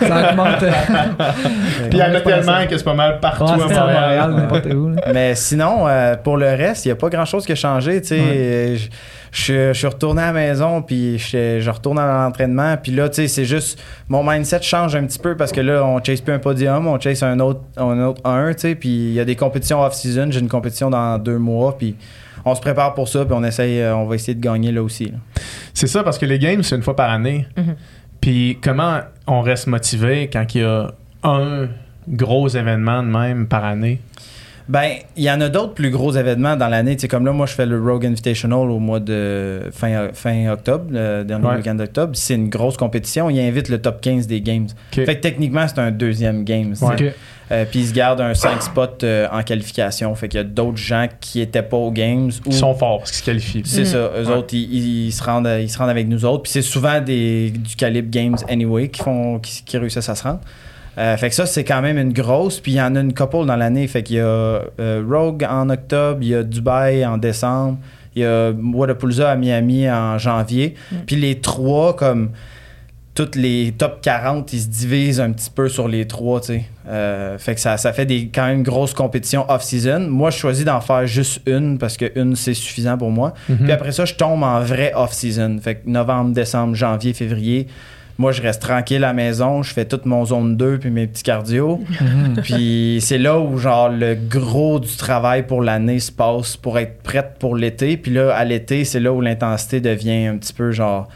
ça, 0.00 0.06
ça 0.08 0.30
augmente. 0.30 0.58
Puis 1.88 1.88
il 1.92 1.98
y 1.98 2.02
en 2.02 2.14
a 2.14 2.20
tellement 2.20 2.66
que 2.68 2.76
c'est 2.76 2.84
pas 2.84 2.94
mal 2.94 3.20
partout 3.20 3.44
Ouais, 3.44 3.52
à 3.52 3.56
Montréal. 3.56 3.80
Montréal, 3.86 4.34
n'importe 4.36 4.66
où. 4.74 4.90
Mais 5.14 5.34
sinon, 5.36 5.86
euh, 5.86 6.16
pour 6.16 6.36
le 6.36 6.48
reste, 6.48 6.84
il 6.84 6.88
n'y 6.88 6.92
a 6.92 6.96
pas 6.96 7.08
grand-chose 7.08 7.46
qui 7.46 7.52
a 7.52 7.56
changé. 7.56 8.00
tu 8.02 8.08
sais. 8.08 8.76
Je, 9.32 9.72
suis 9.72 9.86
retourné 9.86 10.22
à 10.22 10.26
la 10.26 10.32
maison, 10.32 10.82
puis 10.82 11.18
je, 11.18 11.60
je 11.60 11.70
retourne 11.70 11.98
à 11.98 12.24
l'entraînement. 12.24 12.76
Puis 12.76 12.92
là, 12.92 13.08
tu 13.08 13.16
sais, 13.16 13.28
c'est 13.28 13.44
juste... 13.44 13.80
Mon 14.08 14.28
mindset 14.28 14.62
change 14.62 14.96
un 14.96 15.06
petit 15.06 15.18
peu 15.18 15.36
parce 15.36 15.52
que 15.52 15.60
là, 15.60 15.84
on 15.84 16.02
chase 16.02 16.20
plus 16.20 16.32
un 16.32 16.38
podium, 16.38 16.86
on 16.86 16.98
chase 16.98 17.22
un 17.22 17.38
autre, 17.40 17.60
un 17.76 17.98
autre 18.00 18.20
un, 18.24 18.52
tu 18.52 18.60
sais. 18.60 18.74
Puis 18.74 18.88
il 18.88 19.12
y 19.12 19.20
a 19.20 19.24
des 19.24 19.36
compétitions 19.36 19.80
off-season. 19.82 20.30
J'ai 20.30 20.40
une 20.40 20.48
compétition 20.48 20.90
dans 20.90 21.18
deux 21.18 21.38
mois, 21.38 21.76
puis 21.78 21.96
on 22.44 22.54
se 22.54 22.60
prépare 22.60 22.94
pour 22.94 23.08
ça, 23.08 23.24
puis 23.24 23.34
on 23.36 23.44
essaye, 23.44 23.80
euh, 23.80 23.96
on 23.96 24.06
va 24.06 24.14
essayer 24.14 24.34
de 24.34 24.40
gagner 24.40 24.72
là 24.72 24.82
aussi. 24.82 25.06
là. 25.06 25.18
C'est 25.74 25.86
ça, 25.86 26.02
parce 26.02 26.18
que 26.18 26.26
les 26.26 26.38
games, 26.38 26.62
c'est 26.62 26.76
une 26.76 26.82
fois 26.82 26.96
par 26.96 27.10
année. 27.10 27.46
Mhm. 27.56 27.76
Puis 28.20 28.58
comment 28.62 29.00
on 29.26 29.40
reste 29.40 29.66
motivé 29.66 30.28
quand 30.32 30.54
il 30.54 30.60
y 30.60 30.64
a 30.64 30.90
un 31.22 31.68
gros 32.08 32.48
événement 32.48 33.02
de 33.02 33.08
même 33.08 33.46
par 33.46 33.64
année? 33.64 34.00
Ben, 34.70 34.92
il 35.16 35.24
y 35.24 35.30
en 35.30 35.40
a 35.40 35.48
d'autres 35.48 35.74
plus 35.74 35.90
gros 35.90 36.12
événements 36.12 36.54
dans 36.56 36.68
l'année. 36.68 36.94
Tu 36.94 37.00
sais, 37.02 37.08
comme 37.08 37.26
là, 37.26 37.32
moi, 37.32 37.46
je 37.46 37.54
fais 37.54 37.66
le 37.66 37.82
Rogue 37.82 38.06
Invitational 38.06 38.70
au 38.70 38.78
mois 38.78 39.00
de 39.00 39.62
fin, 39.72 40.10
fin 40.12 40.48
octobre, 40.52 40.84
le 40.92 41.24
dernier 41.24 41.44
Ouais. 41.48 41.56
week-end 41.56 41.74
d'octobre. 41.74 42.12
C'est 42.14 42.34
une 42.36 42.48
grosse 42.48 42.76
compétition. 42.76 43.28
Il 43.30 43.40
invite 43.40 43.68
le 43.68 43.82
top 43.82 44.00
15 44.00 44.28
des 44.28 44.40
games. 44.40 44.68
Fait 44.92 45.04
que 45.06 45.12
techniquement, 45.20 45.66
c'est 45.66 45.80
un 45.80 45.90
deuxième 45.90 46.44
game. 46.44 46.74
Ouais. 46.82 47.12
Euh, 47.52 47.64
Puis 47.68 47.80
ils 47.80 47.86
se 47.88 47.92
gardent 47.92 48.20
un 48.20 48.32
5 48.32 48.62
spot 48.62 49.02
euh, 49.02 49.26
en 49.32 49.42
qualification. 49.42 50.14
Fait 50.14 50.28
qu'il 50.28 50.38
y 50.38 50.40
a 50.40 50.44
d'autres 50.44 50.76
gens 50.76 51.08
qui 51.20 51.40
étaient 51.40 51.64
pas 51.64 51.76
aux 51.76 51.90
games. 51.90 52.28
Ou 52.46 52.50
Ils 52.50 52.52
sont 52.52 52.74
forts 52.74 52.98
parce 52.98 53.10
qu'ils 53.10 53.18
se 53.18 53.24
qualifient. 53.24 53.62
c'est 53.64 53.84
ça. 53.86 54.12
Eux 54.16 54.24
Ouais. 54.28 54.36
autres, 54.36 54.54
ils, 54.54 55.06
ils 55.08 55.12
se 55.12 55.20
rendent, 55.24 55.50
ils 55.60 55.68
se 55.68 55.76
rendent 55.76 55.90
avec 55.90 56.06
nous 56.06 56.24
autres. 56.24 56.44
Puis 56.44 56.52
c'est 56.52 56.62
souvent 56.62 57.00
des, 57.00 57.50
du 57.50 57.74
calibre 57.74 58.08
Games 58.08 58.36
Anyway 58.48 58.86
qui, 58.88 59.02
font, 59.02 59.40
qui, 59.40 59.64
qui 59.64 59.78
réussissent 59.78 60.08
à 60.08 60.14
se 60.14 60.22
rendre. 60.22 60.38
Euh, 61.00 61.16
fait 61.16 61.30
que 61.30 61.34
ça, 61.34 61.46
c'est 61.46 61.64
quand 61.64 61.80
même 61.80 61.98
une 61.98 62.12
grosse. 62.12 62.60
Puis 62.60 62.72
il 62.72 62.76
y 62.76 62.82
en 62.82 62.94
a 62.94 63.00
une 63.00 63.14
couple 63.14 63.46
dans 63.46 63.56
l'année. 63.56 63.86
Fait 63.88 64.02
qu'il 64.02 64.16
y 64.16 64.20
a 64.20 64.24
euh, 64.24 65.02
Rogue 65.08 65.46
en 65.48 65.70
octobre, 65.70 66.18
il 66.22 66.28
y 66.28 66.34
a 66.34 66.42
Dubaï 66.42 67.04
en 67.06 67.16
décembre, 67.16 67.78
il 68.14 68.22
y 68.22 68.26
a 68.26 68.50
Wadapalooza 68.50 69.30
à 69.30 69.36
Miami 69.36 69.90
en 69.90 70.18
janvier. 70.18 70.74
Puis 71.06 71.16
les 71.16 71.40
trois, 71.40 71.96
comme 71.96 72.30
toutes 73.14 73.34
les 73.34 73.72
top 73.76 74.00
40, 74.02 74.52
ils 74.52 74.60
se 74.60 74.68
divisent 74.68 75.20
un 75.20 75.32
petit 75.32 75.50
peu 75.50 75.68
sur 75.68 75.88
les 75.88 76.06
trois, 76.06 76.40
tu 76.40 76.46
sais. 76.46 76.64
Euh, 76.88 77.38
fait 77.38 77.54
que 77.54 77.60
ça, 77.60 77.76
ça 77.76 77.92
fait 77.92 78.06
des 78.06 78.28
quand 78.28 78.46
même 78.46 78.62
grosses 78.62 78.94
compétitions 78.94 79.44
off-season. 79.50 80.08
Moi, 80.08 80.30
je 80.30 80.38
choisis 80.38 80.64
d'en 80.64 80.80
faire 80.80 81.06
juste 81.06 81.40
une 81.46 81.78
parce 81.78 81.96
que 81.96 82.10
une, 82.18 82.36
c'est 82.36 82.54
suffisant 82.54 82.96
pour 82.96 83.10
moi. 83.10 83.34
Mhm. 83.48 83.58
Puis 83.58 83.72
après 83.72 83.92
ça, 83.92 84.04
je 84.04 84.14
tombe 84.14 84.42
en 84.42 84.60
vrai 84.60 84.92
off-season. 84.94 85.58
Fait 85.60 85.76
que 85.76 85.88
novembre, 85.88 86.32
décembre, 86.32 86.74
janvier, 86.74 87.12
février. 87.12 87.66
Moi, 88.20 88.32
je 88.32 88.42
reste 88.42 88.60
tranquille 88.60 89.02
à 89.02 89.08
la 89.08 89.12
maison, 89.14 89.62
je 89.62 89.72
fais 89.72 89.86
toute 89.86 90.04
mon 90.04 90.26
zone 90.26 90.54
2 90.58 90.78
puis 90.78 90.90
mes 90.90 91.06
petits 91.06 91.22
cardio. 91.22 91.80
puis 92.42 92.98
c'est 93.00 93.16
là 93.16 93.38
où, 93.40 93.56
genre, 93.56 93.88
le 93.88 94.14
gros 94.14 94.78
du 94.78 94.94
travail 94.96 95.46
pour 95.46 95.62
l'année 95.62 96.00
se 96.00 96.12
passe 96.12 96.54
pour 96.58 96.78
être 96.78 97.02
prête 97.02 97.36
pour 97.38 97.56
l'été. 97.56 97.96
Puis 97.96 98.12
là, 98.12 98.34
à 98.36 98.44
l'été, 98.44 98.84
c'est 98.84 99.00
là 99.00 99.10
où 99.12 99.22
l'intensité 99.22 99.80
devient 99.80 100.26
un 100.26 100.36
petit 100.36 100.52
peu, 100.52 100.70
genre, 100.70 101.08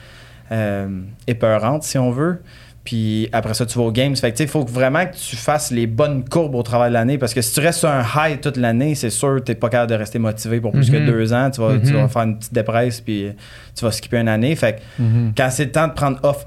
euh, 0.51 0.89
épeurante, 1.27 1.83
si 1.83 1.99
on 1.99 2.11
veut. 2.11 2.41
Puis 2.85 3.29
après 3.33 3.53
ça, 3.53 3.67
tu 3.67 3.79
vas 3.79 3.85
aux 3.85 3.93
games. 3.93 4.17
Fait 4.17 4.31
que, 4.31 4.37
tu 4.37 4.39
sais, 4.39 4.45
il 4.45 4.51
faut 4.51 4.65
vraiment 4.65 5.05
que 5.07 5.15
tu 5.15 5.37
fasses 5.37 5.71
les 5.71 5.87
bonnes 5.87 6.23
courbes 6.27 6.55
au 6.55 6.63
travail 6.63 6.89
de 6.89 6.95
l'année. 6.95 7.19
Parce 7.19 7.35
que 7.35 7.43
si 7.43 7.53
tu 7.53 7.61
restes 7.61 7.81
sur 7.81 7.89
un 7.91 8.03
high 8.17 8.41
toute 8.41 8.57
l'année, 8.59 8.95
c'est 8.95 9.09
sûr 9.11 9.37
que 9.37 9.41
tu 9.45 9.53
n'es 9.53 9.57
pas 9.57 9.69
capable 9.69 9.91
de 9.91 9.97
rester 9.97 10.19
motivé 10.19 10.59
pour 10.61 10.73
plus 10.73 10.91
que 10.91 10.97
deux 11.05 11.33
ans. 11.35 11.51
Tu 11.51 11.61
vas, 11.61 11.79
tu 11.79 11.93
Mhm. 11.93 11.97
vas 12.03 12.09
faire 12.09 12.23
une 12.23 12.39
petite 12.39 12.53
dépresse, 12.55 13.01
puis 13.03 13.29
tu 13.75 13.85
vas 13.85 13.91
skipper 13.91 14.19
une 14.19 14.29
année. 14.29 14.55
Fait 14.57 14.81
que 14.99 15.03
quand 15.37 15.49
c'est 15.51 15.65
le 15.67 15.71
temps 15.73 15.89
de 15.89 15.93
prendre 15.95 16.19
off, 16.23 16.47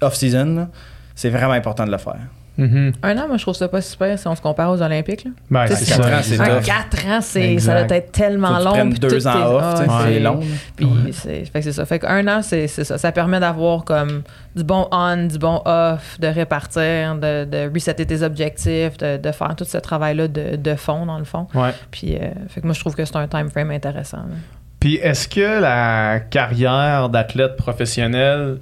off-season, 0.00 0.68
c'est 1.14 1.30
vraiment 1.30 1.52
important 1.54 1.84
de 1.84 1.90
le 1.90 1.98
faire. 1.98 2.18
Mhm. 2.58 2.92
Un 3.04 3.16
an, 3.18 3.28
moi, 3.28 3.36
je 3.36 3.42
trouve 3.42 3.54
ça 3.54 3.68
pas 3.68 3.80
super 3.80 4.18
si 4.18 4.26
on 4.26 4.34
se 4.34 4.40
compare 4.42 4.68
aux 4.72 4.82
Olympiques. 4.82 5.24
Là. 5.24 5.30
Ben, 5.48 5.66
c'est 5.68 5.76
sais, 5.76 5.84
ça. 5.94 5.98
quatre 6.02 6.12
ans, 6.12 6.20
c'est 6.22 6.40
Un 6.40 6.56
tough. 6.56 6.64
4 6.64 7.06
ans, 7.06 7.20
ça 7.60 7.84
doit 7.84 7.96
être 7.96 8.10
tellement 8.10 8.58
long. 8.58 8.86
deux 8.86 9.26
ans 9.28 9.54
off, 9.54 9.62
ah, 9.64 9.80
ouais, 9.80 9.86
c'est 10.14 10.18
long. 10.18 10.40
Puis 10.74 10.88
c'est, 11.12 11.44
fait 11.44 11.60
que 11.60 11.62
c'est 11.62 11.72
ça. 11.72 11.86
Fait 11.86 12.00
qu'un 12.00 12.26
an, 12.26 12.42
c'est, 12.42 12.66
c'est 12.66 12.82
ça. 12.82 12.98
Ça 12.98 13.12
permet 13.12 13.38
d'avoir 13.38 13.84
comme 13.84 14.22
du 14.56 14.64
bon 14.64 14.88
on, 14.90 15.26
du 15.28 15.38
bon 15.38 15.62
off, 15.64 16.18
de 16.18 16.26
répartir, 16.26 17.14
de, 17.14 17.44
de 17.44 17.70
resetter 17.72 18.04
tes 18.06 18.22
objectifs, 18.24 18.96
de, 18.98 19.18
de 19.18 19.30
faire 19.30 19.54
tout 19.54 19.64
ce 19.64 19.78
travail-là 19.78 20.26
de, 20.26 20.56
de 20.56 20.74
fond, 20.74 21.06
dans 21.06 21.18
le 21.18 21.24
fond. 21.24 21.46
Ouais. 21.54 21.70
Puis 21.92 22.16
euh, 22.16 22.30
fait 22.48 22.60
que 22.60 22.66
moi, 22.66 22.74
je 22.74 22.80
trouve 22.80 22.96
que 22.96 23.04
c'est 23.04 23.16
un 23.16 23.28
time 23.28 23.50
frame 23.50 23.70
intéressant. 23.70 24.16
là. 24.18 24.34
Puis 24.80 24.96
est-ce 24.96 25.28
que 25.28 25.60
la 25.60 26.20
carrière 26.20 27.08
d'athlète 27.08 27.56
professionnel, 27.56 28.58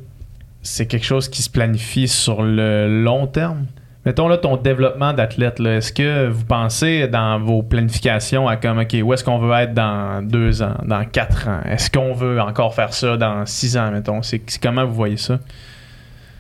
c'est 0.67 0.87
quelque 0.87 1.07
chose 1.07 1.29
qui 1.29 1.43
se 1.43 1.51
planifie 1.51 2.09
sur 2.09 2.43
le 2.43 3.03
long 3.03 3.27
terme? 3.27 3.67
Mettons 4.05 4.29
là 4.29 4.37
ton 4.37 4.57
développement 4.57 5.13
d'athlète, 5.13 5.59
là, 5.59 5.77
est-ce 5.77 5.93
que 5.93 6.29
vous 6.29 6.45
pensez 6.45 7.09
dans 7.09 7.41
vos 7.41 7.63
planifications 7.63 8.47
à 8.47 8.57
comme, 8.57 8.79
OK, 8.79 8.97
où 9.03 9.13
est-ce 9.13 9.25
qu'on 9.25 9.39
veut 9.39 9.53
être 9.55 9.75
dans 9.75 10.23
deux 10.23 10.63
ans, 10.63 10.77
dans 10.85 11.05
quatre 11.05 11.49
ans? 11.49 11.61
Est-ce 11.65 11.91
qu'on 11.91 12.13
veut 12.13 12.41
encore 12.41 12.75
faire 12.75 12.93
ça 12.93 13.17
dans 13.17 13.45
six 13.47 13.77
ans, 13.77 13.91
mettons? 13.91 14.23
C'est, 14.23 14.41
comment 14.63 14.85
vous 14.85 14.95
voyez 14.95 15.17
ça? 15.17 15.39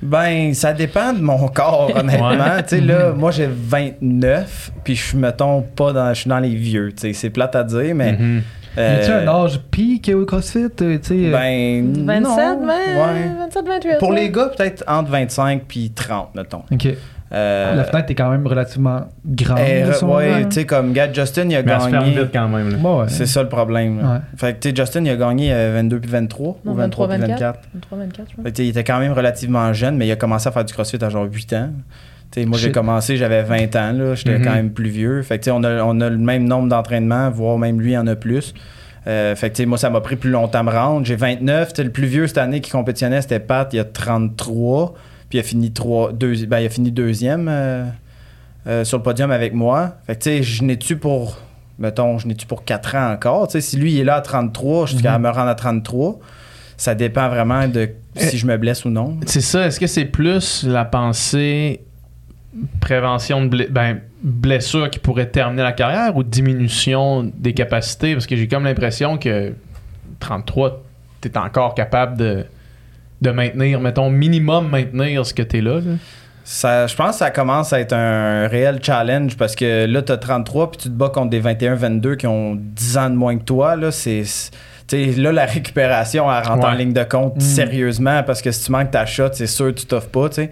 Ben, 0.03 0.55
ça 0.55 0.72
dépend 0.72 1.12
de 1.12 1.20
mon 1.20 1.49
corps, 1.55 1.91
honnêtement. 1.97 2.31
Ouais. 2.31 2.62
Tu 2.62 2.77
sais, 2.77 2.81
là, 2.81 3.12
moi, 3.12 3.31
j'ai 3.31 3.49
29, 3.51 4.72
puis 4.85 4.95
je 4.95 5.03
suis, 5.03 5.18
mettons, 5.18 5.62
pas 5.62 5.93
dans, 5.93 6.12
je 6.14 6.20
suis 6.20 6.29
dans 6.29 6.39
les 6.39 6.55
vieux. 6.55 6.93
Tu 6.93 7.09
sais, 7.09 7.12
c'est 7.14 7.31
plate 7.31 7.57
à 7.57 7.64
dire, 7.64 7.95
mais. 7.95 8.43
Mhm. 8.77 8.83
Y 8.83 8.87
a-tu 9.01 9.11
euh, 9.11 9.22
un 9.24 9.29
âge 9.45 9.61
peak 9.70 10.11
au 10.14 10.24
CrossFit? 10.27 10.59
euh, 10.83 10.99
tu 10.99 11.01
sais, 11.03 11.14
euh, 11.14 11.33
Ben. 11.33 12.05
27, 12.07 12.22
non, 12.22 12.66
mais, 12.66 12.72
ouais. 12.72 13.31
27, 13.39 13.66
28. 13.66 13.99
Pour 13.99 14.11
ouais. 14.11 14.16
les 14.20 14.31
gars, 14.31 14.51
peut-être 14.57 14.85
entre 14.87 15.11
25 15.11 15.62
puis 15.66 15.91
30, 15.91 16.35
mettons. 16.35 16.62
Ok. 16.70 16.89
Euh, 17.33 17.74
La 17.74 17.83
fenêtre 17.83 18.09
est 18.09 18.14
quand 18.14 18.31
même 18.31 18.47
relativement 18.47 19.01
grande. 19.27 19.59
ouais, 19.59 20.45
tu 20.45 20.53
sais, 20.53 20.64
comme 20.64 20.93
Gad 20.93 21.12
Justin, 21.12 21.49
il 21.51 21.57
a 21.57 21.62
Mais 21.64 21.72
elle 21.72 21.81
se 21.81 21.89
gagné. 21.91 22.16
quand 22.33 22.49
même. 22.49 22.85
Ouais. 22.85 23.05
C'est 23.09 23.27
ça 23.27 23.43
le 23.43 23.49
problème. 23.49 23.99
Ouais. 23.99 24.18
Fait 24.37 24.53
que, 24.55 24.61
tu 24.61 24.68
sais, 24.68 24.77
Justin, 24.77 25.03
il 25.05 25.11
a 25.11 25.16
gagné 25.16 25.53
euh, 25.53 25.72
22 25.74 25.99
puis 25.99 26.11
23. 26.11 26.59
Non, 26.64 26.72
ou 26.72 26.74
23 26.77 27.09
puis 27.09 27.18
23, 27.18 27.35
24. 27.37 27.61
23, 27.74 27.99
24, 27.99 28.27
je 28.29 28.33
crois. 28.35 28.45
Fait 28.45 28.53
que, 28.53 28.62
il 28.62 28.68
était 28.68 28.85
quand 28.85 29.01
même 29.01 29.12
relativement 29.12 29.72
jeune, 29.72 29.97
mais 29.97 30.07
il 30.07 30.12
a 30.12 30.16
commencé 30.16 30.49
à 30.49 30.53
faire 30.53 30.64
du 30.64 30.72
crossfit 30.72 31.03
à 31.03 31.09
genre 31.09 31.24
8 31.24 31.53
ans. 31.55 31.70
Moi, 32.45 32.59
j'ai 32.59 32.72
commencé, 32.72 33.16
j'avais 33.16 33.43
20 33.43 33.74
ans, 33.76 33.93
là. 33.93 34.14
J'étais 34.14 34.39
Mhm. 34.39 34.45
quand 34.45 34.55
même 34.55 34.70
plus 34.70 34.91
vieux. 34.91 35.22
Fait 35.22 35.39
que, 35.39 35.51
on 35.51 35.62
a, 35.64 35.82
on 35.84 36.01
a 36.01 36.11
le 36.11 36.18
même 36.18 36.45
nombre 36.45 36.68
d'entraînements, 36.68 37.30
voire 37.30 37.57
même 37.59 37.80
lui 37.80 37.97
en 37.97 38.07
a 38.07 38.16
plus. 38.16 38.53
Euh, 39.07 39.34
fait 39.37 39.51
que, 39.51 39.55
tu 39.57 39.62
sais, 39.62 39.66
moi, 39.66 39.78
ça 39.78 39.89
m'a 39.89 40.01
pris 40.01 40.16
plus 40.16 40.30
longtemps 40.30 40.59
à 40.59 40.62
me 40.64 40.70
rendre. 40.70 41.07
J'ai 41.07 41.14
29. 41.16 41.68
Tu 41.72 41.76
sais, 41.76 41.84
le 41.84 41.91
plus 41.93 42.07
vieux 42.07 42.26
cette 42.26 42.39
année 42.39 42.61
qui 42.61 42.70
compétitionnait, 42.72 43.22
c'était 43.22 43.39
Pat, 43.41 43.72
il 43.72 43.78
a 43.78 43.84
33. 43.84 44.95
Puis 45.30 45.39
il 45.39 45.41
a 45.41 45.45
fini, 45.45 45.72
trois, 45.72 46.12
deux, 46.12 46.34
ben, 46.47 46.59
il 46.61 46.66
a 46.66 46.68
fini 46.68 46.91
deuxième 46.93 47.47
euh, 47.49 47.84
euh, 48.66 48.84
sur 48.84 48.99
le 48.99 49.03
podium 49.03 49.30
avec 49.30 49.55
moi. 49.55 49.95
Fait 50.07 50.14
que, 50.16 50.22
tu 50.22 50.30
sais, 50.30 50.43
je 50.43 50.62
n'ai-tu 50.64 50.97
pour, 50.97 51.39
mettons, 51.78 52.18
je 52.18 52.26
n'ai-tu 52.28 52.47
pour 52.47 52.64
4 52.64 52.95
ans 52.97 53.12
encore? 53.12 53.49
Si 53.51 53.76
lui, 53.76 53.93
il 53.95 54.01
est 54.01 54.05
là 54.05 54.16
à 54.16 54.20
33, 54.20 54.87
je 54.87 54.95
suis 54.95 55.03
capable 55.03 55.24
de 55.24 55.28
me 55.28 55.34
rendre 55.34 55.49
à 55.49 55.55
33. 55.55 56.18
ça 56.76 56.95
dépend 56.95 57.28
vraiment 57.28 57.66
de 57.68 57.89
si 58.16 58.37
je 58.39 58.47
me 58.47 58.57
blesse 58.57 58.84
ou 58.84 58.91
non. 58.91 59.16
C'est 59.26 59.41
ça. 59.41 59.66
Est-ce 59.66 59.80
que 59.80 59.87
c'est 59.87 60.05
plus 60.05 60.62
la 60.64 60.84
pensée 60.84 61.80
prévention 62.80 63.44
de 63.46 63.57
ble- 63.57 63.70
ben, 63.70 63.98
blessure 64.22 64.90
qui 64.90 64.98
pourrait 64.98 65.26
terminer 65.26 65.62
la 65.62 65.72
carrière 65.72 66.16
ou 66.16 66.22
diminution 66.22 67.30
des 67.36 67.52
capacités? 67.54 68.14
Parce 68.14 68.26
que 68.26 68.36
j'ai 68.36 68.48
comme 68.48 68.64
l'impression 68.64 69.18
que 69.18 69.52
33, 70.20 70.82
tu 71.20 71.28
es 71.28 71.36
encore 71.38 71.74
capable 71.74 72.16
de, 72.16 72.44
de 73.22 73.30
maintenir, 73.30 73.80
mettons, 73.80 74.11
minimum 74.11 74.68
maintenir 74.68 75.24
ce 75.26 75.34
que 75.34 75.42
tu 75.42 75.59
es 75.59 75.61
là. 75.61 75.76
là. 75.76 75.92
Ça, 76.44 76.86
je 76.86 76.94
pense 76.94 77.11
que 77.12 77.16
ça 77.16 77.30
commence 77.32 77.72
à 77.72 77.80
être 77.80 77.92
un 77.92 78.46
réel 78.46 78.78
challenge 78.80 79.36
parce 79.36 79.57
que 79.57 79.84
là, 79.86 80.00
tu 80.02 80.12
as 80.12 80.16
33 80.16 80.70
puis 80.70 80.78
tu 80.78 80.88
te 80.88 80.94
bats 80.94 81.09
contre 81.09 81.30
des 81.30 81.40
21-22 81.40 82.16
qui 82.16 82.26
ont 82.28 82.54
10 82.57 82.98
ans 82.98 83.11
de 83.11 83.16
moins 83.16 83.36
que 83.36 83.42
toi. 83.42 83.74
Là, 83.74 83.90
c'est, 83.90 84.22
là 84.92 85.32
la 85.32 85.44
récupération, 85.44 86.30
elle 86.32 86.46
rentre 86.46 86.64
en 86.66 86.72
ligne 86.72 86.92
de 86.92 87.02
compte 87.02 87.36
Mm. 87.36 87.40
sérieusement 87.40 88.22
parce 88.22 88.42
que 88.42 88.52
si 88.52 88.64
tu 88.66 88.70
manques 88.70 88.92
ta 88.92 89.04
shot, 89.07 89.30
c'est 89.32 89.48
sûr 89.48 89.74
que 89.74 89.80
tu 89.80 89.86
t'offres 89.86 90.09
pas. 90.09 90.28
tu 90.28 90.36
sais. 90.36 90.50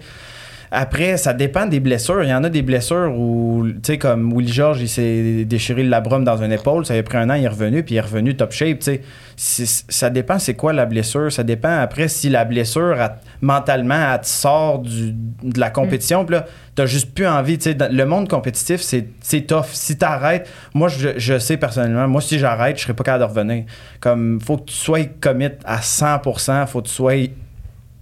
Après, 0.77 1.15
ça 1.15 1.33
dépend 1.33 1.67
des 1.67 1.79
blessures. 1.79 2.21
Il 2.21 2.29
y 2.29 2.33
en 2.33 2.43
a 2.43 2.49
des 2.49 2.61
blessures 2.61 3.09
où, 3.17 3.65
tu 3.65 3.79
sais, 3.83 3.97
comme 3.97 4.33
Willie 4.33 4.51
George, 4.51 4.81
il 4.81 4.89
s'est 4.89 5.45
déchiré 5.45 5.83
le 5.83 5.89
labrum 5.89 6.25
dans 6.25 6.43
une 6.43 6.51
épaule. 6.51 6.85
Ça 6.85 6.95
avait 6.95 7.03
pris 7.03 7.17
un 7.17 7.29
an, 7.29 7.35
il 7.35 7.45
est 7.45 7.47
revenu, 7.47 7.81
puis 7.81 7.95
il 7.95 7.97
est 7.97 8.01
revenu 8.01 8.35
top 8.35 8.51
shape. 8.51 8.79
Tu 8.79 8.99
sais, 9.37 9.83
ça 9.87 10.09
dépend 10.09 10.37
c'est 10.37 10.55
quoi 10.55 10.73
la 10.73 10.85
blessure. 10.85 11.31
Ça 11.31 11.43
dépend 11.43 11.79
après 11.79 12.09
si 12.09 12.27
la 12.27 12.43
blessure, 12.43 12.97
mentalement, 13.39 14.13
elle 14.13 14.19
te 14.19 14.27
sort 14.27 14.79
de 14.79 15.59
la 15.59 15.69
compétition. 15.69 16.25
Puis 16.25 16.35
là, 16.35 16.45
t'as 16.75 16.87
juste 16.87 17.13
plus 17.13 17.25
envie. 17.25 17.57
Tu 17.57 17.71
sais, 17.71 17.77
le 17.89 18.05
monde 18.05 18.27
compétitif, 18.27 18.81
c'est 18.81 19.41
tough. 19.47 19.67
Si 19.71 19.97
t'arrêtes, 19.97 20.49
moi, 20.73 20.89
je, 20.89 21.11
je 21.15 21.39
sais 21.39 21.55
personnellement, 21.55 22.09
moi, 22.09 22.19
si 22.19 22.37
j'arrête, 22.37 22.77
je 22.77 22.83
serais 22.83 22.93
pas 22.93 23.05
capable 23.05 23.23
de 23.23 23.29
revenir. 23.29 23.63
Comme, 24.01 24.41
faut 24.41 24.57
que 24.57 24.65
tu 24.65 24.75
sois 24.75 25.05
commit 25.21 25.51
à 25.63 25.79
100%, 25.79 26.67
faut 26.67 26.81
que 26.81 26.87
tu 26.87 26.93
sois 26.93 27.13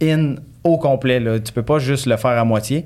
in 0.02 0.38
au 0.64 0.78
complet. 0.78 1.20
Là. 1.20 1.40
Tu 1.40 1.52
peux 1.52 1.64
pas 1.64 1.80
juste 1.80 2.06
le 2.06 2.18
faire 2.18 2.32
à 2.32 2.44
moitié. 2.46 2.86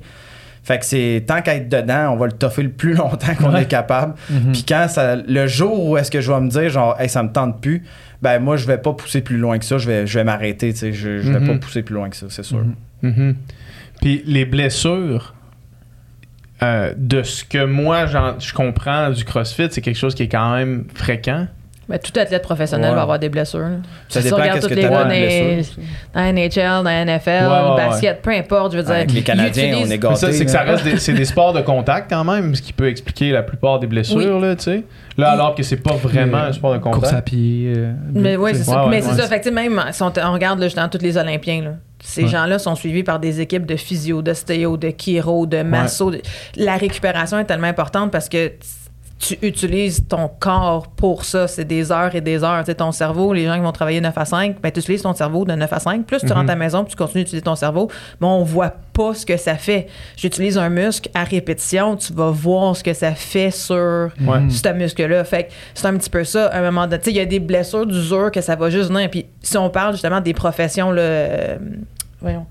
Fait 0.64 0.78
que 0.78 0.84
c'est 0.84 1.24
tant 1.26 1.40
qu'à 1.40 1.54
être 1.54 1.68
dedans, 1.68 2.12
on 2.12 2.16
va 2.16 2.26
le 2.26 2.32
toffer 2.32 2.62
le 2.62 2.70
plus 2.70 2.94
longtemps 2.94 3.34
qu'on 3.36 3.54
Ouais. 3.54 3.62
est 3.62 3.66
capable. 3.68 4.14
Mhm. 4.28 4.52
Puis 4.52 4.64
quand 4.68 4.86
ça, 4.88 5.16
le 5.16 5.46
jour 5.46 5.88
où 5.88 5.96
est-ce 5.96 6.10
que 6.10 6.20
je 6.20 6.30
vais 6.32 6.40
me 6.40 6.48
dire 6.50 6.68
genre, 6.68 7.00
hey, 7.00 7.08
ça 7.08 7.22
me 7.22 7.30
tente 7.32 7.60
plus, 7.62 7.84
ben 8.20 8.38
moi 8.40 8.56
je 8.56 8.66
vais 8.66 8.78
pas 8.78 8.92
pousser 8.92 9.20
plus 9.22 9.38
loin 9.38 9.58
que 9.58 9.64
ça. 9.64 9.78
Je 9.78 9.86
vais, 9.86 10.06
je 10.06 10.18
vais 10.18 10.24
m'arrêter. 10.24 10.72
tu 10.72 10.78
sais. 10.80 10.92
Je, 10.92 11.20
je 11.22 11.32
vais 11.32 11.46
pas 11.46 11.56
pousser 11.58 11.82
plus 11.82 11.94
loin 11.94 12.10
que 12.10 12.16
ça, 12.16 12.26
c'est 12.28 12.42
sûr. 12.42 12.58
Mhm. 12.58 12.74
Mhm. 13.10 13.36
Puis 14.02 14.22
les 14.26 14.44
blessures, 14.44 15.34
euh, 16.62 16.92
de 16.96 17.22
ce 17.22 17.44
que 17.44 17.64
moi 17.64 18.06
j'en- 18.06 18.38
je 18.40 18.52
comprends 18.52 19.10
du 19.10 19.24
CrossFit, 19.24 19.68
c'est 19.70 19.80
quelque 19.80 19.96
chose 19.96 20.14
qui 20.14 20.24
est 20.24 20.28
quand 20.28 20.54
même 20.56 20.84
fréquent. 20.94 21.46
Ben, 21.88 21.98
tout 21.98 22.12
athlète 22.20 22.42
professionnel 22.42 22.90
Ouais. 22.90 22.96
va 22.96 23.02
avoir 23.02 23.18
des 23.18 23.30
blessures. 23.30 23.60
là. 23.60 23.76
Ça 24.10 24.20
tu 24.20 24.24
dépend 24.24 24.36
regardes 24.36 24.60
tous 24.60 24.68
que 24.68 24.74
les 24.74 24.82
gars 24.82 24.88
dans 24.90 24.94
dans, 25.04 25.08
la 25.08 25.14
les- 25.14 25.62
dans 26.14 26.20
NHL, 26.20 26.82
dans 26.82 26.82
la 26.82 27.00
NFL, 27.06 27.30
Ouais, 27.30 27.70
ouais, 27.70 27.76
basket, 27.88 28.20
peu 28.20 28.30
importe, 28.30 28.72
je 28.72 28.76
veux 28.76 28.82
dire. 28.82 28.92
Avec 28.94 29.12
les 29.12 29.22
Canadiens, 29.22 29.68
utilisent- 29.68 29.88
on 29.88 29.90
est 29.92 29.98
gâtés. 29.98 30.14
ça, 30.16 30.32
c'est 30.32 30.44
que 30.44 30.50
ça 30.50 30.64
là. 30.64 30.72
reste 30.72 30.84
des, 30.84 30.98
c'est 30.98 31.14
des 31.14 31.24
sports 31.24 31.54
de 31.54 31.62
contact 31.62 32.10
quand 32.10 32.24
même, 32.24 32.54
ce 32.54 32.60
qui 32.60 32.74
peut 32.74 32.88
expliquer 32.88 33.30
la 33.32 33.42
plupart 33.42 33.78
des 33.80 33.86
blessures, 33.86 34.38
là, 34.38 34.54
tu 34.54 34.64
sais. 34.64 34.82
Là, 35.16 35.30
alors 35.30 35.54
que 35.54 35.62
c'est 35.62 35.78
pas 35.82 35.94
vraiment 35.94 36.36
un 36.38 36.52
sport 36.52 36.74
de 36.74 36.78
Course 36.78 36.96
à 36.98 37.00
contact. 37.08 37.28
pied. 37.28 37.72
euh, 37.74 37.92
Mais 38.12 38.36
oui, 38.36 38.50
c'est 38.54 38.64
ça. 38.64 38.84
Ouais, 38.84 38.90
mais 38.90 38.96
ouais, 38.96 39.02
c'est 39.02 39.08
ouais. 39.12 39.22
ça. 39.22 39.26
Fait 39.26 39.40
que, 39.40 39.48
même 39.48 39.82
si 39.90 40.02
on, 40.02 40.12
on 40.24 40.32
regarde 40.32 40.58
là, 40.60 40.66
justement 40.66 40.88
tous 40.88 41.00
les 41.02 41.16
Olympiens, 41.16 41.62
là, 41.62 41.70
ces 42.00 42.24
Ouais. 42.24 42.28
gens-là 42.28 42.58
sont 42.58 42.74
suivis 42.74 43.02
par 43.02 43.18
des 43.18 43.40
équipes 43.40 43.64
de 43.66 43.76
physio, 43.76 44.20
de 44.22 44.34
stéo, 44.34 44.76
de 44.76 44.92
chiro, 44.96 45.46
de 45.46 45.62
masso. 45.62 46.10
de- 46.10 46.20
La 46.56 46.76
récupération 46.76 47.38
est 47.38 47.46
tellement 47.46 47.66
importante 47.66 48.12
parce 48.12 48.28
que 48.28 48.52
tu 49.18 49.36
utilises 49.42 50.06
ton 50.08 50.28
corps 50.38 50.88
pour 50.88 51.24
ça. 51.24 51.48
C'est 51.48 51.64
des 51.64 51.90
heures 51.90 52.14
et 52.14 52.20
des 52.20 52.44
heures. 52.44 52.60
Tu 52.60 52.66
sais, 52.66 52.74
ton 52.76 52.92
cerveau, 52.92 53.32
les 53.32 53.46
gens 53.46 53.54
qui 53.54 53.60
vont 53.62 53.72
travailler 53.72 54.00
9 54.00 54.16
à 54.16 54.24
5, 54.24 54.60
ben, 54.60 54.70
tu 54.70 54.78
utilises 54.78 55.02
ton 55.02 55.12
cerveau 55.12 55.44
de 55.44 55.52
9 55.54 55.72
à 55.72 55.80
5. 55.80 56.06
Plus 56.06 56.20
tu 56.20 56.26
Mhm. 56.26 56.32
rentres 56.32 56.50
à 56.50 56.52
la 56.52 56.56
maison, 56.56 56.84
puis 56.84 56.92
tu 56.92 56.96
continues 56.96 57.24
d'utiliser 57.24 57.42
ton 57.42 57.56
cerveau, 57.56 57.90
mais 58.20 58.26
on 58.28 58.44
voit 58.44 58.72
pas 58.92 59.14
ce 59.14 59.26
que 59.26 59.36
ça 59.36 59.56
fait. 59.56 59.88
J'utilise 60.16 60.56
un 60.56 60.68
muscle 60.68 61.10
à 61.14 61.24
répétition, 61.24 61.96
tu 61.96 62.12
vas 62.12 62.30
voir 62.30 62.76
ce 62.76 62.84
que 62.84 62.94
ça 62.94 63.12
fait 63.14 63.50
sur 63.50 63.74
Ouais. 64.20 64.48
ce 64.50 64.72
muscle-là. 64.72 65.24
Fait 65.24 65.44
que 65.44 65.52
c'est 65.74 65.86
un 65.86 65.96
petit 65.96 66.10
peu 66.10 66.22
ça. 66.22 66.46
À 66.46 66.58
un 66.58 66.62
moment 66.62 66.86
donné, 66.86 66.98
tu 66.98 67.04
sais, 67.06 67.10
il 67.10 67.16
y 67.16 67.20
a 67.20 67.26
des 67.26 67.40
blessures 67.40 67.86
d'usure 67.86 68.30
que 68.30 68.40
ça 68.40 68.54
va 68.54 68.70
juste 68.70 68.90
venir. 68.90 69.10
Puis 69.10 69.26
si 69.42 69.56
on 69.58 69.68
parle 69.70 69.92
justement 69.94 70.20
des 70.20 70.34
professions, 70.34 70.92
là, 70.92 71.02
euh, 71.02 71.58
voyons, 72.20 72.46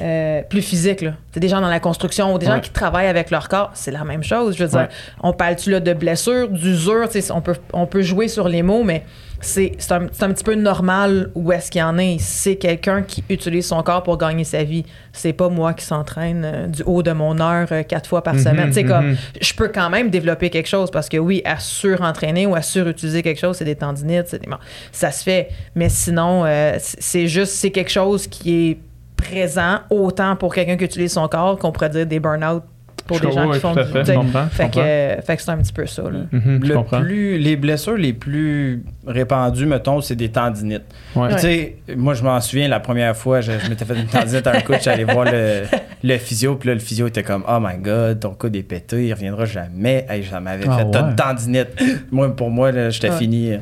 euh, 0.00 0.42
plus 0.42 0.62
physiques, 0.62 1.02
là. 1.02 1.12
C'est 1.32 1.40
des 1.40 1.48
gens 1.48 1.60
dans 1.60 1.68
la 1.68 1.80
construction 1.80 2.34
ou 2.34 2.38
des 2.38 2.46
gens 2.46 2.60
qui 2.60 2.70
travaillent 2.70 3.06
avec 3.06 3.30
leur 3.30 3.48
corps, 3.48 3.70
c'est 3.74 3.90
la 3.90 4.04
même 4.04 4.22
chose. 4.24 4.56
Je 4.56 4.64
veux 4.64 4.68
dire, 4.70 4.78
Ouais. 4.80 4.88
on 5.22 5.32
parle-tu 5.32 5.70
là 5.70 5.80
de 5.80 5.92
blessures, 5.92 6.48
d'usure, 6.48 7.08
on 7.30 7.40
peut, 7.40 7.56
on 7.72 7.86
peut 7.86 8.02
jouer 8.02 8.28
sur 8.28 8.48
les 8.48 8.62
mots, 8.62 8.82
mais 8.84 9.04
c'est 9.40 9.72
un, 9.90 10.04
un 10.04 10.32
petit 10.32 10.44
peu 10.44 10.54
normal 10.54 11.30
où 11.34 11.52
est-ce 11.52 11.70
qu'il 11.70 11.80
y 11.80 11.84
en 11.84 11.98
est. 11.98 12.16
C'est 12.20 12.56
quelqu'un 12.56 13.02
qui 13.02 13.22
utilise 13.28 13.66
son 13.66 13.82
corps 13.82 14.02
pour 14.02 14.16
gagner 14.18 14.44
sa 14.44 14.62
vie. 14.64 14.84
C'est 15.12 15.32
pas 15.32 15.48
moi 15.48 15.74
qui 15.74 15.84
s'entraîne 15.84 16.42
euh, 16.44 16.66
du 16.68 16.82
haut 16.84 17.02
de 17.02 17.12
mon 17.12 17.38
heure 17.40 17.66
euh, 17.72 17.82
quatre 17.82 18.08
fois 18.08 18.22
par 18.22 18.34
Mhm, 18.34 18.40
semaine. 18.40 18.86
Comme, 18.86 19.10
mhm. 19.10 19.16
je 19.40 19.54
peux 19.54 19.68
quand 19.68 19.90
même 19.90 20.10
développer 20.10 20.48
quelque 20.50 20.68
chose 20.68 20.90
parce 20.90 21.08
que 21.08 21.16
oui, 21.18 21.42
à 21.44 21.58
surentraîner 21.58 22.46
ou 22.46 22.54
à 22.54 22.62
surutiliser 22.62 23.22
quelque 23.22 23.40
chose, 23.40 23.56
c'est 23.56 23.64
des 23.64 23.76
tendinites, 23.76 24.28
c'est 24.28 24.38
des- 24.40 24.48
bon, 24.48 24.58
ça 24.90 25.10
se 25.10 25.22
fait. 25.22 25.48
Mais 25.74 25.88
sinon, 25.88 26.44
c'est 26.78 27.26
juste, 27.26 27.52
c'est 27.54 27.70
quelque 27.70 27.90
chose 27.90 28.26
qui 28.26 28.70
est 28.70 28.78
présent 29.22 29.78
autant 29.90 30.36
pour 30.36 30.54
quelqu'un 30.54 30.76
qui 30.76 30.84
utilise 30.84 31.12
son 31.12 31.28
corps 31.28 31.58
qu'on 31.58 31.72
pourrait 31.72 31.90
dire 31.90 32.06
des 32.06 32.20
burn-out 32.20 32.62
pour 33.06 33.16
Je 33.18 33.24
des 33.26 33.32
gens 33.32 33.50
qui 33.50 33.58
font 33.58 33.74
du- 33.74 33.82
fait, 33.82 34.14
comprends, 34.14 34.46
que, 34.46 34.78
euh, 34.78 35.20
fait 35.22 35.36
que 35.36 35.42
c'est 35.42 35.50
un 35.50 35.56
petit 35.56 35.72
peu 35.72 35.86
ça. 35.86 36.02
Là. 36.02 36.20
Mhm, 36.30 36.60
je 36.62 36.68
Le 36.68 36.74
comprends. 36.76 37.00
plus, 37.00 37.36
les 37.36 37.56
blessures 37.56 37.96
les 37.96 38.12
plus 38.12 38.84
répandues, 39.04 39.66
mettons, 39.66 40.00
c'est 40.00 40.14
des 40.14 40.28
tendinites. 40.28 40.84
Ouais. 41.16 41.26
Puis, 41.28 41.34
Tu 41.36 41.40
sais, 41.42 41.76
moi, 41.96 42.14
je 42.14 42.22
m'en 42.22 42.40
souviens, 42.40 42.68
la 42.68 42.78
première 42.78 43.16
fois, 43.16 43.40
je, 43.40 43.50
je 43.58 43.68
m'étais 43.68 43.84
fait 43.84 43.98
une 43.98 44.06
tendinite 44.06 44.46
à 44.46 44.56
un 44.56 44.60
coach, 44.60 44.84
j'allais 44.84 45.02
voir 45.02 45.24
le, 45.24 45.62
le 46.04 46.16
physio, 46.18 46.54
puis 46.54 46.68
là, 46.68 46.74
le 46.74 46.80
physio 46.80 47.08
était 47.08 47.24
comme, 47.24 47.42
oh 47.48 47.58
my 47.60 47.76
god, 47.82 48.20
ton 48.20 48.34
coude 48.34 48.54
est 48.54 48.62
pété, 48.62 49.08
il 49.08 49.12
reviendra 49.12 49.46
jamais. 49.46 50.06
Hey, 50.08 50.24
ça 50.24 50.38
m'avait 50.38 50.64
Ah 50.68 50.78
fait, 50.78 50.84
ouais. 50.84 51.00
une 51.00 51.16
tendinite. 51.16 51.68
moi, 52.12 52.34
pour 52.36 52.50
moi, 52.50 52.70
là, 52.70 52.90
j'étais 52.90 53.10
Ouais. 53.10 53.16
fini. 53.18 53.52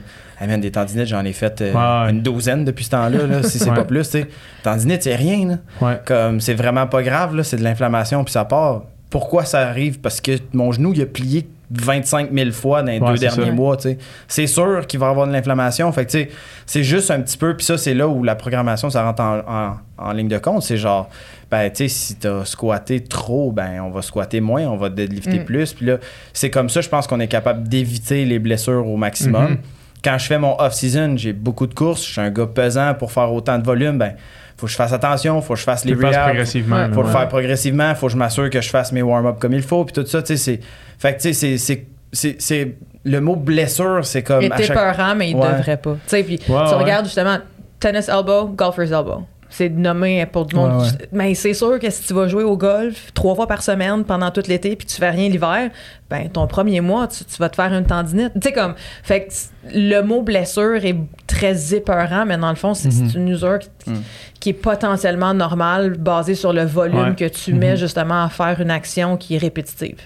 Man, 0.46 0.60
des 0.60 0.70
tendinites, 0.70 1.06
j'en 1.06 1.24
ai 1.24 1.32
fait 1.32 1.60
euh, 1.60 1.72
Ouais, 1.72 2.04
ouais. 2.06 2.10
une 2.12 2.22
douzaine 2.22 2.64
depuis 2.64 2.84
ce 2.84 2.90
temps-là, 2.90 3.26
là, 3.26 3.42
si 3.42 3.58
c'est 3.58 3.68
Ouais. 3.70 3.76
pas 3.76 3.84
plus, 3.84 4.04
tu 4.10 4.20
sais. 4.20 4.26
Tendinite, 4.62 5.02
c'est 5.02 5.14
rien, 5.16 5.46
là. 5.48 5.56
Ouais. 5.86 6.00
Comme, 6.04 6.40
c'est 6.40 6.54
vraiment 6.54 6.86
pas 6.86 7.02
grave, 7.02 7.36
là, 7.36 7.42
c'est 7.44 7.56
de 7.56 7.62
l'inflammation, 7.64 8.24
puis 8.24 8.32
ça 8.32 8.44
part. 8.44 8.82
Pourquoi 9.10 9.44
ça 9.44 9.60
arrive? 9.68 9.98
Parce 10.00 10.20
que 10.20 10.32
mon 10.52 10.70
genou, 10.72 10.92
il 10.94 11.02
a 11.02 11.06
plié 11.06 11.48
25 11.72 12.30
000 12.32 12.50
fois 12.52 12.82
dans 12.82 12.90
les 12.92 13.00
Ouais, 13.00 13.10
deux 13.12 13.18
derniers 13.18 13.50
mois, 13.50 13.76
tu 13.76 13.90
sais. 13.90 13.98
C'est 14.28 14.46
sûr 14.46 14.86
qu'il 14.86 14.98
va 15.00 15.06
y 15.06 15.10
avoir 15.10 15.26
de 15.26 15.32
l'inflammation. 15.32 15.90
Fait 15.92 16.04
que, 16.06 16.10
tu 16.12 16.18
sais, 16.18 16.30
c'est 16.64 16.84
juste 16.84 17.10
un 17.10 17.20
petit 17.20 17.36
peu, 17.36 17.56
puis 17.56 17.66
ça, 17.66 17.76
c'est 17.76 17.94
là 17.94 18.06
où 18.08 18.22
la 18.22 18.34
programmation, 18.36 18.88
ça 18.88 19.04
rentre 19.04 19.22
en, 19.22 19.38
en- 19.38 19.76
en 19.98 20.12
ligne 20.12 20.28
de 20.28 20.38
compte. 20.38 20.62
C'est 20.62 20.76
genre, 20.76 21.08
ben, 21.50 21.68
tu 21.70 21.76
sais, 21.76 21.88
si 21.88 22.14
t'as 22.16 22.44
squatté 22.44 23.02
trop, 23.02 23.50
ben, 23.52 23.80
on 23.82 23.90
va 23.90 24.00
squatter 24.02 24.40
moins, 24.40 24.62
on 24.62 24.76
va 24.76 24.88
deadlifter 24.90 25.40
Mm. 25.40 25.44
plus. 25.44 25.72
Puis 25.74 25.86
là, 25.86 25.98
c'est 26.32 26.50
comme 26.50 26.68
ça, 26.68 26.80
je 26.80 26.88
pense 26.88 27.06
qu'on 27.08 27.20
est 27.20 27.28
capable 27.28 27.68
d'éviter 27.68 28.24
les 28.24 28.38
blessures 28.38 28.86
au 28.86 28.96
maximum. 28.96 29.50
Mhm. 29.50 29.58
Quand 30.02 30.16
je 30.18 30.26
fais 30.26 30.38
mon 30.38 30.58
off-season, 30.60 31.14
j'ai 31.16 31.32
beaucoup 31.32 31.66
de 31.66 31.74
courses, 31.74 32.04
je 32.06 32.12
suis 32.12 32.20
un 32.20 32.30
gars 32.30 32.46
pesant 32.46 32.94
pour 32.94 33.12
faire 33.12 33.32
autant 33.32 33.58
de 33.58 33.64
volume, 33.64 33.98
ben, 33.98 34.14
faut 34.56 34.66
que 34.66 34.72
je 34.72 34.76
fasse 34.76 34.92
attention, 34.92 35.40
faut 35.42 35.54
que 35.54 35.58
je 35.60 35.64
fasse 35.64 35.84
les 35.84 35.94
rehabs, 35.94 36.12
progressivement. 36.28 36.76
Ouais. 36.76 36.88
là, 36.88 36.94
faut 36.94 37.02
le 37.02 37.08
faire 37.08 37.28
progressivement, 37.28 37.94
faut 37.94 38.06
que 38.06 38.12
je 38.12 38.16
m'assure 38.18 38.48
que 38.50 38.60
je 38.60 38.68
fasse 38.70 38.92
mes 38.92 39.02
warm-up 39.02 39.36
comme 39.38 39.52
il 39.52 39.62
faut, 39.62 39.84
puis 39.84 39.92
tout 39.92 40.06
ça, 40.06 40.22
tu 40.22 40.28
sais, 40.28 40.36
c'est... 40.36 40.60
Fait 40.98 41.14
que, 41.16 41.20
tu 41.22 41.32
sais, 41.32 41.32
c'est- 41.34 41.58
c'est... 41.58 41.86
c'est- 42.12 42.40
c'est... 42.40 42.76
Le 43.04 43.18
mot 43.20 43.34
blessure, 43.36 44.00
c'est 44.04 44.22
comme... 44.22 44.42
Il 44.42 44.46
était 44.46 44.64
chaque- 44.64 44.76
peurant, 44.76 45.14
mais 45.14 45.30
il 45.30 45.36
Ouais. 45.36 45.48
devrait 45.52 45.78
pas. 45.78 45.94
Tu 45.94 46.00
sais, 46.08 46.22
puis 46.22 46.38
tu 46.38 46.50
ouais. 46.52 46.58
regardes 46.58 47.06
justement 47.06 47.38
tennis 47.78 48.08
elbow, 48.10 48.48
golfer's 48.48 48.90
elbow. 48.92 49.22
C'est 49.52 49.68
nommé 49.68 50.24
pour 50.26 50.46
du 50.46 50.54
monde. 50.54 50.80
Ouais, 50.80 50.86
ouais. 50.86 51.08
Mais 51.12 51.34
c'est 51.34 51.54
sûr 51.54 51.78
que 51.80 51.90
si 51.90 52.06
tu 52.06 52.14
vas 52.14 52.28
jouer 52.28 52.44
au 52.44 52.56
golf 52.56 53.12
trois 53.14 53.34
fois 53.34 53.46
par 53.48 53.62
semaine 53.62 54.04
pendant 54.04 54.30
tout 54.30 54.42
l'été 54.46 54.76
puis 54.76 54.86
tu 54.86 54.94
fais 54.96 55.10
rien 55.10 55.28
l'hiver, 55.28 55.70
ben 56.08 56.28
ton 56.28 56.46
premier 56.46 56.80
mois, 56.80 57.08
tu, 57.08 57.24
tu 57.24 57.36
vas 57.38 57.48
te 57.48 57.56
faire 57.56 57.72
une 57.74 57.84
tendinite. 57.84 58.32
Tu 58.34 58.40
sais 58.48 58.52
comme 58.52 58.74
fait 59.02 59.26
que 59.26 59.32
le 59.76 60.00
mot 60.02 60.22
blessure 60.22 60.84
est 60.84 60.96
très 61.26 61.74
épeurant, 61.74 62.24
mais 62.26 62.36
dans 62.38 62.50
le 62.50 62.54
fond, 62.56 62.74
c'est 62.74 62.88
Mhm. 62.92 63.08
c'est 63.10 63.18
une 63.18 63.28
usure 63.28 63.58
qui, 63.58 63.90
Mhm. 63.90 64.02
qui 64.38 64.48
est 64.50 64.54
potentiellement 64.54 65.34
normale 65.34 65.96
basée 65.98 66.34
sur 66.36 66.52
le 66.52 66.64
volume 66.64 67.10
Ouais. 67.10 67.14
que 67.16 67.24
tu 67.28 67.52
mets 67.52 67.72
Mhm. 67.72 67.76
justement 67.76 68.24
à 68.24 68.28
faire 68.28 68.60
une 68.60 68.70
action 68.70 69.16
qui 69.16 69.34
est 69.34 69.38
répétitive. 69.38 69.96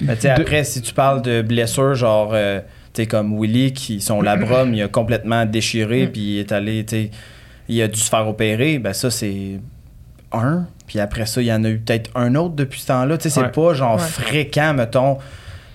Mais 0.00 0.14
tu 0.14 0.22
sais, 0.22 0.34
De- 0.36 0.40
après, 0.40 0.62
si 0.64 0.80
tu 0.82 0.94
parles 0.94 1.22
de 1.22 1.42
blessures, 1.42 1.94
genre, 1.96 2.30
euh, 2.32 2.60
tu 2.94 3.02
sais, 3.02 3.06
comme 3.06 3.36
Willy, 3.40 3.72
qui 3.72 4.00
son 4.00 4.22
labrum, 4.22 4.72
il 4.72 4.82
a 4.82 4.88
complètement 4.88 5.44
déchiré, 5.44 6.06
Mm. 6.06 6.10
puis 6.12 6.20
il 6.20 6.38
est 6.38 6.52
allé, 6.52 6.84
tu 6.84 6.94
sais, 6.96 7.10
il 7.68 7.80
a 7.82 7.88
dû 7.88 7.98
se 8.00 8.08
faire 8.08 8.26
opérer, 8.28 8.78
ben 8.78 8.92
ça, 8.92 9.10
c'est 9.10 9.60
un. 10.32 10.66
Puis 10.86 11.00
après 11.00 11.26
ça, 11.26 11.40
il 11.42 11.46
y 11.46 11.52
en 11.52 11.64
a 11.64 11.68
eu 11.68 11.78
peut-être 11.78 12.10
un 12.14 12.34
autre 12.34 12.54
depuis 12.54 12.80
ce 12.80 12.86
temps-là. 12.88 13.18
Tu 13.18 13.24
sais, 13.24 13.30
c'est 13.30 13.40
Ouais. 13.42 13.48
pas 13.52 13.74
genre 13.74 13.96
Ouais. 13.96 14.02
fréquent, 14.02 14.72
mettons, 14.74 15.18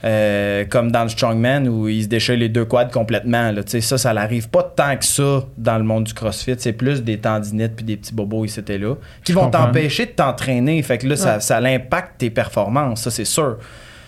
euh, 0.05 0.65
comme 0.65 0.91
dans 0.91 1.03
le 1.03 1.09
Strongman 1.09 1.67
où 1.69 1.87
il 1.87 2.03
se 2.03 2.07
déchire 2.07 2.35
les 2.35 2.49
deux 2.49 2.65
quads 2.65 2.85
complètement. 2.91 3.51
Là. 3.51 3.63
Tu 3.63 3.71
sais, 3.71 3.81
ça, 3.81 3.97
ça 3.97 4.13
n'arrive 4.13 4.49
pas 4.49 4.63
tant 4.63 4.97
que 4.97 5.05
ça 5.05 5.43
dans 5.57 5.77
le 5.77 5.83
monde 5.83 6.03
du 6.05 6.13
CrossFit. 6.13 6.55
C'est 6.57 6.73
plus 6.73 7.03
des 7.03 7.19
tendinites 7.19 7.75
puis 7.75 7.85
des 7.85 7.95
petits 7.97 8.13
bobos 8.13 8.43
ici 8.45 8.59
et 8.67 8.77
là 8.77 8.95
qui 9.23 9.31
Je 9.31 9.37
vont 9.37 9.49
t'empêcher 9.49 10.07
de 10.07 10.11
t'entraîner. 10.11 10.81
Fait 10.81 10.97
que 10.97 11.07
là, 11.07 11.15
ça, 11.15 11.35
Ouais. 11.35 11.39
ça 11.41 11.57
impacte 11.59 12.17
tes 12.17 12.29
performances, 12.29 13.03
ça 13.03 13.11
c'est 13.11 13.23
sûr. 13.25 13.57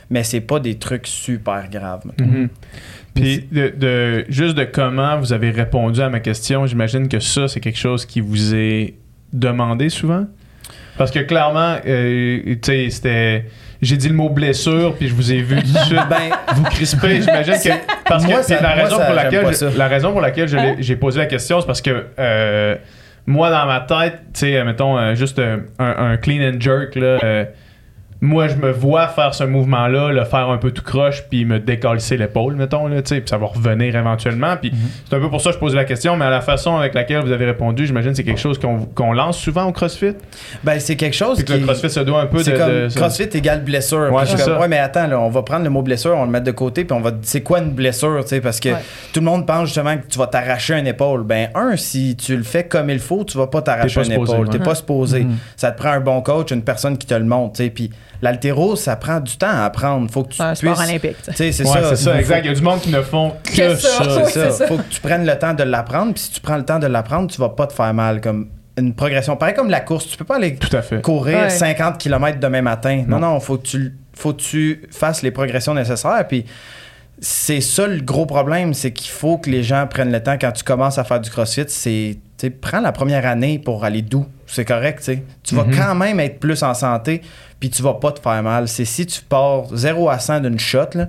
Mais 0.09 0.23
c'est 0.23 0.41
pas 0.41 0.59
des 0.59 0.75
trucs 0.75 1.07
super 1.07 1.67
graves. 1.69 2.01
mettons. 2.05 2.49
Puis 3.15 3.47
de, 3.51 3.69
de- 3.75 4.25
juste 4.29 4.55
de 4.55 4.65
comment 4.65 5.17
vous 5.17 5.31
avez 5.33 5.49
répondu 5.51 6.01
à 6.01 6.09
ma 6.09 6.19
question, 6.19 6.65
j'imagine 6.67 7.07
que 7.07 7.19
ça, 7.19 7.47
c'est 7.47 7.59
quelque 7.61 7.77
chose 7.79 8.05
qui 8.05 8.19
vous 8.21 8.53
est 8.53 8.95
demandé 9.33 9.89
souvent? 9.89 10.25
Parce 10.97 11.11
que 11.11 11.19
clairement, 11.19 11.77
euh, 11.85 12.39
tu 12.45 12.57
sais, 12.63 12.89
c'était. 12.89 13.45
J'ai 13.81 13.97
dit 13.97 14.07
le 14.07 14.15
mot 14.15 14.29
blessure, 14.29 14.95
puis 14.95 15.07
je 15.09 15.13
vous 15.13 15.31
ai 15.33 15.41
vu 15.41 15.57
tout 15.61 15.71
de 15.73 15.77
suite 15.79 15.99
Ben, 16.09 16.31
vous 16.55 16.63
crisper. 16.63 17.21
J'imagine 17.21 17.53
que. 17.55 17.69
Parce 18.07 18.23
que 18.25 18.31
Moi, 18.31 18.43
ça- 18.43 18.61
la, 18.61 18.75
moi, 18.75 18.83
raison 18.83 18.97
ça, 18.97 19.05
pour 19.05 19.15
laquelle 19.15 19.45
je- 19.53 19.77
la 19.77 19.87
raison 19.87 20.11
pour 20.11 20.21
laquelle 20.21 20.75
j'ai 20.79 20.95
posé 20.95 21.19
la 21.19 21.25
question, 21.25 21.59
c'est 21.59 21.67
parce 21.67 21.81
que 21.81 22.05
euh, 22.19 22.75
moi, 23.25 23.49
dans 23.49 23.65
ma 23.65 23.79
tête, 23.81 24.19
tu 24.33 24.41
sais, 24.41 24.63
mettons, 24.63 24.97
euh, 24.97 25.15
juste 25.15 25.39
euh, 25.39 25.57
un, 25.79 26.11
un 26.11 26.17
clean 26.17 26.41
and 26.53 26.61
jerk, 26.61 26.95
là. 26.95 27.17
Moi, 28.21 28.47
je 28.47 28.55
me 28.55 28.71
vois 28.71 29.07
faire 29.09 29.33
ce 29.35 29.43
mouvement-là, 29.43 30.11
le 30.11 30.23
faire 30.23 30.49
un 30.49 30.57
peu 30.57 30.71
tout 30.71 30.81
croche, 30.81 31.23
puis 31.29 31.45
me 31.45 31.59
décalisser 31.59 32.17
l'épaule, 32.17 32.55
mettons, 32.55 32.87
là, 32.87 33.01
tu 33.01 33.09
sais, 33.15 33.21
puis 33.21 33.29
ça 33.29 33.37
va 33.37 33.45
revenir 33.47 33.95
éventuellement. 33.95 34.55
Puis 34.57 34.71
c'est 35.07 35.15
un 35.15 35.19
peu 35.19 35.29
pour 35.29 35.41
ça 35.41 35.49
que 35.49 35.55
je 35.55 35.59
pose 35.59 35.75
la 35.75 35.83
question, 35.85 36.15
mais 36.15 36.25
à 36.25 36.29
la 36.29 36.41
façon 36.41 36.77
avec 36.77 36.93
laquelle 36.93 37.23
vous 37.23 37.31
avez 37.31 37.45
répondu, 37.45 37.85
j'imagine 37.85 38.11
que 38.11 38.17
c'est 38.17 38.23
quelque 38.23 38.39
chose 38.39 38.57
qu'on 38.57 38.79
qu'on 38.95 39.11
lance 39.13 39.37
souvent 39.37 39.65
au 39.65 39.71
CrossFit? 39.71 40.13
ben 40.63 40.79
c'est 40.79 40.95
quelque 40.95 41.13
chose 41.15 41.37
Puis 41.37 41.45
que 41.45 41.53
qui 41.53 41.59
le 41.59 41.65
CrossFit 41.65 41.89
se 41.89 41.99
doit 41.99 42.21
un 42.21 42.25
peu 42.27 42.37
de. 42.37 42.43
c'est 42.43 42.53
comme 42.57 42.69
de- 42.69 42.87
CrossFit 42.95 43.37
égale 43.37 43.63
blessure. 43.63 44.11
Ouais, 44.11 44.21
Puis 44.21 44.21
je 44.21 44.25
suis 44.29 44.37
c'est 44.37 44.43
comme, 44.45 44.53
ça. 44.55 44.59
ouais, 44.61 44.67
mais 44.67 44.77
attends, 44.79 45.07
là, 45.07 45.19
on 45.19 45.29
va 45.29 45.43
prendre 45.43 45.63
le 45.65 45.69
mot 45.69 45.81
blessure, 45.81 46.13
on 46.15 46.19
va 46.21 46.25
le 46.25 46.31
mettre 46.31 46.45
de 46.45 46.51
côté, 46.51 46.85
puis 46.85 46.97
on 46.97 47.01
va. 47.01 47.11
C'est 47.21 47.41
quoi 47.41 47.59
une 47.59 47.71
blessure, 47.71 48.19
tu 48.23 48.29
sais, 48.29 48.41
parce 48.41 48.59
que 48.59 48.69
Ouais. 48.69 48.75
tout 49.13 49.19
le 49.19 49.25
monde 49.25 49.45
pense 49.45 49.65
justement 49.67 49.95
que 49.97 50.07
tu 50.07 50.17
vas 50.17 50.27
t'arracher 50.27 50.73
une 50.75 50.87
épaule. 50.87 51.23
Ben, 51.23 51.49
un, 51.53 51.75
si 51.75 52.15
tu 52.15 52.35
le 52.35 52.43
fais 52.43 52.63
comme 52.63 52.89
il 52.89 52.99
faut, 52.99 53.23
tu 53.23 53.37
vas 53.37 53.47
pas 53.47 53.61
t'arracher 53.61 54.01
T'es 54.01 54.07
une 54.07 54.13
pas 54.13 54.21
supposé, 54.21 54.33
épaule. 54.33 54.47
ouais. 54.47 54.57
T'es 54.57 54.63
pas 54.63 54.75
supposé. 54.75 55.19
Mhm. 55.25 55.35
Ça 55.57 55.71
te 55.71 55.77
prend 55.77 55.89
un 55.91 55.99
bon 55.99 56.21
coach, 56.21 56.51
une 56.51 56.63
personne 56.63 56.97
qui 56.97 57.05
te 57.07 57.13
le 57.13 57.25
montre, 57.25 57.53
tu 57.57 57.63
sais. 57.65 57.69
Puis 57.69 57.91
l'altéro, 58.21 58.75
ça 58.75 58.95
prend 58.95 59.19
du 59.19 59.37
temps 59.37 59.47
à 59.49 59.65
apprendre. 59.65 60.09
Faut 60.11 60.23
que 60.23 60.29
tu 60.29 60.37
C'est 60.37 60.43
un 60.43 60.53
puisses. 60.53 60.59
sport 60.73 60.79
olympique. 60.87 61.15
c'est 61.33 61.45
Ouais, 61.45 61.51
ça. 61.51 61.89
c'est 61.89 61.95
ça, 61.95 62.11
Faut- 62.13 62.19
exact. 62.19 62.39
Il 62.43 62.47
y 62.47 62.49
a 62.49 62.53
du 62.53 62.61
monde 62.61 62.81
qui 62.81 62.89
ne 62.89 63.01
font 63.01 63.33
que, 63.43 63.55
Que 63.55 63.75
ça. 63.75 64.51
ça. 64.51 64.67
Faut 64.67 64.77
que 64.77 64.83
tu 64.89 64.99
prennes 65.01 65.25
le 65.25 65.37
temps 65.37 65.53
de 65.53 65.63
l'apprendre. 65.63 66.13
Puis 66.13 66.23
si 66.23 66.31
tu 66.31 66.41
prends 66.41 66.57
le 66.57 66.65
temps 66.65 66.79
de 66.79 66.87
l'apprendre, 66.87 67.29
tu 67.31 67.39
vas 67.39 67.49
pas 67.49 67.67
te 67.67 67.73
faire 67.73 67.93
mal. 67.93 68.21
Comme 68.21 68.49
une 68.77 68.93
progression. 68.93 69.37
Pareil 69.37 69.55
comme 69.55 69.69
la 69.69 69.79
course. 69.79 70.07
Tu 70.07 70.17
peux 70.17 70.25
pas 70.25 70.35
aller 70.35 70.55
Tout 70.55 70.75
à 70.75 70.81
fait. 70.81 71.01
courir 71.01 71.37
Ouais. 71.43 71.49
50 71.49 71.97
km 71.97 72.39
demain 72.39 72.61
matin. 72.61 73.03
Non, 73.07 73.19
Non. 73.19 73.31
non, 73.33 73.39
faut 73.39 73.57
que 73.57 73.65
tu, 73.67 73.93
faut 74.13 74.33
que 74.33 74.41
tu 74.41 74.81
fasses 74.91 75.21
les 75.21 75.31
progressions 75.31 75.73
nécessaires. 75.73 76.25
Puis 76.27 76.45
c'est 77.19 77.61
ça 77.61 77.87
le 77.87 78.01
gros 78.01 78.25
problème, 78.25 78.73
c'est 78.73 78.91
qu'il 78.91 79.09
faut 79.11 79.37
que 79.37 79.49
les 79.49 79.63
gens 79.63 79.87
prennent 79.87 80.11
le 80.11 80.21
temps 80.21 80.37
quand 80.39 80.51
tu 80.51 80.63
commences 80.63 80.97
à 80.97 81.03
faire 81.03 81.19
du 81.21 81.29
CrossFit. 81.29 81.65
C'est, 81.67 82.17
prends 82.61 82.81
la 82.81 82.91
première 82.91 83.25
année 83.25 83.57
pour 83.59 83.83
aller 83.85 84.01
doux. 84.01 84.25
C'est 84.45 84.65
correct, 84.65 85.09
tu 85.43 85.55
vas 85.55 85.63
Mhm. 85.63 85.75
quand 85.75 85.95
même 85.95 86.19
être 86.19 86.39
plus 86.39 86.61
en 86.61 86.73
santé, 86.73 87.21
puis 87.59 87.69
tu 87.69 87.81
vas 87.81 87.95
pas 87.95 88.11
te 88.11 88.19
faire 88.19 88.43
mal. 88.43 88.67
C'est 88.67 88.85
si 88.85 89.05
tu 89.05 89.21
pars 89.21 89.65
0 89.73 90.09
à 90.09 90.19
100 90.19 90.41
d'une 90.41 90.59
shot, 90.59 90.89
là, 90.93 91.07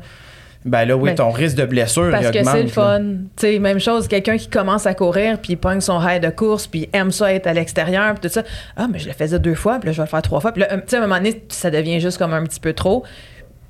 ben 0.64 0.84
là, 0.84 0.96
oui, 0.96 1.10
Ben, 1.10 1.16
ton 1.16 1.30
risque 1.30 1.56
de 1.56 1.64
blessure, 1.66 2.10
Parce 2.10 2.24
il 2.26 2.30
que 2.32 2.38
augmente. 2.38 2.54
c'est 2.56 2.62
le 2.62 2.68
fun. 2.68 3.00
Tu 3.36 3.46
sais, 3.46 3.58
même 3.60 3.78
chose, 3.78 4.08
quelqu'un 4.08 4.36
qui 4.36 4.48
commence 4.48 4.86
à 4.86 4.94
courir, 4.94 5.38
puis 5.40 5.52
il 5.52 5.56
pogne 5.58 5.80
son 5.80 6.00
high 6.04 6.20
de 6.20 6.30
course, 6.30 6.66
puis 6.66 6.88
il 6.92 6.96
aime 6.98 7.12
ça 7.12 7.32
être 7.32 7.46
à 7.46 7.52
l'extérieur, 7.52 8.14
puis 8.14 8.28
tout 8.28 8.34
ça. 8.34 8.42
Ah, 8.76 8.88
mais 8.90 8.98
je 8.98 9.06
le 9.06 9.12
faisais 9.14 9.38
deux 9.38 9.54
fois, 9.54 9.78
puis 9.78 9.88
là, 9.88 9.92
je 9.92 9.98
vais 9.98 10.04
le 10.06 10.08
faire 10.10 10.22
trois 10.22 10.40
fois. 10.40 10.50
Puis 10.52 10.62
là, 10.62 10.68
euh, 10.72 10.76
tu 10.78 10.82
sais, 10.88 10.96
à 10.96 11.00
un 11.00 11.02
moment 11.02 11.16
donné, 11.18 11.42
ça 11.50 11.70
devient 11.70 12.00
juste 12.00 12.18
comme 12.18 12.32
un 12.32 12.42
petit 12.44 12.58
peu 12.58 12.72
trop. 12.72 13.04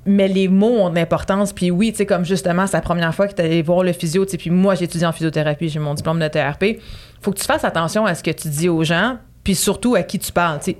Mais 0.09 0.27
les 0.29 0.47
mots 0.47 0.79
ont 0.79 0.89
de 0.89 0.95
l'importance. 0.95 1.51
Puis 1.53 1.69
oui, 1.69 1.91
tu 1.91 1.97
sais, 1.97 2.05
comme 2.05 2.23
justement, 2.25 2.65
c'est 2.65 2.77
la 2.77 2.81
première 2.81 3.13
fois 3.13 3.27
que 3.27 3.33
tu 3.35 3.41
allé 3.41 3.61
voir 3.61 3.83
le 3.83 3.91
physio. 3.93 4.23
Tu 4.25 4.31
sais, 4.31 4.37
puis 4.37 4.49
moi, 4.49 4.73
j'ai 4.75 4.85
étudié 4.85 5.05
en 5.05 5.11
physiothérapie, 5.11 5.67
j'ai 5.69 5.79
mon 5.79 5.93
diplôme 5.93 6.19
de 6.19 6.27
TRP. 6.27 6.79
faut 7.21 7.31
que 7.31 7.39
tu 7.39 7.45
fasses 7.45 7.63
attention 7.65 8.05
à 8.05 8.15
ce 8.15 8.23
que 8.23 8.31
tu 8.31 8.47
dis 8.47 8.69
aux 8.69 8.83
gens, 8.83 9.17
puis 9.43 9.53
surtout 9.55 9.95
à 9.95 10.03
qui 10.03 10.17
tu 10.19 10.31
parles. 10.31 10.59
Tu 10.63 10.75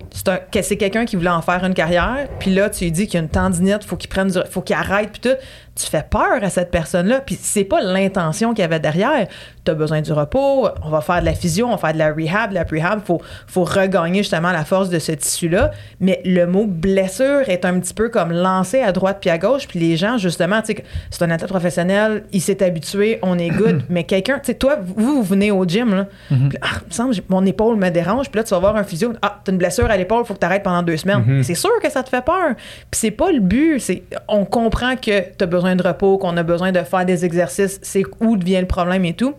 sais, 0.53 0.61
c'est 0.63 0.77
quelqu'un 0.77 1.05
qui 1.05 1.15
voulait 1.15 1.29
en 1.29 1.41
faire 1.41 1.63
une 1.65 1.73
carrière, 1.73 2.27
puis 2.39 2.53
là, 2.53 2.69
tu 2.69 2.83
lui 2.85 2.91
dis 2.91 3.05
qu'il 3.05 3.15
y 3.15 3.17
a 3.17 3.23
une 3.23 3.29
tendinite, 3.29 3.83
faut 3.83 3.95
qu'il 3.97 4.09
prenne 4.09 4.29
du- 4.29 4.39
faut 4.49 4.61
qu'il 4.61 4.75
arrête, 4.75 5.09
puis 5.11 5.21
tout. 5.21 5.37
Tu 5.77 5.85
fais 5.85 6.03
peur 6.09 6.39
à 6.41 6.49
cette 6.49 6.71
personne-là, 6.71 7.21
puis 7.21 7.37
c'est 7.39 7.63
pas 7.63 7.81
l'intention 7.81 8.53
qu'il 8.53 8.61
y 8.61 8.65
avait 8.65 8.79
derrière. 8.79 9.27
Tu 9.63 9.71
as 9.71 9.73
besoin 9.75 10.01
du 10.01 10.11
repos, 10.11 10.67
on 10.83 10.89
va 10.89 11.01
faire 11.01 11.19
de 11.19 11.25
la 11.25 11.33
physio, 11.33 11.67
on 11.67 11.71
va 11.71 11.77
faire 11.77 11.93
de 11.93 11.99
la 11.99 12.11
rehab, 12.11 12.49
de 12.49 12.55
la 12.55 12.65
prehab, 12.65 13.01
faut, 13.05 13.21
faut 13.47 13.63
regagner 13.63 14.19
justement 14.19 14.51
la 14.51 14.65
force 14.65 14.89
de 14.89 14.99
ce 14.99 15.11
tissu-là. 15.11 15.71
Mais 15.99 16.21
le 16.25 16.45
mot 16.45 16.65
blessure 16.65 17.47
est 17.47 17.65
un 17.65 17.79
petit 17.79 17.93
peu 17.93 18.09
comme 18.09 18.31
lancé 18.31 18.81
à 18.81 18.91
droite 18.91 19.17
puis 19.21 19.29
à 19.29 19.37
gauche, 19.37 19.67
puis 19.67 19.79
les 19.79 19.97
gens, 19.97 20.17
justement, 20.17 20.61
tu 20.61 20.73
sais, 20.73 20.83
c'est 21.09 21.23
un 21.23 21.29
athlète 21.31 21.49
professionnel, 21.49 22.23
il 22.31 22.41
s'est 22.41 22.63
habitué, 22.63 23.19
on 23.21 23.37
est 23.37 23.49
good, 23.49 23.83
mais 23.89 24.03
quelqu'un, 24.03 24.39
tu 24.39 24.47
sais, 24.47 24.53
toi, 24.55 24.77
vous, 24.83 25.17
vous 25.17 25.23
venez 25.23 25.51
au 25.51 25.65
gym, 25.65 25.93
là, 25.93 26.07
puis, 26.29 26.57
ah, 26.61 26.67
il 26.81 26.87
me 26.87 26.93
semble, 26.93 27.15
mon 27.29 27.45
épaule 27.45 27.77
me 27.77 27.89
dérange, 27.89 28.29
puis 28.29 28.39
là, 28.39 28.43
tu 28.43 28.49
vas 28.51 28.59
voir 28.59 28.75
un 28.75 28.83
physio, 28.83 29.13
ah, 29.21 29.39
t'as 29.43 29.51
une 29.51 29.57
blessure 29.57 29.89
à 29.89 29.97
l'épaule, 29.97 30.25
faut 30.25 30.33
que 30.33 30.39
t'arrêtes 30.39 30.63
pendant 30.63 30.83
deux 30.83 30.97
semaines. 30.97 31.23
Mhm. 31.25 31.43
C'est 31.43 31.55
sûr 31.55 31.71
que 31.81 31.91
ça 31.91 32.03
te 32.03 32.09
fait 32.09 32.23
peur. 32.23 32.55
Puis 32.55 32.99
c'est 32.99 33.11
pas 33.11 33.31
le 33.31 33.39
but, 33.39 33.79
c'est, 33.79 34.03
on 34.27 34.45
comprend 34.45 34.95
que 34.95 35.21
t'as 35.37 35.45
besoin 35.45 35.66
de 35.75 35.83
repos, 35.83 36.17
qu'on 36.17 36.35
a 36.37 36.43
besoin 36.43 36.71
de 36.71 36.79
faire 36.81 37.05
des 37.05 37.25
exercices, 37.25 37.79
c'est 37.81 38.03
où 38.21 38.37
devient 38.37 38.59
le 38.61 38.67
problème 38.67 39.05
et 39.05 39.13
tout. 39.13 39.33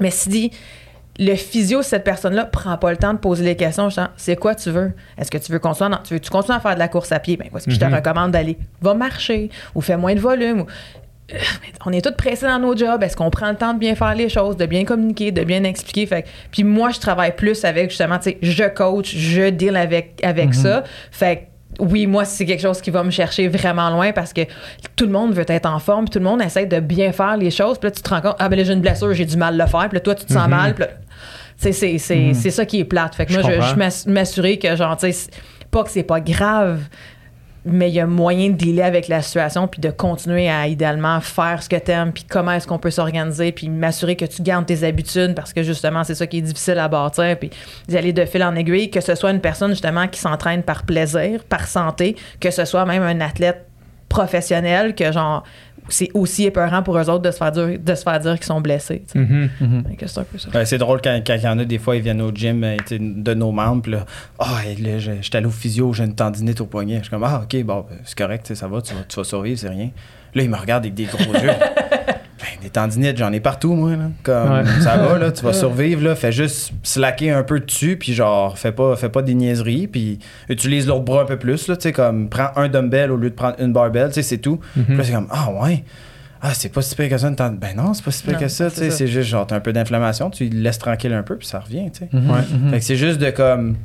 Mais 0.00 0.10
si 0.10 0.50
le 1.18 1.34
physio, 1.34 1.82
cette 1.82 2.04
personne-là, 2.04 2.46
prend 2.46 2.76
pas 2.78 2.90
le 2.90 2.96
temps 2.96 3.12
de 3.12 3.18
poser 3.18 3.44
les 3.44 3.56
questions, 3.56 3.88
c'est 4.16 4.36
quoi 4.36 4.54
tu 4.54 4.70
veux? 4.70 4.92
Est-ce 5.18 5.30
que 5.30 5.38
tu 5.38 5.52
veux 5.52 5.58
qu'on 5.58 5.74
soit 5.74 5.88
dans- 5.90 5.98
tu 5.98 6.14
veux 6.14 6.20
tu 6.20 6.30
continues 6.30 6.56
à 6.56 6.60
faire 6.60 6.74
de 6.74 6.78
la 6.78 6.88
course 6.88 7.12
à 7.12 7.18
pied? 7.18 7.36
Ben, 7.36 7.48
voici 7.50 7.66
que 7.66 7.72
je 7.74 7.78
te 7.80 7.84
Mhm. 7.84 7.94
recommande 7.94 8.30
d'aller. 8.32 8.56
Va 8.80 8.94
marcher 8.94 9.50
ou 9.74 9.80
fais 9.82 9.96
moins 9.96 10.14
de 10.14 10.20
volume. 10.20 10.62
ou- 10.62 10.66
Euh, 11.32 11.36
On 11.86 11.92
est 11.92 12.04
tous 12.04 12.14
pressés 12.16 12.46
dans 12.46 12.58
nos 12.58 12.76
jobs. 12.76 13.02
Est-ce 13.02 13.16
qu'on 13.16 13.30
prend 13.30 13.48
le 13.50 13.56
temps 13.56 13.72
de 13.74 13.78
bien 13.78 13.94
faire 13.94 14.14
les 14.14 14.28
choses, 14.28 14.56
de 14.56 14.66
bien 14.66 14.84
communiquer, 14.84 15.30
de 15.32 15.44
bien 15.44 15.62
expliquer? 15.64 16.04
Fait 16.06 16.24
puis 16.50 16.64
moi, 16.64 16.90
je 16.90 16.98
travaille 16.98 17.34
plus 17.36 17.64
avec 17.64 17.90
justement, 17.90 18.18
tu 18.18 18.30
sais, 18.30 18.38
je 18.42 18.64
coach, 18.64 19.14
je 19.14 19.48
deal 19.50 19.76
avec, 19.76 20.20
avec 20.24 20.48
Mhm. 20.48 20.52
ça. 20.54 20.84
Fait 21.10 21.48
oui, 21.82 22.06
moi, 22.06 22.24
c'est 22.24 22.46
quelque 22.46 22.60
chose 22.62 22.80
qui 22.80 22.90
va 22.90 23.02
me 23.02 23.10
chercher 23.10 23.48
vraiment 23.48 23.90
loin 23.90 24.12
parce 24.12 24.32
que 24.32 24.42
tout 24.96 25.04
le 25.06 25.10
monde 25.12 25.34
veut 25.34 25.44
être 25.48 25.66
en 25.66 25.78
forme, 25.78 26.08
tout 26.08 26.18
le 26.18 26.24
monde 26.24 26.40
essaie 26.40 26.66
de 26.66 26.80
bien 26.80 27.12
faire 27.12 27.36
les 27.36 27.50
choses. 27.50 27.78
Puis 27.78 27.88
là, 27.88 27.90
tu 27.90 28.02
te 28.02 28.08
rends 28.08 28.20
compte, 28.20 28.36
ah 28.38 28.48
ben 28.48 28.56
là, 28.56 28.64
j'ai 28.64 28.72
une 28.72 28.80
blessure, 28.80 29.12
j'ai 29.14 29.24
du 29.26 29.36
mal 29.36 29.60
à 29.60 29.64
le 29.64 29.70
faire. 29.70 29.88
Puis 29.88 29.94
là, 29.96 30.00
toi, 30.00 30.14
tu 30.14 30.24
te 30.24 30.32
sens 30.32 30.44
Mhm. 30.44 30.50
mal. 30.50 30.74
Puis 30.74 30.84
là, 30.84 30.90
c'est, 31.56 31.72
c'est, 31.72 31.98
c'est, 31.98 32.16
Mhm. 32.16 32.34
c'est 32.34 32.50
ça 32.50 32.64
qui 32.64 32.80
est 32.80 32.84
plate. 32.84 33.14
Fait 33.14 33.26
que 33.26 33.32
Je 33.32 33.38
moi, 33.40 33.48
je, 33.50 33.54
comprends. 33.56 33.70
je 33.72 33.76
m'ass- 33.76 34.06
m'assurer 34.06 34.58
que, 34.58 34.74
genre, 34.76 34.96
tu 34.96 35.12
sais, 35.12 35.30
pas 35.70 35.82
que 35.84 35.90
c'est 35.90 36.02
pas 36.02 36.20
grave, 36.20 36.80
mais 37.64 37.90
il 37.90 37.94
y 37.94 38.00
a 38.00 38.06
moyen 38.06 38.50
de 38.50 38.54
dealer 38.54 38.82
avec 38.82 39.08
la 39.08 39.22
situation 39.22 39.68
puis 39.68 39.80
de 39.80 39.90
continuer 39.90 40.48
à 40.48 40.66
idéalement 40.66 41.20
faire 41.20 41.62
ce 41.62 41.68
que 41.68 41.76
t'aimes 41.76 42.12
puis 42.12 42.24
comment 42.28 42.52
est-ce 42.52 42.66
qu'on 42.66 42.78
peut 42.78 42.90
s'organiser 42.90 43.52
puis 43.52 43.68
m'assurer 43.68 44.16
que 44.16 44.24
tu 44.24 44.42
gardes 44.42 44.66
tes 44.66 44.84
habitudes 44.84 45.34
parce 45.34 45.52
que 45.52 45.62
justement 45.62 46.02
c'est 46.02 46.16
ça 46.16 46.26
qui 46.26 46.38
est 46.38 46.42
difficile 46.42 46.78
à 46.78 46.88
bâtir 46.88 47.38
puis 47.38 47.50
d'y 47.86 47.96
aller 47.96 48.12
de 48.12 48.24
fil 48.24 48.42
en 48.42 48.54
aiguille 48.56 48.90
que 48.90 49.00
ce 49.00 49.14
soit 49.14 49.30
une 49.30 49.40
personne 49.40 49.70
justement 49.70 50.08
qui 50.08 50.18
s'entraîne 50.18 50.62
par 50.62 50.82
plaisir 50.84 51.44
par 51.44 51.68
santé 51.68 52.16
que 52.40 52.50
ce 52.50 52.64
soit 52.64 52.84
même 52.84 53.02
un 53.02 53.20
athlète 53.20 53.66
professionnel 54.08 54.94
que 54.94 55.10
genre 55.12 55.44
c'est 55.88 56.08
aussi 56.14 56.44
épeurant 56.44 56.82
pour 56.82 56.96
eux 56.96 57.10
autres 57.10 57.22
de 57.22 57.30
se 57.30 57.36
faire 57.38 57.52
dire, 57.52 57.78
de 57.78 57.94
se 57.94 58.02
faire 58.02 58.18
dire 58.20 58.34
qu'ils 58.36 58.46
sont 58.46 58.60
blessés. 58.60 59.02
Mhm. 59.14 59.50
Mhm. 59.60 59.96
Que 59.96 60.06
c'est 60.06 60.20
un 60.20 60.24
peu 60.24 60.38
ça 60.38 60.48
Ouais, 60.54 60.64
c'est 60.64 60.78
drôle 60.78 61.00
quand 61.02 61.20
quand 61.26 61.34
il 61.34 61.42
y 61.42 61.48
en 61.48 61.58
a 61.58 61.64
des 61.64 61.78
fois, 61.78 61.96
ils 61.96 62.02
viennent 62.02 62.22
au 62.22 62.30
gym 62.32 62.62
euh, 62.64 62.76
de 62.90 63.34
nos 63.34 63.52
membres, 63.52 63.90
là, 63.90 64.06
ah, 64.38 64.60
là, 64.80 64.98
je- 64.98 65.10
j'étais 65.20 65.38
allé 65.38 65.46
au 65.46 65.50
physio, 65.50 65.92
j'ai 65.92 66.04
une 66.04 66.14
tendinite 66.14 66.60
au 66.60 66.66
poignet. 66.66 66.98
Je 66.98 67.02
suis 67.02 67.10
comme, 67.10 67.24
ah, 67.24 67.42
ok, 67.44 67.62
bon, 67.64 67.84
ben, 67.88 67.98
c'est 68.04 68.16
correct, 68.16 68.54
ça 68.54 68.68
va, 68.68 68.80
tu 68.82 68.94
vas, 68.94 69.00
tu 69.08 69.16
vas 69.16 69.24
survivre, 69.24 69.58
c'est 69.58 69.68
rien. 69.68 69.90
Là, 70.34 70.42
ils 70.42 70.50
me 70.50 70.56
regardent 70.56 70.84
avec 70.84 70.94
des 70.94 71.04
gros 71.04 71.18
yeux. 71.34 71.50
Ben, 72.42 72.48
des 72.62 72.70
tendinites, 72.70 73.16
j'en 73.16 73.32
ai 73.32 73.38
partout, 73.40 73.74
moi, 73.74 73.92
là. 73.92 74.10
Comme, 74.24 74.50
Ouais. 74.52 74.64
ça 74.82 74.96
va, 74.96 75.16
là, 75.16 75.30
tu 75.30 75.44
vas 75.44 75.52
survivre, 75.54 76.02
là. 76.02 76.14
Fais 76.16 76.32
juste 76.32 76.72
slacker 76.82 77.30
un 77.30 77.44
peu 77.44 77.60
dessus, 77.60 77.96
puis 77.96 78.12
genre, 78.14 78.58
fais 78.58 78.72
pas, 78.72 78.96
fais 78.96 79.08
pas 79.08 79.22
des 79.22 79.34
niaiseries, 79.34 79.86
puis 79.86 80.18
utilise 80.48 80.86
l'autre 80.88 81.04
bras 81.04 81.22
un 81.22 81.26
peu 81.26 81.38
plus, 81.38 81.68
là, 81.68 81.76
tu 81.76 81.82
sais, 81.82 81.92
comme, 81.92 82.28
prends 82.28 82.50
un 82.56 82.68
dumbbell 82.68 83.12
au 83.12 83.16
lieu 83.16 83.30
de 83.30 83.34
prendre 83.34 83.54
une 83.60 83.72
barbell, 83.72 84.08
tu 84.08 84.14
sais, 84.14 84.22
c'est 84.22 84.38
tout. 84.38 84.58
Mhm. 84.76 84.84
Puis 84.84 84.96
là, 84.96 85.04
c'est 85.04 85.12
comme, 85.12 85.28
ah, 85.30 85.50
ouais. 85.62 85.84
Ah, 86.44 86.52
c'est 86.54 86.70
pas 86.72 86.82
si 86.82 86.96
pire 86.96 87.08
que 87.08 87.16
ça. 87.18 87.28
une 87.28 87.36
tend- 87.36 87.52
Ben 87.52 87.76
non, 87.76 87.94
c'est 87.94 88.04
pas 88.04 88.10
si 88.10 88.24
pire 88.24 88.32
Non, 88.32 88.40
que 88.40 88.48
ça. 88.48 88.68
c'est 88.68 88.74
tu 88.74 88.80
sais. 88.86 88.90
C'est 88.90 89.06
juste 89.06 89.28
genre, 89.28 89.46
t'as 89.46 89.54
un 89.54 89.60
peu 89.60 89.72
d'inflammation, 89.72 90.28
tu 90.28 90.48
le 90.48 90.58
laisses 90.58 90.78
tranquille 90.78 91.12
un 91.12 91.22
peu, 91.22 91.36
puis 91.36 91.46
ça 91.46 91.60
revient. 91.60 91.88
tu 91.92 92.00
sais. 92.00 92.08
Ouais. 92.12 92.20
Mhm. 92.20 92.70
Fait 92.70 92.78
que 92.80 92.84
c'est 92.84 92.96
juste 92.96 93.20
de 93.20 93.30
comme 93.30 93.76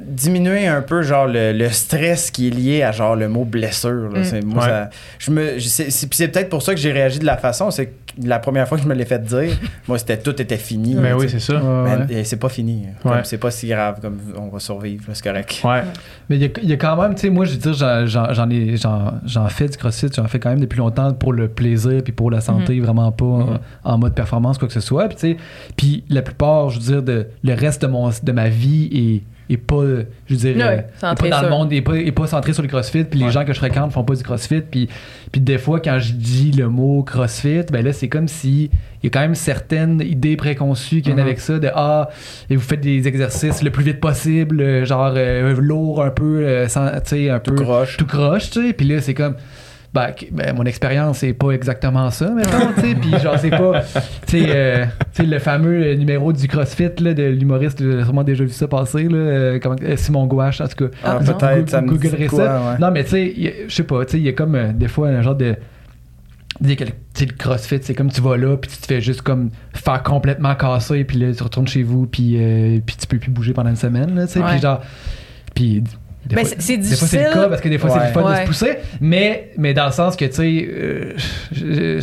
diminuer 0.00 0.66
un 0.66 0.80
peu 0.82 1.02
genre 1.02 1.26
le, 1.26 1.52
le 1.52 1.68
stress 1.68 2.30
qui 2.30 2.48
est 2.48 2.50
lié 2.50 2.82
à 2.82 2.92
genre 2.92 3.14
le 3.16 3.28
mot 3.28 3.44
blessure. 3.44 4.08
là. 4.12 4.20
Mm. 4.20 4.24
C'est- 4.24 4.42
moi, 4.44 4.62
Ouais. 4.64 4.68
ça- 4.70 4.90
je 5.18 5.30
me, 5.30 5.58
c'est, 5.58 5.90
c'est- 5.90 6.06
puis 6.06 6.16
c'est 6.16 6.28
peut-être 6.28 6.48
pour 6.48 6.62
ça 6.62 6.74
que 6.74 6.80
j'ai 6.80 6.92
réagi 6.92 7.18
de 7.18 7.26
la 7.26 7.36
façon. 7.36 7.70
C'est 7.70 7.86
que 7.86 7.92
la 8.24 8.38
première 8.38 8.66
fois 8.68 8.76
que 8.78 8.84
je 8.84 8.88
me 8.88 8.94
l'ai 8.94 9.04
fait 9.04 9.22
dire, 9.22 9.50
moi, 9.88 9.98
c'était 9.98 10.18
tout 10.18 10.40
était 10.40 10.56
fini. 10.56 10.94
Mais 10.94 11.10
là, 11.10 11.16
oui, 11.16 11.28
c'est 11.28 11.40
ça. 11.40 11.54
Ouais, 11.54 11.96
Mais, 12.08 12.14
ouais. 12.16 12.24
c'est 12.24 12.36
pas 12.38 12.48
fini. 12.48 12.86
Comme 13.02 13.12
Ouais. 13.12 13.18
C'est 13.24 13.38
pas 13.38 13.50
si 13.50 13.68
grave 13.68 14.00
comme 14.00 14.18
on 14.38 14.48
va 14.48 14.58
survivre. 14.60 15.04
là, 15.08 15.14
C'est 15.14 15.24
correct. 15.24 15.60
Ouais. 15.64 15.82
Mais 16.30 16.36
il 16.36 16.42
y, 16.42 16.46
a- 16.46 16.60
il 16.62 16.68
y 16.70 16.72
a 16.72 16.76
quand 16.76 17.00
même, 17.00 17.14
tu 17.14 17.22
sais, 17.22 17.30
moi, 17.30 17.44
je 17.44 17.52
veux 17.52 17.58
dire, 17.58 17.74
j'en- 17.74 18.06
j'en 18.06 18.32
j'en 18.32 18.48
ai, 18.50 18.76
j'en 18.78 19.12
j'en 19.26 19.48
fais 19.48 19.68
du 19.68 19.76
crossfit, 19.76 20.08
j'en 20.14 20.26
fais 20.26 20.38
quand 20.38 20.50
même 20.50 20.60
depuis 20.60 20.78
longtemps 20.78 21.12
pour 21.12 21.32
le 21.34 21.48
plaisir 21.48 22.02
puis 22.02 22.12
pour 22.12 22.30
la 22.30 22.40
santé, 22.40 22.80
vraiment 22.80 23.12
pas 23.12 23.24
Mhm. 23.24 23.40
euh, 23.50 23.56
en 23.84 23.98
mode 23.98 24.14
performance, 24.14 24.56
quoi 24.58 24.68
que 24.68 24.74
ce 24.74 24.80
soit. 24.80 25.08
Puis, 25.08 25.16
tu 25.16 25.20
sais, 25.32 25.36
puis 25.76 26.04
la 26.08 26.22
plupart, 26.22 26.70
je 26.70 26.80
veux 26.80 26.86
dire, 26.86 27.02
de, 27.02 27.26
le 27.44 27.54
reste 27.54 27.82
de, 27.82 27.86
mon, 27.88 28.10
de 28.22 28.32
ma 28.32 28.48
vie 28.48 28.88
est, 28.92 29.31
est 29.52 29.56
pas, 29.56 29.76
euh, 29.76 30.04
je 30.26 30.34
veux 30.34 30.40
dire, 30.52 30.56
Ouais, 30.56 30.86
euh, 31.04 31.12
est 31.12 31.14
pas 31.20 31.28
dans 31.28 31.42
le 31.42 31.48
monde, 31.50 31.72
est 31.72 31.80
pas, 31.82 31.96
est 31.96 32.12
pas 32.12 32.26
centré 32.26 32.52
sur 32.52 32.62
le 32.62 32.68
crossfit. 32.68 33.04
Puis 33.04 33.18
les 33.18 33.26
Ouais. 33.26 33.30
gens 33.32 33.44
que 33.44 33.52
je 33.52 33.58
fréquente 33.58 33.92
font 33.92 34.04
pas 34.04 34.14
du 34.14 34.22
crossfit. 34.22 34.60
Puis, 34.60 34.88
puis 35.30 35.40
des 35.40 35.58
fois, 35.58 35.80
quand 35.80 35.98
je 35.98 36.12
dis 36.12 36.52
le 36.52 36.68
mot 36.68 37.02
crossfit, 37.02 37.62
ben 37.72 37.84
là, 37.84 37.92
c'est 37.92 38.08
comme 38.08 38.28
si 38.28 38.70
il 39.02 39.06
y 39.06 39.06
a 39.08 39.10
quand 39.10 39.20
même 39.20 39.34
certaines 39.34 40.00
idées 40.00 40.36
préconçues 40.36 40.96
qui 41.02 41.08
viennent 41.08 41.16
Mhm. 41.16 41.22
avec 41.26 41.40
ça 41.40 41.58
de 41.58 41.68
ah 41.74 42.08
et 42.50 42.54
vous 42.56 42.62
faites 42.62 42.80
des 42.80 43.08
exercices 43.08 43.62
le 43.62 43.70
plus 43.70 43.82
vite 43.84 43.98
possible 44.00 44.60
euh, 44.60 44.84
genre 44.84 45.12
euh, 45.16 45.54
lourd 45.58 46.02
un 46.04 46.10
peu 46.10 46.44
euh, 46.44 46.68
sans- 46.68 46.88
tu 47.00 47.00
sais 47.06 47.30
un 47.30 47.40
Tout 47.40 47.54
peu 47.54 47.64
croche. 47.64 47.96
tout 47.96 48.06
croche 48.06 48.50
tu 48.50 48.64
sais 48.68 48.72
puis 48.72 48.86
là 48.86 49.00
c'est 49.00 49.14
comme 49.14 49.34
ben, 49.94 50.08
ben, 50.30 50.56
mon 50.56 50.64
expérience, 50.64 51.18
c'est 51.18 51.34
pas 51.34 51.50
exactement 51.50 52.10
ça, 52.10 52.30
mettons, 52.30 52.72
tu 52.76 52.80
sais. 52.80 52.94
Puis 52.94 53.10
genre, 53.22 53.38
c'est 53.38 53.50
pas. 53.50 53.82
Tu 54.26 54.38
sais, 54.40 54.46
euh, 54.48 54.84
tu 55.12 55.22
sais, 55.22 55.26
le 55.26 55.38
fameux 55.38 55.92
numéro 55.94 56.32
du 56.32 56.48
CrossFit, 56.48 56.88
là, 57.00 57.12
de 57.12 57.24
l'humoriste, 57.24 57.78
j'ai 57.82 58.02
sûrement 58.02 58.24
déjà 58.24 58.42
vu 58.44 58.50
ça 58.50 58.66
passer, 58.68 59.04
là. 59.04 59.16
euh, 59.18 59.58
comment, 59.62 59.76
euh, 59.82 59.96
Simon 59.96 60.26
Gouache, 60.26 60.60
en 60.62 60.68
tout 60.68 60.86
cas. 60.88 60.96
Ah, 61.04 61.18
Ah, 61.20 61.32
peut-être, 61.34 61.68
ça 61.68 61.82
me 61.82 61.88
dit 61.88 61.94
Googlerai 62.08 62.26
quoi, 62.26 62.38
ça. 62.46 62.60
ouais. 62.72 62.78
Non, 62.80 62.90
mais 62.90 63.04
tu 63.04 63.10
sais, 63.10 63.64
je 63.68 63.74
sais 63.74 63.82
pas, 63.82 64.02
tu 64.06 64.12
sais, 64.12 64.18
il 64.18 64.24
y 64.24 64.28
a 64.28 64.32
comme 64.32 64.54
euh, 64.54 64.72
des 64.72 64.88
fois 64.88 65.08
un 65.08 65.20
genre 65.20 65.34
de. 65.36 65.56
Dire 66.60 66.76
que 66.76 66.84
le- 66.84 66.90
tu 66.90 66.96
sais, 67.14 67.26
le 67.26 67.32
CrossFit, 67.32 67.78
c'est 67.82 67.94
comme 67.94 68.10
tu 68.10 68.20
vas 68.20 68.36
là, 68.36 68.56
puis 68.56 68.70
tu 68.70 68.76
te 68.78 68.86
fais 68.86 69.00
juste 69.00 69.22
comme 69.22 69.50
faire 69.74 70.02
complètement 70.02 70.54
casser, 70.54 71.04
puis 71.04 71.18
là, 71.18 71.34
tu 71.34 71.42
retournes 71.42 71.66
chez 71.68 71.82
vous, 71.82 72.06
puis, 72.06 72.36
euh, 72.38 72.78
puis 72.84 72.96
tu 72.98 73.06
peux 73.06 73.18
plus 73.18 73.30
bouger 73.30 73.52
pendant 73.52 73.70
une 73.70 73.76
semaine, 73.76 74.14
là, 74.14 74.26
tu 74.26 74.34
sais. 74.34 74.40
Ouais. 74.40 74.52
Puis 74.52 74.60
genre. 74.60 74.80
Puis. 75.54 75.82
Des 76.26 76.36
Mais 76.36 76.42
fois, 76.44 76.50
c'est- 76.50 76.60
c'est 76.62 76.76
des 76.76 76.82
fois, 76.96 77.08
c'est 77.08 77.16
le 77.16 77.22
difficile. 77.24 77.40
cas 77.42 77.48
parce 77.48 77.60
que 77.60 77.68
des 77.68 77.78
fois, 77.78 77.90
c'est 77.90 77.98
Ouais. 77.98 78.06
le 78.06 78.12
fun 78.12 78.22
de 78.22 78.26
Ouais. 78.28 78.42
se 78.42 78.46
pousser. 78.46 78.78
Mais, 79.00 79.50
mais 79.58 79.74
dans 79.74 79.86
le 79.86 79.92
sens 79.92 80.14
que, 80.16 80.24
tu 80.24 80.32
sais, 80.34 80.68
euh, 80.70 82.00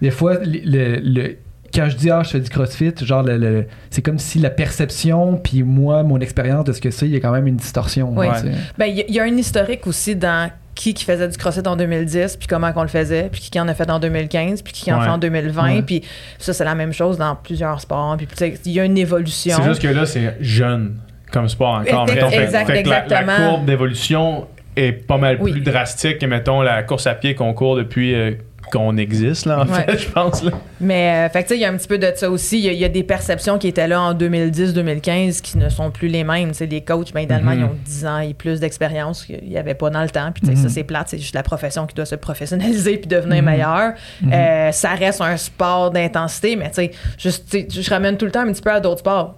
des 0.00 0.10
fois, 0.10 0.38
le, 0.44 0.60
le- 0.64 1.00
le- 1.00 1.36
quand 1.74 1.88
je 1.88 1.96
dis, 1.96 2.10
ah, 2.10 2.22
je 2.22 2.30
fais 2.30 2.40
du 2.40 2.48
crossfit, 2.50 2.92
genre, 3.02 3.22
le, 3.22 3.36
le- 3.36 3.66
c'est 3.90 4.00
comme 4.02 4.18
si 4.18 4.38
la 4.38 4.50
perception, 4.50 5.36
puis 5.36 5.62
moi, 5.62 6.02
mon 6.04 6.20
expérience 6.20 6.64
de 6.64 6.72
ce 6.72 6.80
que 6.80 6.90
c'est, 6.90 7.06
il 7.06 7.12
y 7.12 7.16
a 7.16 7.20
quand 7.20 7.32
même 7.32 7.46
une 7.46 7.56
distorsion. 7.56 8.12
Oui. 8.16 8.26
sais. 8.40 8.50
Ben, 8.78 8.86
il 8.86 9.04
y, 9.08 9.12
y 9.12 9.20
a 9.20 9.24
un 9.24 9.36
historique 9.36 9.86
aussi 9.86 10.14
dans 10.16 10.50
qui 10.74 10.92
qui 10.94 11.04
faisait 11.04 11.28
du 11.28 11.36
CrossFit 11.36 11.66
en 11.66 11.76
2010, 11.76 12.36
puis 12.36 12.48
comment 12.48 12.72
qu'on 12.72 12.82
le 12.82 12.88
faisait, 12.88 13.28
puis 13.30 13.40
qui 13.40 13.60
en 13.60 13.68
a 13.68 13.74
fait 13.74 13.88
en 13.90 14.00
2015, 14.00 14.62
puis 14.62 14.72
qui 14.72 14.92
en 14.92 14.98
Ouais. 14.98 15.04
fait 15.04 15.10
en 15.10 15.18
2020, 15.18 15.76
Ouais. 15.76 15.82
puis 15.82 16.02
ça, 16.38 16.52
c'est 16.52 16.64
la 16.64 16.74
même 16.74 16.92
chose 16.92 17.16
dans 17.18 17.36
plusieurs 17.36 17.80
sports. 17.80 18.16
Puis 18.16 18.26
tu 18.26 18.34
sais, 18.36 18.54
il 18.64 18.72
y 18.72 18.80
a 18.80 18.84
une 18.84 18.98
évolution. 18.98 19.56
C'est 19.56 19.68
juste 19.68 19.82
que 19.82 19.88
là, 19.88 20.04
c'est 20.06 20.36
jeune 20.40 20.96
comme 21.32 21.48
sport 21.48 21.74
encore. 21.80 22.08
Exact-. 22.08 22.30
Fait- 22.30 22.42
exact- 22.44 22.66
fait 22.66 22.82
la- 22.82 22.90
la, 22.90 23.02
exactement. 23.04 23.50
courbe 23.50 23.64
d'évolution 23.66 24.46
est 24.76 24.92
pas 24.92 25.18
mal 25.18 25.38
Oui. 25.40 25.52
plus 25.52 25.60
drastique 25.60 26.18
que, 26.18 26.26
mettons, 26.26 26.60
la 26.62 26.82
course 26.82 27.06
à 27.06 27.14
pied 27.14 27.34
qu'on 27.34 27.52
court 27.54 27.76
depuis 27.76 28.14
euh, 28.14 28.32
qu'on 28.72 28.96
existe, 28.96 29.44
là, 29.46 29.60
en 29.60 29.66
Ouais. 29.68 29.84
fait, 29.86 29.98
je 30.06 30.08
pense. 30.08 30.42
Là. 30.42 30.50
Mais, 30.80 31.26
euh, 31.26 31.28
fait 31.28 31.42
tu 31.42 31.48
sais, 31.50 31.54
il 31.56 31.60
y 31.60 31.64
a 31.64 31.68
un 31.70 31.76
petit 31.76 31.86
peu 31.86 31.98
de 31.98 32.10
ça 32.16 32.28
aussi. 32.30 32.58
Il 32.58 32.64
y 32.64 32.68
a- 32.70 32.72
il 32.72 32.78
y, 32.78 32.84
a 32.84 32.88
des 32.88 33.02
perceptions 33.04 33.58
qui 33.58 33.68
étaient 33.68 33.86
là 33.86 34.00
en 34.00 34.14
2010-2015 34.14 35.40
qui 35.42 35.58
ne 35.58 35.68
sont 35.68 35.90
plus 35.90 36.08
les 36.08 36.24
mêmes. 36.24 36.54
Sais, 36.54 36.66
les 36.66 36.80
coachs, 36.80 37.12
ben, 37.12 37.20
idéalement, 37.20 37.52
Mhm. 37.52 37.58
ils 37.60 37.64
ont 37.64 37.76
10 37.84 38.06
ans 38.06 38.18
et 38.20 38.34
plus 38.34 38.60
d'expérience 38.60 39.26
qu'il 39.26 39.44
n'y 39.48 39.58
avait 39.58 39.74
pas 39.74 39.90
dans 39.90 40.02
le 40.02 40.08
temps. 40.10 40.30
Puis, 40.32 40.44
sais, 40.46 40.52
Mhm. 40.52 40.56
ça, 40.62 40.68
c'est 40.70 40.82
plate. 40.84 41.08
C'est 41.10 41.18
juste 41.18 41.34
la 41.34 41.42
profession 41.42 41.86
qui 41.86 41.94
doit 41.94 42.06
se 42.06 42.14
professionnaliser 42.16 42.96
puis 42.96 43.06
devenir 43.06 43.42
Mhm. 43.42 43.44
meilleure. 43.50 43.92
Euh, 44.32 44.72
ça 44.72 44.94
reste 44.94 45.20
un 45.20 45.36
sport 45.36 45.90
d'intensité, 45.90 46.56
mais 46.56 46.68
tu 46.70 46.74
sais, 46.76 46.90
juste, 47.18 47.48
tu 47.50 47.60
sais, 47.70 47.82
je 47.82 47.90
ramène 47.90 48.16
tout 48.16 48.24
le 48.24 48.30
temps 48.32 48.40
un 48.40 48.50
petit 48.52 48.62
peu 48.62 48.72
à 48.72 48.80
d'autres 48.80 49.00
sports. 49.00 49.36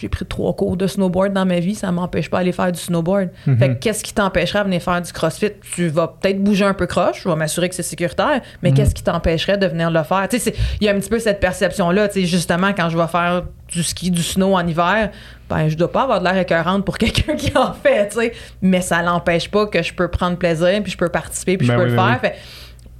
J'ai 0.00 0.08
pris 0.08 0.24
trois 0.24 0.54
cours 0.54 0.76
de 0.76 0.86
snowboard 0.86 1.32
dans 1.32 1.44
ma 1.44 1.60
vie, 1.60 1.74
ça 1.74 1.92
m'empêche 1.92 2.28
pas 2.30 2.38
d'aller 2.38 2.52
faire 2.52 2.72
du 2.72 2.80
snowboard. 2.80 3.28
Mhm. 3.46 3.58
Fait 3.58 3.68
que 3.68 3.74
qu'est-ce 3.74 4.02
qui 4.02 4.12
t'empêcherait 4.14 4.60
de 4.60 4.64
venir 4.64 4.82
faire 4.82 5.00
du 5.00 5.12
crossfit? 5.12 5.50
Tu 5.74 5.88
vas 5.88 6.08
peut-être 6.08 6.42
bouger 6.42 6.64
un 6.64 6.74
peu 6.74 6.86
croche, 6.86 7.22
je 7.22 7.28
vais 7.28 7.36
m'assurer 7.36 7.68
que 7.68 7.74
c'est 7.74 7.82
sécuritaire, 7.82 8.40
mais 8.62 8.72
qu'est-ce 8.72 8.94
qui 8.94 9.02
t'empêcherait 9.02 9.58
de 9.58 9.66
venir 9.66 9.90
le 9.90 10.02
faire? 10.02 10.26
Tu 10.28 10.38
sais, 10.38 10.50
c'est- 10.50 10.56
il 10.80 10.86
y 10.86 10.88
a 10.88 10.92
un 10.92 10.98
petit 10.98 11.10
peu 11.10 11.18
cette 11.18 11.40
perception-là, 11.40 12.08
tu 12.08 12.20
sais, 12.20 12.26
justement, 12.26 12.68
quand 12.72 12.88
je 12.88 12.96
vais 12.98 13.06
faire 13.06 13.42
du 13.68 13.82
ski, 13.82 14.10
du 14.10 14.22
snow 14.22 14.54
en 14.54 14.66
hiver, 14.66 15.10
ben, 15.48 15.68
je 15.68 15.76
dois 15.76 15.92
pas 15.92 16.02
avoir 16.02 16.20
de 16.20 16.24
l'air 16.24 16.36
écœurante 16.38 16.84
pour 16.84 16.98
quelqu'un 16.98 17.36
qui 17.36 17.56
en 17.56 17.72
fait, 17.74 18.08
tu 18.08 18.18
sais, 18.18 18.32
mais 18.62 18.80
ça 18.80 19.02
l'empêche 19.02 19.50
pas 19.50 19.66
que 19.66 19.82
je 19.82 19.92
peux 19.94 20.08
prendre 20.08 20.36
plaisir, 20.38 20.80
puis 20.82 20.90
je 20.92 20.96
peux 20.98 21.08
participer, 21.10 21.56
puis 21.58 21.68
Ben 21.68 21.74
je 21.74 21.78
peux 21.78 21.84
oui, 21.84 21.90
le 21.90 21.96
ben 21.96 22.08
faire. 22.12 22.20
Fait- 22.20 22.34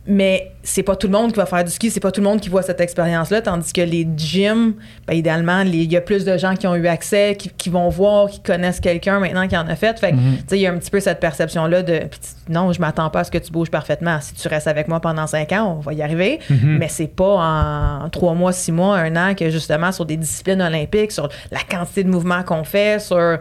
mais 0.07 0.51
c'est 0.65 0.83
pas 0.83 0.97
tout 0.97 1.07
le 1.07 1.13
monde 1.13 1.31
qui 1.33 1.37
va 1.39 1.47
faire 1.47 1.63
du 1.65 1.71
ski, 1.71 1.91
c'est 1.91 2.01
pas 2.01 2.11
tout 2.11 2.21
le 2.21 2.27
monde 2.27 2.41
qui 2.41 2.49
voit 2.49 2.63
cette 2.63 2.81
expérience-là, 2.81 3.41
tandis 3.43 3.73
que 3.73 3.81
les 3.81 4.07
gyms, 4.17 4.75
ben, 5.07 5.15
idéalement, 5.15 5.61
il 5.61 5.91
y 5.93 5.97
a 5.97 6.01
plus 6.01 6.25
de 6.25 6.37
gens 6.37 6.55
qui 6.55 6.67
ont 6.67 6.75
eu 6.77 6.87
accès, 6.89 7.37
qui, 7.39 7.51
qui 7.51 7.69
vont 7.71 7.89
voir, 7.89 8.29
qui 8.29 8.41
connaissent 8.41 8.81
quelqu'un 8.81 9.21
maintenant 9.21 9.47
qui 9.49 9.57
en 9.57 9.67
a 9.69 9.77
fait. 9.77 9.99
Fait 10.01 10.11
que, 10.11 10.17
Mhm. 10.17 10.37
tu 10.39 10.45
sais, 10.49 10.59
il 10.59 10.63
y 10.63 10.67
a 10.67 10.73
un 10.73 10.79
petit 10.79 10.91
peu 10.91 11.01
cette 11.01 11.21
perception-là 11.21 11.83
de 11.83 12.01
non, 12.49 12.73
je 12.73 12.81
m'attends 12.81 13.11
pas 13.11 13.21
à 13.21 13.25
ce 13.25 13.31
que 13.31 13.39
tu 13.39 13.51
bouges 13.53 13.71
parfaitement. 13.71 14.19
Si 14.21 14.35
tu 14.35 14.47
restes 14.49 14.67
avec 14.69 14.89
moi 14.89 15.01
pendant 15.01 15.27
cinq 15.27 15.53
ans, 15.53 15.77
on 15.79 15.81
va 15.81 15.93
y 15.95 16.03
arriver. 16.03 16.41
Mhm. 16.51 16.79
Mais 16.79 16.89
c'est 16.89 17.07
pas 17.15 18.03
en 18.05 18.09
trois 18.11 18.35
mois, 18.35 18.53
six 18.53 18.73
mois, 18.73 18.97
un 18.99 19.15
an 19.17 19.35
que 19.35 19.51
justement 19.51 19.93
sur 19.93 20.05
des 20.05 20.17
disciplines 20.17 20.63
olympiques, 20.63 21.13
sur 21.13 21.29
la 21.51 21.61
quantité 21.69 22.03
de 22.05 22.09
mouvements 22.09 22.43
qu'on 22.43 22.65
fait, 22.65 23.01
sur 23.01 23.39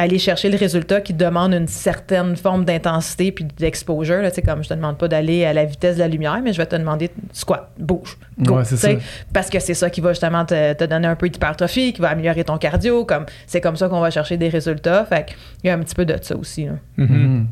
aller 0.00 0.18
chercher 0.18 0.48
le 0.50 0.56
résultat 0.56 1.00
qui 1.00 1.12
demande 1.14 1.52
une 1.54 1.68
certaine 1.68 2.36
forme 2.36 2.64
d'intensité 2.64 3.32
puis 3.32 3.44
d'exposure. 3.44 4.22
là. 4.22 4.30
Comme 4.44 4.62
je 4.64 4.68
te 4.68 4.74
demande 4.74 4.98
pas 4.98 5.08
d'aller 5.08 5.44
à 5.44 5.52
la 5.52 5.64
vitesse 5.64 5.96
de 5.96 6.00
la 6.00 6.08
lumière, 6.08 6.40
mais 6.42 6.52
je 6.52 6.58
vais 6.58 6.66
te 6.66 6.76
demander 6.76 7.10
squat, 7.32 7.70
bouge, 7.78 8.16
go. 8.38 8.56
Ouais, 8.56 8.64
ça. 8.64 8.88
Parce 9.32 9.50
que 9.50 9.58
c'est 9.60 9.74
ça 9.74 9.90
qui 9.90 10.00
va 10.00 10.10
justement 10.12 10.44
te, 10.44 10.72
te 10.74 10.84
donner 10.84 11.06
un 11.08 11.16
peu 11.16 11.28
d'hypertrophie, 11.28 11.92
qui 11.92 12.00
va 12.00 12.08
améliorer 12.10 12.44
ton 12.44 12.58
cardio. 12.58 13.04
Comme, 13.04 13.26
c'est 13.46 13.60
comme 13.60 13.76
ça 13.76 13.88
qu'on 13.88 14.00
va 14.00 14.10
chercher 14.10 14.36
des 14.36 14.48
résultats. 14.48 15.04
Fait 15.04 15.26
qu'il 15.26 15.36
y 15.64 15.70
a 15.70 15.74
un 15.74 15.78
petit 15.80 15.94
peu 15.94 16.04
de 16.04 16.16
ça 16.20 16.36
aussi. 16.36 16.64
là. 16.66 16.72
Mhm. 16.96 17.06
Mhm. 17.06 17.46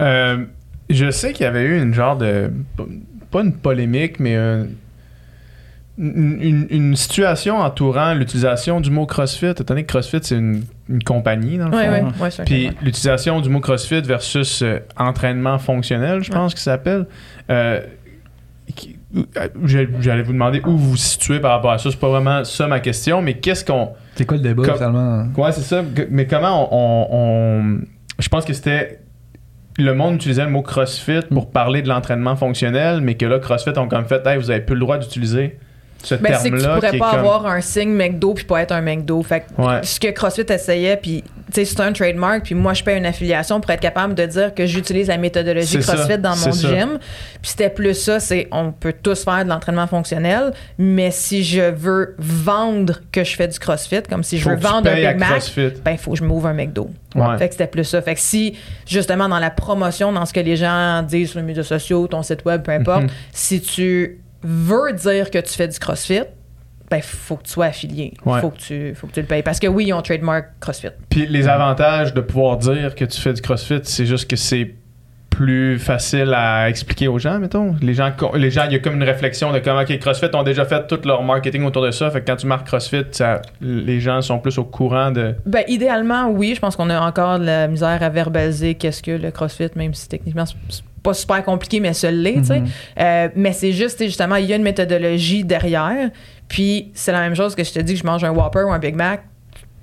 Euh, 0.00 0.44
je 0.90 1.10
sais 1.10 1.32
qu'il 1.32 1.44
y 1.44 1.46
avait 1.46 1.62
eu 1.62 1.80
une 1.80 1.94
genre 1.94 2.16
de. 2.16 2.50
Pas 3.30 3.40
une 3.42 3.54
polémique, 3.54 4.20
mais 4.20 4.34
un- 4.36 4.66
une, 5.98 6.96
situation 6.96 7.58
entourant 7.58 8.14
l'utilisation 8.14 8.80
du 8.80 8.90
mot 8.90 9.04
CrossFit, 9.06 9.46
étant 9.48 9.64
donné 9.64 9.82
que 9.84 9.88
CrossFit, 9.92 10.18
c'est 10.22 10.36
une, 10.36 10.64
une 10.88 11.02
compagnie, 11.02 11.58
dans 11.58 11.68
le 11.68 11.76
Oui, 11.76 12.30
fond. 12.30 12.42
Puis 12.44 12.70
l'utilisation 12.82 13.40
du 13.40 13.48
mot 13.50 13.60
CrossFit 13.60 14.00
versus 14.00 14.62
euh, 14.62 14.78
entraînement 14.96 15.58
fonctionnel, 15.58 16.22
je 16.22 16.30
pense 16.30 16.54
que 16.54 16.60
ça 16.60 16.72
s'appelle. 16.72 17.06
Euh, 17.50 17.80
euh, 19.36 19.48
J'allais 19.64 20.22
vous 20.22 20.32
demander 20.32 20.60
où 20.64 20.70
vous 20.70 20.90
vous 20.90 20.96
situez 20.96 21.40
par 21.40 21.50
rapport 21.50 21.72
à 21.72 21.78
ça. 21.78 21.90
C'est 21.90 22.00
pas 22.00 22.08
vraiment 22.08 22.44
ça 22.44 22.66
ma 22.66 22.80
question, 22.80 23.20
mais 23.20 23.34
qu'est-ce 23.34 23.64
qu'on. 23.64 23.90
C'est 24.14 24.24
quoi 24.24 24.38
le 24.38 24.42
débat, 24.42 24.62
Comme- 24.64 24.74
finalement? 24.76 25.26
Ouais, 25.36 25.52
c'est 25.52 25.60
ça. 25.60 25.82
Mais 26.10 26.26
comment 26.26 26.72
on. 26.74 26.76
on- 26.76 27.08
on- 27.12 27.80
Je 28.18 28.28
pense 28.28 28.44
que 28.46 28.54
c'était. 28.54 29.00
Le 29.78 29.94
monde 29.94 30.14
utilisait 30.16 30.44
le 30.44 30.50
mot 30.50 30.62
CrossFit 30.62 31.20
pour 31.30 31.50
parler 31.50 31.80
de 31.82 31.88
l'entraînement 31.88 32.36
fonctionnel, 32.36 33.00
mais 33.00 33.14
que 33.14 33.24
là, 33.26 33.38
CrossFit 33.38 33.76
ont 33.78 33.88
comme 33.88 34.04
fait, 34.06 34.26
hey, 34.26 34.38
vous 34.38 34.50
avez 34.50 34.60
plus 34.60 34.74
le 34.74 34.80
droit 34.80 34.98
d'utiliser 34.98 35.58
ce 36.02 36.14
Ben, 36.16 36.34
c'est 36.40 36.50
que 36.50 36.56
tu 36.56 36.62
terme-là. 36.62 36.74
pourrais 36.80 36.98
pas 36.98 37.10
comme- 37.10 37.18
avoir 37.20 37.46
un 37.46 37.60
signe 37.60 37.90
McDo 37.92 38.34
puis 38.34 38.44
pas 38.44 38.62
être 38.62 38.72
un 38.72 38.80
McDo. 38.80 39.22
Fait 39.22 39.40
que 39.56 39.62
Ouais. 39.62 39.80
ce 39.82 39.98
que 40.00 40.08
CrossFit 40.10 40.44
essayait, 40.48 40.96
puis 40.96 41.22
tu 41.22 41.52
sais, 41.52 41.64
c'est 41.66 41.80
un 41.80 41.92
trademark, 41.92 42.44
puis 42.44 42.54
moi 42.54 42.72
je 42.72 42.82
paie 42.82 42.96
une 42.96 43.04
affiliation 43.04 43.60
pour 43.60 43.70
être 43.72 43.80
capable 43.80 44.14
de 44.14 44.24
dire 44.24 44.54
que 44.54 44.64
j'utilise 44.64 45.08
la 45.08 45.18
méthodologie 45.18 45.82
ça, 45.82 45.94
CrossFit 45.94 46.16
dans 46.18 46.34
mon 46.34 46.50
gym. 46.52 46.98
Puis 47.42 47.50
c'était 47.50 47.68
plus 47.68 47.94
ça, 47.94 48.20
c'est 48.20 48.48
on 48.52 48.72
peut 48.72 48.94
tous 49.02 49.22
faire 49.24 49.44
de 49.44 49.50
l'entraînement 49.50 49.86
fonctionnel, 49.86 50.52
mais 50.78 51.10
si 51.10 51.44
je 51.44 51.60
veux 51.70 52.14
vendre 52.18 53.00
que 53.12 53.22
je 53.22 53.36
fais 53.36 53.48
du 53.48 53.58
CrossFit, 53.58 54.02
comme 54.08 54.22
si 54.22 54.38
je 54.38 54.44
Faut 54.44 54.50
veux 54.50 54.56
vendre 54.56 54.90
un 54.90 54.94
Big 54.94 55.18
Mac, 55.18 55.42
ben 55.84 55.96
faut 55.98 56.12
que 56.12 56.18
je 56.18 56.24
m'ouvre 56.24 56.46
un 56.48 56.54
McDo. 56.54 56.88
Ouais. 57.14 57.36
Fait 57.38 57.48
que 57.48 57.52
c'était 57.54 57.66
plus 57.66 57.84
ça. 57.84 58.00
Fait 58.00 58.14
que 58.14 58.20
si, 58.20 58.56
justement, 58.86 59.28
dans 59.28 59.38
la 59.38 59.50
promotion, 59.50 60.10
dans 60.12 60.24
ce 60.24 60.32
que 60.32 60.40
les 60.40 60.56
gens 60.56 61.02
disent 61.02 61.30
sur 61.32 61.40
les 61.40 61.44
médias 61.44 61.62
sociaux, 61.62 62.06
ton 62.06 62.22
site 62.22 62.44
web, 62.46 62.62
peu 62.62 62.72
importe, 62.72 63.02
Mhm. 63.02 63.08
si 63.32 63.60
tu 63.60 64.18
veux 64.42 64.92
dire 64.92 65.30
que 65.30 65.38
tu 65.38 65.52
fais 65.52 65.68
du 65.68 65.78
CrossFit, 65.78 66.22
ben, 66.90 67.00
faut 67.00 67.36
que 67.36 67.44
tu 67.44 67.52
sois 67.52 67.66
affilié. 67.66 68.12
Ouais. 68.26 68.40
Faut, 68.40 68.50
que 68.50 68.58
tu, 68.58 68.94
faut 68.94 69.06
que 69.06 69.12
tu 69.12 69.20
le 69.20 69.26
payes. 69.26 69.42
Parce 69.42 69.58
que 69.58 69.66
oui, 69.66 69.86
ils 69.86 69.92
ont 69.94 70.02
trademark 70.02 70.46
CrossFit. 70.60 70.90
Puis 71.08 71.26
les 71.26 71.48
avantages 71.48 72.12
de 72.12 72.20
pouvoir 72.20 72.58
dire 72.58 72.94
que 72.94 73.06
tu 73.06 73.18
fais 73.18 73.32
du 73.32 73.40
CrossFit, 73.40 73.80
c'est 73.84 74.04
juste 74.04 74.28
que 74.28 74.36
c'est 74.36 74.74
plus 75.30 75.78
facile 75.78 76.34
à 76.34 76.68
expliquer 76.68 77.08
aux 77.08 77.18
gens, 77.18 77.38
mettons. 77.38 77.74
Les 77.80 77.94
gens, 77.94 78.12
les 78.34 78.50
gens, 78.50 78.64
il 78.66 78.72
y 78.72 78.76
a 78.76 78.78
comme 78.78 78.96
une 78.96 79.02
réflexion 79.02 79.50
de 79.52 79.58
comment 79.60 79.80
OK, 79.80 79.98
CrossFit 79.98 80.28
ont 80.34 80.42
déjà 80.42 80.66
fait 80.66 80.86
tout 80.86 81.00
leur 81.06 81.22
marketing 81.22 81.64
autour 81.64 81.82
de 81.82 81.90
ça. 81.90 82.10
Fait 82.10 82.20
que 82.20 82.26
quand 82.26 82.36
tu 82.36 82.46
marques 82.46 82.66
CrossFit, 82.66 83.04
ça, 83.12 83.40
les 83.62 83.98
gens 83.98 84.20
sont 84.20 84.38
plus 84.38 84.58
au 84.58 84.64
courant 84.64 85.10
de. 85.10 85.34
Ben, 85.46 85.64
idéalement, 85.68 86.28
oui. 86.28 86.54
Je 86.54 86.60
pense 86.60 86.76
qu'on 86.76 86.90
a 86.90 87.00
encore 87.00 87.38
de 87.38 87.46
la 87.46 87.68
misère 87.68 88.02
à 88.02 88.10
verbaliser 88.10 88.74
qu'est-ce 88.74 89.02
que 89.02 89.12
le 89.12 89.30
CrossFit, 89.30 89.70
même 89.76 89.94
si 89.94 90.08
techniquement, 90.08 90.44
c'est 90.44 90.82
pas 91.02 91.14
super 91.14 91.44
compliqué, 91.44 91.80
mais 91.80 91.92
ça 91.92 92.10
l'est, 92.10 92.34
tu 92.34 92.44
sais. 92.44 92.60
Mhm. 92.60 92.68
Euh, 93.00 93.28
mais 93.34 93.52
c'est 93.52 93.72
juste, 93.72 94.02
justement, 94.02 94.36
il 94.36 94.46
y 94.46 94.52
a 94.52 94.56
une 94.56 94.62
méthodologie 94.62 95.44
derrière. 95.44 96.10
Puis 96.48 96.90
c'est 96.94 97.12
la 97.12 97.20
même 97.20 97.34
chose 97.34 97.54
que 97.54 97.64
je 97.64 97.72
te 97.72 97.80
dis 97.80 97.94
que 97.94 98.00
je 98.00 98.06
mange 98.06 98.24
un 98.24 98.30
Whopper 98.30 98.62
ou 98.64 98.72
un 98.72 98.78
Big 98.78 98.94
Mac. 98.94 99.24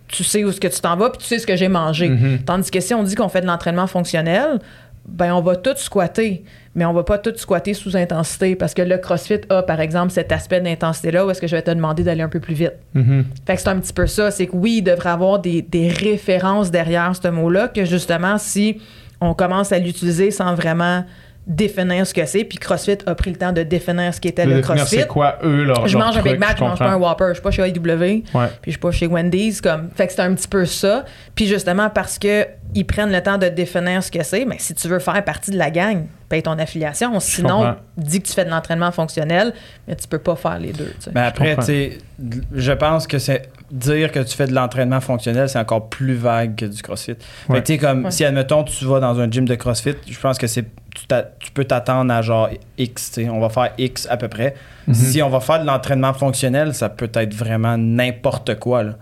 Tu 0.08 0.24
sais 0.24 0.44
où 0.44 0.50
est-ce 0.50 0.60
que 0.60 0.68
tu 0.68 0.80
t'en 0.80 0.96
vas, 0.96 1.10
puis 1.12 1.20
tu 1.20 1.26
sais 1.26 1.40
ce 1.40 1.46
que 1.46 1.56
j'ai 1.56 1.68
mangé. 1.68 2.10
Mhm. 2.10 2.40
Tandis 2.46 2.72
que 2.72 2.80
si 2.80 2.94
on 2.94 3.04
dit 3.04 3.16
qu'on 3.16 3.30
fait 3.30 3.42
de 3.42 3.48
l'entraînement 3.48 3.88
fonctionnel, 3.88 4.60
ben 5.08 5.34
on 5.34 5.42
va 5.42 5.56
tout 5.56 5.76
squatter, 5.76 6.44
mais 6.76 6.86
on 6.86 6.94
va 6.94 7.04
pas 7.04 7.18
tout 7.18 7.34
squatter 7.36 7.74
sous 7.74 7.96
intensité 7.96 8.56
parce 8.56 8.74
que 8.74 8.82
le 8.82 8.98
CrossFit 8.98 9.42
a 9.50 9.64
par 9.64 9.82
exemple 9.82 10.12
cet 10.12 10.32
aspect 10.32 10.62
d'intensité-là 10.62 11.26
où 11.26 11.32
est-ce 11.32 11.42
que 11.42 11.48
je 11.48 11.56
vais 11.56 11.62
te 11.62 11.72
demander 11.72 12.04
d'aller 12.04 12.22
un 12.22 12.30
peu 12.30 12.40
plus 12.40 12.54
vite. 12.54 12.74
Mhm. 12.94 13.26
Fait 13.46 13.56
que 13.56 13.62
c'est 13.62 13.70
un 13.70 13.80
petit 13.80 13.94
peu 13.94 14.08
ça, 14.08 14.32
c'est 14.32 14.48
que 14.48 14.56
oui, 14.56 14.78
il 14.78 14.82
devrait 14.84 15.10
avoir 15.10 15.40
des, 15.40 15.62
des 15.62 15.90
références 15.90 16.72
derrière 16.72 17.14
ce 17.16 17.28
mot-là 17.28 17.68
que 17.68 17.86
justement 17.86 18.38
si 18.38 18.80
on 19.22 19.34
commence 19.34 19.72
à 19.72 19.80
l'utiliser 19.80 20.32
sans 20.32 20.56
vraiment 20.56 21.04
définir 21.48 22.06
ce 22.06 22.14
que 22.14 22.26
c'est, 22.26 22.44
puis 22.44 22.60
CrossFit 22.60 23.00
a 23.08 23.16
pris 23.16 23.32
le 23.32 23.36
temps 23.36 23.52
de 23.52 23.64
définir 23.64 24.14
ce 24.14 24.22
qu'était 24.22 24.46
le 24.46 24.62
CrossFit. 24.62 24.98
c'est 24.98 25.08
quoi 25.08 25.40
eux 25.44 25.64
leur. 25.64 25.88
Je 25.88 25.98
leur 25.98 26.06
mange 26.08 26.18
un 26.18 26.22
Big 26.22 26.38
Mac, 26.38 26.58
je 26.60 26.64
mange 26.64 26.78
pas 26.78 26.92
un. 26.92 26.98
Whopper, 26.98 27.26
je 27.30 27.34
suis 27.34 27.42
pas 27.42 27.52
chez 27.52 27.64
Ouais. 27.64 27.72
puis 27.72 28.22
je 28.68 28.72
suis 28.72 28.80
pas 28.80 28.92
chez 28.92 29.08
Wendy's 29.08 29.60
comme 29.60 29.90
fait 29.96 30.08
que 30.08 30.14
c'est 30.14 30.22
un 30.22 30.34
petit 30.36 30.48
peu 30.48 30.66
ça 30.66 31.06
puis 31.34 31.48
justement 31.48 31.90
parce 31.90 32.20
que 32.20 32.46
ils 32.76 32.86
prennent 32.86 33.12
le 33.12 33.22
temps 33.22 33.38
de 33.38 33.48
définir 33.48 34.04
ce 34.04 34.12
que 34.12 34.24
c'est. 34.24 34.46
Mais 34.46 34.58
si 34.60 34.76
tu 34.76 34.88
veux 34.88 35.00
faire 35.00 35.24
partie 35.24 35.50
de 35.52 35.58
la 35.58 35.72
gang, 35.72 36.06
paye 36.28 36.44
ton 36.44 36.58
affiliation. 36.60 37.20
Sinon, 37.20 37.76
dis 37.98 38.22
que 38.22 38.28
tu 38.28 38.34
fais 38.34 38.46
de 38.46 38.50
l'entraînement 38.52 38.92
fonctionnel, 38.92 39.54
mais 39.88 39.96
tu 39.96 40.08
peux 40.08 40.20
pas 40.20 40.36
faire 40.36 40.60
les 40.60 40.72
deux. 40.72 40.86
tu 41.00 41.06
sais. 41.06 41.12
Mais 41.16 41.22
après, 41.22 41.56
comprends. 41.56 41.66
tu 41.66 41.74
sais, 41.74 41.98
je 42.54 42.72
pense 42.74 43.08
que 43.08 43.18
c'est 43.18 43.50
dire 43.72 44.12
que 44.12 44.20
tu 44.20 44.36
fais 44.36 44.48
de 44.48 44.54
l'entraînement 44.54 45.02
fonctionnel, 45.02 45.50
c'est 45.50 45.60
encore 45.60 45.90
plus 45.90 46.16
vague 46.16 46.56
que 46.56 46.66
du 46.66 46.82
CrossFit. 46.82 47.16
Fait 47.16 47.54
Ouais. 47.54 47.62
que 47.62 47.66
tu 47.66 47.74
sais, 47.74 47.78
comme 47.80 48.06
Ouais. 48.06 48.12
si, 48.12 48.26
admettons, 48.26 48.64
tu 48.64 48.86
vas 48.86 49.00
dans 49.00 49.20
un 49.20 49.30
gym 49.30 49.46
de 49.46 49.56
CrossFit, 49.56 49.96
je 50.10 50.20
pense 50.20 50.38
que 50.38 50.48
c'est 50.48 50.66
tu, 51.40 51.52
peux 51.54 51.66
t'attendre 51.66 52.12
à 52.14 52.22
genre 52.22 52.50
X, 52.78 53.12
tu 53.12 53.24
sais, 53.24 53.30
on 53.30 53.40
va 53.40 53.50
faire 53.50 53.72
X 53.78 54.08
à 54.10 54.18
peu 54.18 54.28
près. 54.28 54.56
Mhm. 54.88 54.94
Si 54.94 55.22
on 55.22 55.30
va 55.30 55.40
faire 55.40 55.62
de 55.62 55.66
l'entraînement 55.66 56.14
fonctionnel, 56.14 56.74
ça 56.74 56.90
peut 56.90 57.12
être 57.14 57.34
vraiment 57.34 57.78
n'importe 57.78 58.56
quoi. 58.60 58.84
Là. 58.84 58.94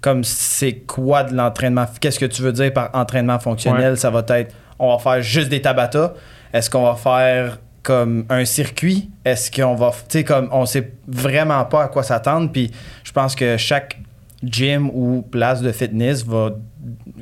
Comme 0.00 0.24
c'est 0.24 0.72
quoi 0.86 1.22
de 1.24 1.34
l'entraînement 1.34 1.86
Qu'est-ce 2.00 2.18
que 2.18 2.26
tu 2.26 2.42
veux 2.42 2.52
dire 2.52 2.72
par 2.72 2.90
entraînement 2.94 3.38
fonctionnel? 3.38 3.96
Ça 3.96 4.10
va 4.10 4.24
être 4.28 4.54
on 4.78 4.90
va 4.96 4.98
faire 4.98 5.22
juste 5.22 5.48
des 5.48 5.62
tabata. 5.62 6.14
Est-ce 6.52 6.68
qu'on 6.68 6.84
va 6.84 6.94
faire 6.94 7.58
comme 7.82 8.24
un 8.28 8.44
circuit? 8.44 9.10
Est-ce 9.24 9.50
qu'on 9.50 9.74
va 9.74 9.90
tu 9.90 9.96
sais 10.08 10.24
comme 10.24 10.48
on 10.50 10.66
sait 10.66 10.92
vraiment 11.06 11.64
pas 11.66 11.84
à 11.84 11.88
quoi 11.88 12.02
s'attendre 12.02 12.50
puis 12.50 12.70
je 13.04 13.12
pense 13.12 13.34
que 13.34 13.56
chaque 13.56 13.98
gym 14.46 14.90
ou 14.92 15.22
place 15.22 15.62
de 15.62 15.72
fitness 15.72 16.24
va 16.24 16.50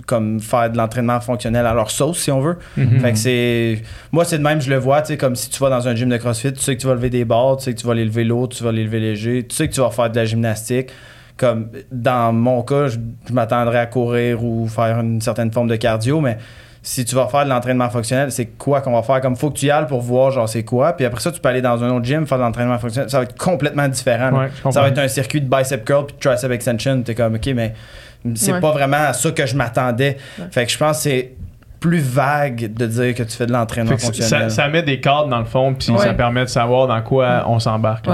comme 0.06 0.40
faire 0.40 0.70
de 0.70 0.76
l'entraînement 0.76 1.20
fonctionnel 1.20 1.66
à 1.66 1.74
leur 1.74 1.90
sauce 1.90 2.18
si 2.18 2.30
on 2.30 2.40
veut. 2.40 2.58
Mhm. 2.76 3.00
Fait 3.00 3.12
que 3.12 3.18
c'est. 3.18 3.82
Moi, 4.10 4.24
c'est 4.24 4.38
de 4.38 4.42
même, 4.42 4.60
je 4.60 4.70
le 4.70 4.76
vois, 4.76 5.02
tu 5.02 5.08
sais, 5.08 5.16
comme 5.16 5.36
si 5.36 5.50
tu 5.50 5.58
vas 5.60 5.70
dans 5.70 5.86
un 5.86 5.94
gym 5.94 6.08
de 6.08 6.16
CrossFit, 6.16 6.52
tu 6.52 6.60
sais 6.60 6.76
que 6.76 6.80
tu 6.80 6.86
vas 6.86 6.94
lever 6.94 7.10
des 7.10 7.24
barres, 7.24 7.56
tu 7.58 7.64
sais 7.64 7.74
que 7.74 7.80
tu 7.80 7.86
vas 7.86 7.94
les 7.94 8.04
lever 8.04 8.24
lourd, 8.24 8.48
tu 8.48 8.64
vas 8.64 8.72
les 8.72 8.84
lever 8.84 9.00
léger, 9.00 9.46
tu 9.46 9.54
sais 9.54 9.68
que 9.68 9.74
tu 9.74 9.80
vas 9.80 9.90
faire 9.90 10.10
de 10.10 10.16
la 10.16 10.24
gymnastique. 10.24 10.90
Comme 11.36 11.70
dans 11.90 12.32
mon 12.32 12.62
cas, 12.62 12.88
je, 12.88 12.98
je 13.28 13.32
m'attendrais 13.32 13.78
à 13.78 13.86
courir 13.86 14.44
ou 14.44 14.68
faire 14.68 15.00
une 15.00 15.20
certaine 15.20 15.50
forme 15.50 15.68
de 15.68 15.76
cardio, 15.76 16.20
mais 16.20 16.38
si 16.84 17.04
tu 17.04 17.14
vas 17.14 17.26
faire 17.28 17.44
de 17.44 17.48
l'entraînement 17.50 17.88
fonctionnel, 17.88 18.32
c'est 18.32 18.46
quoi 18.58 18.80
qu'on 18.80 18.92
va 18.92 19.02
faire? 19.02 19.20
Comme 19.20 19.36
faut 19.36 19.50
que 19.50 19.58
tu 19.58 19.66
y 19.66 19.70
ailles 19.70 19.86
pour 19.86 20.00
voir, 20.00 20.32
genre, 20.32 20.48
c'est 20.48 20.64
quoi? 20.64 20.92
Puis 20.94 21.06
après 21.06 21.20
ça, 21.20 21.30
tu 21.30 21.40
peux 21.40 21.48
aller 21.48 21.62
dans 21.62 21.82
un 21.84 21.90
autre 21.90 22.04
gym, 22.04 22.26
faire 22.26 22.38
de 22.38 22.42
l'entraînement 22.42 22.78
fonctionnel. 22.78 23.08
Ça 23.08 23.18
va 23.18 23.22
être 23.24 23.38
complètement 23.38 23.86
différent. 23.88 24.32
Ouais, 24.32 24.48
ça 24.72 24.80
va 24.82 24.88
être 24.88 24.98
un 24.98 25.06
circuit 25.08 25.40
de 25.40 25.48
bicep 25.48 25.84
curl 25.84 26.06
puis 26.06 26.16
de 26.16 26.20
tricep 26.20 26.50
extension. 26.50 27.00
T'es 27.02 27.14
comme, 27.14 27.36
OK, 27.36 27.46
mais 27.54 27.72
c'est 28.34 28.52
Ouais. 28.52 28.60
pas 28.60 28.72
vraiment 28.72 28.96
à 29.08 29.12
ça 29.12 29.30
que 29.30 29.46
je 29.46 29.54
m'attendais. 29.56 30.16
Fait 30.50 30.64
que 30.66 30.72
je 30.72 30.78
pense 30.78 30.96
que 30.98 31.02
c'est 31.04 31.32
plus 31.78 32.00
vague 32.00 32.72
de 32.74 32.86
dire 32.86 33.14
que 33.14 33.22
tu 33.24 33.36
fais 33.36 33.46
de 33.46 33.52
l'entraînement 33.52 33.98
ça, 33.98 34.06
fonctionnel. 34.06 34.50
ça 34.50 34.68
met 34.68 34.82
des 34.82 35.00
cadres 35.00 35.26
dans 35.28 35.38
le 35.40 35.44
fond, 35.44 35.74
puis 35.74 35.90
Ouais. 35.92 35.98
ça 35.98 36.14
permet 36.14 36.42
de 36.44 36.48
savoir 36.48 36.86
dans 36.88 37.02
quoi 37.02 37.44
on 37.46 37.58
s'embarque. 37.60 38.06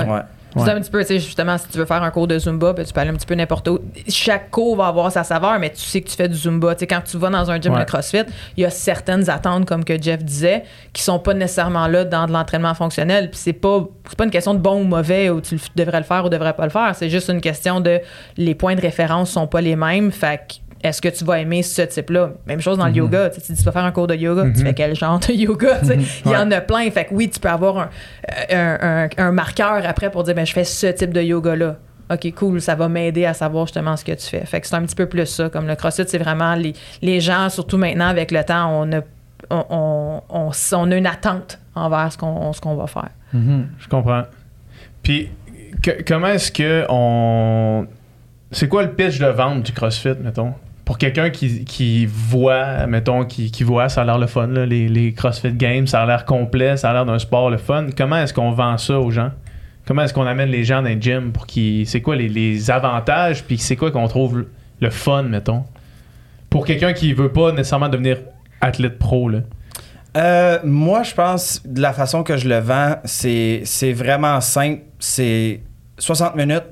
Ouais. 0.56 0.62
C'est 0.64 0.70
un 0.70 0.80
petit 0.80 0.90
peu, 0.90 1.00
tu 1.02 1.06
sais, 1.08 1.18
justement, 1.18 1.58
si 1.58 1.68
tu 1.68 1.76
veux 1.78 1.84
faire 1.84 2.02
un 2.02 2.10
cours 2.10 2.26
de 2.26 2.38
Zumba, 2.38 2.72
ben, 2.72 2.84
tu 2.84 2.92
peux 2.92 3.00
aller 3.00 3.10
un 3.10 3.14
petit 3.14 3.26
peu 3.26 3.34
n'importe 3.34 3.68
où. 3.68 3.80
Chaque 4.08 4.50
cours 4.50 4.76
va 4.76 4.86
avoir 4.86 5.12
sa 5.12 5.22
saveur, 5.22 5.58
mais 5.58 5.70
tu 5.70 5.80
sais 5.80 6.00
que 6.00 6.08
tu 6.08 6.16
fais 6.16 6.28
du 6.28 6.34
Zumba. 6.36 6.74
Tu 6.74 6.80
sais, 6.80 6.86
quand 6.86 7.02
tu 7.04 7.18
vas 7.18 7.28
dans 7.28 7.50
un 7.50 7.60
gym 7.60 7.74
Ouais. 7.74 7.80
de 7.80 7.84
CrossFit, 7.84 8.22
il 8.56 8.62
y 8.62 8.64
a 8.64 8.70
certaines 8.70 9.28
attentes, 9.28 9.66
comme 9.66 9.84
que 9.84 10.00
Jeff 10.00 10.24
disait, 10.24 10.64
qui 10.92 11.02
sont 11.02 11.18
pas 11.18 11.34
nécessairement 11.34 11.86
là 11.86 12.04
dans 12.04 12.26
de 12.26 12.32
l'entraînement 12.32 12.74
fonctionnel. 12.74 13.30
Puis 13.30 13.38
c'est 13.42 13.52
pas, 13.52 13.86
c'est 14.08 14.16
pas 14.16 14.24
une 14.24 14.30
question 14.30 14.54
de 14.54 14.58
bon 14.60 14.80
ou 14.80 14.84
mauvais, 14.84 15.28
ou 15.30 15.40
tu 15.42 15.58
devrais 15.76 15.98
le 15.98 16.04
faire 16.04 16.24
ou 16.24 16.28
devrais 16.30 16.54
pas 16.54 16.64
le 16.64 16.70
faire. 16.70 16.92
C'est 16.94 17.10
juste 17.10 17.28
une 17.28 17.40
question 17.42 17.80
de 17.80 18.00
les 18.36 18.54
points 18.54 18.74
de 18.74 18.80
référence 18.80 19.30
sont 19.30 19.46
pas 19.46 19.60
les 19.60 19.76
mêmes. 19.76 20.10
Fait 20.12 20.38
que 20.48 20.54
est-ce 20.82 21.00
que 21.02 21.08
tu 21.08 21.24
vas 21.24 21.40
aimer 21.40 21.62
ce 21.62 21.82
type-là? 21.82 22.30
Même 22.46 22.60
chose 22.60 22.78
dans 22.78 22.86
le 22.86 22.92
yoga. 22.92 23.30
Tu 23.30 23.40
sais, 23.40 23.46
tu 23.46 23.52
dis, 23.52 23.58
tu 23.58 23.64
vas 23.64 23.72
faire 23.72 23.84
un 23.84 23.90
cours 23.92 24.06
de 24.06 24.14
yoga, 24.14 24.44
tu 24.54 24.62
fais 24.62 24.74
quel 24.74 24.94
genre 24.94 25.18
de 25.18 25.32
yoga? 25.32 25.82
sais? 25.82 25.98
Il 26.24 26.30
y 26.32 26.36
en 26.36 26.50
a 26.50 26.60
plein. 26.60 26.90
Fait 26.90 27.04
que 27.06 27.14
oui, 27.14 27.28
tu 27.28 27.40
peux 27.40 27.48
avoir 27.48 27.78
un, 27.78 27.88
un, 28.50 28.78
un- 28.80 29.08
un 29.18 29.32
marqueur 29.32 29.82
après 29.84 30.10
pour 30.10 30.22
dire, 30.24 30.34
ben, 30.34 30.46
je 30.46 30.52
fais 30.52 30.64
ce 30.64 30.86
type 30.88 31.12
de 31.12 31.20
yoga-là. 31.22 31.76
OK, 32.10 32.32
cool, 32.36 32.60
ça 32.62 32.74
va 32.74 32.88
m'aider 32.88 33.26
à 33.26 33.34
savoir 33.34 33.66
justement 33.66 33.94
ce 33.96 34.04
que 34.04 34.12
tu 34.12 34.26
fais. 34.26 34.46
Fait 34.46 34.60
que 34.60 34.66
c'est 34.66 34.74
un 34.76 34.82
petit 34.82 34.94
peu 34.94 35.06
plus 35.06 35.26
ça. 35.26 35.50
Comme 35.50 35.66
le 35.66 35.74
CrossFit, 35.76 36.04
c'est 36.06 36.16
vraiment 36.18 36.54
les, 36.54 36.72
les 37.02 37.20
gens, 37.20 37.50
surtout 37.50 37.76
maintenant 37.76 38.08
avec 38.08 38.30
le 38.30 38.42
temps, 38.44 38.70
on 38.82 38.90
a, 38.92 39.00
on, 39.50 40.22
on, 40.30 40.50
on- 40.72 40.90
a 40.92 40.96
une 40.96 41.06
attente 41.06 41.58
envers 41.74 42.10
ce 42.12 42.16
qu'on 42.16 42.52
ce 42.54 42.60
qu'on 42.62 42.76
va 42.76 42.86
faire. 42.86 43.10
Mhm. 43.34 43.66
Je 43.78 43.88
comprends. 43.88 44.22
Puis, 45.02 45.28
que- 45.82 46.02
comment 46.06 46.28
est-ce 46.28 46.50
que 46.50 46.86
on. 46.88 47.86
C'est 48.52 48.68
quoi 48.68 48.82
le 48.84 48.92
pitch 48.92 49.18
de 49.18 49.26
vente 49.26 49.64
du 49.64 49.72
CrossFit, 49.72 50.14
mettons? 50.22 50.54
Pour 50.88 50.96
quelqu'un 50.96 51.28
qui, 51.28 51.66
qui 51.66 52.06
voit, 52.06 52.86
mettons, 52.86 53.26
qui, 53.26 53.50
qui 53.50 53.62
voit, 53.62 53.90
ça 53.90 54.00
a 54.00 54.04
l'air 54.06 54.16
le 54.16 54.26
fun, 54.26 54.46
là, 54.46 54.64
les, 54.64 54.88
les 54.88 55.12
CrossFit 55.12 55.52
Games, 55.52 55.86
ça 55.86 56.00
a 56.00 56.06
l'air 56.06 56.24
complet, 56.24 56.78
ça 56.78 56.88
a 56.88 56.94
l'air 56.94 57.04
d'un 57.04 57.18
sport 57.18 57.50
le 57.50 57.58
fun. 57.58 57.88
Comment 57.94 58.16
est-ce 58.16 58.32
qu'on 58.32 58.52
vend 58.52 58.78
ça 58.78 58.98
aux 58.98 59.10
gens? 59.10 59.30
Comment 59.86 60.00
est-ce 60.04 60.14
qu'on 60.14 60.24
amène 60.26 60.48
les 60.48 60.64
gens 60.64 60.80
dans 60.80 60.88
les 60.88 60.98
gyms 60.98 61.30
pour 61.30 61.46
qu'ils. 61.46 61.86
C'est 61.86 62.00
quoi 62.00 62.16
les, 62.16 62.30
les 62.30 62.70
avantages, 62.70 63.44
puis 63.44 63.58
c'est 63.58 63.76
quoi 63.76 63.90
qu'on 63.90 64.08
trouve 64.08 64.46
le- 64.80 64.88
fun, 64.90 65.24
mettons? 65.24 65.64
Pour 66.48 66.64
quelqu'un 66.64 66.94
qui 66.94 67.12
veut 67.12 67.32
pas 67.32 67.52
nécessairement 67.52 67.90
devenir 67.90 68.16
athlète 68.62 68.98
pro, 68.98 69.28
là. 69.28 69.40
Euh, 70.16 70.58
moi, 70.64 71.02
je 71.02 71.12
pense, 71.12 71.60
de 71.66 71.82
la 71.82 71.92
façon 71.92 72.22
que 72.22 72.38
je 72.38 72.48
le 72.48 72.60
vends, 72.60 72.96
c'est 73.04 73.92
vraiment 73.94 74.40
simple. 74.40 74.80
C'est 74.98 75.60
60 75.98 76.34
minutes, 76.34 76.64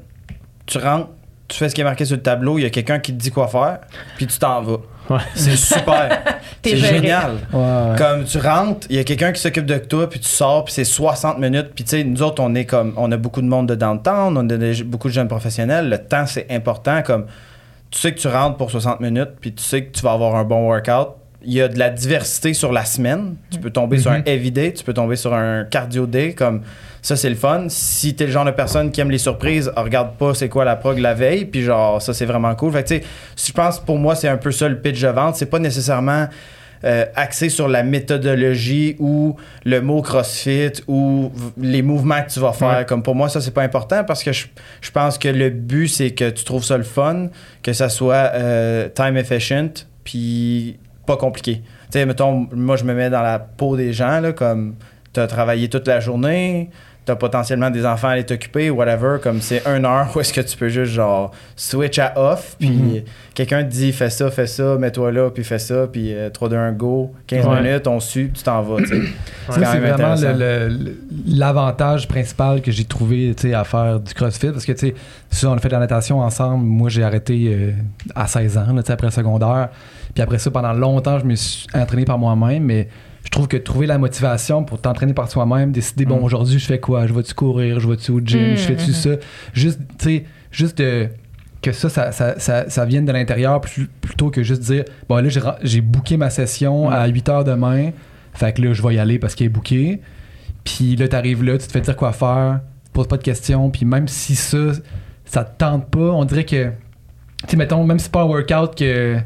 tu 0.64 0.79
rentres, 0.79 1.11
tu 1.49 1.57
fais 1.57 1.69
ce 1.69 1.75
qui 1.75 1.81
est 1.81 1.85
marqué 1.85 2.05
sur 2.05 2.17
le 2.17 2.23
tableau, 2.23 2.59
il 2.59 2.63
y 2.63 2.67
a 2.67 2.71
quelqu'un 2.71 2.99
qui 2.99 3.13
te 3.13 3.19
dit 3.19 3.31
quoi 3.31 3.47
faire, 3.49 3.79
puis 4.17 4.27
tu 4.27 4.39
t'en 4.39 4.63
vas. 4.63 4.79
Ouais. 5.09 5.19
C'est 5.37 5.55
super. 5.57 6.21
C'est 6.65 6.77
génial. 6.77 7.35
Ouais, 7.53 7.61
ouais. 7.61 7.97
Comme 7.97 8.25
tu 8.25 8.39
rentres, 8.39 8.89
il 8.91 8.97
y 8.97 8.99
a 8.99 9.05
quelqu'un 9.05 9.31
qui 9.31 9.41
s'occupe 9.41 9.67
de 9.67 9.79
toi, 9.79 10.09
puis 10.11 10.19
tu 10.19 10.27
sors, 10.29 10.65
puis 10.65 10.75
c'est 10.75 10.83
60 10.85 11.39
minutes. 11.39 11.69
Puis 11.77 11.85
tu 11.85 11.91
sais, 11.91 12.03
nous 12.03 12.23
autres, 12.23 12.43
on 12.43 12.53
est 12.57 12.65
comme, 12.65 12.93
on 12.97 13.13
a 13.13 13.17
beaucoup 13.17 13.41
de 13.41 13.47
monde 13.47 13.69
de 13.69 13.77
downtown, 13.77 14.37
on 14.37 14.49
a 14.51 14.57
des- 14.57 14.83
beaucoup 14.83 15.07
de 15.07 15.13
jeunes 15.13 15.29
professionnels. 15.29 15.89
Le 15.89 15.99
temps, 15.99 16.27
c'est 16.27 16.49
important. 16.51 17.03
Comme, 17.03 17.27
tu 17.93 18.01
sais 18.01 18.13
que 18.13 18.19
tu 18.19 18.27
rentres 18.27 18.57
pour 18.57 18.73
60 18.73 18.99
minutes, 18.99 19.31
puis 19.41 19.55
tu 19.55 19.63
sais 19.63 19.85
que 19.85 19.93
tu 19.97 20.03
vas 20.03 20.11
avoir 20.13 20.35
un 20.35 20.43
bon 20.43 20.67
workout. 20.69 21.11
Il 21.47 21.55
y 21.55 21.63
a 21.63 21.69
de 21.69 21.79
la 21.79 21.91
diversité 21.91 22.53
sur 22.55 22.73
la 22.73 22.85
semaine. 22.85 23.37
Tu 23.51 23.59
peux 23.59 23.71
tomber 23.71 23.99
sur 23.99 24.11
un 24.11 24.23
heavy 24.27 24.51
day, 24.51 24.73
tu 24.73 24.85
peux 24.85 24.93
tomber 24.93 25.17
sur 25.17 25.33
un 25.33 25.65
cardio 25.65 26.07
day. 26.07 26.35
Comme, 26.35 26.63
ça, 27.03 27.15
c'est 27.15 27.31
le 27.31 27.37
fun. 27.37 27.67
Si 27.69 28.15
t'es 28.17 28.27
le 28.27 28.33
genre 28.33 28.45
de 28.45 28.51
personne 28.51 28.91
qui 28.91 29.01
aime 29.01 29.13
les 29.13 29.19
surprises, 29.19 29.71
regarde 29.77 30.17
pas 30.17 30.35
c'est 30.35 30.49
quoi 30.49 30.65
la 30.65 30.75
prog 30.75 30.99
la 30.99 31.15
veille, 31.15 31.45
puis 31.45 31.63
genre, 31.63 32.03
ça, 32.03 32.13
c'est 32.13 32.27
vraiment 32.27 32.55
cool. 32.57 32.73
Fait 32.73 32.83
que 32.83 32.89
tu 32.89 32.95
sais, 32.97 33.05
je 33.47 33.53
pense 33.53 33.79
pour 33.79 33.97
moi, 33.97 34.17
c'est 34.17 34.29
un 34.29 34.37
peu 34.37 34.51
ça 34.51 34.69
le 34.69 34.81
pitch 34.81 35.01
de 35.01 35.09
vente. 35.09 35.37
C'est 35.37 35.47
pas 35.47 35.61
nécessairement 35.61 36.27
euh, 36.85 37.05
axé 37.15 37.49
sur 37.49 37.69
la 37.69 37.83
méthodologie 37.83 38.97
ou 38.99 39.37
le 39.65 39.81
mot 39.81 40.03
CrossFit 40.03 40.73
ou 40.89 41.33
les 41.57 41.83
mouvements 41.83 42.23
que 42.23 42.31
tu 42.31 42.41
vas 42.41 42.53
faire. 42.53 42.79
Ouais. 42.79 42.85
Comme 42.85 43.03
pour 43.03 43.15
moi, 43.15 43.29
ça, 43.29 43.41
c'est 43.41 43.51
pas 43.51 43.63
important 43.63 44.05
parce 44.05 44.23
que 44.23 44.33
je, 44.33 44.47
je 44.81 44.91
pense 44.91 45.17
que 45.17 45.29
le 45.29 45.51
but, 45.51 45.89
c'est 45.89 46.11
que 46.11 46.29
tu 46.29 46.45
trouves 46.45 46.65
ça 46.65 46.77
le 46.77 46.85
fun, 46.85 47.29
que 47.63 47.73
ça 47.73 47.89
soit 47.89 48.33
euh, 48.35 48.89
time 48.89 49.17
efficient, 49.17 49.73
puis 50.05 50.79
pas 51.07 51.17
compliqué. 51.17 51.63
Tu 51.63 51.99
sais, 51.99 52.07
mettons, 52.07 52.49
moi, 52.53 52.77
je 52.77 52.85
me 52.85 52.93
mets 52.95 53.11
dans 53.11 53.23
la 53.23 53.39
peau 53.39 53.77
des 53.77 53.93
gens, 53.93 54.21
là, 54.21 54.33
comme 54.33 54.75
tu 55.13 55.21
as 55.21 55.27
travaillé 55.27 55.69
toute 55.69 55.87
la 55.87 56.01
journée, 56.01 56.71
tu 57.07 57.13
as 57.13 57.17
potentiellement 57.17 57.71
des 57.71 57.87
enfants 57.87 58.09
à 58.09 58.13
aller 58.13 58.27
t'occuper, 58.27 58.69
whatever, 58.69 59.19
comme 59.23 59.41
c'est 59.41 59.63
une 59.65 59.85
heure 59.85 60.09
où 60.15 60.19
est-ce 60.21 60.33
que 60.33 60.41
tu 60.41 60.57
peux 60.57 60.69
juste, 60.69 60.91
genre, 60.93 61.31
switch 61.55 62.01
à 62.01 62.13
off, 62.17 62.57
puis 62.59 62.69
Mhm. 62.69 63.03
quelqu'un 63.33 63.63
te 63.63 63.69
dit, 63.71 63.93
fais 63.93 64.11
ça, 64.11 64.29
fais 64.33 64.49
ça, 64.49 64.77
mets-toi 64.77 65.13
là, 65.13 65.31
puis 65.31 65.45
fais 65.45 65.61
ça, 65.61 65.87
puis 65.87 66.13
euh, 66.13 66.31
3, 66.31 66.49
2, 66.49 66.57
1, 66.57 66.73
go, 66.73 67.15
15 67.29 67.47
Ouais. 67.47 67.63
minutes, 67.63 67.87
on 67.87 68.01
suit, 68.01 68.31
tu 68.35 68.43
t'en 68.43 68.61
vas, 68.63 68.85
c'est 68.85 68.99
vraiment 69.79 70.17
l'avantage 71.27 72.09
principal 72.09 72.61
que 72.61 72.71
j'ai 72.71 72.85
trouvé 72.85 73.35
tu 73.37 73.49
sais, 73.49 73.55
à 73.55 73.65
faire 73.65 74.01
du 74.01 74.13
CrossFit. 74.15 74.51
Parce 74.51 74.65
que, 74.65 74.73
tu 74.73 74.93
sais, 75.31 75.47
on 75.47 75.53
a 75.53 75.59
fait 75.59 75.69
de 75.69 75.75
la 75.75 75.81
natation 75.81 76.21
ensemble. 76.21 76.65
Moi, 76.65 76.89
j'ai 76.89 77.03
arrêté 77.03 77.49
euh, 77.53 77.73
à 78.15 78.27
16 78.27 78.59
ans, 78.59 78.67
tu 78.77 78.83
sais, 78.85 78.93
après 78.93 79.11
secondaire. 79.11 79.69
Puis 80.17 80.23
après 80.23 80.39
ça, 80.39 80.51
pendant 80.51 80.73
longtemps, 80.73 81.19
je 81.19 81.27
me 81.27 81.35
suis 81.35 81.67
entraîné 81.75 82.07
par 82.07 82.17
moi-même. 82.19 82.64
Mais 82.64 82.89
je 83.23 83.29
trouve 83.31 83.49
que 83.49 83.59
trouver 83.59 83.87
la 83.87 83.99
motivation 83.99 84.64
pour 84.64 84.81
t'entraîner 84.81 85.12
par 85.12 85.31
soi-même, 85.31 85.73
décider, 85.73 86.07
bon, 86.07 86.21
Mm. 86.21 86.25
aujourd'hui, 86.25 86.59
je 86.59 86.64
fais 86.67 86.81
quoi? 86.81 87.07
Je 87.07 87.12
vais-tu 87.12 87.35
courir? 87.35 87.79
Je 87.81 87.87
vais-tu 87.89 88.11
au 88.12 88.21
gym? 88.21 88.53
Mm, 88.53 88.57
Je 88.57 88.62
fais-tu 88.62 88.89
mhm. 88.89 88.95
ça? 88.95 89.11
Juste, 89.53 89.81
tu 89.99 90.05
sais, 90.05 90.25
juste 90.51 90.79
de 90.79 91.09
que 91.61 91.73
ça, 91.73 91.91
ça, 91.91 92.12
ça, 92.12 92.39
ça, 92.39 92.71
ça 92.71 92.85
vienne 92.87 93.05
de 93.05 93.12
l'intérieur 93.12 93.61
plus- 93.61 93.89
plutôt 94.01 94.31
que 94.31 94.43
juste 94.43 94.62
dire 94.62 94.85
bon 95.09 95.17
là 95.25 95.57
j'ai 95.62 95.81
booké 95.83 96.17
ma 96.17 96.31
session 96.31 96.89
Mm. 96.89 96.93
à 96.93 97.07
8 97.09 97.29
h 97.29 97.45
demain 97.45 97.91
fait 98.33 98.53
que 98.53 98.62
là 98.62 98.73
je 98.73 98.83
vais 98.83 98.95
y 98.95 98.99
aller 99.01 99.19
parce 99.19 99.35
qu'elle 99.35 99.47
est 99.49 99.51
bookée 99.51 100.01
puis 100.64 100.95
là 100.97 101.09
t'arrives 101.09 101.43
là 101.43 101.59
tu 101.59 101.67
te 101.67 101.73
fais 101.73 101.81
dire 101.81 101.97
quoi 101.97 102.12
faire 102.12 102.61
tu 102.85 102.91
poses 102.93 103.09
pas 103.09 103.17
de 103.17 103.23
questions 103.23 103.69
puis 103.71 103.85
même 103.85 104.07
si 104.07 104.37
ça 104.37 104.59
ça 105.25 105.43
te 105.45 105.59
tente 105.59 105.91
pas 105.91 105.99
on 106.12 106.25
dirait 106.25 106.45
que 106.45 106.67
tu 106.67 106.73
sais 107.49 107.57
mettons 107.57 107.83
même 107.84 107.99
si 107.99 108.05
c'est 108.05 108.13
pas 108.13 108.22
un 108.22 108.26
workout 108.26 108.76
que 108.76 109.17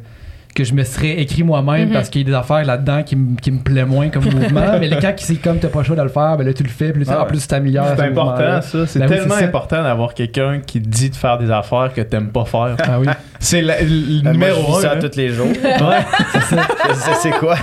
que 0.55 0.65
je 0.65 0.75
me 0.75 0.83
serais 0.85 1.21
écrit 1.21 1.43
moi-même 1.45 1.89
Mhm. 1.89 1.93
parce 1.95 2.09
qu'il 2.11 2.23
y 2.23 2.25
a 2.25 2.27
des 2.29 2.35
affaires 2.37 2.65
là-dedans 2.65 3.03
qui, 3.03 3.17
me- 3.17 3.37
qui 3.37 3.51
me 3.53 3.59
plaît 3.61 3.85
moins 3.85 4.09
comme 4.09 4.25
mouvement 4.35 4.79
mais 4.81 4.91
quand 5.01 5.13
c'est 5.19 5.37
comme 5.37 5.59
t'as 5.59 5.69
pas 5.69 5.79
le 5.81 5.85
choix 5.85 5.97
de 5.97 6.03
le 6.03 6.09
faire 6.09 6.37
ben 6.37 6.45
là 6.47 6.53
tu 6.53 6.63
le 6.63 6.69
fais 6.69 6.93
puis 6.93 7.05
Ah 7.09 7.23
en 7.23 7.27
plus 7.27 7.41
tu 7.41 7.47
t'améliores 7.49 7.87
C'est 7.97 8.03
important, 8.03 8.61
ça. 8.61 8.87
C'est 8.87 8.99
Ben 8.99 9.09
tellement 9.09 9.35
c'est 9.39 9.45
important 9.45 9.83
d'avoir 9.83 10.13
quelqu'un 10.15 10.61
qui 10.67 10.81
te 10.83 10.89
dit 10.89 11.11
de 11.11 11.17
faire 11.17 11.39
des 11.39 11.51
affaires 11.51 11.93
que 11.95 12.01
t'aimes 12.01 12.29
pas 12.31 12.45
faire. 12.45 12.77
ah 12.83 12.99
oui 13.01 13.07
C'est 13.43 13.63
la- 13.63 13.81
le 13.81 14.23
moi, 14.23 14.33
numéro 14.33 14.73
je 14.73 14.79
un. 14.79 14.81
ça 14.83 14.93
hein. 14.93 14.99
tous 15.01 15.17
les 15.17 15.29
jours. 15.31 15.47
Ouais. 15.65 16.95
sais 16.95 17.13
c'est 17.23 17.31
quoi? 17.31 17.57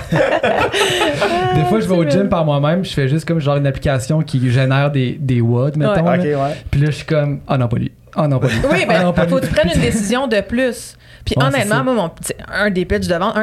Des 1.54 1.64
fois, 1.64 1.80
je 1.80 1.86
vais 1.88 1.94
au 1.94 2.08
gym 2.08 2.28
par 2.28 2.44
moi-même, 2.44 2.84
je 2.84 2.92
fais 2.92 3.08
juste 3.08 3.26
comme 3.26 3.40
genre 3.40 3.56
une 3.56 3.66
application 3.66 4.22
qui 4.22 4.50
génère 4.50 4.90
des, 4.90 5.16
des 5.20 5.40
watts, 5.40 5.76
mettons. 5.76 6.04
Ouais. 6.08 6.16
là. 6.16 6.22
ok, 6.22 6.24
ouais. 6.48 6.56
Puis 6.70 6.80
là, 6.80 6.86
je 6.90 6.96
suis 6.96 7.06
comme, 7.06 7.40
ah 7.46 7.58
non, 7.58 7.68
pas 7.68 7.76
lui. 7.76 7.92
Ah 8.20 8.28
non, 8.28 8.38
pas 8.38 8.48
lui. 8.48 8.56
Oui, 8.70 8.84
ben, 8.86 9.02
non, 9.02 9.12
pas 9.12 9.26
faut 9.28 9.38
que 9.38 9.46
tu 9.46 9.52
prennes 9.52 9.70
une 9.74 9.80
décision 9.80 10.26
de 10.26 10.40
plus. 10.40 10.96
Puis 11.24 11.34
Ouais, 11.38 11.44
honnêtement, 11.44 11.84
moi, 11.84 11.94
mon, 11.94 12.08
petit- 12.08 12.34
un 12.52 12.70
des 12.70 12.84
pitchs 12.84 13.06
de 13.06 13.14
vente, 13.14 13.36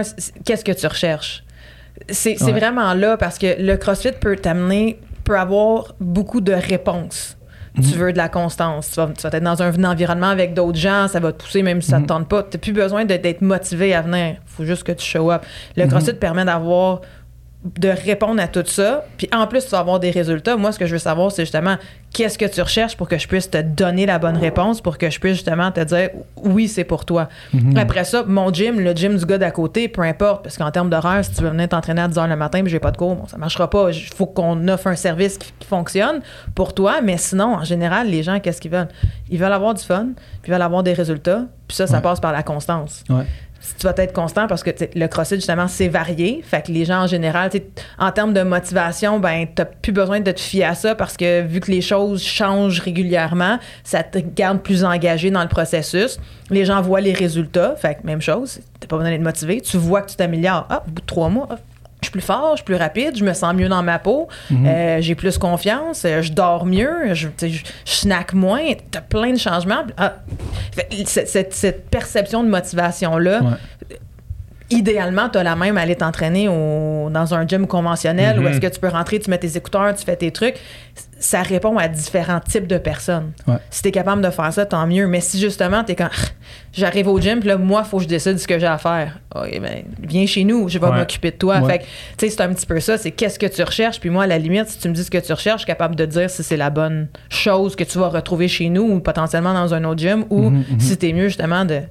qu'est-ce 0.43 0.64
que 0.65 0.72
tu 0.72 0.85
recherches? 0.88 1.43
C'est 2.10 2.41
Ouais. 2.43 2.52
vraiment 2.52 2.93
là 2.93 3.15
parce 3.18 3.38
que 3.38 3.56
le 3.61 3.77
CrossFit 3.77 4.11
peut 4.19 4.35
t'amener, 4.35 4.99
peut 5.23 5.38
avoir 5.39 5.93
beaucoup 5.99 6.41
de 6.41 6.52
réponses. 6.52 7.38
Mhm. 7.77 7.84
Tu 7.84 7.97
veux 7.97 8.11
de 8.14 8.18
la 8.18 8.27
constance. 8.30 8.89
Tu 8.91 8.95
vas, 8.97 9.07
tu 9.18 9.22
vas 9.22 9.30
être 9.38 9.43
dans 9.43 9.61
un 9.61 9.84
environnement 9.84 10.30
avec 10.30 10.53
d'autres 10.53 10.77
gens, 10.77 11.07
ça 11.07 11.19
va 11.19 11.31
te 11.34 11.43
pousser 11.43 11.61
même 11.61 11.81
si 11.81 11.89
ça 11.91 11.97
Mhm. 11.99 12.03
te 12.03 12.07
tente 12.10 12.27
pas. 12.30 12.43
Tu 12.43 12.57
n'as 12.57 12.61
plus 12.61 12.73
besoin 12.73 13.06
d'être 13.06 13.41
motivé 13.41 13.93
à 13.93 14.02
venir. 14.02 14.35
faut 14.45 14.65
juste 14.65 14.84
que 14.84 14.91
tu 14.93 15.06
show 15.06 15.31
up. 15.31 15.43
Le 15.76 15.84
Mhm. 15.84 15.89
CrossFit 15.91 16.14
permet 16.14 16.45
d'avoir 16.45 17.02
de 17.66 17.90
répondre 17.90 18.40
à 18.40 18.48
tout 18.48 18.64
ça. 18.68 19.06
Puis 19.18 19.28
en 19.34 19.48
plus, 19.48 19.64
tu 19.66 19.72
vas 19.72 19.80
avoir 19.80 20.00
des 20.00 20.12
résultats. 20.12 20.56
Moi, 20.56 20.72
ce 20.72 20.78
que 20.78 20.86
je 20.86 20.92
veux 20.94 21.00
savoir, 21.00 21.32
c'est 21.32 21.44
justement 21.44 21.78
qu'est-ce 22.14 22.38
que 22.38 22.46
tu 22.46 22.62
recherches 22.62 22.96
pour 22.96 23.10
que 23.10 23.18
je 23.18 23.28
puisse 23.28 23.50
te 23.50 23.60
donner 23.62 24.06
la 24.06 24.20
bonne 24.20 24.38
réponse, 24.38 24.82
pour 24.82 24.98
que 25.00 25.10
je 25.10 25.20
puisse 25.20 25.34
justement 25.34 25.72
te 25.72 25.80
dire 25.82 26.10
oui, 26.38 26.68
c'est 26.68 26.84
pour 26.84 27.06
toi. 27.06 27.28
Mhm. 27.54 27.76
Après 27.78 28.04
ça, 28.04 28.24
mon 28.28 28.54
gym, 28.54 28.80
le 28.80 28.94
gym 28.94 29.18
du 29.18 29.26
gars 29.26 29.40
d'à 29.40 29.50
côté, 29.52 29.88
peu 29.88 30.04
importe, 30.04 30.44
parce 30.44 30.58
qu'en 30.58 30.70
termes 30.70 30.90
d'horaire, 30.92 31.26
si 31.26 31.32
tu 31.34 31.42
veux 31.42 31.50
venir 31.50 31.68
t'entraîner 31.68 32.02
à 32.02 32.08
10 32.08 32.16
h 32.18 32.30
le 32.30 32.36
matin 32.36 32.62
puis 32.62 32.70
j'ai 32.72 32.80
pas 32.80 32.92
de 32.92 32.98
cours, 32.98 33.16
bon, 33.16 33.26
ça 33.28 33.38
marchera 33.38 33.68
pas. 33.70 33.90
Il 33.92 34.00
faut 34.16 34.28
qu'on 34.28 34.68
offre 34.68 34.88
un 34.88 34.96
service 34.96 35.38
qui, 35.40 35.52
qui 35.60 35.68
fonctionne 35.68 36.22
pour 36.54 36.76
toi. 36.76 37.02
Mais 37.02 37.18
sinon, 37.18 37.56
en 37.56 37.64
général, 37.64 38.08
les 38.10 38.22
gens, 38.22 38.40
qu'est-ce 38.40 38.62
qu'ils 38.62 38.72
veulent? 38.72 38.90
Ils 39.30 39.40
veulent 39.40 39.52
avoir 39.54 39.74
du 39.74 39.84
fun, 39.84 40.10
puis 40.44 40.52
ils 40.52 40.54
veulent 40.54 40.62
avoir 40.62 40.84
des 40.84 40.94
résultats. 40.94 41.46
Puis 41.68 41.76
ça, 41.78 41.88
ça 41.88 41.96
Ouais. 41.96 42.02
passe 42.04 42.20
par 42.20 42.32
la 42.32 42.44
constance 42.44 43.04
Ouais. 43.10 43.24
Tu 43.78 43.88
vas 43.88 43.94
être 43.98 44.14
constant 44.14 44.48
parce 44.48 44.64
que 44.64 44.72
le 44.96 45.08
CrossFit 45.08 45.36
justement 45.36 45.68
c'est 45.68 45.88
varié. 45.88 46.42
Fait 46.44 46.66
que 46.66 46.72
les 46.72 46.86
gens 46.86 47.04
en 47.04 47.08
général 47.08 47.50
en 48.00 48.12
termes 48.12 48.34
de 48.34 48.42
motivation 48.42 49.20
ben 49.20 49.48
t'as 49.54 49.66
plus 49.66 49.92
besoin 49.92 50.20
de 50.20 50.32
te 50.32 50.40
fier 50.40 50.66
à 50.66 50.76
ça 50.76 50.96
parce 50.96 51.18
que 51.18 51.42
vu 51.42 51.60
que 51.60 51.72
les 51.72 51.82
choses 51.82 52.24
changent 52.24 52.80
régulièrement 52.80 53.60
ça 53.84 54.04
te 54.04 54.20
garde 54.20 54.62
plus 54.62 54.84
engagé 54.84 55.32
dans 55.32 55.44
le 55.44 55.50
processus. 55.50 56.20
Les 56.50 56.66
gens 56.66 56.82
voient 56.82 57.02
les 57.02 57.14
résultats. 57.14 57.76
Fait 57.76 57.96
que 57.96 58.06
même 58.06 58.22
chose 58.22 58.60
t'as 58.80 58.88
pas 58.88 58.98
besoin 58.98 59.12
d'être 59.12 59.22
motivé 59.22 59.62
tu 59.62 59.78
vois 59.78 60.02
que 60.02 60.12
tu 60.12 60.16
t'améliores. 60.16 60.68
Ah, 60.70 60.84
au 60.86 60.92
bout 60.92 61.02
de 61.02 61.06
trois 61.06 61.30
mois 61.30 61.48
ah, 61.50 61.58
je 62.06 62.10
suis 62.10 62.19
plus 62.19 62.22
fort, 62.22 62.52
je 62.52 62.57
suis 62.57 62.65
plus 62.65 62.76
rapide, 62.76 63.18
je 63.18 63.23
me 63.26 63.34
sens 63.34 63.53
mieux 63.53 63.68
dans 63.68 63.84
ma 63.84 63.99
peau, 63.99 64.27
euh, 64.52 64.98
j'ai 65.02 65.15
plus 65.15 65.38
confiance, 65.38 66.03
euh, 66.06 66.22
je 66.22 66.32
dors 66.32 66.65
mieux, 66.65 67.14
je, 67.14 67.27
snack 67.86 68.34
moins, 68.34 68.61
t'as 68.91 69.02
plein 69.02 69.32
de 69.34 69.38
changements. 69.40 69.84
Ah, 69.98 70.15
fait, 70.73 70.88
cette, 71.07 71.27
cette- 71.30 71.53
cette 71.53 71.90
perception 71.90 72.44
de 72.44 72.49
motivation-là, 72.49 73.41
Ouais. 73.41 73.98
Idéalement, 74.70 75.30
tu 75.30 75.38
as 75.38 75.44
la 75.44 75.56
même 75.56 75.78
à 75.78 75.82
aller 75.82 75.96
t'entraîner 75.96 76.46
dans 76.48 77.34
un 77.34 77.48
gym 77.48 77.68
conventionnel 77.68 78.40
où 78.40 78.48
est-ce 78.48 78.60
que 78.60 78.68
tu 78.68 78.80
peux 78.80 78.88
rentrer, 78.88 79.20
tu 79.20 79.30
mets 79.30 79.38
tes 79.38 79.58
écouteurs, 79.58 79.94
tu 79.96 80.04
fais 80.04 80.16
tes 80.16 80.32
trucs. 80.32 80.56
Ça 81.20 81.42
répond 81.42 81.78
à 81.78 81.88
différents 81.88 82.40
types 82.40 82.68
de 82.68 82.78
personnes. 82.78 83.32
Ouais. 83.48 83.56
Si 83.70 83.82
tu 83.82 83.88
es 83.90 83.92
capable 83.92 84.22
de 84.22 84.30
faire 84.30 84.52
ça, 84.52 84.66
tant 84.66 84.86
mieux. 84.86 85.08
Mais 85.08 85.22
si 85.22 85.40
justement, 85.40 85.84
tu 85.84 85.94
es 85.94 85.96
quand 85.96 86.10
j'arrive 86.74 87.08
au 87.08 87.20
gym, 87.20 87.40
puis 87.40 87.48
là, 87.48 87.58
moi, 87.58 87.84
il 87.86 87.90
faut 87.90 87.98
que 87.98 88.04
je 88.04 88.08
décide 88.08 88.38
ce 88.38 88.48
que 88.48 88.60
j'ai 88.60 88.68
à 88.68 88.78
faire. 88.78 89.20
Ok, 89.34 89.60
ben, 89.60 89.84
viens 90.02 90.26
chez 90.26 90.44
nous, 90.44 90.68
je 90.68 90.78
vais 90.78 90.88
Ouais. 90.88 90.98
m'occuper 90.98 91.32
de 91.32 91.38
toi. 91.38 91.60
Ouais. 91.60 91.72
Fait 91.72 91.80
que, 91.80 91.84
tu 91.84 91.90
sais, 92.20 92.30
c'est 92.30 92.42
un 92.42 92.54
petit 92.54 92.66
peu 92.66 92.80
ça. 92.80 92.98
C'est 92.98 93.12
qu'est-ce 93.12 93.40
que 93.40 93.46
tu 93.46 93.64
recherches? 93.64 94.00
Puis 94.00 94.10
moi, 94.10 94.24
à 94.24 94.28
la 94.28 94.38
limite, 94.38 94.68
si 94.68 94.80
tu 94.80 94.90
me 94.90 94.94
dis 94.94 95.04
ce 95.04 95.12
que 95.12 95.18
tu 95.18 95.32
recherches, 95.32 95.62
je 95.62 95.66
suis 95.66 95.68
capable 95.68 95.96
de 95.96 96.06
dire 96.06 96.30
si 96.30 96.44
c'est 96.44 96.58
la 96.58 96.70
bonne 96.70 97.08
chose 97.30 97.76
que 97.76 97.84
tu 97.84 97.98
vas 97.98 98.10
retrouver 98.10 98.48
chez 98.48 98.70
nous 98.70 98.84
ou 98.84 99.00
potentiellement 99.00 99.54
dans 99.54 99.74
un 99.74 99.84
autre 99.86 100.00
gym 100.00 100.26
ou 100.30 100.50
mhm. 100.50 100.64
si 100.80 100.98
t'es 100.98 101.14
mieux 101.14 101.28
justement 101.28 101.66
de 101.66 101.82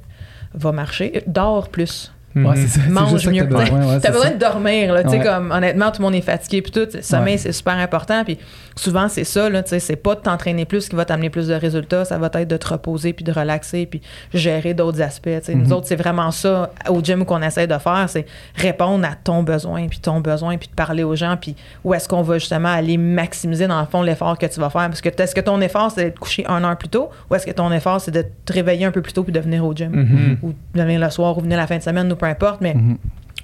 va 0.55 0.71
marcher, 0.71 1.25
dors 1.27 1.69
plus 1.69 2.14
Ouais, 2.35 2.56
c'est 2.56 2.81
ça. 2.81 2.81
mange 2.90 3.27
mieux. 3.28 3.48
t'as 3.48 4.11
besoin, 4.11 4.24
ouais, 4.24 4.35
de 4.35 4.39
dormir, 4.39 4.93
là. 4.94 5.02
Tu 5.05 5.11
sais, 5.11 5.19
Ouais. 5.19 5.24
comme, 5.24 5.51
honnêtement, 5.52 5.90
tout 5.90 6.01
le 6.01 6.05
monde 6.06 6.15
est 6.15 6.20
fatigué, 6.20 6.62
puis 6.62 6.73
tout. 6.73 6.89
Le 6.94 7.02
sommeil, 7.02 7.35
Ouais. 7.35 7.39
c'est 7.39 7.52
super 7.52 7.74
important. 7.74 8.24
Puis 8.24 8.39
souvent, 8.77 9.09
c'est 9.09 9.24
ça, 9.24 9.48
c'est 9.78 9.97
pas 9.97 10.15
de 10.15 10.20
t'entraîner 10.20 10.65
plus 10.65 10.89
qui 10.89 10.97
va 10.97 11.05
t'amener 11.05 11.31
plus 11.31 11.48
de 11.48 11.55
résultats. 11.55 12.05
Ça 12.05 12.19
va 12.19 12.31
être 12.35 12.48
de 12.48 12.56
te 12.56 12.66
reposer, 12.69 13.12
puis 13.12 13.24
de 13.24 13.32
relaxer, 13.32 13.86
puis 13.86 14.01
gérer 14.32 14.74
d'autres 14.74 15.01
aspects. 15.02 15.28
Sais, 15.43 15.55
Mhm. 15.55 15.62
Nous 15.65 15.73
autres, 15.73 15.86
c'est 15.86 15.97
vraiment 15.97 16.31
ça, 16.31 16.70
au 16.89 17.01
gym, 17.02 17.24
qu'on 17.24 17.40
essaie 17.43 17.66
de 17.66 17.78
faire. 17.78 18.06
C'est 18.09 18.27
répondre 18.56 19.05
à 19.06 19.15
ton 19.15 19.43
besoin, 19.43 19.86
puis 19.89 19.98
ton 19.98 20.20
besoin, 20.20 20.56
puis 20.59 20.69
de 20.69 20.74
parler 20.74 21.02
aux 21.05 21.15
gens, 21.16 21.36
puis 21.40 21.55
où 21.85 21.94
est-ce 21.94 22.09
qu'on 22.09 22.23
va 22.23 22.39
justement 22.39 22.69
aller 22.73 22.97
maximiser, 22.97 23.66
dans 23.66 23.81
le 23.81 23.86
fond, 23.86 24.02
l'effort 24.02 24.39
que 24.39 24.47
tu 24.47 24.61
vas 24.61 24.70
faire. 24.70 24.89
Parce 24.89 25.01
que 25.01 25.09
est-ce 25.09 25.35
que 25.35 25.40
ton 25.40 25.61
effort, 25.61 25.90
c'est 25.90 26.05
d'être 26.05 26.19
couché 26.19 26.44
un 26.48 26.65
heure 26.65 26.77
plus 26.77 26.89
tôt, 26.89 27.11
ou 27.31 27.35
est-ce 27.35 27.47
que 27.47 27.52
ton 27.52 27.70
effort, 27.73 28.01
c'est 28.01 28.11
de 28.11 28.24
te 28.44 28.52
réveiller 28.52 28.85
un 28.86 28.90
peu 28.90 29.02
plus 29.02 29.12
tôt, 29.12 29.23
puis 29.23 29.32
de 29.32 29.40
venir 29.40 29.65
au 29.65 29.73
gym? 29.74 29.90
Mhm. 29.93 30.39
Ou 30.43 30.52
de 30.74 30.82
venir 30.82 31.01
le 31.01 31.11
soir, 31.11 31.36
ou 31.39 31.40
venir 31.40 31.56
la 31.56 31.66
fin 31.66 31.77
de 31.78 31.82
semaine, 31.82 32.12
ou 32.12 32.16
peu 32.25 32.31
importe. 32.31 32.61
Mais 32.61 32.75
Mhm. 32.75 32.97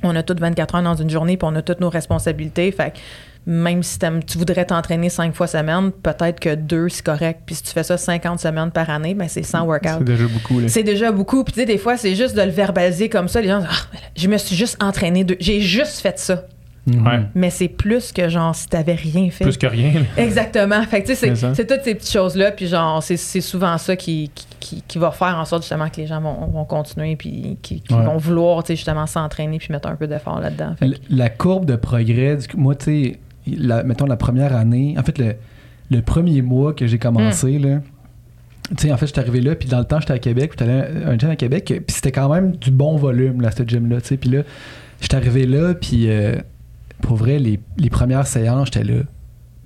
on 0.02 0.16
a 0.16 0.22
toutes 0.22 0.40
24 0.40 0.74
heures 0.76 0.82
dans 0.82 0.94
une 0.94 1.10
journée, 1.10 1.36
puis 1.36 1.46
on 1.50 1.54
a 1.56 1.62
toutes 1.62 1.80
nos 1.80 1.90
responsabilités. 1.90 2.70
Fait 2.72 2.92
que 2.92 2.98
même 3.46 3.82
si 3.82 3.98
tu 4.26 4.38
voudrais 4.38 4.64
t'entraîner 4.66 5.08
5 5.08 5.34
fois 5.34 5.46
semaine, 5.46 5.90
peut-être 5.92 6.40
que 6.40 6.54
2, 6.54 6.88
c'est 6.88 7.04
correct. 7.04 7.40
Puis 7.46 7.54
si 7.56 7.62
tu 7.62 7.70
fais 7.72 7.82
ça 7.82 7.96
50 7.96 8.38
semaines 8.40 8.70
par 8.70 8.88
année, 8.90 9.14
ben 9.14 9.28
c'est 9.28 9.42
100 9.42 9.60
C'est 9.60 9.66
workouts. 9.66 10.04
déjà 10.04 10.24
beaucoup. 10.26 10.60
C'est 10.68 10.82
déjà 10.82 11.10
beaucoup. 11.12 11.42
Puis 11.44 11.54
tu 11.54 11.60
sais, 11.60 11.66
des 11.66 11.78
fois, 11.78 11.96
c'est 11.96 12.14
juste 12.14 12.36
de 12.36 12.42
le 12.42 12.50
verbaliser 12.50 13.08
comme 13.08 13.28
ça. 13.28 13.40
Les 13.40 13.48
gens 13.48 13.58
disent, 13.60 13.68
Ah, 13.70 13.96
je 14.16 14.28
me 14.28 14.36
suis 14.38 14.56
juste 14.56 14.82
entraîné 14.82 15.24
deux. 15.24 15.36
J'ai 15.40 15.60
juste 15.60 16.00
fait 16.00 16.18
ça. 16.18 16.44
Ouais. 16.86 17.20
Mais 17.34 17.50
c'est 17.50 17.68
plus 17.68 18.10
que 18.10 18.28
genre 18.28 18.54
si 18.54 18.66
t'avais 18.68 18.94
rien 18.94 19.30
fait. 19.30 19.44
Plus 19.44 19.58
que 19.58 19.66
rien. 19.66 19.92
Exactement. 20.16 20.82
Fait 20.84 21.02
tu 21.02 21.14
sais, 21.14 21.34
C'est 21.34 21.66
toutes 21.66 21.82
ces 21.84 21.94
petites 21.94 22.10
choses-là. 22.12 22.52
Puis 22.52 22.66
genre, 22.66 23.02
c'est 23.02 23.16
c'est 23.18 23.40
souvent 23.42 23.76
ça 23.78 23.96
qui, 23.96 24.30
qui, 24.34 24.46
qui- 24.58 24.82
qui 24.88 24.98
va 24.98 25.10
faire 25.10 25.36
en 25.38 25.44
sorte 25.44 25.62
justement 25.62 25.88
que 25.90 25.96
les 26.00 26.06
gens 26.06 26.20
vont, 26.20 26.46
vont 26.46 26.64
continuer 26.64 27.16
puis 27.16 27.58
qui, 27.62 27.80
qui 27.80 27.94
Ouais. 27.94 28.04
vont 28.04 28.16
vouloir 28.16 28.62
tu 28.62 28.68
sais, 28.68 28.76
justement 28.76 29.06
s'entraîner 29.06 29.58
puis 29.58 29.68
mettre 29.70 29.88
un 29.88 29.94
peu 29.96 30.06
d'effort 30.06 30.40
là-dedans. 30.40 30.74
Que- 30.80 30.86
La 31.10 31.28
courbe 31.28 31.66
de 31.66 31.76
progrès, 31.76 32.36
du- 32.36 32.46
moi, 32.56 32.74
tu 32.74 32.84
sais, 33.46 33.82
mettons 33.84 34.06
la 34.06 34.16
première 34.16 34.56
année, 34.56 34.94
en 34.98 35.02
fait, 35.02 35.18
le, 35.18 35.34
le 35.90 36.02
premier 36.02 36.40
mois 36.42 36.72
que 36.72 36.86
j'ai 36.86 36.98
commencé, 36.98 37.58
Hmm. 37.58 37.66
là, 37.66 37.78
tu 38.70 38.86
sais, 38.86 38.92
en 38.92 38.96
fait, 38.96 39.06
j'étais 39.06 39.20
arrivé 39.20 39.40
là, 39.40 39.54
puis 39.54 39.68
dans 39.68 39.78
le 39.80 39.84
temps, 39.84 40.00
j'étais 40.00 40.12
à 40.14 40.18
Québec, 40.18 40.52
puis 40.56 40.64
j'étais 40.66 40.72
allé 40.72 41.04
à 41.04 41.10
un 41.10 41.18
gym 41.18 41.28
à 41.30 41.36
Québec, 41.36 41.64
puis 41.66 41.82
c'était 41.94 42.12
quand 42.12 42.32
même 42.32 42.52
du 42.56 42.70
bon 42.70 42.96
volume, 42.96 43.40
là, 43.42 43.50
ce 43.50 43.64
gym-là, 43.66 44.00
tu 44.00 44.08
sais. 44.08 44.16
Puis 44.16 44.30
là, 44.30 44.42
j'étais 45.00 45.16
arrivé 45.16 45.44
là, 45.46 45.74
puis 45.74 46.08
euh, 46.08 46.36
pour 47.02 47.16
vrai, 47.16 47.38
les, 47.38 47.60
les 47.78 47.90
premières 47.90 48.26
séances, 48.26 48.68
j'étais 48.72 48.84
là, 48.84 49.00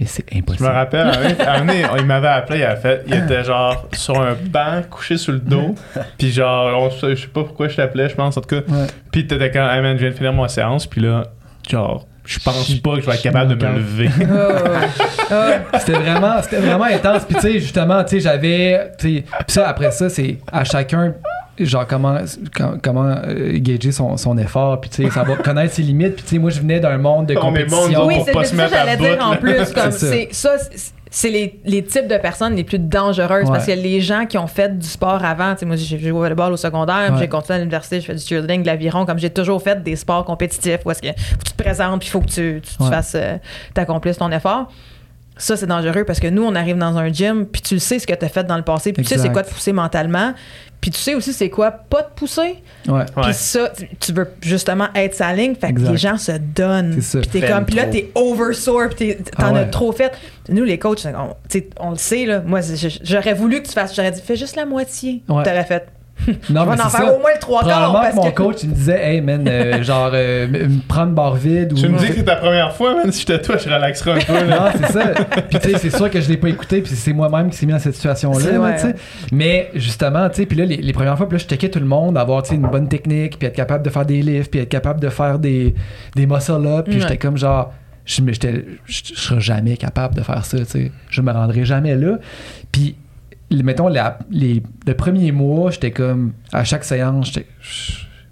mais 0.01 0.07
c'est 0.07 0.25
Je 0.33 0.39
impossible. 0.39 0.69
me 0.69 0.73
rappelle, 0.75 1.07
à 1.47 1.53
un 1.55 1.59
moment- 1.61 1.73
il 1.99 2.05
m'avait 2.07 2.29
appelé, 2.29 2.59
il, 2.61 2.65
avait 2.65 2.81
fait, 2.81 3.05
il 3.07 3.15
était 3.15 3.45
genre 3.45 3.87
sur 3.93 4.21
un 4.21 4.35
banc, 4.35 4.83
couché 4.91 5.17
sur 5.17 5.33
le 5.33 5.39
dos. 5.41 5.75
Puis 6.19 6.33
genre, 6.33 6.83
on 6.83 6.91
je 6.91 7.15
sais 7.15 7.27
pas 7.29 7.45
pourquoi 7.45 7.69
je 7.69 7.77
t'appelais, 7.77 8.09
je 8.09 8.15
pense, 8.15 8.37
en 8.37 8.41
tout 8.41 8.49
cas. 8.61 8.63
Ouais. 8.73 8.87
Puis 9.13 9.27
t'étais 9.27 9.51
quand, 9.51 9.69
hey 9.71 9.81
man, 9.83 9.97
je 9.97 10.03
viens 10.03 10.11
de 10.11 10.15
finir 10.17 10.33
mon 10.33 10.49
séance. 10.49 10.87
Puis 10.87 11.01
là, 11.01 11.25
genre, 11.71 12.07
je 12.25 12.39
pense 12.41 12.69
Je- 12.71 12.81
pas 12.81 12.95
que 12.97 13.03
je 13.03 13.07
vais 13.07 13.13
être 13.13 13.19
je 13.19 13.23
capable 13.23 13.57
de 13.57 13.67
me 13.67 13.73
lever. 13.77 14.09
Ouais, 14.19 14.25
ouais. 14.25 14.89
Ah, 15.31 15.79
C'était 15.79 15.93
vraiment, 15.99 16.43
c'était 16.43 16.57
vraiment 16.61 16.85
intense. 16.85 17.25
Puis 17.27 17.35
tu 17.37 17.41
sais, 17.43 17.53
justement, 17.61 18.03
tu 18.03 18.11
sais, 18.17 18.21
j'avais, 18.21 18.93
tu 18.99 19.17
sais, 19.19 19.25
puis 19.47 19.55
ça 19.55 19.69
après 19.69 19.91
ça, 19.91 20.09
c'est 20.09 20.39
à 20.51 20.65
chacun, 20.65 21.15
genre 21.59 21.87
comment, 21.87 22.17
com- 22.57 22.79
comment 22.83 23.15
euh, 23.27 23.53
gager 23.59 23.93
son, 23.93 24.17
son 24.17 24.37
effort, 24.39 24.81
puis 24.81 24.91
tu 24.91 25.05
sais, 25.05 25.11
savoir 25.11 25.39
connaître 25.43 25.75
ses 25.75 25.83
limites. 25.83 26.15
Puis 26.17 26.25
tu 26.25 26.31
sais, 26.31 26.39
moi, 26.39 26.51
je 26.51 26.61
venais 26.61 26.81
d'un 26.81 26.99
monde 26.99 27.27
de 27.27 27.35
compétition. 27.35 28.07
oui, 28.07 28.17
pour 28.17 28.25
c'est 28.27 28.33
pas 28.33 28.45
se 28.45 28.57
ça 28.57 28.67
que 28.67 28.73
mettre 28.73 28.89
à 28.89 28.97
bout, 28.97 29.05
dire 29.05 29.19
en 29.27 29.37
plus. 29.37 29.73
Comme 29.73 29.91
C'est 29.93 30.29
ça. 30.33 30.57
c'est 30.59 30.93
ça, 31.11 31.29
les, 31.29 31.61
les 31.65 31.85
types 31.85 32.09
de 32.09 32.17
personnes 32.17 32.57
les 32.57 32.65
plus 32.65 32.81
dangereuses 32.81 33.47
parce 33.49 33.67
que 33.67 33.71
Ouais. 33.71 33.77
les 33.77 34.01
gens 34.01 34.27
qui 34.27 34.37
ont 34.37 34.49
fait 34.49 34.77
du 34.77 34.85
sport 34.87 35.25
avant, 35.25 35.53
tu 35.55 35.61
sais, 35.61 35.67
moi 35.67 35.77
j'ai 35.77 35.97
joué 35.97 36.11
au 36.11 36.19
volleyball 36.19 36.53
au 36.53 36.57
secondaire, 36.57 37.05
puis 37.05 37.13
Ouais. 37.15 37.19
j'ai 37.21 37.29
continué 37.29 37.55
à 37.55 37.59
l'université, 37.61 38.01
je 38.01 38.07
fais 38.07 38.15
du 38.17 38.21
cheerleading, 38.21 38.63
de 38.63 38.67
l'aviron, 38.67 39.07
comme 39.07 39.21
j'ai 39.21 39.31
toujours 39.31 39.63
fait 39.63 39.81
des 39.81 39.95
sports 39.95 40.25
compétitifs 40.25 40.81
où 40.85 40.91
est-ce 40.91 41.01
que 41.01 41.07
faut 41.17 41.37
que 41.39 41.45
tu 41.45 41.53
te 41.53 41.63
présentes 41.63 42.01
puis 42.01 42.09
il 42.09 42.11
faut 42.11 42.21
que 42.21 42.27
tu, 42.27 42.61
tu, 42.65 42.77
tu 42.77 42.83
Ouais. 42.83 42.91
fasses, 42.91 43.13
euh, 43.15 43.37
t'accomplisses 43.75 44.19
ton 44.19 44.33
effort. 44.33 44.73
Ça, 45.37 45.57
c'est 45.57 45.67
dangereux 45.67 46.05
parce 46.05 46.19
que 46.21 46.29
nous, 46.29 46.45
on 46.45 46.55
arrive 46.57 46.79
dans 46.79 46.97
un 46.99 47.13
gym, 47.13 47.47
puis 47.47 47.61
tu 47.63 47.75
le 47.75 47.81
sais 47.81 47.99
ce 48.01 48.07
que 48.09 48.15
tu 48.15 48.25
as 48.25 48.29
fait 48.29 48.45
dans 48.45 48.57
le 48.57 48.63
passé, 48.63 48.93
puis 48.93 49.05
tu 49.05 49.09
sais 49.09 49.19
c'est 49.19 49.31
quoi 49.33 49.43
te 49.45 49.51
pousser 49.53 49.73
mentalement, 49.73 50.33
puis 50.81 50.91
tu 50.91 50.99
sais 50.99 51.15
aussi 51.15 51.33
c'est 51.33 51.49
quoi 51.51 51.71
pas 51.71 52.03
te 52.03 52.15
pousser? 52.19 52.63
Ouais. 52.87 52.93
Ouais. 52.93 53.05
Puis 53.23 53.35
ça, 53.35 53.71
tu- 54.01 54.13
veux 54.13 54.29
justement 54.43 54.89
être 54.95 55.15
sa 55.15 55.33
ligne, 55.33 55.55
fait 55.55 55.69
que 55.73 55.79
Exact. 55.81 55.91
les 55.91 55.97
gens 55.97 56.19
se 56.19 56.33
donnent. 56.33 56.95
C'est 56.97 57.01
ça. 57.01 57.21
Puis 57.21 57.29
t'es 57.41 57.49
comme, 57.49 57.65
puis 57.65 57.75
là, 57.77 57.87
t'es 57.87 58.11
oversore, 58.15 58.89
puis 58.91 58.97
t'es- 58.97 59.15
t'en 59.37 59.47
Ah 59.47 59.53
ouais. 59.53 59.59
as 59.61 59.65
trop 59.67 59.93
fait. 59.93 60.13
Nous, 60.51 60.65
les 60.65 60.79
coachs, 60.79 61.07
on, 61.81 61.91
le 61.91 61.97
sait, 61.97 62.27
là. 62.27 62.41
Moi, 62.45 62.61
j'aurais 63.03 63.35
voulu 63.35 63.63
que 63.63 63.67
tu 63.69 63.73
fasses, 63.73 63.95
j'aurais 63.97 64.11
dit, 64.11 64.21
fais 64.21 64.37
juste 64.37 64.57
la 64.57 64.67
moitié. 64.67 65.23
Ouais. 65.29 65.43
T'aurais 65.43 65.65
fait, 65.65 65.87
Non, 66.51 66.63
on 66.63 66.67
mais 66.71 66.77
va 66.77 66.87
en 66.87 66.89
faire 66.89 67.01
ça. 67.01 67.13
au 67.15 67.19
moins 67.21 67.33
le 67.35 67.41
trois 67.41 67.61
quarts. 67.63 67.71
Probablement 67.71 68.01
Parce 68.03 68.11
que 68.15 68.17
mon 68.17 68.31
que 68.31 68.35
coach, 68.35 68.57
il 68.63 68.71
me 68.71 68.75
disait, 68.75 69.15
hey 69.15 69.21
man, 69.21 69.45
euh, 69.47 69.83
genre, 69.83 70.11
euh, 70.15 70.47
me- 70.49 70.67
me 70.69 70.81
prendre 70.89 71.13
barre 71.13 71.35
vide 71.35 71.73
ou. 71.73 71.77
Tu 71.77 71.89
me 71.89 71.99
dis 71.99 72.07
que 72.09 72.15
c'est 72.15 72.25
ta 72.25 72.37
première 72.37 72.73
fois, 72.75 72.95
man. 72.95 73.13
Si 73.13 73.21
j'étais 73.21 73.41
toi, 73.43 73.57
je 73.59 73.69
relaxerais 73.69 74.13
un 74.13 74.19
peu. 74.25 74.47
Là. 74.47 74.59
Non, 74.73 74.79
c'est 74.81 74.93
ça. 74.93 75.05
Puis 75.51 75.59
tu 75.59 75.71
sais, 75.71 75.79
c'est 75.79 75.97
sûr 75.97 76.11
que 76.11 76.21
je 76.21 76.29
l'ai 76.29 76.37
pas 76.37 76.49
écouté, 76.49 76.81
puis 76.83 76.95
c'est 76.95 77.13
moi-même 77.13 77.51
qui 77.51 77.57
s'est 77.57 77.67
mis 77.67 77.73
dans 77.73 77.79
cette 77.79 77.95
situation-là. 77.95 78.53
Là, 78.59 78.79
sais. 78.79 78.95
Mais 79.33 79.71
justement, 79.75 80.29
tu 80.31 80.37
sais, 80.37 80.47
puis 80.47 80.57
là, 80.57 80.65
les, 80.65 80.77
les 80.77 80.93
premières 80.93 81.17
fois, 81.17 81.29
puis 81.29 81.37
là, 81.37 81.43
je 81.45 81.49
checkais 81.49 81.69
tout 81.69 81.81
le 81.81 81.87
monde, 81.87 82.17
avoir 82.17 82.43
tu 82.43 82.51
sais, 82.51 82.55
une 82.55 82.69
bonne 82.69 82.89
technique, 82.89 83.39
puis 83.39 83.49
être 83.49 83.57
capable 83.57 83.85
de 83.85 83.91
faire 83.91 84.07
des 84.07 84.23
lifts, 84.23 84.51
puis 84.51 84.61
être 84.61 84.69
capable 84.69 85.01
de 85.01 85.09
faire 85.09 85.39
des, 85.39 85.75
des 86.17 86.27
muscle-up, 86.27 86.85
puis 86.87 86.95
Ouais. 86.95 87.01
j'étais 87.03 87.17
comme 87.19 87.37
genre, 87.37 87.73
je 88.07 88.23
je 88.23 88.33
je 88.87 89.15
serais 89.15 89.41
jamais 89.41 89.77
capable 89.77 90.15
de 90.15 90.21
faire 90.23 90.45
ça, 90.45 90.59
tu 90.59 90.65
sais. 90.67 90.93
Je 91.11 91.21
me 91.23 91.33
rendrai 91.33 91.65
jamais 91.65 91.97
là. 91.97 92.19
Puis, 92.71 92.97
mettons, 93.51 93.89
la- 93.89 94.19
les, 94.31 94.63
le 94.87 94.95
premier 94.95 95.33
mois, 95.33 95.71
j'étais 95.71 95.91
comme, 95.91 96.33
à 96.53 96.65
chaque 96.65 96.85
séance, 96.85 97.27
j'étais. 97.33 97.47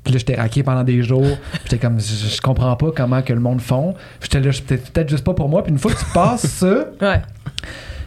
Puis 0.05 0.13
là, 0.13 0.19
j'étais 0.19 0.35
raqué 0.35 0.63
pendant 0.65 0.83
des 0.83 1.01
jours. 1.05 1.39
J'étais 1.63 1.79
comme, 1.79 2.01
je, 2.01 2.27
je 2.35 2.41
comprends 2.41 2.75
pas 2.75 2.91
comment 2.91 3.23
que 3.23 3.33
le 3.33 3.39
monde 3.39 3.61
font. 3.61 3.95
J'étais 4.21 4.41
là, 4.41 4.51
peut-être 4.67 5.09
juste 5.09 5.23
pas 5.23 5.33
pour 5.33 5.49
moi. 5.49 5.63
Puis 5.63 5.71
une 5.71 5.79
fois 5.79 5.93
que 5.93 5.99
tu 6.01 6.05
passes 6.13 6.45
ça, 6.45 6.87
Ouais. 7.01 7.23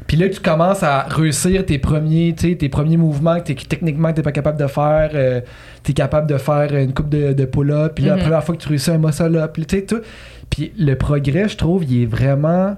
Puis 0.06 0.18
là, 0.18 0.28
tu 0.28 0.42
commences 0.42 0.84
à 0.84 1.04
réussir 1.04 1.66
tes 1.66 1.80
premiers, 1.80 2.36
tu 2.38 2.58
tes 2.58 2.68
premiers 2.68 2.98
mouvements 2.98 3.40
que 3.40 3.46
t'es, 3.46 3.56
techniquement 3.56 4.10
que 4.12 4.18
t'es 4.18 4.22
pas 4.24 4.34
capable 4.34 4.60
de 4.60 4.68
faire. 4.68 5.12
euh, 5.14 5.40
t'es 5.84 5.94
capable 5.94 6.28
de 6.30 6.38
faire 6.38 6.76
une 6.76 6.94
coupe 6.94 7.08
de, 7.10 7.32
de 7.32 7.46
pull-up. 7.46 7.94
Puis 7.96 8.04
là, 8.04 8.12
la 8.12 8.16
Mhm. 8.18 8.22
première 8.24 8.44
fois 8.44 8.56
que 8.58 8.62
tu 8.62 8.68
réussis 8.68 8.92
un 8.92 8.98
muscle 8.98 9.36
up, 9.38 9.52
puis 9.54 9.66
tu 9.66 9.78
sais, 9.78 9.86
tout. 9.86 10.02
Puis 10.50 10.74
le 10.78 10.96
progrès, 10.96 11.48
je 11.48 11.56
trouve, 11.56 11.86
il 11.86 12.04
est 12.04 12.06
vraiment 12.08 12.76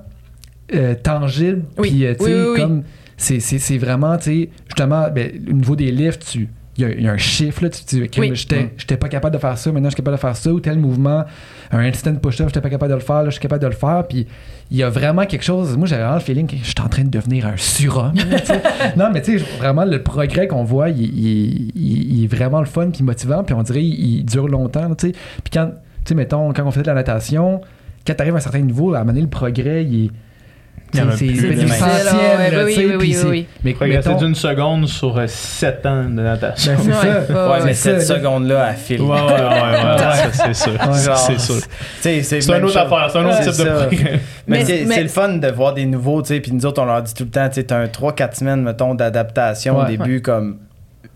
euh, 0.75 0.93
tangible. 1.01 1.63
Oui. 1.79 1.89
Puis, 1.89 2.05
euh, 2.05 2.13
tu 2.17 2.25
sais, 2.25 2.33
Oui, 2.33 2.39
oui, 2.39 2.47
oui. 2.53 2.61
comme, 2.61 2.83
c'est, 3.17 3.39
c'est, 3.39 3.59
c'est 3.59 3.77
vraiment, 3.77 4.15
tu 4.17 4.23
sais, 4.23 4.49
justement, 4.67 5.07
ben, 5.13 5.31
au 5.49 5.53
niveau 5.53 5.75
des 5.75 5.91
lifts, 5.91 6.25
tu. 6.31 6.47
Il 6.79 6.83
y, 6.83 6.85
a- 6.85 6.93
il 6.93 7.01
y 7.01 7.07
a 7.07 7.11
un 7.11 7.17
chiffre, 7.17 7.63
là, 7.63 7.69
tu 7.71 7.83
te 7.83 7.89
dis, 7.95 8.03
OK, 8.03 8.11
Oui. 8.19 8.29
j'étais, 8.35 8.65
Mm. 8.65 8.69
j'étais 8.77 8.97
pas 8.97 9.09
capable 9.09 9.33
de 9.33 9.39
faire 9.41 9.57
ça, 9.57 9.71
maintenant 9.71 9.89
je 9.89 9.95
suis 9.95 9.97
capable 10.03 10.17
de 10.17 10.21
faire 10.21 10.35
ça, 10.35 10.53
ou 10.53 10.59
tel 10.59 10.77
mouvement, 10.77 11.25
un 11.71 11.79
instant 11.79 12.13
push-up, 12.13 12.49
j'étais 12.49 12.61
pas 12.61 12.69
capable 12.69 12.91
de 12.91 12.97
le 12.97 13.01
faire, 13.03 13.23
là, 13.23 13.25
je 13.25 13.31
suis 13.31 13.39
capable 13.41 13.63
de 13.63 13.67
le 13.67 13.73
faire, 13.73 14.05
puis 14.07 14.27
il 14.69 14.77
y 14.77 14.83
a 14.83 14.89
vraiment 14.91 15.25
quelque 15.25 15.41
chose, 15.43 15.75
moi 15.75 15.87
j'avais 15.87 16.03
vraiment 16.03 16.17
le 16.19 16.21
feeling 16.23 16.45
que 16.45 16.55
je 16.57 16.63
suis 16.65 16.75
en 16.79 16.87
train 16.87 17.01
de 17.03 17.09
devenir 17.09 17.47
un 17.47 17.57
surhomme. 17.57 18.13
non, 18.95 19.09
mais 19.11 19.23
tu 19.23 19.39
sais, 19.39 19.45
vraiment, 19.57 19.85
le 19.85 20.03
progrès 20.03 20.47
qu'on 20.47 20.63
voit, 20.63 20.89
il, 20.91 21.01
il- 21.01 21.71
il- 21.75 22.13
il 22.19 22.23
est 22.25 22.27
vraiment 22.27 22.59
le 22.59 22.67
fun, 22.67 22.91
puis 22.91 23.01
motivant, 23.03 23.43
puis 23.43 23.55
on 23.55 23.63
dirait 23.63 23.83
il, 23.83 24.17
il 24.19 24.23
dure 24.25 24.47
longtemps, 24.47 24.93
tu 24.93 25.07
sais. 25.07 25.11
Puis 25.13 25.49
quand, 25.51 25.69
tu 26.05 26.09
sais, 26.09 26.13
mettons, 26.15 26.53
quand 26.53 26.63
on 26.63 26.69
fait 26.69 26.83
de 26.83 26.87
la 26.87 26.93
natation, 26.93 27.59
quand 28.05 28.13
tu 28.13 28.21
arrives 28.21 28.35
à 28.35 28.37
un 28.37 28.41
certain 28.41 28.59
niveau, 28.59 28.93
à 28.93 28.97
un 28.97 28.99
moment 28.99 29.13
donné, 29.13 29.21
le 29.21 29.27
progrès, 29.29 29.83
il 29.83 30.05
est. 30.05 30.11
C'est- 30.93 31.01
c'est 31.17 31.27
C'est 31.35 31.65
c'est- 33.13 33.25
oui. 33.27 33.47
Mais 33.63 33.75
mettons- 33.87 34.17
d'une 34.17 34.35
seconde 34.35 34.87
sur 34.87 35.21
7 35.27 35.85
ans 35.85 36.03
de 36.05 36.09
natation. 36.21 36.73
Ben, 36.75 36.81
c'est 36.83 36.89
Ouais, 36.89 37.13
ça. 37.27 37.49
ouais, 37.51 37.57
mais 37.65 37.73
c'est 37.73 37.99
cette 37.99 38.17
seconde-là, 38.17 38.67
elle 38.71 38.75
file. 38.77 39.01
Ouais, 39.01 39.09
ouais, 39.09 39.17
ouais, 39.17 40.29
c'est 40.31 40.53
sûr. 40.53 40.71
C'est 41.15 41.39
sûr. 41.39 41.55
C'est 41.99 42.23
C'est 42.23 42.39
une 42.57 42.63
autre 42.63 42.77
affaire, 42.77 43.09
c'est 43.11 43.17
un 43.19 43.25
autre 43.25 43.41
type 43.41 43.51
c'est 43.53 43.63
de 43.63 43.67
ça. 43.69 43.85
progrès. 43.85 44.19
Mais, 44.47 44.65
c'est 44.65 44.85
c'est 44.85 45.01
le 45.03 45.09
fun 45.09 45.29
de 45.29 45.47
voir 45.49 45.73
des 45.73 45.85
nouveaux, 45.85 46.21
tu 46.21 46.29
sais. 46.29 46.39
Puis 46.39 46.51
nous 46.53 46.65
autres, 46.65 46.81
on 46.81 46.85
leur 46.85 47.01
dit 47.01 47.13
tout 47.13 47.23
le 47.25 47.29
temps, 47.29 47.47
tu 47.49 47.55
sais, 47.55 47.63
t'as 47.63 47.77
un 47.79 47.87
3-4 47.87 48.35
semaines, 48.37 48.61
mettons, 48.63 48.95
d'adaptation 48.95 49.77
au 49.77 49.85
début, 49.85 50.21
comme, 50.21 50.57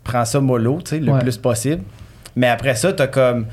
prends 0.04 0.26
ça 0.26 0.40
mollo, 0.42 0.80
tu 0.84 0.96
sais, 0.96 1.00
le 1.02 1.18
plus 1.20 1.38
possible. 1.38 1.82
Mais 2.36 2.48
après 2.48 2.76
ça, 2.76 2.92
t'as 2.94 3.08
comme. 3.08 3.46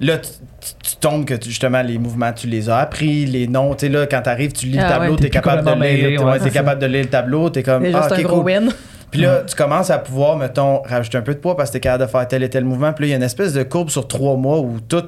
Là, 0.00 0.18
tu, 0.18 0.28
tu- 0.60 0.90
tu 0.90 0.96
tombes 0.96 1.24
que 1.24 1.34
tu- 1.34 1.48
justement 1.50 1.80
les 1.82 1.98
mouvements, 1.98 2.32
tu 2.32 2.46
les 2.48 2.68
as 2.68 2.78
appris, 2.78 3.26
les 3.26 3.46
noms, 3.46 3.74
tu 3.74 3.86
sais, 3.86 3.92
là, 3.92 4.06
quand 4.06 4.22
t'arrives, 4.22 4.52
tu 4.52 4.66
lis 4.66 4.78
Ah 4.78 4.84
le 4.84 4.88
tableau, 4.88 5.12
ouais. 5.14 5.20
t'es 5.20 5.30
capable 5.30 5.64
de 5.64 5.84
lire, 5.84 6.24
ouais, 6.24 6.38
t'es 6.40 6.50
capable 6.50 6.80
de 6.80 6.86
lire 6.86 7.02
le 7.04 7.10
tableau, 7.10 7.48
t'es 7.50 7.62
comme. 7.62 7.84
Ah, 7.84 7.88
juste 8.02 8.12
ok, 8.12 8.18
un 8.18 8.22
gros 8.22 8.36
cool. 8.42 8.44
win. 8.46 8.68
Puis 9.10 9.20
là, 9.20 9.42
tu 9.46 9.54
commences 9.54 9.90
à 9.90 9.98
pouvoir, 9.98 10.36
mettons, 10.36 10.82
rajouter 10.82 11.18
un 11.18 11.22
peu 11.22 11.34
de 11.34 11.38
poids 11.38 11.56
parce 11.56 11.70
que 11.70 11.74
t'es 11.74 11.80
capable 11.80 12.04
de 12.04 12.10
faire 12.10 12.26
tel 12.26 12.42
et 12.42 12.50
tel 12.50 12.64
mouvement. 12.64 12.92
Puis 12.92 13.04
là, 13.04 13.06
il 13.06 13.10
y 13.10 13.14
a 13.14 13.16
une 13.16 13.22
espèce 13.22 13.52
de 13.52 13.62
courbe 13.62 13.88
sur 13.90 14.08
trois 14.08 14.36
mois 14.36 14.58
où 14.58 14.80
tout. 14.80 15.04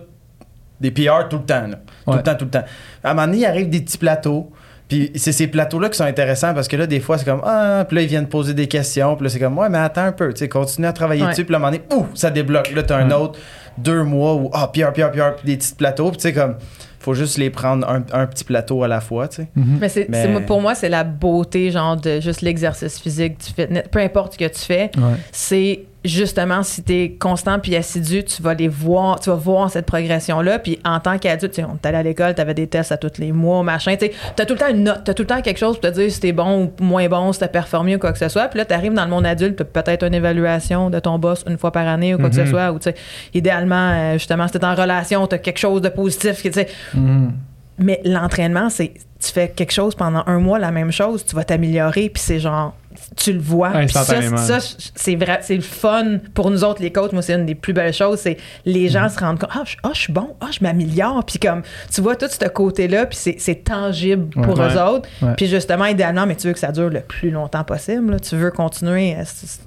Des 0.80 0.90
PR 0.90 1.26
tout 1.30 1.38
le 1.38 1.44
temps, 1.44 1.66
là. 1.66 1.76
Tout 2.04 2.10
Ouais. 2.10 2.16
le 2.18 2.22
temps, 2.22 2.34
tout 2.34 2.44
le 2.44 2.50
temps. 2.50 2.64
À 3.02 3.10
un 3.10 3.14
moment 3.14 3.26
donné, 3.26 3.38
il 3.38 3.46
arrive 3.46 3.68
des 3.70 3.80
petits 3.80 3.96
plateaux. 3.98 4.52
Puis 4.88 5.10
c'est 5.16 5.32
ces 5.32 5.48
plateaux-là 5.48 5.88
qui 5.88 5.96
sont 5.96 6.04
intéressants 6.04 6.54
parce 6.54 6.68
que 6.68 6.76
là, 6.76 6.86
des 6.86 7.00
fois, 7.00 7.18
c'est 7.18 7.24
comme 7.24 7.40
Ah, 7.44 7.84
puis 7.88 7.96
là, 7.96 8.02
ils 8.02 8.08
viennent 8.08 8.28
poser 8.28 8.54
des 8.54 8.68
questions. 8.68 9.16
Puis 9.16 9.24
là, 9.24 9.30
c'est 9.30 9.40
comme 9.40 9.58
Ouais, 9.58 9.68
mais 9.68 9.78
attends 9.78 10.04
un 10.04 10.12
peu. 10.12 10.32
Tu 10.32 10.40
sais, 10.40 10.48
continue 10.48 10.86
à 10.86 10.92
travailler 10.92 11.22
Ouais. 11.24 11.30
dessus. 11.30 11.44
Puis 11.44 11.52
là, 11.52 11.58
à 11.58 11.60
un 11.62 11.70
moment 11.70 11.82
donné, 11.88 12.02
ouh, 12.02 12.06
ça 12.14 12.30
débloque. 12.30 12.70
Là, 12.72 12.82
t'as 12.84 12.98
un 12.98 13.10
autre 13.10 13.38
deux 13.78 14.02
mois 14.02 14.34
où 14.34 14.50
Ah, 14.52 14.70
PR, 14.72 14.92
PR, 14.92 15.34
puis 15.36 15.46
des 15.46 15.56
petits 15.56 15.74
plateaux. 15.74 16.08
Puis 16.10 16.16
tu 16.18 16.22
sais, 16.22 16.32
comme, 16.32 16.56
faut 16.98 17.14
juste 17.14 17.38
les 17.38 17.50
prendre 17.50 17.88
un, 17.88 18.02
un 18.12 18.26
petit 18.26 18.44
plateau 18.44 18.82
à 18.82 18.88
la 18.88 19.00
fois, 19.00 19.28
tu 19.28 19.36
sais. 19.36 19.48
Mhm. 19.54 19.78
Mais, 19.80 19.88
c'est, 19.88 20.08
Mais- 20.08 20.22
c'est- 20.24 20.40
pour 20.46 20.60
moi, 20.60 20.74
c'est 20.74 20.88
la 20.88 21.04
beauté, 21.04 21.70
genre, 21.70 21.96
de 21.96 22.20
juste 22.20 22.40
l'exercice 22.42 22.98
physique, 23.00 23.38
du 23.38 23.46
fitness, 23.46 23.84
peu 23.90 24.00
importe 24.00 24.32
ce 24.34 24.38
que 24.38 24.48
tu 24.48 24.60
fais. 24.60 24.90
Ouais. 24.96 25.14
c'est 25.32 25.84
justement 26.06 26.62
si 26.62 26.82
tu 26.82 26.92
es 26.94 27.10
constant 27.12 27.58
puis 27.58 27.74
assidu, 27.76 28.24
tu 28.24 28.42
vas 28.42 28.54
les 28.54 28.68
voir, 28.68 29.20
tu 29.20 29.30
vas 29.30 29.36
voir 29.36 29.70
cette 29.70 29.86
progression 29.86 30.40
là 30.40 30.58
puis 30.58 30.78
en 30.84 31.00
tant 31.00 31.18
qu'adulte, 31.18 31.52
tu 31.54 31.62
on 31.62 31.78
allé 31.84 31.96
à 31.98 32.02
l'école, 32.02 32.34
tu 32.34 32.40
avais 32.40 32.54
des 32.54 32.66
tests 32.66 32.92
à 32.92 32.96
tous 32.96 33.18
les 33.18 33.32
mois, 33.32 33.62
machin, 33.62 33.96
tu 33.96 34.06
as 34.06 34.44
tout 34.46 34.54
le 34.54 34.58
temps 34.58 34.68
une 34.70 34.84
note, 34.84 35.02
tu 35.04 35.10
as 35.10 35.14
tout 35.14 35.22
le 35.22 35.26
temps 35.26 35.40
quelque 35.42 35.58
chose 35.58 35.78
pour 35.80 35.90
te 35.90 35.94
dire 35.94 36.10
si 36.10 36.20
t'es 36.20 36.32
bon 36.32 36.64
ou 36.78 36.82
moins 36.84 37.08
bon, 37.08 37.32
si 37.32 37.40
t'as 37.40 37.48
performé 37.48 37.96
ou 37.96 37.98
quoi 37.98 38.12
que 38.12 38.18
ce 38.18 38.28
soit. 38.28 38.48
Puis 38.48 38.58
là, 38.58 38.64
tu 38.64 38.74
arrives 38.74 38.92
dans 38.94 39.04
le 39.04 39.10
monde 39.10 39.26
adulte, 39.26 39.56
t'as 39.56 39.64
peut-être 39.82 40.04
une 40.04 40.14
évaluation 40.14 40.90
de 40.90 40.98
ton 40.98 41.18
boss 41.18 41.44
une 41.48 41.58
fois 41.58 41.72
par 41.72 41.86
année 41.88 42.14
ou 42.14 42.18
quoi 42.18 42.28
que 42.28 42.34
ce 42.36 42.40
Mhm. 42.42 42.50
soit 42.50 42.72
ou 42.72 42.78
tu 42.78 42.84
sais, 42.90 42.94
idéalement 43.34 43.90
euh, 43.92 44.12
justement 44.14 44.46
si 44.48 44.54
t'es 44.58 44.64
en 44.64 44.74
relation, 44.74 45.26
tu 45.26 45.34
as 45.34 45.38
quelque 45.38 45.58
chose 45.58 45.80
de 45.82 45.88
positif, 45.88 46.42
tu 46.42 46.52
sais, 46.52 46.68
Mhm. 46.94 47.32
mais 47.78 48.00
l'entraînement, 48.04 48.70
c'est 48.70 48.92
tu 49.18 49.32
fais 49.32 49.48
quelque 49.48 49.72
chose 49.72 49.94
pendant 49.94 50.22
un 50.26 50.38
mois, 50.38 50.58
la 50.58 50.70
même 50.70 50.92
chose, 50.92 51.24
tu 51.24 51.34
vas 51.34 51.42
t'améliorer, 51.44 52.10
puis 52.10 52.22
c'est 52.22 52.38
genre, 52.38 52.74
tu 53.14 53.32
le 53.32 53.38
vois. 53.38 53.86
Ça, 53.88 54.02
ça, 54.04 54.58
c'est 54.94 55.14
vrai, 55.16 55.38
c'est 55.42 55.54
le 55.54 55.60
fun 55.62 56.18
pour 56.34 56.50
nous 56.50 56.64
autres, 56.64 56.82
les 56.82 56.90
coachs. 56.92 57.12
Moi, 57.12 57.22
c'est 57.22 57.34
une 57.34 57.46
des 57.46 57.54
plus 57.54 57.72
belles 57.72 57.92
choses, 57.94 58.18
c'est 58.18 58.36
les 58.64 58.88
gens 58.88 59.08
se 59.08 59.18
rendent 59.18 59.38
compte, 59.38 59.50
ah, 59.54 59.62
je, 59.64 59.76
ah, 59.84 59.90
je 59.94 60.00
suis 60.00 60.12
bon, 60.12 60.34
ah, 60.40 60.48
je 60.50 60.58
m'améliore. 60.62 61.24
Puis 61.24 61.38
comme, 61.38 61.62
tu 61.92 62.00
vois 62.00 62.16
tout 62.16 62.26
ce 62.28 62.48
côté-là, 62.48 63.06
puis 63.06 63.16
c'est, 63.16 63.36
c'est 63.38 63.62
tangible 63.64 64.26
pour 64.42 64.58
Ouais. 64.58 64.74
eux 64.74 64.82
autres. 64.82 65.08
Ouais. 65.22 65.34
Puis 65.36 65.46
justement, 65.46 65.86
idéalement, 65.86 66.26
mais 66.26 66.34
tu 66.36 66.46
veux 66.48 66.52
que 66.52 66.58
ça 66.58 66.72
dure 66.72 66.90
le 66.90 67.00
plus 67.00 67.30
longtemps 67.30 67.64
possible. 67.64 68.10
là. 68.12 68.18
Tu 68.18 68.36
veux 68.36 68.50
continuer. 68.50 69.14
euh, 69.14 69.22
c'est- 69.24 69.60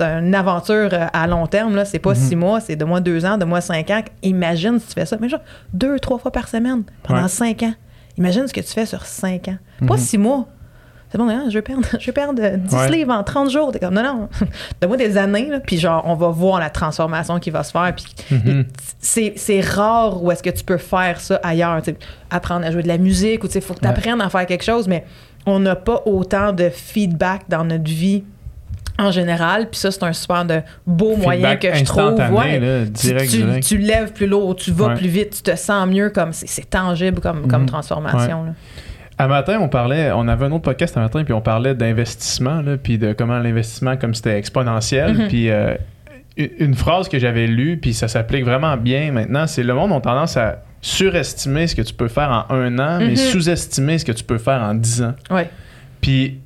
une 0.00 0.34
aventure 0.34 0.88
euh, 0.92 1.06
à 1.12 1.26
long 1.28 1.46
terme, 1.46 1.76
là. 1.76 1.84
C'est 1.84 1.98
pas 2.00 2.14
six 2.16 2.34
mois, 2.34 2.60
c'est 2.60 2.74
de 2.74 2.84
moi 2.84 2.98
deux 3.00 3.24
ans, 3.24 3.38
de 3.38 3.44
moi 3.44 3.60
cinq 3.60 3.88
ans. 3.90 4.02
Imagine 4.22 4.80
si 4.80 4.88
tu 4.88 4.94
fais 4.94 5.06
ça, 5.06 5.16
mais 5.20 5.28
genre 5.28 5.42
deux, 5.72 6.00
trois 6.00 6.18
fois 6.18 6.32
par 6.32 6.48
semaine 6.48 6.82
pendant 7.04 7.22
Ouais. 7.22 7.28
cinq 7.28 7.62
ans. 7.62 7.74
Imagine 8.18 8.48
ce 8.48 8.52
que 8.52 8.60
tu 8.60 8.72
fais 8.72 8.86
sur 8.86 9.04
cinq 9.04 9.48
ans. 9.48 9.58
Pas 9.86 9.98
six 9.98 10.18
mois. 10.18 10.48
C'est 11.12 11.18
bon, 11.18 11.28
hein, 11.28 11.44
je 11.48 11.54
vais 11.54 11.62
perdre, 11.62 11.82
je 12.00 12.06
vais 12.06 12.12
perdre 12.12 12.42
euh, 12.42 12.56
10 12.56 12.74
Ouais. 12.74 12.90
livres 12.90 13.12
en 13.12 13.22
30 13.22 13.50
jours. 13.50 13.70
T'es 13.70 13.78
comme, 13.78 13.94
non, 13.94 14.02
non, 14.02 14.28
donne-moi 14.80 14.96
des 14.96 15.18
années, 15.18 15.48
là, 15.50 15.60
puis 15.60 15.78
genre, 15.78 16.02
on 16.06 16.14
va 16.14 16.28
voir 16.28 16.58
la 16.58 16.70
transformation 16.70 17.38
qui 17.38 17.50
va 17.50 17.62
se 17.62 17.70
faire. 17.70 17.94
Puis 17.94 18.06
Mhm. 18.30 18.64
c'est, 18.98 19.34
c'est 19.36 19.60
rare 19.60 20.22
où 20.24 20.30
est-ce 20.32 20.42
que 20.42 20.50
tu 20.50 20.64
peux 20.64 20.78
faire 20.78 21.20
ça 21.20 21.38
ailleurs. 21.42 21.80
apprendre 22.30 22.64
à 22.66 22.70
jouer 22.70 22.82
de 22.82 22.88
la 22.88 22.96
musique, 22.98 23.44
ou 23.44 23.46
il 23.54 23.60
faut 23.60 23.74
que 23.74 23.80
tu 23.80 23.86
apprennes 23.86 24.20
à 24.22 24.30
faire 24.30 24.46
quelque 24.46 24.64
chose, 24.64 24.88
mais 24.88 25.04
on 25.44 25.58
n'a 25.60 25.76
pas 25.76 26.00
autant 26.06 26.52
de 26.52 26.70
feedback 26.70 27.42
dans 27.48 27.64
notre 27.64 27.84
vie 27.84 28.24
en 28.98 29.10
général. 29.10 29.68
Puis 29.68 29.80
ça, 29.80 29.90
c'est 29.90 30.02
un 30.04 30.12
super 30.14 30.44
de 30.46 30.60
beau 30.86 31.16
moyen 31.16 31.56
que 31.56 31.74
je 31.74 31.84
trouve. 31.84 32.14
ouais. 32.14 32.58
là, 32.60 32.84
Tu- 32.86 32.90
direct, 33.08 33.30
tu, 33.30 33.36
direct. 33.38 33.66
tu 33.66 33.76
lèves 33.78 34.12
plus 34.12 34.26
lourd, 34.26 34.54
tu 34.56 34.70
vas 34.70 34.88
Ouais. 34.88 34.94
plus 34.94 35.08
vite, 35.08 35.30
tu 35.36 35.42
te 35.42 35.56
sens 35.56 35.86
mieux, 35.88 36.08
comme 36.10 36.32
c'est, 36.32 36.68
tangible 36.70 37.20
comme, 37.20 37.48
comme 37.48 37.62
Mhm. 37.62 37.68
transformation. 37.68 38.54
Un 39.18 39.28
matin, 39.28 39.58
on 39.60 39.68
parlait, 39.68 40.10
on 40.12 40.26
avait 40.26 40.46
un 40.46 40.52
autre 40.52 40.64
podcast 40.64 40.96
un 40.96 41.02
matin, 41.02 41.22
puis 41.24 41.32
on 41.34 41.40
parlait 41.40 41.74
d'investissement, 41.74 42.62
puis 42.82 42.98
de 42.98 43.12
comment 43.12 43.38
l'investissement, 43.38 43.96
comme 43.96 44.14
c'était 44.14 44.36
exponentiel. 44.38 45.14
Mhm. 45.14 45.28
Puis 45.28 45.50
euh, 45.50 45.74
une 46.36 46.74
phrase 46.74 47.08
que 47.08 47.18
j'avais 47.18 47.46
lue, 47.46 47.76
puis 47.76 47.92
ça 47.94 48.08
s'applique 48.08 48.44
vraiment 48.44 48.76
bien 48.76 49.12
maintenant, 49.12 49.46
c'est 49.46 49.62
le 49.62 49.74
monde 49.74 49.92
a 49.92 50.00
tendance 50.00 50.36
à 50.36 50.62
surestimer 50.80 51.66
ce 51.66 51.76
que 51.76 51.82
tu 51.82 51.94
peux 51.94 52.08
faire 52.08 52.46
en 52.50 52.54
un 52.54 52.78
an, 52.78 52.98
mais 52.98 53.10
Mhm. 53.10 53.16
sous-estimer 53.16 53.98
ce 53.98 54.04
que 54.04 54.12
tu 54.12 54.24
peux 54.24 54.38
faire 54.38 54.60
en 54.62 54.74
dix 54.74 55.02
ans. 55.02 55.14
Ouais. 55.30 55.48
Puis 56.00 56.38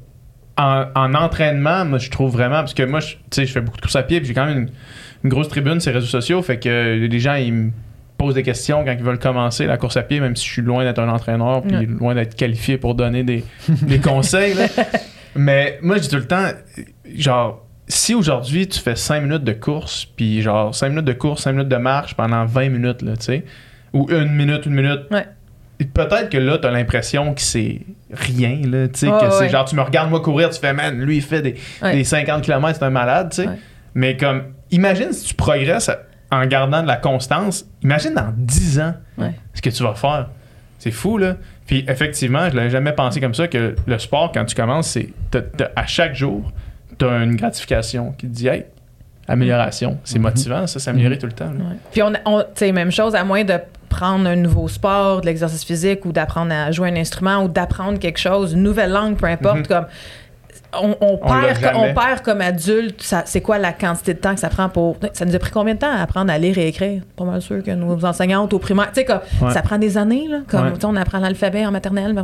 en, 0.58 0.84
en 0.94 1.14
entraînement, 1.14 1.84
moi, 1.84 1.98
je 1.98 2.10
trouve 2.10 2.32
vraiment, 2.32 2.56
parce 2.56 2.74
que 2.74 2.82
moi, 2.82 3.00
je- 3.00 3.14
tu 3.14 3.18
sais, 3.30 3.46
je 3.46 3.52
fais 3.52 3.60
beaucoup 3.60 3.76
de 3.76 3.82
courses 3.82 3.96
à 3.96 4.02
pied, 4.02 4.18
puis 4.20 4.28
j'ai 4.28 4.34
quand 4.34 4.46
même 4.46 4.58
une, 4.58 4.68
une 5.24 5.30
grosse 5.30 5.48
tribune 5.48 5.80
sur 5.80 5.90
les 5.92 5.96
réseaux 5.98 6.06
sociaux, 6.08 6.42
fait 6.42 6.58
que 6.58 6.68
euh, 6.68 7.06
les 7.08 7.20
gens, 7.20 7.34
ils 7.36 7.70
me 8.18 8.24
posent 8.24 8.34
des 8.34 8.42
questions 8.42 8.84
quand 8.84 8.92
ils 8.92 9.02
veulent 9.04 9.18
commencer 9.18 9.66
la 9.66 9.76
course 9.76 9.96
à 9.96 10.02
pied, 10.02 10.20
même 10.20 10.36
si 10.36 10.46
je 10.46 10.52
suis 10.52 10.62
loin 10.62 10.84
d'être 10.84 10.98
un 10.98 11.08
entraîneur, 11.08 11.62
puis 11.62 11.76
Ouais. 11.76 11.86
loin 11.86 12.14
d'être 12.14 12.34
qualifié 12.34 12.78
pour 12.78 12.94
donner 12.94 13.22
des, 13.24 13.44
des 13.68 13.98
conseils. 13.98 14.54
là. 14.54 14.66
Mais 15.34 15.78
moi, 15.82 15.96
je 15.96 16.02
dis 16.02 16.08
tout 16.08 16.16
le 16.16 16.26
temps, 16.26 16.46
genre, 17.14 17.66
si 17.88 18.14
aujourd'hui 18.14 18.66
tu 18.66 18.80
fais 18.80 18.96
5 18.96 19.20
minutes 19.22 19.44
de 19.44 19.52
course, 19.52 20.06
puis 20.16 20.40
genre 20.42 20.74
5 20.74 20.88
minutes 20.88 21.04
de 21.04 21.12
course, 21.12 21.42
5 21.42 21.52
minutes 21.52 21.68
de 21.68 21.76
marche 21.76 22.14
pendant 22.14 22.44
20 22.46 22.70
minutes, 22.70 23.02
là, 23.02 23.16
tu 23.16 23.24
sais, 23.26 23.44
ou 23.92 24.08
une 24.10 24.32
minute, 24.32 24.64
une 24.66 24.74
minute, 24.74 25.00
Ouais. 25.10 25.26
peut-être 25.94 26.30
que 26.30 26.38
là, 26.38 26.56
t'as 26.58 26.70
l'impression 26.70 27.34
que 27.34 27.40
c'est 27.42 27.80
rien, 28.10 28.60
là, 28.64 28.88
tu 28.88 29.00
sais, 29.00 29.06
que 29.08 29.30
c'est 29.38 29.50
genre, 29.50 29.66
tu 29.66 29.76
me 29.76 29.82
regardes 29.82 30.08
moi 30.10 30.20
courir, 30.20 30.48
tu 30.50 30.58
fais, 30.58 30.72
man, 30.72 30.98
lui, 30.98 31.16
il 31.18 31.22
fait 31.22 31.42
des, 31.42 31.54
des 31.82 32.02
50 32.04 32.42
km, 32.42 32.78
c'est 32.78 32.84
un 32.84 32.90
malade, 32.90 33.28
tu 33.30 33.42
sais. 33.42 33.48
Mais 33.94 34.16
comme, 34.16 34.42
imagine 34.70 35.12
si 35.12 35.26
tu 35.26 35.34
progresses 35.34 35.90
en 36.30 36.44
gardant 36.46 36.82
de 36.82 36.86
la 36.88 36.96
constance, 36.96 37.64
imagine 37.82 38.14
dans 38.14 38.32
10 38.36 38.80
ans 38.80 38.94
Ouais. 39.18 39.32
ce 39.54 39.62
que 39.62 39.70
tu 39.70 39.82
vas 39.82 39.94
faire. 39.94 40.28
C'est 40.78 40.90
fou, 40.90 41.18
là. 41.18 41.36
Puis 41.66 41.84
effectivement, 41.88 42.48
je 42.50 42.56
l'avais 42.56 42.70
jamais 42.70 42.92
pensé 42.92 43.20
comme 43.20 43.34
ça, 43.34 43.48
que 43.48 43.74
le 43.86 43.98
sport, 43.98 44.30
quand 44.32 44.44
tu 44.44 44.54
commences, 44.54 44.88
c'est 44.88 45.08
t'as- 45.30 45.40
t'as- 45.42 45.70
à 45.74 45.86
chaque 45.86 46.14
jour, 46.14 46.52
tu 46.98 47.04
as 47.04 47.22
une 47.22 47.36
gratification 47.36 48.12
qui 48.18 48.26
te 48.26 48.32
dit, 48.32 48.48
hey, 48.48 48.64
amélioration. 49.28 49.98
C'est 50.04 50.18
motivant, 50.18 50.66
ça, 50.66 50.78
s'améliorer 50.78 51.18
tout 51.18 51.26
le 51.26 51.32
temps. 51.32 51.46
Ouais. 51.48 51.76
Puis 51.92 52.02
on, 52.02 52.12
on 52.24 52.40
tu 52.42 52.46
sais, 52.56 52.72
même 52.72 52.92
chose, 52.92 53.14
à 53.14 53.24
moins 53.24 53.42
de 53.44 53.54
prendre 53.88 54.28
un 54.28 54.36
nouveau 54.36 54.68
sport, 54.68 55.20
de 55.22 55.26
l'exercice 55.26 55.64
physique 55.64 56.04
ou 56.04 56.12
d'apprendre 56.12 56.52
à 56.52 56.70
jouer 56.72 56.90
un 56.90 56.96
instrument 56.96 57.42
ou 57.44 57.48
d'apprendre 57.48 57.98
quelque 57.98 58.18
chose, 58.18 58.52
une 58.52 58.62
nouvelle 58.62 58.90
langue, 58.92 59.16
peu 59.16 59.26
importe, 59.26 59.58
Mhm. 59.58 59.66
comme 59.66 59.86
on, 60.82 60.96
on 61.00 61.18
On 61.22 61.34
l'a 61.34 61.48
perd, 61.48 61.60
jamais. 61.60 61.78
on 61.90 61.94
perd 61.94 62.20
comme 62.22 62.40
adulte, 62.40 63.02
ça- 63.02 63.22
c'est 63.26 63.40
quoi 63.40 63.58
la 63.58 63.72
quantité 63.72 64.14
de 64.14 64.18
temps 64.18 64.34
que 64.34 64.40
ça 64.40 64.48
prend 64.48 64.68
pour. 64.68 64.96
Ça 65.12 65.24
nous 65.24 65.34
a 65.34 65.38
pris 65.38 65.50
combien 65.50 65.74
de 65.74 65.78
temps 65.78 65.90
à 65.90 66.02
apprendre 66.02 66.32
à 66.32 66.38
lire 66.38 66.56
et 66.58 66.68
écrire? 66.68 67.02
Pas 67.16 67.24
mal 67.24 67.40
sûr 67.42 67.62
que 67.62 67.70
nos 67.70 68.04
enseignantes 68.04 68.52
au 68.52 68.58
primaire. 68.58 68.88
Tu 68.88 69.00
sais, 69.00 69.04
comme, 69.04 69.20
Ouais. 69.42 69.52
ça 69.52 69.62
prend 69.62 69.78
des 69.78 69.96
années, 69.98 70.26
là. 70.28 70.38
Comme, 70.48 70.66
Ouais. 70.66 70.84
on 70.84 70.96
apprend 70.96 71.18
l'alphabet 71.18 71.64
en 71.66 71.70
maternelle, 71.70 72.12
mais. 72.14 72.22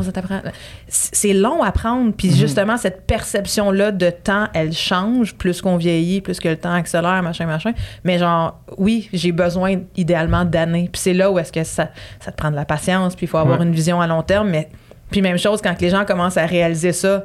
C'est 0.88 1.14
c'est 1.22 1.32
long 1.34 1.62
à 1.62 1.68
apprendre. 1.68 2.12
Puis 2.16 2.28
Mhm. 2.28 2.34
justement, 2.34 2.76
cette 2.76 3.06
perception-là 3.06 3.92
de 3.92 4.10
temps, 4.10 4.46
elle 4.54 4.72
change 4.72 5.34
plus 5.34 5.60
qu'on 5.62 5.76
vieillit, 5.76 6.20
plus 6.20 6.40
que 6.40 6.48
le 6.48 6.56
temps 6.56 6.72
accélère, 6.72 7.22
machin, 7.22 7.46
machin. 7.46 7.72
Mais 8.04 8.18
genre, 8.18 8.58
oui, 8.78 9.08
j'ai 9.12 9.32
besoin 9.32 9.76
idéalement 9.96 10.44
d'années. 10.44 10.88
Puis 10.92 11.00
c'est 11.00 11.14
là 11.14 11.30
où 11.30 11.38
est-ce 11.38 11.52
que 11.52 11.64
ça, 11.64 11.88
ça 12.20 12.32
te 12.32 12.36
prend 12.36 12.50
de 12.50 12.56
la 12.56 12.64
patience, 12.64 13.14
puis 13.14 13.26
il 13.26 13.28
faut 13.28 13.38
avoir 13.38 13.60
Ouais. 13.60 13.66
une 13.66 13.72
vision 13.72 14.00
à 14.00 14.06
long 14.06 14.22
terme. 14.22 14.48
Mais 14.50 14.68
puis 15.10 15.22
même 15.22 15.38
chose, 15.38 15.60
quand 15.62 15.80
les 15.80 15.90
gens 15.90 16.04
commencent 16.04 16.36
à 16.36 16.46
réaliser 16.46 16.92
ça 16.92 17.24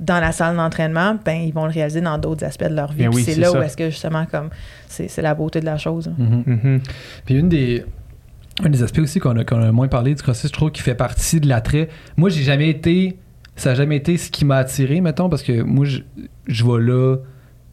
dans 0.00 0.20
la 0.20 0.32
salle 0.32 0.56
d'entraînement, 0.56 1.18
ben 1.24 1.40
ils 1.40 1.52
vont 1.52 1.64
le 1.64 1.72
réaliser 1.72 2.00
dans 2.00 2.18
d'autres 2.18 2.44
aspects 2.44 2.68
de 2.68 2.74
leur 2.74 2.92
vie. 2.92 3.04
Ben 3.04 3.10
oui, 3.12 3.24
c'est 3.24 3.34
là 3.34 3.48
ça. 3.50 3.58
où 3.58 3.62
est-ce 3.62 3.76
que 3.76 3.90
justement 3.90 4.26
comme 4.26 4.50
c'est 4.86 5.08
c'est 5.08 5.22
la 5.22 5.34
beauté 5.34 5.60
de 5.60 5.64
la 5.64 5.78
chose. 5.78 6.10
Mhm. 6.16 6.42
Mhm. 6.46 6.80
Puis 7.24 7.34
une 7.36 7.48
des, 7.48 7.84
un 8.64 8.68
des 8.68 8.82
aspects 8.82 9.00
aussi 9.00 9.18
qu'on 9.20 9.36
a, 9.36 9.44
qu'on 9.44 9.60
a 9.62 9.72
moins 9.72 9.88
parlé 9.88 10.14
du 10.14 10.22
CrossFit, 10.22 10.48
je 10.48 10.52
trouve, 10.52 10.70
qui 10.70 10.82
fait 10.82 10.94
partie 10.94 11.40
de 11.40 11.48
l'attrait. 11.48 11.88
Moi, 12.16 12.30
j'ai 12.30 12.42
jamais 12.42 12.68
été. 12.68 13.16
Ça 13.56 13.70
n'a 13.70 13.74
jamais 13.74 13.96
été 13.96 14.16
ce 14.16 14.30
qui 14.30 14.44
m'a 14.44 14.58
attiré, 14.58 15.00
mettons, 15.00 15.28
parce 15.28 15.42
que 15.42 15.62
moi, 15.62 15.84
je, 15.84 15.98
je 16.46 16.64
vais 16.64 16.80
là 16.80 17.16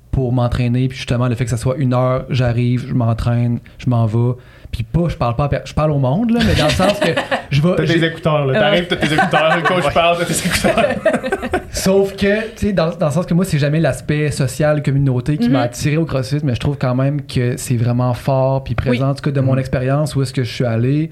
pour 0.10 0.34
m'entraîner, 0.34 0.88
puis 0.88 0.98
justement, 0.98 1.28
le 1.28 1.36
fait 1.36 1.44
que 1.44 1.50
ça 1.52 1.58
soit 1.58 1.76
une 1.78 1.94
heure, 1.94 2.26
j'arrive, 2.30 2.88
je 2.88 2.94
m'entraîne, 2.94 3.60
je 3.78 3.90
m'en 3.90 4.06
vais. 4.06 4.34
Puis 4.76 4.84
pas, 4.84 5.08
je 5.08 5.16
parle 5.16 5.36
pas 5.38 5.46
à 5.46 5.62
je 5.64 5.74
parle 5.74 5.92
au 5.92 6.00
monde, 6.00 6.32
là, 6.32 6.40
mais 6.46 6.54
dans 6.56 6.66
le 6.66 6.70
sens 6.72 7.00
que 7.00 7.12
je 7.50 7.62
vais. 7.62 7.76
T'as 7.78 7.86
tes 7.86 8.04
écouteurs, 8.06 8.46
là. 8.46 8.60
T'arrives, 8.60 8.88
t'as 8.88 8.96
tes 8.98 9.14
écouteurs, 9.14 9.56
le 9.56 9.62
coach 9.64 9.94
parle, 9.94 10.18
t'as 10.20 10.26
tes 10.26 10.48
écouteurs. 10.48 10.86
Sauf 11.72 12.16
que, 12.16 12.42
tu 12.56 12.68
sais, 12.68 12.74
dans, 12.74 12.90
dans 12.96 13.06
le 13.08 13.12
sens 13.12 13.26
que 13.26 13.34
moi, 13.34 13.46
c'est 13.46 13.60
jamais 13.60 13.80
l'aspect 13.80 14.32
social, 14.32 14.84
communauté 14.84 15.38
qui 15.38 15.48
Mhm. 15.48 15.54
m'a 15.54 15.62
attiré 15.62 15.98
au 15.98 16.06
CrossFit, 16.06 16.40
mais 16.44 16.56
je 16.56 16.60
trouve 16.60 16.78
quand 16.78 16.96
même 16.96 17.22
que 17.26 17.56
c'est 17.58 17.78
vraiment 17.78 18.14
fort, 18.14 18.64
puis 18.64 18.76
présent, 18.76 19.06
Oui. 19.06 19.12
en 19.12 19.16
tout 19.16 19.22
cas, 19.24 19.32
de 19.32 19.42
mon 19.42 19.58
expérience, 19.58 20.16
où 20.16 20.22
est-ce 20.22 20.34
que 20.34 20.44
je 20.44 20.52
suis 20.54 20.66
allé. 20.66 21.10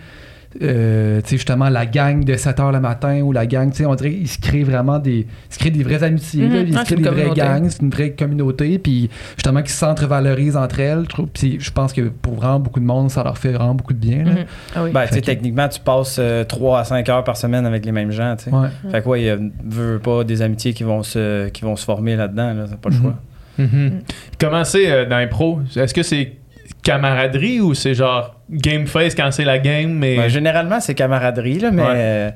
Euh, 0.62 1.20
tu 1.22 1.30
sais, 1.30 1.36
justement, 1.38 1.70
la 1.70 1.86
gang 1.86 2.24
de 2.24 2.36
7 2.36 2.58
h 2.60 2.72
le 2.72 2.80
matin 2.80 3.22
ou 3.22 3.32
la 3.32 3.46
gang, 3.48 3.72
tu 3.72 3.78
sais, 3.78 3.86
on 3.86 3.96
dirait 3.96 4.12
qu'ils 4.12 4.28
se 4.28 4.38
créent 4.40 4.64
vraiment 4.64 5.00
des. 5.00 5.26
Ils 5.50 5.54
se 5.54 5.58
créent 5.58 5.72
des 5.72 5.84
vraies 5.84 6.04
amitiés, 6.04 6.46
Mhm. 6.48 6.54
là, 6.54 6.60
ils 6.62 6.78
Ah, 6.78 6.82
se 6.82 6.86
c'est 6.90 6.96
créent 6.96 7.04
des 7.04 7.10
vraies 7.10 7.34
gangs, 7.36 7.70
c'est 7.70 7.82
une 7.82 7.90
vraie 7.90 8.12
communauté, 8.12 8.78
puis 8.78 9.10
justement, 9.36 9.64
qui 9.64 9.72
s'entre-valorisent 9.72 10.56
entre 10.58 10.80
elles. 10.80 11.04
Je, 11.04 11.10
trouve, 11.10 11.28
puis 11.34 11.58
je 11.60 11.72
pense 11.72 11.92
que 11.94 12.02
pour 12.02 12.36
vraiment 12.36 12.60
beaucoup 12.60 12.80
de 12.80 12.86
monde, 12.86 13.10
ça 13.10 13.24
leur 13.24 13.38
fait 13.38 13.52
vraiment 13.52 13.74
beaucoup 13.76 13.94
de 13.94 14.00
bien. 14.00 14.24
là. 14.24 14.32
Ah 14.76 14.84
oui. 14.84 14.92
Ben, 14.94 15.08
que- 15.08 15.20
techniquement, 15.20 15.68
tu 15.70 15.80
passes 15.80 16.20
3 16.48 16.80
à 16.80 16.84
5 16.84 17.08
heures 17.10 17.24
par 17.24 17.36
semaine 17.38 17.66
avec 17.66 17.86
les 17.86 17.92
mêmes 17.92 18.12
gens, 18.12 18.36
tu 18.38 18.46
sais. 18.46 18.52
Ouais. 18.52 18.68
Fait 18.92 19.02
que, 19.02 19.10
ouais, 19.10 19.22
il 19.22 19.26
y 19.26 19.30
a, 19.30 19.36
veux, 19.38 19.94
veux 19.94 20.00
pas 20.00 20.24
des 20.24 20.42
amitiés 20.42 20.74
qui 20.74 20.84
vont 20.84 21.02
se, 21.04 21.50
qui 21.50 21.64
vont 21.64 21.76
se 21.76 21.86
former 21.86 22.16
là-dedans, 22.16 22.54
là, 22.54 22.66
pas 22.82 22.90
le 22.90 22.96
Mhm. 22.96 23.02
choix. 23.02 23.16
Mhm. 23.58 24.02
Comment 24.40 24.64
c'est 24.64 24.92
euh, 24.92 25.06
dans 25.06 25.20
les 25.20 25.28
pros? 25.28 25.60
Est-ce 25.76 25.94
que 25.94 26.02
c'est 26.04 26.34
camaraderie 26.84 27.60
ou 27.62 27.74
c'est 27.74 27.94
genre 27.94 28.36
game 28.50 28.88
face 28.88 29.16
quand 29.16 29.32
c'est 29.32 29.46
la 29.46 29.60
game, 29.60 29.92
mais. 29.94 30.16
Ben, 30.18 30.30
généralement, 30.30 30.80
c'est 30.80 30.94
camaraderie, 30.96 31.60
là, 31.60 31.72
mais 31.72 31.82
Ouais. 31.82 31.88
euh, 31.96 32.32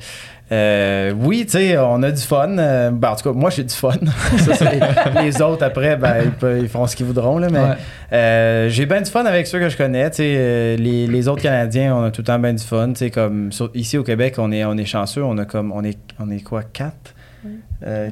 euh, 0.49 1.13
oui, 1.19 1.43
tu 1.45 1.51
sais, 1.57 1.77
on 1.77 2.01
a 2.03 2.11
du 2.11 2.21
fun. 2.21 2.57
Euh, 2.57 2.89
ben, 2.91 3.09
en 3.09 3.15
tout 3.17 3.29
cas, 3.31 3.37
moi, 3.37 3.49
j'ai 3.49 3.63
du 3.63 3.73
fun. 3.73 3.91
Ça, 4.37 4.71
les, 4.71 5.21
les 5.23 5.41
autres, 5.41 5.65
après, 5.65 5.97
ben, 5.97 6.15
ils, 6.23 6.31
peuvent- 6.31 6.59
ils 6.61 6.69
font 6.69 6.87
ce 6.87 6.95
qu'ils 6.95 7.05
voudront, 7.05 7.37
là, 7.37 7.47
mais 7.51 7.59
Ouais. 7.59 7.75
euh, 8.13 8.69
j'ai 8.69 8.85
bien 8.85 9.01
du 9.01 9.11
fun 9.11 9.25
avec 9.25 9.45
ceux 9.47 9.59
que 9.59 9.67
je 9.69 9.75
connais. 9.75 10.09
tu 10.09 10.17
sais, 10.17 10.75
les, 10.77 11.05
les 11.07 11.27
autres 11.27 11.41
Canadiens, 11.41 11.95
on 11.95 12.03
a 12.05 12.11
tout 12.11 12.21
le 12.21 12.25
temps 12.27 12.39
bien 12.39 12.53
du 12.53 12.63
fun. 12.63 12.89
tu 12.89 12.95
sais, 12.99 13.11
Comme, 13.11 13.51
sur- 13.51 13.71
ici 13.73 13.97
au 13.97 14.03
Québec, 14.03 14.35
on 14.37 14.51
est, 14.53 14.63
on 14.63 14.77
est 14.77 14.85
chanceux. 14.85 15.23
On 15.23 15.37
a 15.37 15.43
comme, 15.45 15.71
on 15.73 15.83
est, 15.83 15.99
on 16.19 16.29
est 16.31 16.41
quoi, 16.43 16.63
4? 16.63 16.93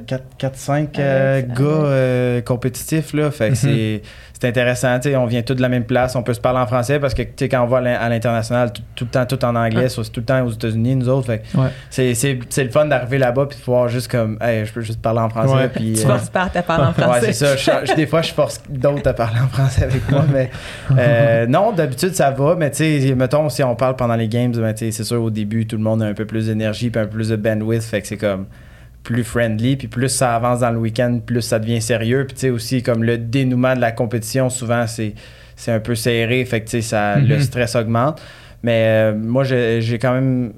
4, 0.06 0.54
5 0.56 0.98
Avec- 0.98 1.52
gars 1.54 1.64
euh, 1.64 2.40
compétitifs 2.40 3.12
là 3.12 3.30
fait 3.30 3.46
que 3.48 3.50
Mhm. 3.52 3.56
c'est 3.56 4.02
c'est 4.38 4.46
intéressant 4.48 4.98
tu 5.00 5.08
sais, 5.08 5.16
on 5.16 5.24
vient 5.26 5.40
tous 5.42 5.54
de 5.54 5.62
la 5.62 5.68
même 5.68 5.84
place 5.84 6.14
on 6.14 6.22
peut 6.22 6.34
se 6.34 6.40
parler 6.40 6.60
en 6.60 6.66
français 6.66 7.00
parce 7.00 7.14
que 7.14 7.22
tu 7.22 7.30
sais 7.38 7.48
quand 7.48 7.62
on 7.64 7.66
va 7.66 7.78
à 7.78 7.80
l'in- 7.80 7.94
à 7.94 8.08
l'international 8.08 8.72
tout, 8.72 8.82
tout 8.94 9.04
le 9.04 9.10
temps 9.10 9.26
tout 9.26 9.42
en 9.44 9.56
anglais 9.56 9.82
Ouais. 9.82 9.88
soit 9.88 10.04
tout 10.12 10.20
le 10.20 10.26
temps 10.26 10.44
aux 10.44 10.50
États-Unis 10.50 10.94
nous 10.96 11.08
autres 11.08 11.26
fait 11.26 11.38
que 11.52 11.58
Ouais. 11.58 11.68
c'est 11.90 12.14
c'est 12.14 12.38
c'est 12.50 12.64
le 12.64 12.70
fun 12.70 12.84
d'arriver 12.86 13.18
là-bas 13.18 13.46
puis 13.46 13.58
de 13.58 13.62
pouvoir 13.64 13.88
juste 13.88 14.08
comme 14.10 14.38
hey, 14.40 14.64
je 14.66 14.72
peux 14.72 14.82
juste 14.82 15.00
parler 15.02 15.20
en 15.20 15.28
français 15.30 15.54
Ouais. 15.54 15.68
puis 15.68 15.94
Tu 15.94 16.04
euh, 16.04 16.08
forces 16.08 16.28
pas 16.30 16.50
à 16.54 16.62
parler 16.62 16.84
en 16.84 16.88
Ouais, 17.00 17.02
français. 17.02 17.32
c'est 17.32 17.56
ça. 17.56 17.82
Je- 17.84 17.94
des 17.94 18.06
fois, 18.06 18.22
je 18.22 18.32
force 18.32 18.60
d'autres 18.68 19.08
à 19.08 19.14
parler 19.14 19.40
en 19.40 19.48
français 19.48 19.84
avec 19.84 20.08
moi. 20.10 20.24
Mais 20.32 20.50
euh, 20.98 21.46
non, 21.48 21.72
d'habitude, 21.72 22.14
ça 22.14 22.30
va. 22.30 22.54
Mais 22.56 22.70
tu 22.70 23.00
sais, 23.00 23.14
mettons, 23.14 23.48
si 23.48 23.62
on 23.62 23.74
parle 23.74 23.96
pendant 23.96 24.14
les 24.16 24.28
games, 24.28 24.52
ben, 24.52 24.72
tu 24.74 24.86
sais, 24.86 24.90
c'est 24.92 25.04
sûr, 25.04 25.22
au 25.22 25.30
début, 25.30 25.66
tout 25.66 25.76
le 25.76 25.82
monde 25.82 26.02
a 26.02 26.06
un 26.06 26.14
peu 26.14 26.24
plus 26.26 26.46
d'énergie 26.46 26.90
puis 26.90 27.00
un 27.00 27.04
peu 27.04 27.10
plus 27.12 27.30
de 27.30 27.36
bandwidth. 27.36 27.82
Fait 27.82 28.00
que 28.02 28.06
c'est 28.06 28.16
comme 28.16 28.46
plus 29.06 29.24
friendly. 29.24 29.76
Puis 29.76 29.88
plus 29.88 30.08
ça 30.08 30.34
avance 30.36 30.60
dans 30.60 30.70
le 30.72 30.78
week-end, 30.78 31.20
plus 31.24 31.40
ça 31.42 31.58
devient 31.58 31.80
sérieux. 31.80 32.24
Puis 32.26 32.34
tu 32.34 32.40
sais, 32.40 32.50
aussi, 32.50 32.82
comme 32.82 33.02
le 33.04 33.16
dénouement 33.16 33.74
de 33.74 33.80
la 33.80 33.92
compétition, 33.92 34.50
souvent, 34.50 34.86
c'est 34.86 35.14
c'est 35.54 35.72
un 35.72 35.80
peu 35.80 35.94
serré. 35.94 36.44
Fait 36.44 36.60
que 36.60 36.66
tu 36.66 36.70
sais, 36.72 36.80
ça, 36.82 37.16
le 37.18 37.36
Mhm. 37.36 37.40
stress 37.40 37.74
augmente. 37.76 38.20
Mais 38.62 38.84
euh, 38.86 39.14
moi, 39.16 39.44
j'ai 39.44 39.80
j'ai 39.80 39.98
quand 39.98 40.12
même. 40.12 40.52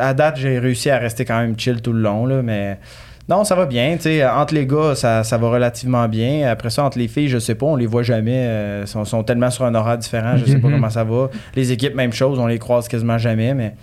À 0.00 0.14
date, 0.14 0.36
j'ai 0.36 0.58
réussi 0.58 0.90
à 0.90 0.98
rester 0.98 1.24
quand 1.24 1.38
même 1.38 1.56
chill 1.58 1.80
tout 1.80 1.92
le 1.92 2.00
long. 2.00 2.26
Là, 2.26 2.42
mais 2.42 2.78
non, 3.28 3.44
ça 3.44 3.54
va 3.54 3.66
bien. 3.66 3.94
tu 3.96 4.02
sais, 4.04 4.26
entre 4.26 4.52
les 4.54 4.66
gars, 4.66 4.94
ça, 4.96 5.22
ça 5.22 5.38
va 5.38 5.48
relativement 5.48 6.08
bien. 6.08 6.48
Après 6.50 6.70
ça, 6.70 6.82
entre 6.84 6.98
les 6.98 7.06
filles, 7.08 7.28
je 7.28 7.38
sais 7.38 7.54
pas, 7.54 7.66
on 7.66 7.76
les 7.76 7.86
voit 7.86 8.02
jamais. 8.02 8.46
euh, 8.48 8.86
sont, 8.86 9.04
sont 9.04 9.22
tellement 9.22 9.50
sur 9.50 9.64
un 9.64 9.74
horaire 9.76 9.98
différent, 9.98 10.36
je 10.36 10.44
sais 10.44 10.58
pas 10.58 10.66
Mhm. 10.68 10.74
comment 10.74 10.90
ça 10.90 11.04
va. 11.04 11.30
Les 11.54 11.70
équipes, 11.70 11.94
même 11.94 12.12
chose, 12.12 12.38
on 12.40 12.46
les 12.48 12.58
croise 12.58 12.88
quasiment 12.88 13.16
jamais. 13.18 13.54
Mais 13.54 13.74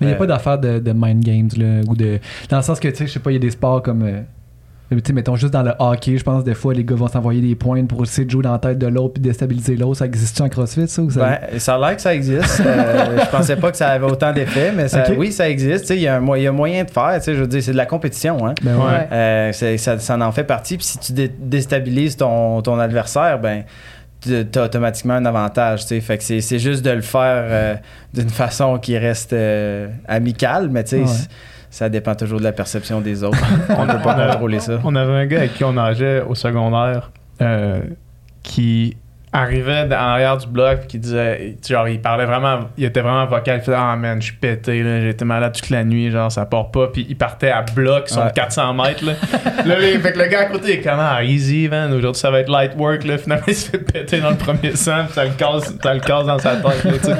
Mais 0.00 0.06
il 0.06 0.10
n'y 0.10 0.14
a 0.14 0.16
pas 0.16 0.26
d'affaire 0.26 0.58
de, 0.58 0.78
de 0.78 0.92
mind 0.94 1.22
games, 1.24 1.48
là, 1.56 1.80
ou 1.88 1.94
de. 1.96 2.18
Dans 2.50 2.58
le 2.58 2.62
sens 2.62 2.78
que, 2.80 2.88
tu 2.88 2.96
sais, 2.96 3.06
je 3.06 3.12
sais 3.12 3.20
pas, 3.20 3.30
il 3.30 3.34
y 3.34 3.38
a 3.38 3.40
des 3.40 3.50
sports 3.50 3.82
comme. 3.82 4.02
euh, 4.02 4.20
tu 4.88 4.98
sais, 5.04 5.12
mettons 5.12 5.34
juste 5.34 5.52
dans 5.52 5.64
le 5.64 5.72
hockey, 5.80 6.16
je 6.16 6.22
pense 6.22 6.44
des 6.44 6.54
fois 6.54 6.72
les 6.72 6.84
gars 6.84 6.94
vont 6.94 7.08
s'envoyer 7.08 7.40
des 7.40 7.56
points 7.56 7.84
pour 7.86 8.04
essayer 8.04 8.24
de 8.24 8.30
jouer 8.30 8.44
dans 8.44 8.52
la 8.52 8.60
tête 8.60 8.78
de 8.78 8.86
l'autre 8.86 9.14
puis 9.14 9.20
déstabiliser 9.22 9.74
l'autre. 9.74 9.96
Ça 9.98 10.06
existe-tu 10.06 10.42
en 10.42 10.48
CrossFit, 10.48 10.86
ça? 10.86 11.02
Ou 11.02 11.10
ça... 11.10 11.38
ben, 11.50 11.58
ça 11.58 11.74
a 11.74 11.78
l'air 11.80 11.96
que 11.96 12.02
ça 12.02 12.14
existe. 12.14 12.62
Euh, 12.64 13.18
je 13.24 13.30
pensais 13.36 13.56
pas 13.56 13.72
que 13.72 13.76
ça 13.76 13.88
avait 13.88 14.06
autant 14.06 14.32
d'effet, 14.32 14.72
mais 14.76 14.86
ça- 14.86 15.04
oui, 15.18 15.32
ça 15.32 15.48
existe. 15.50 15.80
Tu 15.80 15.86
sais, 15.88 15.96
Il 15.96 16.02
y, 16.02 16.04
y 16.04 16.06
a 16.08 16.20
moyen 16.52 16.84
de 16.84 16.90
faire. 16.90 17.14
tu 17.16 17.22
sais, 17.24 17.34
Je 17.34 17.40
veux 17.40 17.48
dire, 17.48 17.62
c'est 17.64 17.72
de 17.72 17.76
la 17.76 17.86
compétition. 17.86 18.46
Hein. 18.46 18.54
Ben 18.62 18.76
ouais. 18.76 19.08
Euh, 19.10 19.52
ça, 19.78 19.98
ça 19.98 20.18
en 20.20 20.30
fait 20.30 20.44
partie. 20.44 20.76
Puis 20.76 20.86
si 20.86 20.98
tu 21.00 21.12
dé- 21.12 21.32
déstabilises 21.36 22.16
ton, 22.16 22.62
ton 22.62 22.78
adversaire, 22.78 23.40
ben 23.40 23.64
tu 24.20 24.58
as 24.58 24.62
automatiquement 24.64 25.14
un 25.14 25.24
avantage. 25.26 25.82
tu 25.82 25.86
sais. 25.88 26.00
Fait 26.00 26.18
que 26.18 26.24
c'est 26.24 26.40
c'est 26.40 26.58
juste 26.58 26.84
de 26.84 26.90
le 26.90 27.02
faire 27.02 27.44
euh, 27.48 27.74
d'une 28.14 28.28
façon 28.42 28.78
qui 28.78 28.96
reste 28.98 29.32
euh, 29.32 29.88
amicale, 30.08 30.68
mais 30.70 30.84
tu 30.84 30.90
sais, 30.90 31.00
Ouais. 31.00 31.06
c- 31.06 31.28
ça 31.70 31.88
dépend 31.88 32.14
toujours 32.14 32.38
de 32.38 32.44
la 32.44 32.52
perception 32.52 33.00
des 33.00 33.22
autres. 33.22 33.38
on 33.76 33.84
ne 33.84 33.92
peut 33.92 33.98
pas 34.02 34.28
contrôler 34.32 34.60
ça. 34.60 34.78
On 34.84 34.94
avait 34.96 35.12
un 35.12 35.26
gars 35.26 35.38
avec 35.38 35.54
qui 35.54 35.64
on 35.64 35.72
nageait 35.74 36.22
au 36.22 36.34
secondaire 36.34 37.10
euh, 37.42 37.80
qui 38.42 38.96
arrivait 39.32 39.82
en 39.82 39.90
arrière 39.92 40.36
du 40.38 40.46
bloc 40.46 40.78
puis 40.80 40.86
qui 40.88 40.98
disait 40.98 41.56
genre 41.68 41.88
il 41.88 42.00
parlait 42.00 42.24
vraiment 42.24 42.60
il 42.78 42.84
était 42.84 43.00
vraiment 43.02 43.26
vocal 43.26 43.58
il 43.58 43.60
faisait 43.64 43.76
ah 43.78 43.94
man 43.96 44.20
je 44.20 44.26
suis 44.28 44.36
pété 44.36 44.82
là 44.82 45.00
j'ai 45.00 45.10
été 45.10 45.24
malade 45.26 45.52
toute 45.54 45.68
la 45.68 45.84
nuit 45.84 46.10
genre 46.10 46.30
ça 46.32 46.46
part 46.46 46.70
pas 46.70 46.86
puis 46.86 47.04
il 47.08 47.16
partait 47.16 47.50
à 47.50 47.62
bloc 47.62 48.08
sur 48.08 48.22
Ouais. 48.24 48.30
400 48.34 48.72
mètres 48.74 49.04
là, 49.04 49.12
là 49.66 49.78
les- 49.78 49.98
fait 49.98 50.12
que 50.12 50.18
le 50.20 50.26
gars 50.28 50.40
à 50.40 50.44
côté 50.46 50.74
est 50.74 50.80
comme 50.80 50.98
ah 50.98 51.22
easy 51.22 51.68
man 51.68 51.92
aujourd'hui 51.92 52.20
ça 52.20 52.30
va 52.30 52.40
être 52.40 52.48
light 52.50 52.72
work 52.78 53.04
là 53.04 53.18
finalement 53.18 53.44
il 53.46 53.54
se 53.54 53.70
fait 53.70 53.78
péter 53.78 54.20
dans 54.20 54.30
le 54.30 54.36
premier 54.36 54.74
sang 54.74 55.04
puis 55.04 55.14
ça 55.14 55.24
le 55.24 55.30
casse 55.32 55.74
ça 55.82 55.92
le 55.94 56.00
casse 56.00 56.24
dans 56.26 56.38
sa 56.38 56.56
tête 56.56 56.84
là, 56.84 56.92
tu 56.92 56.98
sais. 57.04 57.12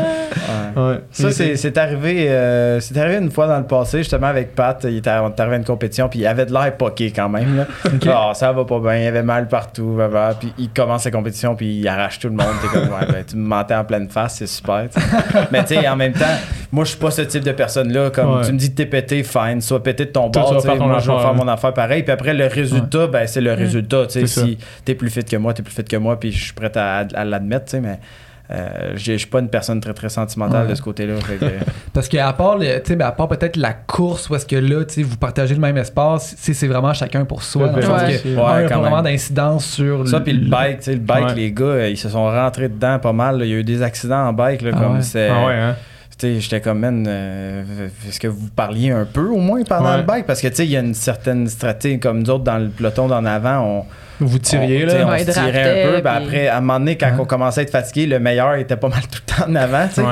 Ouais. 0.77 0.83
ouais. 0.83 1.01
Ça, 1.11 1.31
c'est 1.33 1.57
c'est 1.57 1.77
arrivé, 1.79 2.31
euh, 2.31 2.79
c'est 2.81 2.97
arrivé 2.99 3.17
une 3.19 3.31
fois 3.31 3.47
dans 3.47 3.57
le 3.59 3.65
passé, 3.67 3.99
justement, 3.99 4.27
avec 4.29 4.55
Pat. 4.55 4.79
Il 4.85 4.99
était, 4.99 5.11
on 5.11 5.31
était 5.31 5.41
arrivé 5.41 5.57
à 5.57 5.59
une 5.59 5.65
compétition, 5.65 6.09
puis 6.09 6.21
il 6.21 6.27
avait 6.27 6.45
de 6.47 6.53
l'air 6.53 6.77
poqué 6.77 7.11
quand 7.11 7.29
même. 7.29 7.57
Là. 7.57 7.67
Ah, 8.09 8.33
ça 8.35 8.53
va 8.53 8.65
pas 8.65 8.79
bien, 8.79 8.97
il 8.99 9.07
avait 9.07 9.23
mal 9.23 9.49
partout. 9.49 9.99
Puis 10.39 10.53
il 10.59 10.69
commence 10.71 11.05
la 11.05 11.11
compétition, 11.11 11.57
puis 11.57 11.79
il 11.79 11.89
arrache 11.99 12.19
tout 12.19 12.29
le 12.29 12.35
monde. 12.35 12.47
T'es 12.63 12.69
comme, 12.69 12.89
ouais, 12.89 13.07
ben, 13.13 13.25
tu 13.27 13.37
me 13.37 13.47
mentais 13.47 13.75
en 13.75 13.85
pleine 13.85 14.09
face, 14.09 14.37
c'est 14.37 14.47
super. 14.47 14.87
Mais 15.51 15.63
tu 15.65 15.75
sais, 15.75 15.89
en 15.89 15.97
même 15.97 16.13
temps, 16.13 16.25
moi, 16.73 16.85
je 16.85 16.91
suis 16.91 16.99
pas 16.99 17.11
ce 17.11 17.23
type 17.23 17.45
de 17.45 17.53
personne-là. 17.53 18.11
Comme 18.11 18.37
Ouais. 18.39 18.45
tu 18.47 18.53
me 18.53 18.59
dis 18.59 18.71
que 18.71 18.77
t'es 18.77 18.87
pété, 18.87 19.23
fine, 19.23 19.61
sois 19.61 19.83
pété 19.83 20.05
de 20.07 20.11
ton 20.11 20.31
Toi, 20.31 20.43
bord. 20.43 20.63
ton 20.63 20.87
Moi, 20.87 20.99
je 20.99 21.11
vais 21.11 21.19
faire 21.19 21.27
hein. 21.29 21.33
mon 21.33 21.49
affaire 21.49 21.73
pareil. 21.75 22.03
Puis 22.03 22.13
après, 22.13 22.35
le 22.35 22.47
résultat, 22.47 23.07
ben, 23.07 23.27
c'est 23.27 23.41
le 23.41 23.53
résultat. 23.55 24.07
tu 24.07 24.13
sais. 24.13 24.21
C'est 24.27 24.41
ça. 24.41 24.47
Si 24.47 24.59
t'es 24.85 24.95
plus 24.95 25.11
fit 25.11 25.25
que 25.25 25.37
moi, 25.37 25.55
t'es 25.55 25.63
plus 25.63 25.75
fit 25.75 25.85
que 25.85 25.97
moi, 25.97 26.19
puis 26.21 26.33
je 26.33 26.45
suis 26.45 26.53
prêt 26.53 26.71
à, 26.77 27.07
à 27.15 27.25
l'admettre, 27.25 27.67
tu 27.67 27.71
sais, 27.73 27.81
mais. 27.81 27.99
Euh, 28.51 28.93
je 28.95 29.13
suis 29.17 29.27
pas 29.27 29.41
une 29.41 29.49
personne 29.49 29.81
très 29.81 29.95
très 29.95 30.09
sentimentale 30.09 30.65
Ouais. 30.65 30.71
de 30.71 30.75
ce 30.75 30.83
côté-là. 30.83 31.15
que- 31.41 31.47
Parce 31.93 32.09
qu'à 32.09 32.33
part, 32.33 32.59
le- 32.59 32.81
tu 32.81 32.89
sais, 32.89 32.97
ben, 32.97 33.07
à 33.07 33.13
part 33.13 33.29
peut-être 33.29 33.57
la 33.57 33.73
course 33.73 34.29
où 34.31 34.35
est-ce 34.37 34.47
que 34.47 34.57
là, 34.57 34.85
tu 34.85 34.95
sais, 34.95 35.03
vous 35.03 35.17
partagez 35.17 35.55
le 35.55 35.61
même 35.61 35.77
espace, 35.77 36.35
c'est 36.39 36.67
vraiment 36.67 36.93
chacun 36.95 37.25
pour 37.25 37.43
soi. 37.43 37.69
Ouais. 37.69 37.85
Ouais, 37.87 37.93
un, 37.93 38.09
il 38.09 38.63
y 38.63 38.65
a 38.65 38.69
pas 38.69 38.79
vraiment 38.79 39.03
d'incidence 39.03 39.65
sur 39.67 40.07
Ça, 40.09 40.21
puis 40.21 40.33
le 40.33 40.49
bike, 40.49 40.87
le 40.87 40.95
bike, 40.97 41.27
Ouais. 41.29 41.35
les 41.35 41.53
gars, 41.53 41.89
ils 41.89 41.97
se 41.99 42.09
sont 42.09 42.25
rentrés 42.25 42.69
dedans 42.69 42.99
pas 42.99 43.13
mal. 43.13 43.39
là. 43.39 43.45
Il 43.45 43.51
y 43.51 43.55
a 43.55 43.59
eu 43.59 43.65
des 43.65 43.83
accidents 43.83 44.27
en 44.29 44.33
bike, 44.33 44.63
là, 44.63 44.71
Ah 44.75 44.79
comme 44.81 44.95
ouais? 44.97 45.03
c'est. 45.03 45.29
ah 45.29 45.47
ouais 45.47 45.55
hein 45.55 45.77
j'étais 46.23 46.61
comme, 46.61 46.79
man, 46.81 47.05
euh, 47.09 47.63
est-ce 48.09 48.19
que 48.21 48.29
vous 48.29 48.49
parliez 48.55 48.91
un 48.91 49.05
peu 49.05 49.27
au 49.29 49.37
moins 49.39 49.63
pendant 49.65 49.91
Ouais. 49.93 49.97
le 49.99 50.03
bike? 50.03 50.27
Parce 50.27 50.41
que, 50.41 50.49
tu 50.49 50.55
sais, 50.57 50.65
il 50.65 50.71
y 50.71 50.77
a 50.77 50.81
une 50.81 50.95
certaine 50.95 51.47
stratégie, 51.49 51.99
comme 52.01 52.21
nous 52.23 52.31
autres, 52.31 52.45
dans 52.45 52.59
le 52.59 52.69
peloton 52.69 53.07
d'en 53.07 53.25
avant, 53.25 53.85
on, 54.21 54.25
vous 54.25 54.39
tiriez 54.39 54.85
on, 54.85 54.87
là? 54.87 54.95
on 55.07 55.11
Ouais, 55.11 55.19
se 55.25 55.31
tirait 55.31 55.53
draftait, 55.53 55.83
un 55.83 55.87
peu. 55.89 55.93
puis 55.95 56.03
puis- 56.03 56.11
après, 56.25 56.49
à 56.49 56.57
un 56.57 56.61
moment 56.61 56.79
donné, 56.79 56.97
quand 56.97 57.07
Ouais. 57.09 57.17
on 57.21 57.25
commençait 57.27 57.61
à 57.61 57.63
être 57.65 57.71
fatigué, 57.71 58.07
le 58.07 58.19
meilleur 58.19 58.55
était 58.55 58.77
pas 58.77 58.89
mal 58.89 59.01
tout 59.11 59.21
le 59.27 59.35
temps 59.35 59.51
en 59.51 59.55
avant, 59.55 59.87
tu 59.89 59.95
sais. 59.97 60.03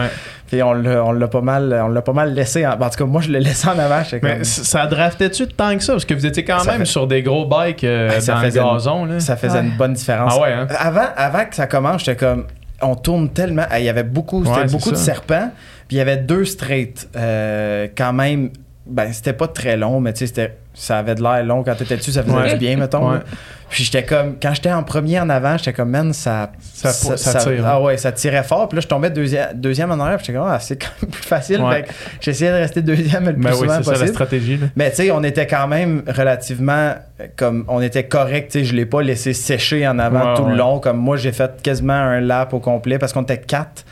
Puis 0.47 0.63
on 0.63 0.75
l'a 0.75 1.03
on 1.03 1.13
l'a 1.13 1.27
pas 1.27 1.41
mal, 1.41 1.75
on 1.85 1.89
l'a 1.89 2.03
pas 2.03 2.13
mal 2.13 2.35
laissé. 2.35 2.67
En, 2.67 2.73
en 2.73 2.91
tout 2.91 2.99
cas, 2.99 3.05
moi, 3.07 3.23
je 3.23 3.31
l'ai 3.31 3.41
laissé 3.41 3.67
en 3.67 3.79
avant. 3.79 4.03
Mais 4.23 4.45
ça 4.45 4.87
draftait-tu 4.87 5.47
tant 5.49 5.75
que 5.75 5.83
ça? 5.83 5.95
Parce 5.95 6.05
que 6.05 6.13
vous 6.13 6.27
étiez 6.27 6.45
quand 6.45 6.59
Ça 6.61 6.73
même 6.73 6.81
fait- 6.81 6.85
sur 6.85 7.07
des 7.07 7.23
gros 7.23 7.47
bikes 7.47 7.83
euh, 7.83 8.21
ça 8.21 8.35
dans 8.35 8.41
le 8.41 8.47
faisait 8.49 8.61
une- 8.61 8.73
gazon. 8.75 9.05
Là. 9.07 9.21
ça 9.21 9.37
faisait 9.37 9.59
Ouais. 9.59 9.65
une 9.65 9.77
bonne 9.79 9.95
différence. 9.95 10.35
Ah 10.37 10.41
ouais, 10.43 10.53
hein? 10.53 10.67
Avant, 10.79 11.07
avant 11.17 11.45
que 11.47 11.55
ça 11.57 11.67
commence, 11.67 12.05
j'étais 12.05 12.17
comme. 12.27 12.45
On 12.83 12.95
tourne 12.95 13.31
tellement. 13.31 13.63
Il 13.79 13.85
y 13.85 13.89
avait 13.89 14.03
beaucoup, 14.03 14.45
c'était 14.45 14.67
beaucoup 14.71 14.91
de 14.91 14.97
serpents. 14.97 15.51
Puis 15.89 15.97
il 15.97 15.99
y 15.99 16.01
avait 16.01 16.17
deux 16.17 16.45
straights, 16.45 17.09
euh, 17.17 17.89
quand 17.97 18.13
même 18.13 18.51
ben, 18.87 19.11
c'était 19.15 19.33
pas 19.33 19.49
très 19.49 19.79
long, 19.79 19.99
mais 20.01 20.13
tu 20.13 20.27
sais, 20.27 20.55
ça 20.75 20.99
avait 20.99 21.15
de 21.15 21.23
l'air 21.23 21.43
long 21.43 21.63
quand 21.63 21.75
t'étais 21.75 21.97
dessus, 21.97 22.13
ça 22.13 22.23
faisait 22.23 22.37
Ouais. 22.37 22.53
du 22.53 22.59
bien, 22.59 22.77
mettons. 22.77 23.13
Ouais. 23.13 23.19
Puis 23.71 23.83
j'étais 23.85 24.05
comme, 24.05 24.37
quand 24.41 24.53
j'étais 24.53 24.71
en 24.73 24.83
premier 24.83 25.19
en 25.21 25.31
avant, 25.31 25.57
j'étais 25.57 25.73
comme, 25.73 25.89
man, 25.89 26.13
ça, 26.13 26.53
Ça- 26.61 26.93
ça 26.93 27.39
tire, 27.41 27.65
hein. 27.67 27.71
Ah 27.77 27.81
ouais, 27.81 27.97
ça 27.97 28.13
tirait 28.13 28.43
fort. 28.43 28.69
Puis 28.69 28.77
là, 28.77 28.81
je 28.83 28.87
tombais 28.87 29.09
deuxième, 29.09 29.55
deuxième 29.55 29.91
en 29.91 29.99
arrière, 29.99 30.19
puis 30.19 30.27
j'étais 30.27 30.39
comme, 30.39 30.49
ah, 30.51 30.61
c'est 30.61 30.77
quand 30.77 30.91
même 31.01 31.11
plus 31.11 31.23
facile. 31.23 31.63
Ouais. 31.63 31.77
Fait 31.77 31.83
que 31.85 31.89
j'essayais 32.21 32.51
de 32.51 32.57
rester 32.57 32.83
deuxième 32.83 33.25
le 33.25 33.33
plus 33.33 33.43
Ben 33.43 33.51
oui, 33.53 33.57
souvent 33.57 33.77
c'est 33.79 33.85
ça 33.85 33.91
la 33.93 33.97
possible. 33.99 34.09
stratégie. 34.15 34.57
là. 34.59 34.67
Mais 34.77 34.91
tu 34.91 34.97
sais, 34.97 35.11
on 35.11 35.23
était 35.25 35.47
quand 35.47 35.67
même 35.67 36.03
relativement 36.07 36.93
comme 37.37 37.65
on 37.69 37.81
était 37.81 38.05
correct. 38.05 38.51
Tu 38.53 38.59
sais, 38.61 38.65
je 38.67 38.75
l'ai 38.75 38.85
pas 38.87 39.01
laissé 39.01 39.33
sécher 39.33 39.89
en 39.89 39.99
avant 39.99 40.35
tout 40.35 40.45
le 40.45 40.57
long. 40.57 40.79
Comme 40.79 40.99
moi, 40.99 41.17
j'ai 41.17 41.33
fait 41.33 41.63
quasiment 41.63 41.95
un 41.95 42.21
lap 42.21 42.53
au 42.53 42.61
complet 42.61 42.99
parce 42.99 43.15
qu'on 43.15 43.23
était 43.23 43.39
quatre. 43.39 43.85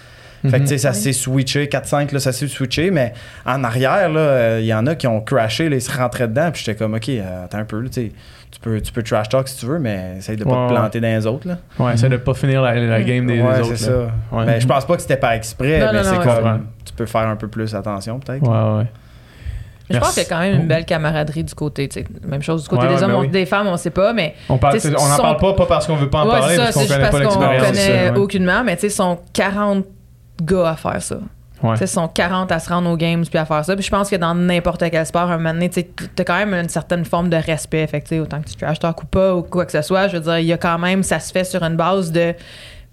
Fait 0.48 0.59
que 0.59 0.62
tu 0.64 0.66
sais, 0.69 0.78
ça 0.78 0.89
Mhm. 0.90 0.94
s'est 0.94 1.12
switché, 1.12 1.69
4-5, 1.69 2.10
là, 2.12 2.19
ça 2.19 2.32
s'est 2.32 2.48
switché, 2.48 2.90
mais 2.90 3.12
en 3.47 3.62
arrière, 3.62 4.09
là, 4.09 4.20
euh, 4.20 4.59
il 4.60 4.66
y 4.66 4.74
en 4.74 4.86
a 4.89 4.94
qui 4.97 5.06
ont 5.06 5.20
crashé, 5.20 5.69
là, 5.69 5.77
ils 5.77 5.81
se 5.82 5.97
rentraient 5.97 6.27
dedans, 6.28 6.51
puis 6.52 6.62
j'étais 6.64 6.77
comme, 6.77 6.94
OK, 6.94 7.09
euh, 7.10 7.44
attends 7.44 7.59
un 7.59 7.64
peu, 7.64 7.78
là, 7.81 7.89
tu 7.89 8.06
sais, 8.06 8.12
tu 8.51 8.59
peux, 8.60 8.81
tu 8.81 8.93
peux 8.93 9.02
trash 9.05 9.28
talk 9.28 9.47
si 9.48 9.56
tu 9.59 9.66
veux, 9.66 9.78
mais 9.78 10.16
essaye 10.19 10.36
de 10.36 10.43
pas 10.44 10.51
Ouais, 10.51 10.69
te 10.69 10.73
planter 10.74 11.01
dans 11.01 11.09
les 11.16 11.27
autres, 11.27 11.47
là. 11.48 11.59
Ouais, 11.78 11.94
essaie 11.94 12.09
de 12.09 12.16
pas 12.16 12.35
finir 12.35 12.60
la, 12.62 12.74
la 12.74 13.02
game 13.02 13.27
des, 13.27 13.36
des 13.36 13.40
ouais, 13.43 13.60
autres. 13.60 13.77
c'est 13.77 13.85
ça. 13.86 13.93
Ouais. 14.32 14.44
Mais 14.44 14.60
je 14.60 14.66
pense 14.66 14.85
pas 14.85 14.97
que 14.97 15.02
c'était 15.02 15.16
par 15.16 15.32
exprès, 15.32 15.78
Non, 15.78 15.86
mais 15.93 16.02
non, 16.02 16.05
c'est 16.05 16.28
comme, 16.43 16.66
tu 16.85 16.93
peux 16.93 17.06
faire 17.06 17.28
un 17.28 17.36
peu 17.36 17.47
plus 17.48 17.74
attention, 17.74 18.19
peut-être. 18.19 18.43
Ouais, 18.43 18.78
ouais. 18.81 18.86
Je 19.90 19.98
pense 19.98 20.14
qu'il 20.14 20.23
y 20.23 20.27
a 20.27 20.28
quand 20.28 20.40
même 20.40 20.60
une 20.62 20.66
belle 20.69 20.86
camaraderie 20.86 21.44
du 21.44 21.55
côté. 21.55 21.86
tu 21.89 22.01
sais. 22.01 22.06
Même 22.27 22.40
chose 22.43 22.62
du 22.62 22.69
côté 22.69 22.86
Ouais, 22.86 22.94
des 22.97 23.02
hommes, 23.02 23.10
ben 23.10 23.16
on- 23.19 23.20
oui. 23.23 23.28
des 23.28 23.44
femmes, 23.47 23.66
on 23.66 23.77
sait 23.77 23.90
pas, 23.90 24.12
mais. 24.14 24.35
On 24.48 24.56
parle, 24.56 24.78
on 24.85 24.90
n'en 24.90 25.16
son- 25.16 25.23
parle 25.23 25.36
pas, 25.36 25.52
pas 25.55 25.66
parce 25.66 25.86
qu'on 25.86 25.97
veut 25.97 26.09
pas 26.09 26.20
en 26.23 26.27
Ouais, 26.31 26.39
parler, 26.39 26.56
ça, 26.56 26.62
parce 26.64 26.74
qu'on 26.77 26.86
connaît 26.86 27.10
pas 27.10 27.19
l'expérience. 27.20 27.66
connaît 27.69 28.06
ça, 28.06 28.12
ouais. 28.12 28.19
aucunement, 28.19 28.64
mais 28.64 28.74
tu 28.77 28.82
sais, 28.82 28.89
sont 28.89 29.19
40 29.35 29.85
gars 30.41 30.71
à 30.71 30.77
faire 30.77 31.03
ça. 31.03 31.19
Ouais. 31.63 31.75
Tu 31.75 31.79
sais, 31.79 31.87
sont 31.87 32.09
40 32.09 32.51
à 32.51 32.59
se 32.59 32.69
rendre 32.69 32.91
aux 32.91 32.97
games 32.97 33.25
puis 33.25 33.39
à 33.39 33.45
faire 33.45 33.65
ça. 33.65 33.75
Puis 33.77 33.85
je 33.85 33.91
pense 33.91 34.11
que 34.11 34.17
dans 34.17 34.35
n'importe 34.35 34.83
quel 34.91 35.07
sport, 35.07 35.31
à 35.31 35.35
un 35.35 35.37
moment 35.37 35.53
donné, 35.53 35.71
tu 35.71 35.81
as 36.19 36.25
quand 36.25 36.35
même 36.35 36.55
une 36.55 36.69
certaine 36.69 37.05
forme 37.05 37.29
de 37.29 37.37
respect. 37.37 37.87
Fait 37.87 38.01
que, 38.01 38.21
autant 38.21 38.41
que 38.41 38.49
tu 38.49 38.57
trash 38.57 38.81
talk 38.81 39.03
ou 39.03 39.07
pas, 39.07 39.35
ou 39.35 39.43
quoi 39.43 39.65
que 39.65 39.73
ce 39.73 39.83
soit, 39.83 40.09
je 40.09 40.17
veux 40.17 40.23
dire, 40.23 40.39
il 40.39 40.47
y 40.47 40.53
a 40.53 40.59
quand 40.59 40.79
même, 40.79 41.03
ça 41.03 41.21
se 41.21 41.33
fait 41.33 41.45
sur 41.45 41.63
une 41.63 41.77
base 41.77 42.11
de. 42.11 42.35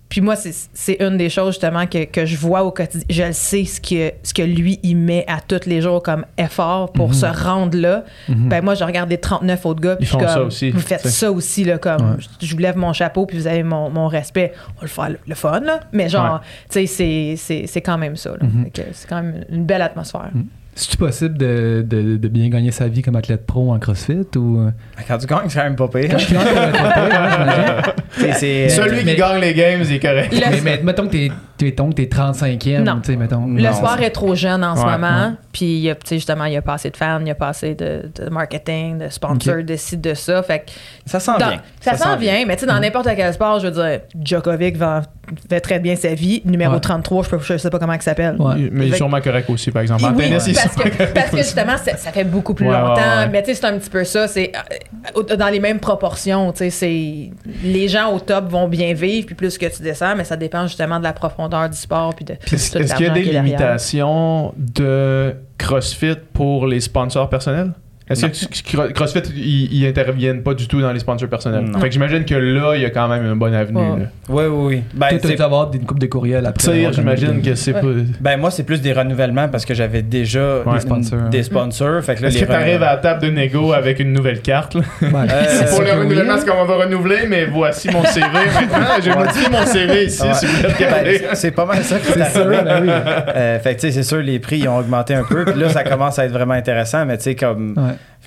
Puis 0.09 0.21
moi, 0.21 0.35
c'est- 0.35 0.97
une 0.99 1.17
des 1.17 1.29
choses 1.29 1.49
justement 1.53 1.85
que, 1.85 2.03
que 2.05 2.25
je 2.25 2.35
vois 2.35 2.63
au 2.63 2.71
quotidien. 2.71 3.05
Je 3.09 3.23
le 3.23 3.31
sais 3.31 3.63
ce 3.65 3.79
que, 3.79 4.11
ce 4.23 4.33
que 4.33 4.41
lui, 4.41 4.79
il 4.81 4.95
met 4.97 5.23
à 5.27 5.39
tous 5.39 5.67
les 5.67 5.81
jours 5.81 6.01
comme 6.01 6.25
effort 6.37 6.91
pour 6.91 7.13
se 7.13 7.27
rendre 7.27 7.77
là. 7.77 8.03
Ben 8.27 8.63
moi, 8.63 8.73
je 8.73 8.83
regarde 8.83 9.07
des 9.09 9.19
39 9.19 9.65
autres 9.67 9.81
gars. 9.81 9.97
Ils 9.99 10.07
font 10.07 10.19
ça 10.19 10.33
comme, 10.35 10.47
aussi, 10.47 10.71
Vous 10.71 10.79
faites 10.79 11.07
ça 11.07 11.31
aussi, 11.31 11.63
là, 11.63 11.77
comme 11.77 12.17
je- 12.19 12.47
je 12.47 12.53
vous 12.55 12.59
lève 12.59 12.75
mon 12.75 12.91
chapeau 12.91 13.25
puis 13.27 13.37
vous 13.37 13.45
avez 13.47 13.61
mon, 13.63 13.89
mon 13.91 14.07
respect. 14.07 14.53
On 14.77 14.79
va 14.79 14.81
le 14.81 14.87
faire 14.87 15.09
le, 15.27 15.35
fun, 15.35 15.59
là. 15.59 15.79
Mais 15.93 16.09
genre, 16.09 16.35
Ouais. 16.35 16.39
tu 16.83 16.87
sais, 16.87 17.35
c'est- 17.67 17.81
quand 17.81 17.97
même 17.97 18.15
ça. 18.15 18.31
que 18.73 18.81
C'est 18.93 19.07
quand 19.07 19.21
même 19.21 19.45
une 19.49 19.65
belle 19.65 19.81
atmosphère. 19.83 20.31
C'est-tu 20.75 20.95
possible 20.97 21.37
de, 21.37 21.83
de, 21.85 22.15
de 22.17 22.27
bien 22.29 22.47
gagner 22.49 22.71
sa 22.71 22.87
vie 22.87 23.01
comme 23.01 23.15
athlète 23.17 23.45
pro 23.45 23.71
en 23.73 23.79
CrossFit 23.79 24.25
ou? 24.37 24.59
euh? 24.59 24.71
Quand 25.07 25.17
tu 25.17 25.27
gagnes, 25.27 25.39
c'est 25.49 25.57
quand 25.59 25.65
même 25.65 25.75
pas 25.75 25.87
pire. 25.89 26.15
Tu 26.17 26.33
gagnes 26.33 26.47
hein? 26.47 27.81
C'est- 28.11 28.33
c'est- 28.33 28.69
Celui 28.69 28.99
qui 28.99 29.05
Mais- 29.05 29.15
gagne 29.15 29.41
les 29.41 29.53
games, 29.53 29.81
il 29.83 29.93
est 29.95 29.99
correct. 29.99 30.33
Le- 30.33 30.39
mais, 30.51 30.61
mais 30.63 30.81
mettons 30.83 31.07
que 31.07 31.11
t'es, 31.11 31.31
mettons 31.65 31.89
que 31.89 31.95
t'es 31.95 32.05
35e, 32.05 32.83
Non. 32.83 32.99
tu 33.01 33.11
sais, 33.11 33.15
mettons. 33.17 33.45
Le 33.47 33.61
Non. 33.61 33.73
sport 33.73 33.99
est 34.01 34.09
trop 34.11 34.35
jeune 34.35 34.63
en 34.63 34.75
ce 34.75 34.81
Ouais, 34.85 34.91
moment. 34.91 35.33
Puis, 35.51 35.65
il 35.65 35.79
y 35.79 35.89
a, 35.89 35.95
tu 35.95 36.01
sais, 36.05 36.15
justement, 36.15 36.45
il 36.45 36.53
y 36.53 36.57
a 36.57 36.61
pas 36.61 36.73
assez 36.73 36.89
de 36.89 36.97
fans, 36.97 37.19
il 37.21 37.27
y 37.27 37.31
a 37.31 37.35
pas 37.35 37.49
assez 37.49 37.75
de, 37.75 38.09
de 38.15 38.29
marketing, 38.29 38.99
de 38.99 39.09
sponsors, 39.09 39.55
Ok. 39.59 39.65
de 39.65 39.75
ci, 39.75 39.97
de 39.97 40.13
ça. 40.13 40.41
Fait 40.43 40.59
que 40.59 40.71
Ça 41.05 41.19
sent 41.19 41.31
dans- 41.39 41.47
bien. 41.49 41.61
Ça, 41.81 41.95
s'en 41.97 42.15
vient, 42.17 42.45
mais 42.45 42.55
tu 42.55 42.61
sais, 42.61 42.65
dans 42.67 42.79
n'importe 42.79 43.07
quel 43.15 43.33
sport, 43.33 43.59
je 43.59 43.67
veux 43.67 43.73
dire, 43.73 44.01
Djokovic 44.23 44.77
va- 44.77 45.01
fait 45.49 45.59
très 45.61 45.79
bien 45.79 45.95
sa 45.95 46.13
vie. 46.15 46.41
Numéro 46.45 46.73
Ouais. 46.75 46.79
33, 46.79 47.23
je, 47.23 47.29
peux, 47.29 47.39
je 47.39 47.57
sais 47.57 47.69
pas 47.69 47.77
comment 47.79 47.93
il 47.93 48.01
s'appelle. 48.01 48.35
Ouais. 48.39 48.69
Mais 48.71 48.87
il 48.87 48.93
est 48.93 48.97
sûrement 48.97 49.21
correct 49.21 49.49
aussi, 49.49 49.69
par 49.71 49.81
exemple. 49.83 50.03
En 50.05 50.11
Oui, 50.13 50.29
tennis, 50.29 50.51
parce, 50.59 50.75
que, 50.75 50.89
correct 50.89 51.13
parce 51.13 51.29
que 51.31 51.37
justement, 51.37 51.77
ça, 51.77 51.95
ça 51.97 52.11
fait 52.11 52.23
beaucoup 52.23 52.53
plus 52.53 52.65
longtemps. 52.65 52.95
ouais. 52.95 53.29
Mais 53.31 53.43
tu 53.43 53.49
sais, 53.53 53.55
c'est 53.61 53.65
un 53.65 53.77
petit 53.77 53.89
peu 53.89 54.03
ça. 54.03 54.27
C'est 54.27 54.51
euh, 55.15 55.35
dans 55.35 55.49
les 55.49 55.59
mêmes 55.59 55.79
proportions. 55.79 56.51
Tu 56.51 56.57
sais, 56.59 56.69
c'est 56.71 57.31
les 57.63 57.87
gens 57.87 58.11
au 58.13 58.19
top 58.19 58.49
vont 58.49 58.67
bien 58.67 58.93
vivre, 58.93 59.25
puis 59.27 59.35
plus 59.35 59.57
que 59.57 59.65
tu 59.67 59.83
descends, 59.83 60.15
mais 60.15 60.23
ça 60.23 60.35
dépend 60.35 60.63
justement 60.67 60.97
de 60.99 61.03
la 61.03 61.13
profondeur 61.13 61.48
du 61.49 61.77
sport 61.77 62.15
puis 62.15 62.25
de 62.25 62.33
Est-ce 62.33 62.95
qu'il 62.95 63.05
y 63.05 63.09
a 63.09 63.13
des 63.13 63.23
limitations 63.23 64.53
de 64.57 65.35
CrossFit 65.57 66.15
pour 66.33 66.67
les 66.67 66.79
sponsors 66.79 67.29
personnels? 67.29 67.73
Est-ce 68.09 68.25
que 68.25 68.91
CrossFit, 68.91 69.21
ils, 69.35 69.85
interviennent 69.87 70.41
pas 70.41 70.53
du 70.53 70.67
tout 70.67 70.81
dans 70.81 70.91
les 70.91 70.99
sponsors 70.99 71.29
personnels? 71.29 71.65
Non. 71.65 71.79
Fait 71.79 71.87
que 71.87 71.93
j'imagine 71.93 72.25
que 72.25 72.35
là, 72.35 72.75
il 72.75 72.81
y 72.81 72.85
a 72.85 72.89
quand 72.89 73.07
même 73.07 73.23
une 73.25 73.35
bonne 73.37 73.53
avenue. 73.53 73.79
Oui, 74.29 74.43
oui, 74.49 74.65
oui. 74.75 74.83
Ben, 74.93 75.07
tu 75.19 75.41
avoir 75.41 75.71
une 75.73 75.85
coupe 75.85 75.99
de 75.99 76.07
courriel 76.07 76.45
après. 76.45 76.91
J'imagine 76.91 77.41
que 77.41 77.55
c'est 77.55 77.73
Ouais. 77.73 77.81
pas... 77.81 77.87
ben, 78.19 78.37
moi, 78.37 78.51
c'est 78.51 78.63
plus 78.63 78.81
des 78.81 78.93
renouvellements 78.93 79.47
parce 79.47 79.63
que 79.65 79.73
j'avais 79.73 80.01
déjà 80.01 80.59
Ouais. 80.65 80.73
une- 80.73 80.79
Sponsors. 80.79 81.29
des 81.29 81.43
sponsors. 81.43 82.01
Fait 82.03 82.15
que 82.15 82.21
là, 82.23 82.27
Est-ce 82.29 82.37
les 82.39 82.41
que 82.45 82.47
tu 82.47 82.51
arrives 82.51 82.79
renouvellements- 82.79 82.83
à 82.87 82.91
la 82.95 82.97
table 82.97 83.21
de 83.21 83.29
négo 83.29 83.73
avec 83.73 83.99
une 83.99 84.11
nouvelle 84.13 84.41
carte? 84.41 84.73
là? 84.75 84.81
Ouais. 85.01 85.09
Euh, 85.31 85.43
C'est 85.49 85.69
Pour 85.69 85.81
le 85.81 85.85
que 85.87 85.91
renouvellement, 85.97 86.33
c'est 86.39 86.49
qu'on 86.49 86.65
va 86.65 86.75
renouveler, 86.83 87.19
mais 87.27 87.45
voici 87.45 87.89
mon 87.91 88.03
CV 88.05 88.25
maintenant. 88.33 88.87
J'ai 89.03 89.13
modifié 89.15 89.49
mon 89.51 89.65
CV 89.65 90.05
ici, 90.05 90.23
si 90.33 90.45
vous 90.45 90.61
Ben, 90.79 91.17
c'est- 91.33 91.51
pas 91.51 91.65
mal 91.65 91.83
ça 91.83 91.97
qui 91.99 92.11
C'est 92.11 92.21
arrivé. 92.21 92.57
ben 92.63 92.81
oui. 92.83 92.89
Euh, 93.35 93.59
fait 93.59 93.75
que 93.75 93.81
tu 93.81 93.87
sais, 93.87 93.93
c'est 93.93 94.03
sûr, 94.03 94.17
les 94.19 94.39
prix 94.39 94.59
ils 94.59 94.67
ont 94.67 94.77
augmenté 94.77 95.13
un 95.13 95.23
peu. 95.23 95.45
Puis 95.45 95.59
là, 95.59 95.69
ça 95.69 95.83
commence 95.83 96.17
à 96.19 96.25
être 96.25 96.31
vraiment 96.31 96.53
intéressant. 96.53 97.05
Mais 97.05 97.17
tu 97.17 97.23
sais, 97.23 97.35
comme. 97.35 97.75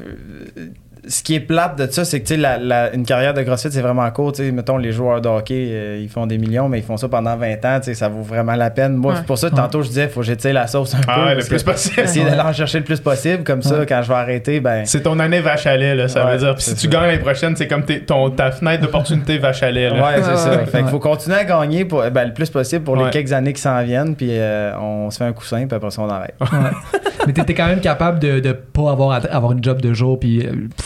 Ouais. 0.01 0.73
Euh, 1.05 1.09
ce 1.09 1.23
qui 1.23 1.35
est 1.35 1.41
plate 1.41 1.77
de 1.79 1.91
ça, 1.91 2.05
c'est 2.05 2.21
que 2.21 2.27
tu 2.27 2.35
sais, 2.35 2.41
la- 2.41 2.59
la- 2.59 2.95
une 2.95 3.05
carrière 3.05 3.35
de 3.35 3.43
CrossFit, 3.43 3.71
c'est 3.73 3.81
vraiment 3.81 4.09
court. 4.11 4.33
Tu 4.33 4.45
sais, 4.45 4.53
mettons, 4.53 4.77
les 4.77 4.93
joueurs 4.93 5.21
de 5.21 5.29
hockey, 5.29 5.69
euh, 5.71 5.99
ils 6.03 6.09
font 6.09 6.27
des 6.27 6.39
millions, 6.39 6.69
mais 6.69 6.79
ils 6.79 6.85
font 6.85 6.97
ça 6.97 7.09
pendant 7.09 7.37
20 7.37 7.65
ans. 7.65 7.79
Tu 7.79 7.87
sais, 7.87 7.95
ça 7.95 8.09
vaut 8.09 8.23
vraiment 8.23 8.55
la 8.55 8.71
peine. 8.71 8.95
Moi, 8.95 9.13
Ouais. 9.13 9.19
c'est 9.19 9.27
pour 9.27 9.39
ça, 9.39 9.51
tantôt, 9.51 9.83
je 9.83 9.89
disais, 9.89 10.09
faut 10.09 10.21
que 10.21 10.27
j'étire 10.27 10.53
la 10.55 10.67
sauce 10.67 10.95
un 10.95 10.99
peu. 10.99 11.05
Ah 11.09 11.25
ouais, 11.27 11.35
le 11.35 11.45
plus 11.45 11.63
possible. 11.63 12.01
Essayer 12.01 12.25
d'aller 12.25 12.41
en 12.41 12.53
chercher 12.53 12.79
le 12.79 12.85
plus 12.85 13.01
possible. 13.01 13.43
Comme 13.45 13.63
ça, 13.63 13.81
Ouais. 13.81 13.87
quand 13.87 14.01
je 14.03 14.09
vais 14.09 14.15
arrêter, 14.15 14.61
ben. 14.61 14.85
C'est 14.85 15.03
ton 15.03 15.19
année 15.19 15.41
vache 15.41 15.67
à 15.67 15.77
lait, 15.77 15.95
là, 15.95 16.09
ça 16.09 16.25
Ouais, 16.25 16.33
veut 16.33 16.39
dire. 16.39 16.55
Puis 16.55 16.65
si 16.65 16.75
tu 16.77 16.89
gagnes 16.89 17.03
l'année 17.07 17.19
prochaine, 17.19 17.57
c'est 17.57 17.67
comme 17.67 17.85
tes- 17.85 18.01
ton, 18.05 18.31
ta 18.31 18.51
fenêtre 18.53 18.83
d'opportunité 18.83 19.39
vache 19.39 19.63
à 19.63 19.71
lait. 19.71 19.91
là. 19.91 19.95
Ouais, 19.97 20.23
c'est 20.23 20.31
Ouais, 20.31 20.37
ça. 20.37 20.51
ouais, 20.51 20.67
Fait 20.67 20.79
qu'il 20.79 20.89
faut 20.89 20.99
continuer 21.01 21.37
à 21.37 21.45
gagner 21.45 21.85
pour, 21.85 22.03
ben, 22.11 22.27
le 22.29 22.33
plus 22.35 22.49
possible 22.51 22.85
pour 22.85 22.97
Ouais. 22.97 23.05
les 23.05 23.11
quelques 23.11 23.33
années 23.33 23.53
qui 23.53 23.61
s'en 23.63 23.83
viennent, 23.83 24.15
puis 24.15 24.29
euh, 24.31 24.73
on 24.79 25.11
se 25.11 25.19
fait 25.19 25.25
un 25.25 25.33
coussin, 25.33 25.67
puis 25.67 25.77
après 25.77 25.91
ça, 25.91 26.03
on 26.03 26.09
arrête. 26.09 26.35
Mais 27.27 27.33
t'étais 27.33 27.55
quand 27.55 27.67
même 27.69 27.81
capable 27.81 28.19
de, 28.19 28.41
de 28.41 28.53
pas 28.53 28.91
avoir, 28.91 29.21
avoir 29.31 29.53
une 29.53 29.63
job 29.63 29.81
de 29.81 29.93
jour 29.93 30.19
puis 30.19 30.45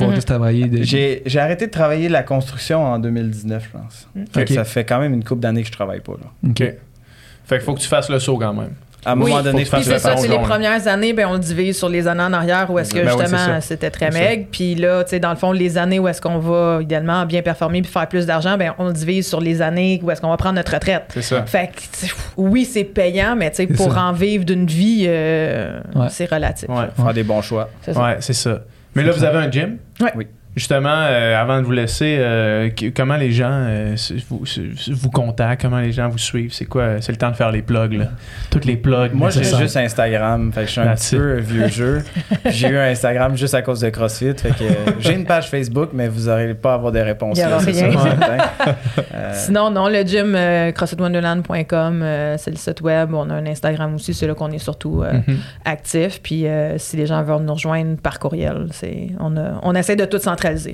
Mhm. 0.08 0.14
juste 0.14 0.28
travailler. 0.28 0.66
De... 0.66 0.82
J'ai 0.82 1.22
j'ai 1.26 1.38
arrêté 1.40 1.66
de 1.66 1.70
travailler 1.70 2.08
la 2.08 2.22
construction 2.22 2.84
en 2.84 2.98
2019, 2.98 3.64
je 3.64 3.78
pense. 3.78 4.08
Fait 4.32 4.44
que 4.44 4.52
Ok. 4.52 4.56
ça 4.56 4.64
fait 4.64 4.84
quand 4.84 4.98
même 5.00 5.14
une 5.14 5.24
couple 5.24 5.40
d'années 5.42 5.62
que 5.62 5.68
je 5.68 5.72
travaille 5.72 6.00
pas. 6.00 6.12
Là. 6.12 6.50
Ok. 6.50 6.58
Fait 6.58 7.56
qu'il 7.56 7.60
faut 7.60 7.74
que 7.74 7.80
tu 7.80 7.88
fasses 7.88 8.08
le 8.08 8.18
saut 8.18 8.38
quand 8.38 8.52
même. 8.54 8.72
À 9.04 9.12
un 9.12 9.20
Oui, 9.20 9.30
moment 9.30 9.40
donné, 9.40 9.64
faut 9.64 9.66
je 9.66 9.70
que 9.70 9.76
Puis 9.76 9.84
c'est 9.84 9.90
fasses 10.00 10.02
ça, 10.02 10.16
c'est 10.16 10.26
les 10.26 10.38
premières 10.40 10.88
années, 10.88 11.12
ben, 11.12 11.28
on 11.28 11.34
le 11.34 11.38
divise 11.38 11.78
sur 11.78 11.88
les 11.88 12.08
années 12.08 12.24
en 12.24 12.32
arrière 12.32 12.68
où 12.72 12.76
est-ce 12.80 12.92
que 12.92 12.98
Ben 13.04 13.16
justement 13.16 13.60
c'était 13.60 13.90
très 13.90 14.10
C'est 14.10 14.18
maigre. 14.18 14.46
Puis 14.50 14.74
là, 14.74 15.04
tu 15.04 15.10
sais, 15.10 15.20
dans 15.20 15.30
le 15.30 15.36
fond, 15.36 15.52
les 15.52 15.78
années 15.78 16.00
où 16.00 16.08
est-ce 16.08 16.20
qu'on 16.20 16.40
va 16.40 16.80
idéalement 16.82 17.24
bien 17.24 17.40
performer 17.40 17.82
puis 17.82 17.92
faire 17.92 18.08
plus 18.08 18.26
d'argent, 18.26 18.58
ben, 18.58 18.74
on 18.78 18.86
le 18.88 18.92
divise 18.92 19.28
sur 19.28 19.40
les 19.40 19.62
années 19.62 20.00
où 20.02 20.10
est-ce 20.10 20.20
qu'on 20.20 20.30
va 20.30 20.36
prendre 20.36 20.56
notre 20.56 20.74
retraite. 20.74 21.04
C'est 21.10 21.22
ça. 21.22 21.46
Fait 21.46 21.68
que, 21.68 22.06
oui, 22.36 22.64
c'est 22.64 22.82
payant, 22.82 23.36
mais 23.36 23.50
tu 23.50 23.58
sais, 23.58 23.66
pour 23.68 23.92
ça. 23.92 24.06
en 24.06 24.12
vivre 24.12 24.44
d'une 24.44 24.66
vie, 24.66 25.04
euh, 25.06 25.78
Ouais. 25.94 26.08
c'est 26.10 26.28
relatif. 26.28 26.68
Ouais. 26.68 26.86
faire 26.96 27.14
des 27.14 27.22
bons 27.22 27.42
choix. 27.42 27.68
C'est 27.82 27.92
ça. 27.94 28.02
Ouais, 28.02 28.16
c'est 28.18 28.32
ça. 28.32 28.62
Mais 28.96 29.02
là, 29.02 29.12
vous 29.12 29.24
avez 29.24 29.36
un 29.36 29.50
gym? 29.50 29.76
Ouais. 30.00 30.12
Oui. 30.16 30.26
Justement, 30.56 30.88
euh, 30.88 31.40
avant 31.40 31.60
de 31.60 31.66
vous 31.66 31.72
laisser, 31.72 32.16
euh, 32.18 32.70
comment 32.96 33.16
les 33.16 33.30
gens 33.30 33.50
euh, 33.52 33.94
vous, 34.30 34.42
vous 34.90 35.10
contactent, 35.10 35.60
comment 35.60 35.80
les 35.80 35.92
gens 35.92 36.08
vous 36.08 36.16
suivent? 36.18 36.52
C'est 36.54 36.64
quoi? 36.64 37.00
C'est 37.00 37.12
le 37.12 37.18
temps 37.18 37.30
de 37.30 37.36
faire 37.36 37.50
les 37.52 37.60
plugs, 37.62 37.92
là? 37.92 38.06
Toutes 38.50 38.64
les 38.64 38.76
plugs. 38.76 39.12
Moi, 39.12 39.28
j'ai 39.30 39.44
juste 39.44 39.76
Instagram. 39.76 40.50
Fait 40.52 40.62
que 40.62 40.66
je 40.66 40.72
suis 40.72 40.80
un 40.80 40.84
That's 40.86 41.10
petit 41.10 41.16
it. 41.16 41.20
peu 41.20 41.34
vieux 41.40 41.68
jeu. 41.68 42.02
J'ai 42.46 42.68
eu 42.68 42.76
un 42.78 42.90
Instagram 42.90 43.36
juste 43.36 43.54
à 43.54 43.60
cause 43.62 43.80
de 43.80 43.90
CrossFit. 43.90 44.32
Fait 44.36 44.48
que 44.50 44.64
euh, 44.64 44.92
j'ai 45.00 45.12
une 45.14 45.24
page 45.26 45.50
Facebook, 45.50 45.90
mais 45.92 46.08
vous 46.08 46.26
n'aurez 46.28 46.54
pas 46.54 46.72
à 46.72 46.74
avoir 46.76 46.90
des 46.92 47.02
réponses. 47.02 47.36
Il 47.36 47.40
y 47.40 47.44
là, 47.44 47.58
rien. 47.58 47.90
ça. 47.92 48.76
Euh, 49.14 49.32
Sinon, 49.34 49.70
non, 49.70 49.88
le 49.88 50.02
gym 50.02 50.34
euh, 50.34 50.72
crossfitwonderland.com, 50.72 52.00
euh, 52.02 52.36
c'est 52.38 52.50
le 52.50 52.56
site 52.56 52.80
web. 52.80 53.12
On 53.14 53.28
a 53.30 53.34
un 53.34 53.46
Instagram 53.46 53.94
aussi, 53.94 54.14
c'est 54.14 54.26
là 54.26 54.34
qu'on 54.34 54.50
est 54.50 54.58
surtout 54.58 55.02
euh, 55.02 55.12
Mhm. 55.26 55.38
actif. 55.64 56.20
Puis 56.22 56.46
euh, 56.46 56.78
si 56.78 56.96
les 56.96 57.06
gens 57.06 57.22
veulent 57.22 57.42
nous 57.42 57.54
rejoindre 57.54 57.96
par 57.98 58.18
courriel, 58.18 58.66
c'est 58.72 59.08
on, 59.20 59.36
a- 59.36 59.60
on 59.62 59.74
essaie 59.74 59.96
de 59.96 60.04
tout 60.04 60.18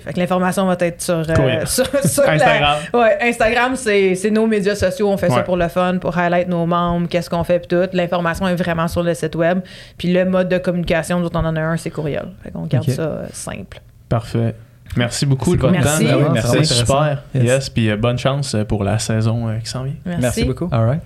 Fait 0.00 0.12
que 0.12 0.18
l'information 0.20 0.66
va 0.66 0.76
être 0.80 1.00
sur, 1.00 1.14
euh, 1.16 1.24
sur, 1.66 1.84
la- 2.24 2.32
Instagram. 2.32 2.76
ouais, 2.94 3.18
Instagram, 3.22 3.76
c'est 3.76 4.30
nos 4.30 4.46
médias 4.46 4.74
sociaux. 4.74 5.08
On 5.10 5.16
fait 5.16 5.30
ça 5.30 5.42
pour 5.42 5.56
le 5.56 5.68
fun, 5.68 5.98
pour 5.98 6.16
highlight 6.16 6.48
nos 6.48 6.66
membres, 6.66 7.08
qu'est-ce 7.08 7.30
qu'on 7.30 7.44
fait, 7.44 7.58
puis 7.58 7.68
tout. 7.68 7.88
L'information 7.92 8.46
est 8.48 8.54
vraiment 8.54 8.88
sur 8.88 9.02
le 9.02 9.14
site 9.14 9.34
web. 9.34 9.60
Puis 9.98 10.12
le 10.12 10.24
mode 10.24 10.48
de 10.48 10.58
communication, 10.58 11.18
nous 11.20 11.26
autres, 11.26 11.38
on 11.40 11.44
en 11.44 11.56
a 11.56 11.60
un, 11.60 11.76
c'est 11.76 11.90
courriel. 11.90 12.28
Fait 12.42 12.50
qu'on 12.50 12.66
garde 12.66 12.88
ça 12.90 13.02
euh, 13.02 13.26
simple. 13.32 13.80
Parfait. 14.08 14.54
Merci 14.96 15.24
beaucoup 15.24 15.56
de 15.56 15.60
votre 15.60 15.72
Merci. 15.72 16.06
temps. 16.06 16.16
Oui, 16.18 16.24
merci. 16.32 16.64
Super. 16.66 17.22
Yes. 17.34 17.44
Yes, 17.44 17.70
puis 17.70 17.90
euh, 17.90 17.96
bonne 17.96 18.18
chance 18.18 18.54
pour 18.68 18.84
la 18.84 18.98
saison 18.98 19.48
euh, 19.48 19.58
qui 19.58 19.70
s'en 19.70 19.84
vient. 19.84 19.94
Merci. 20.04 20.22
Merci 20.22 20.44
beaucoup. 20.44 20.68
All 20.70 20.84
right. 20.86 21.02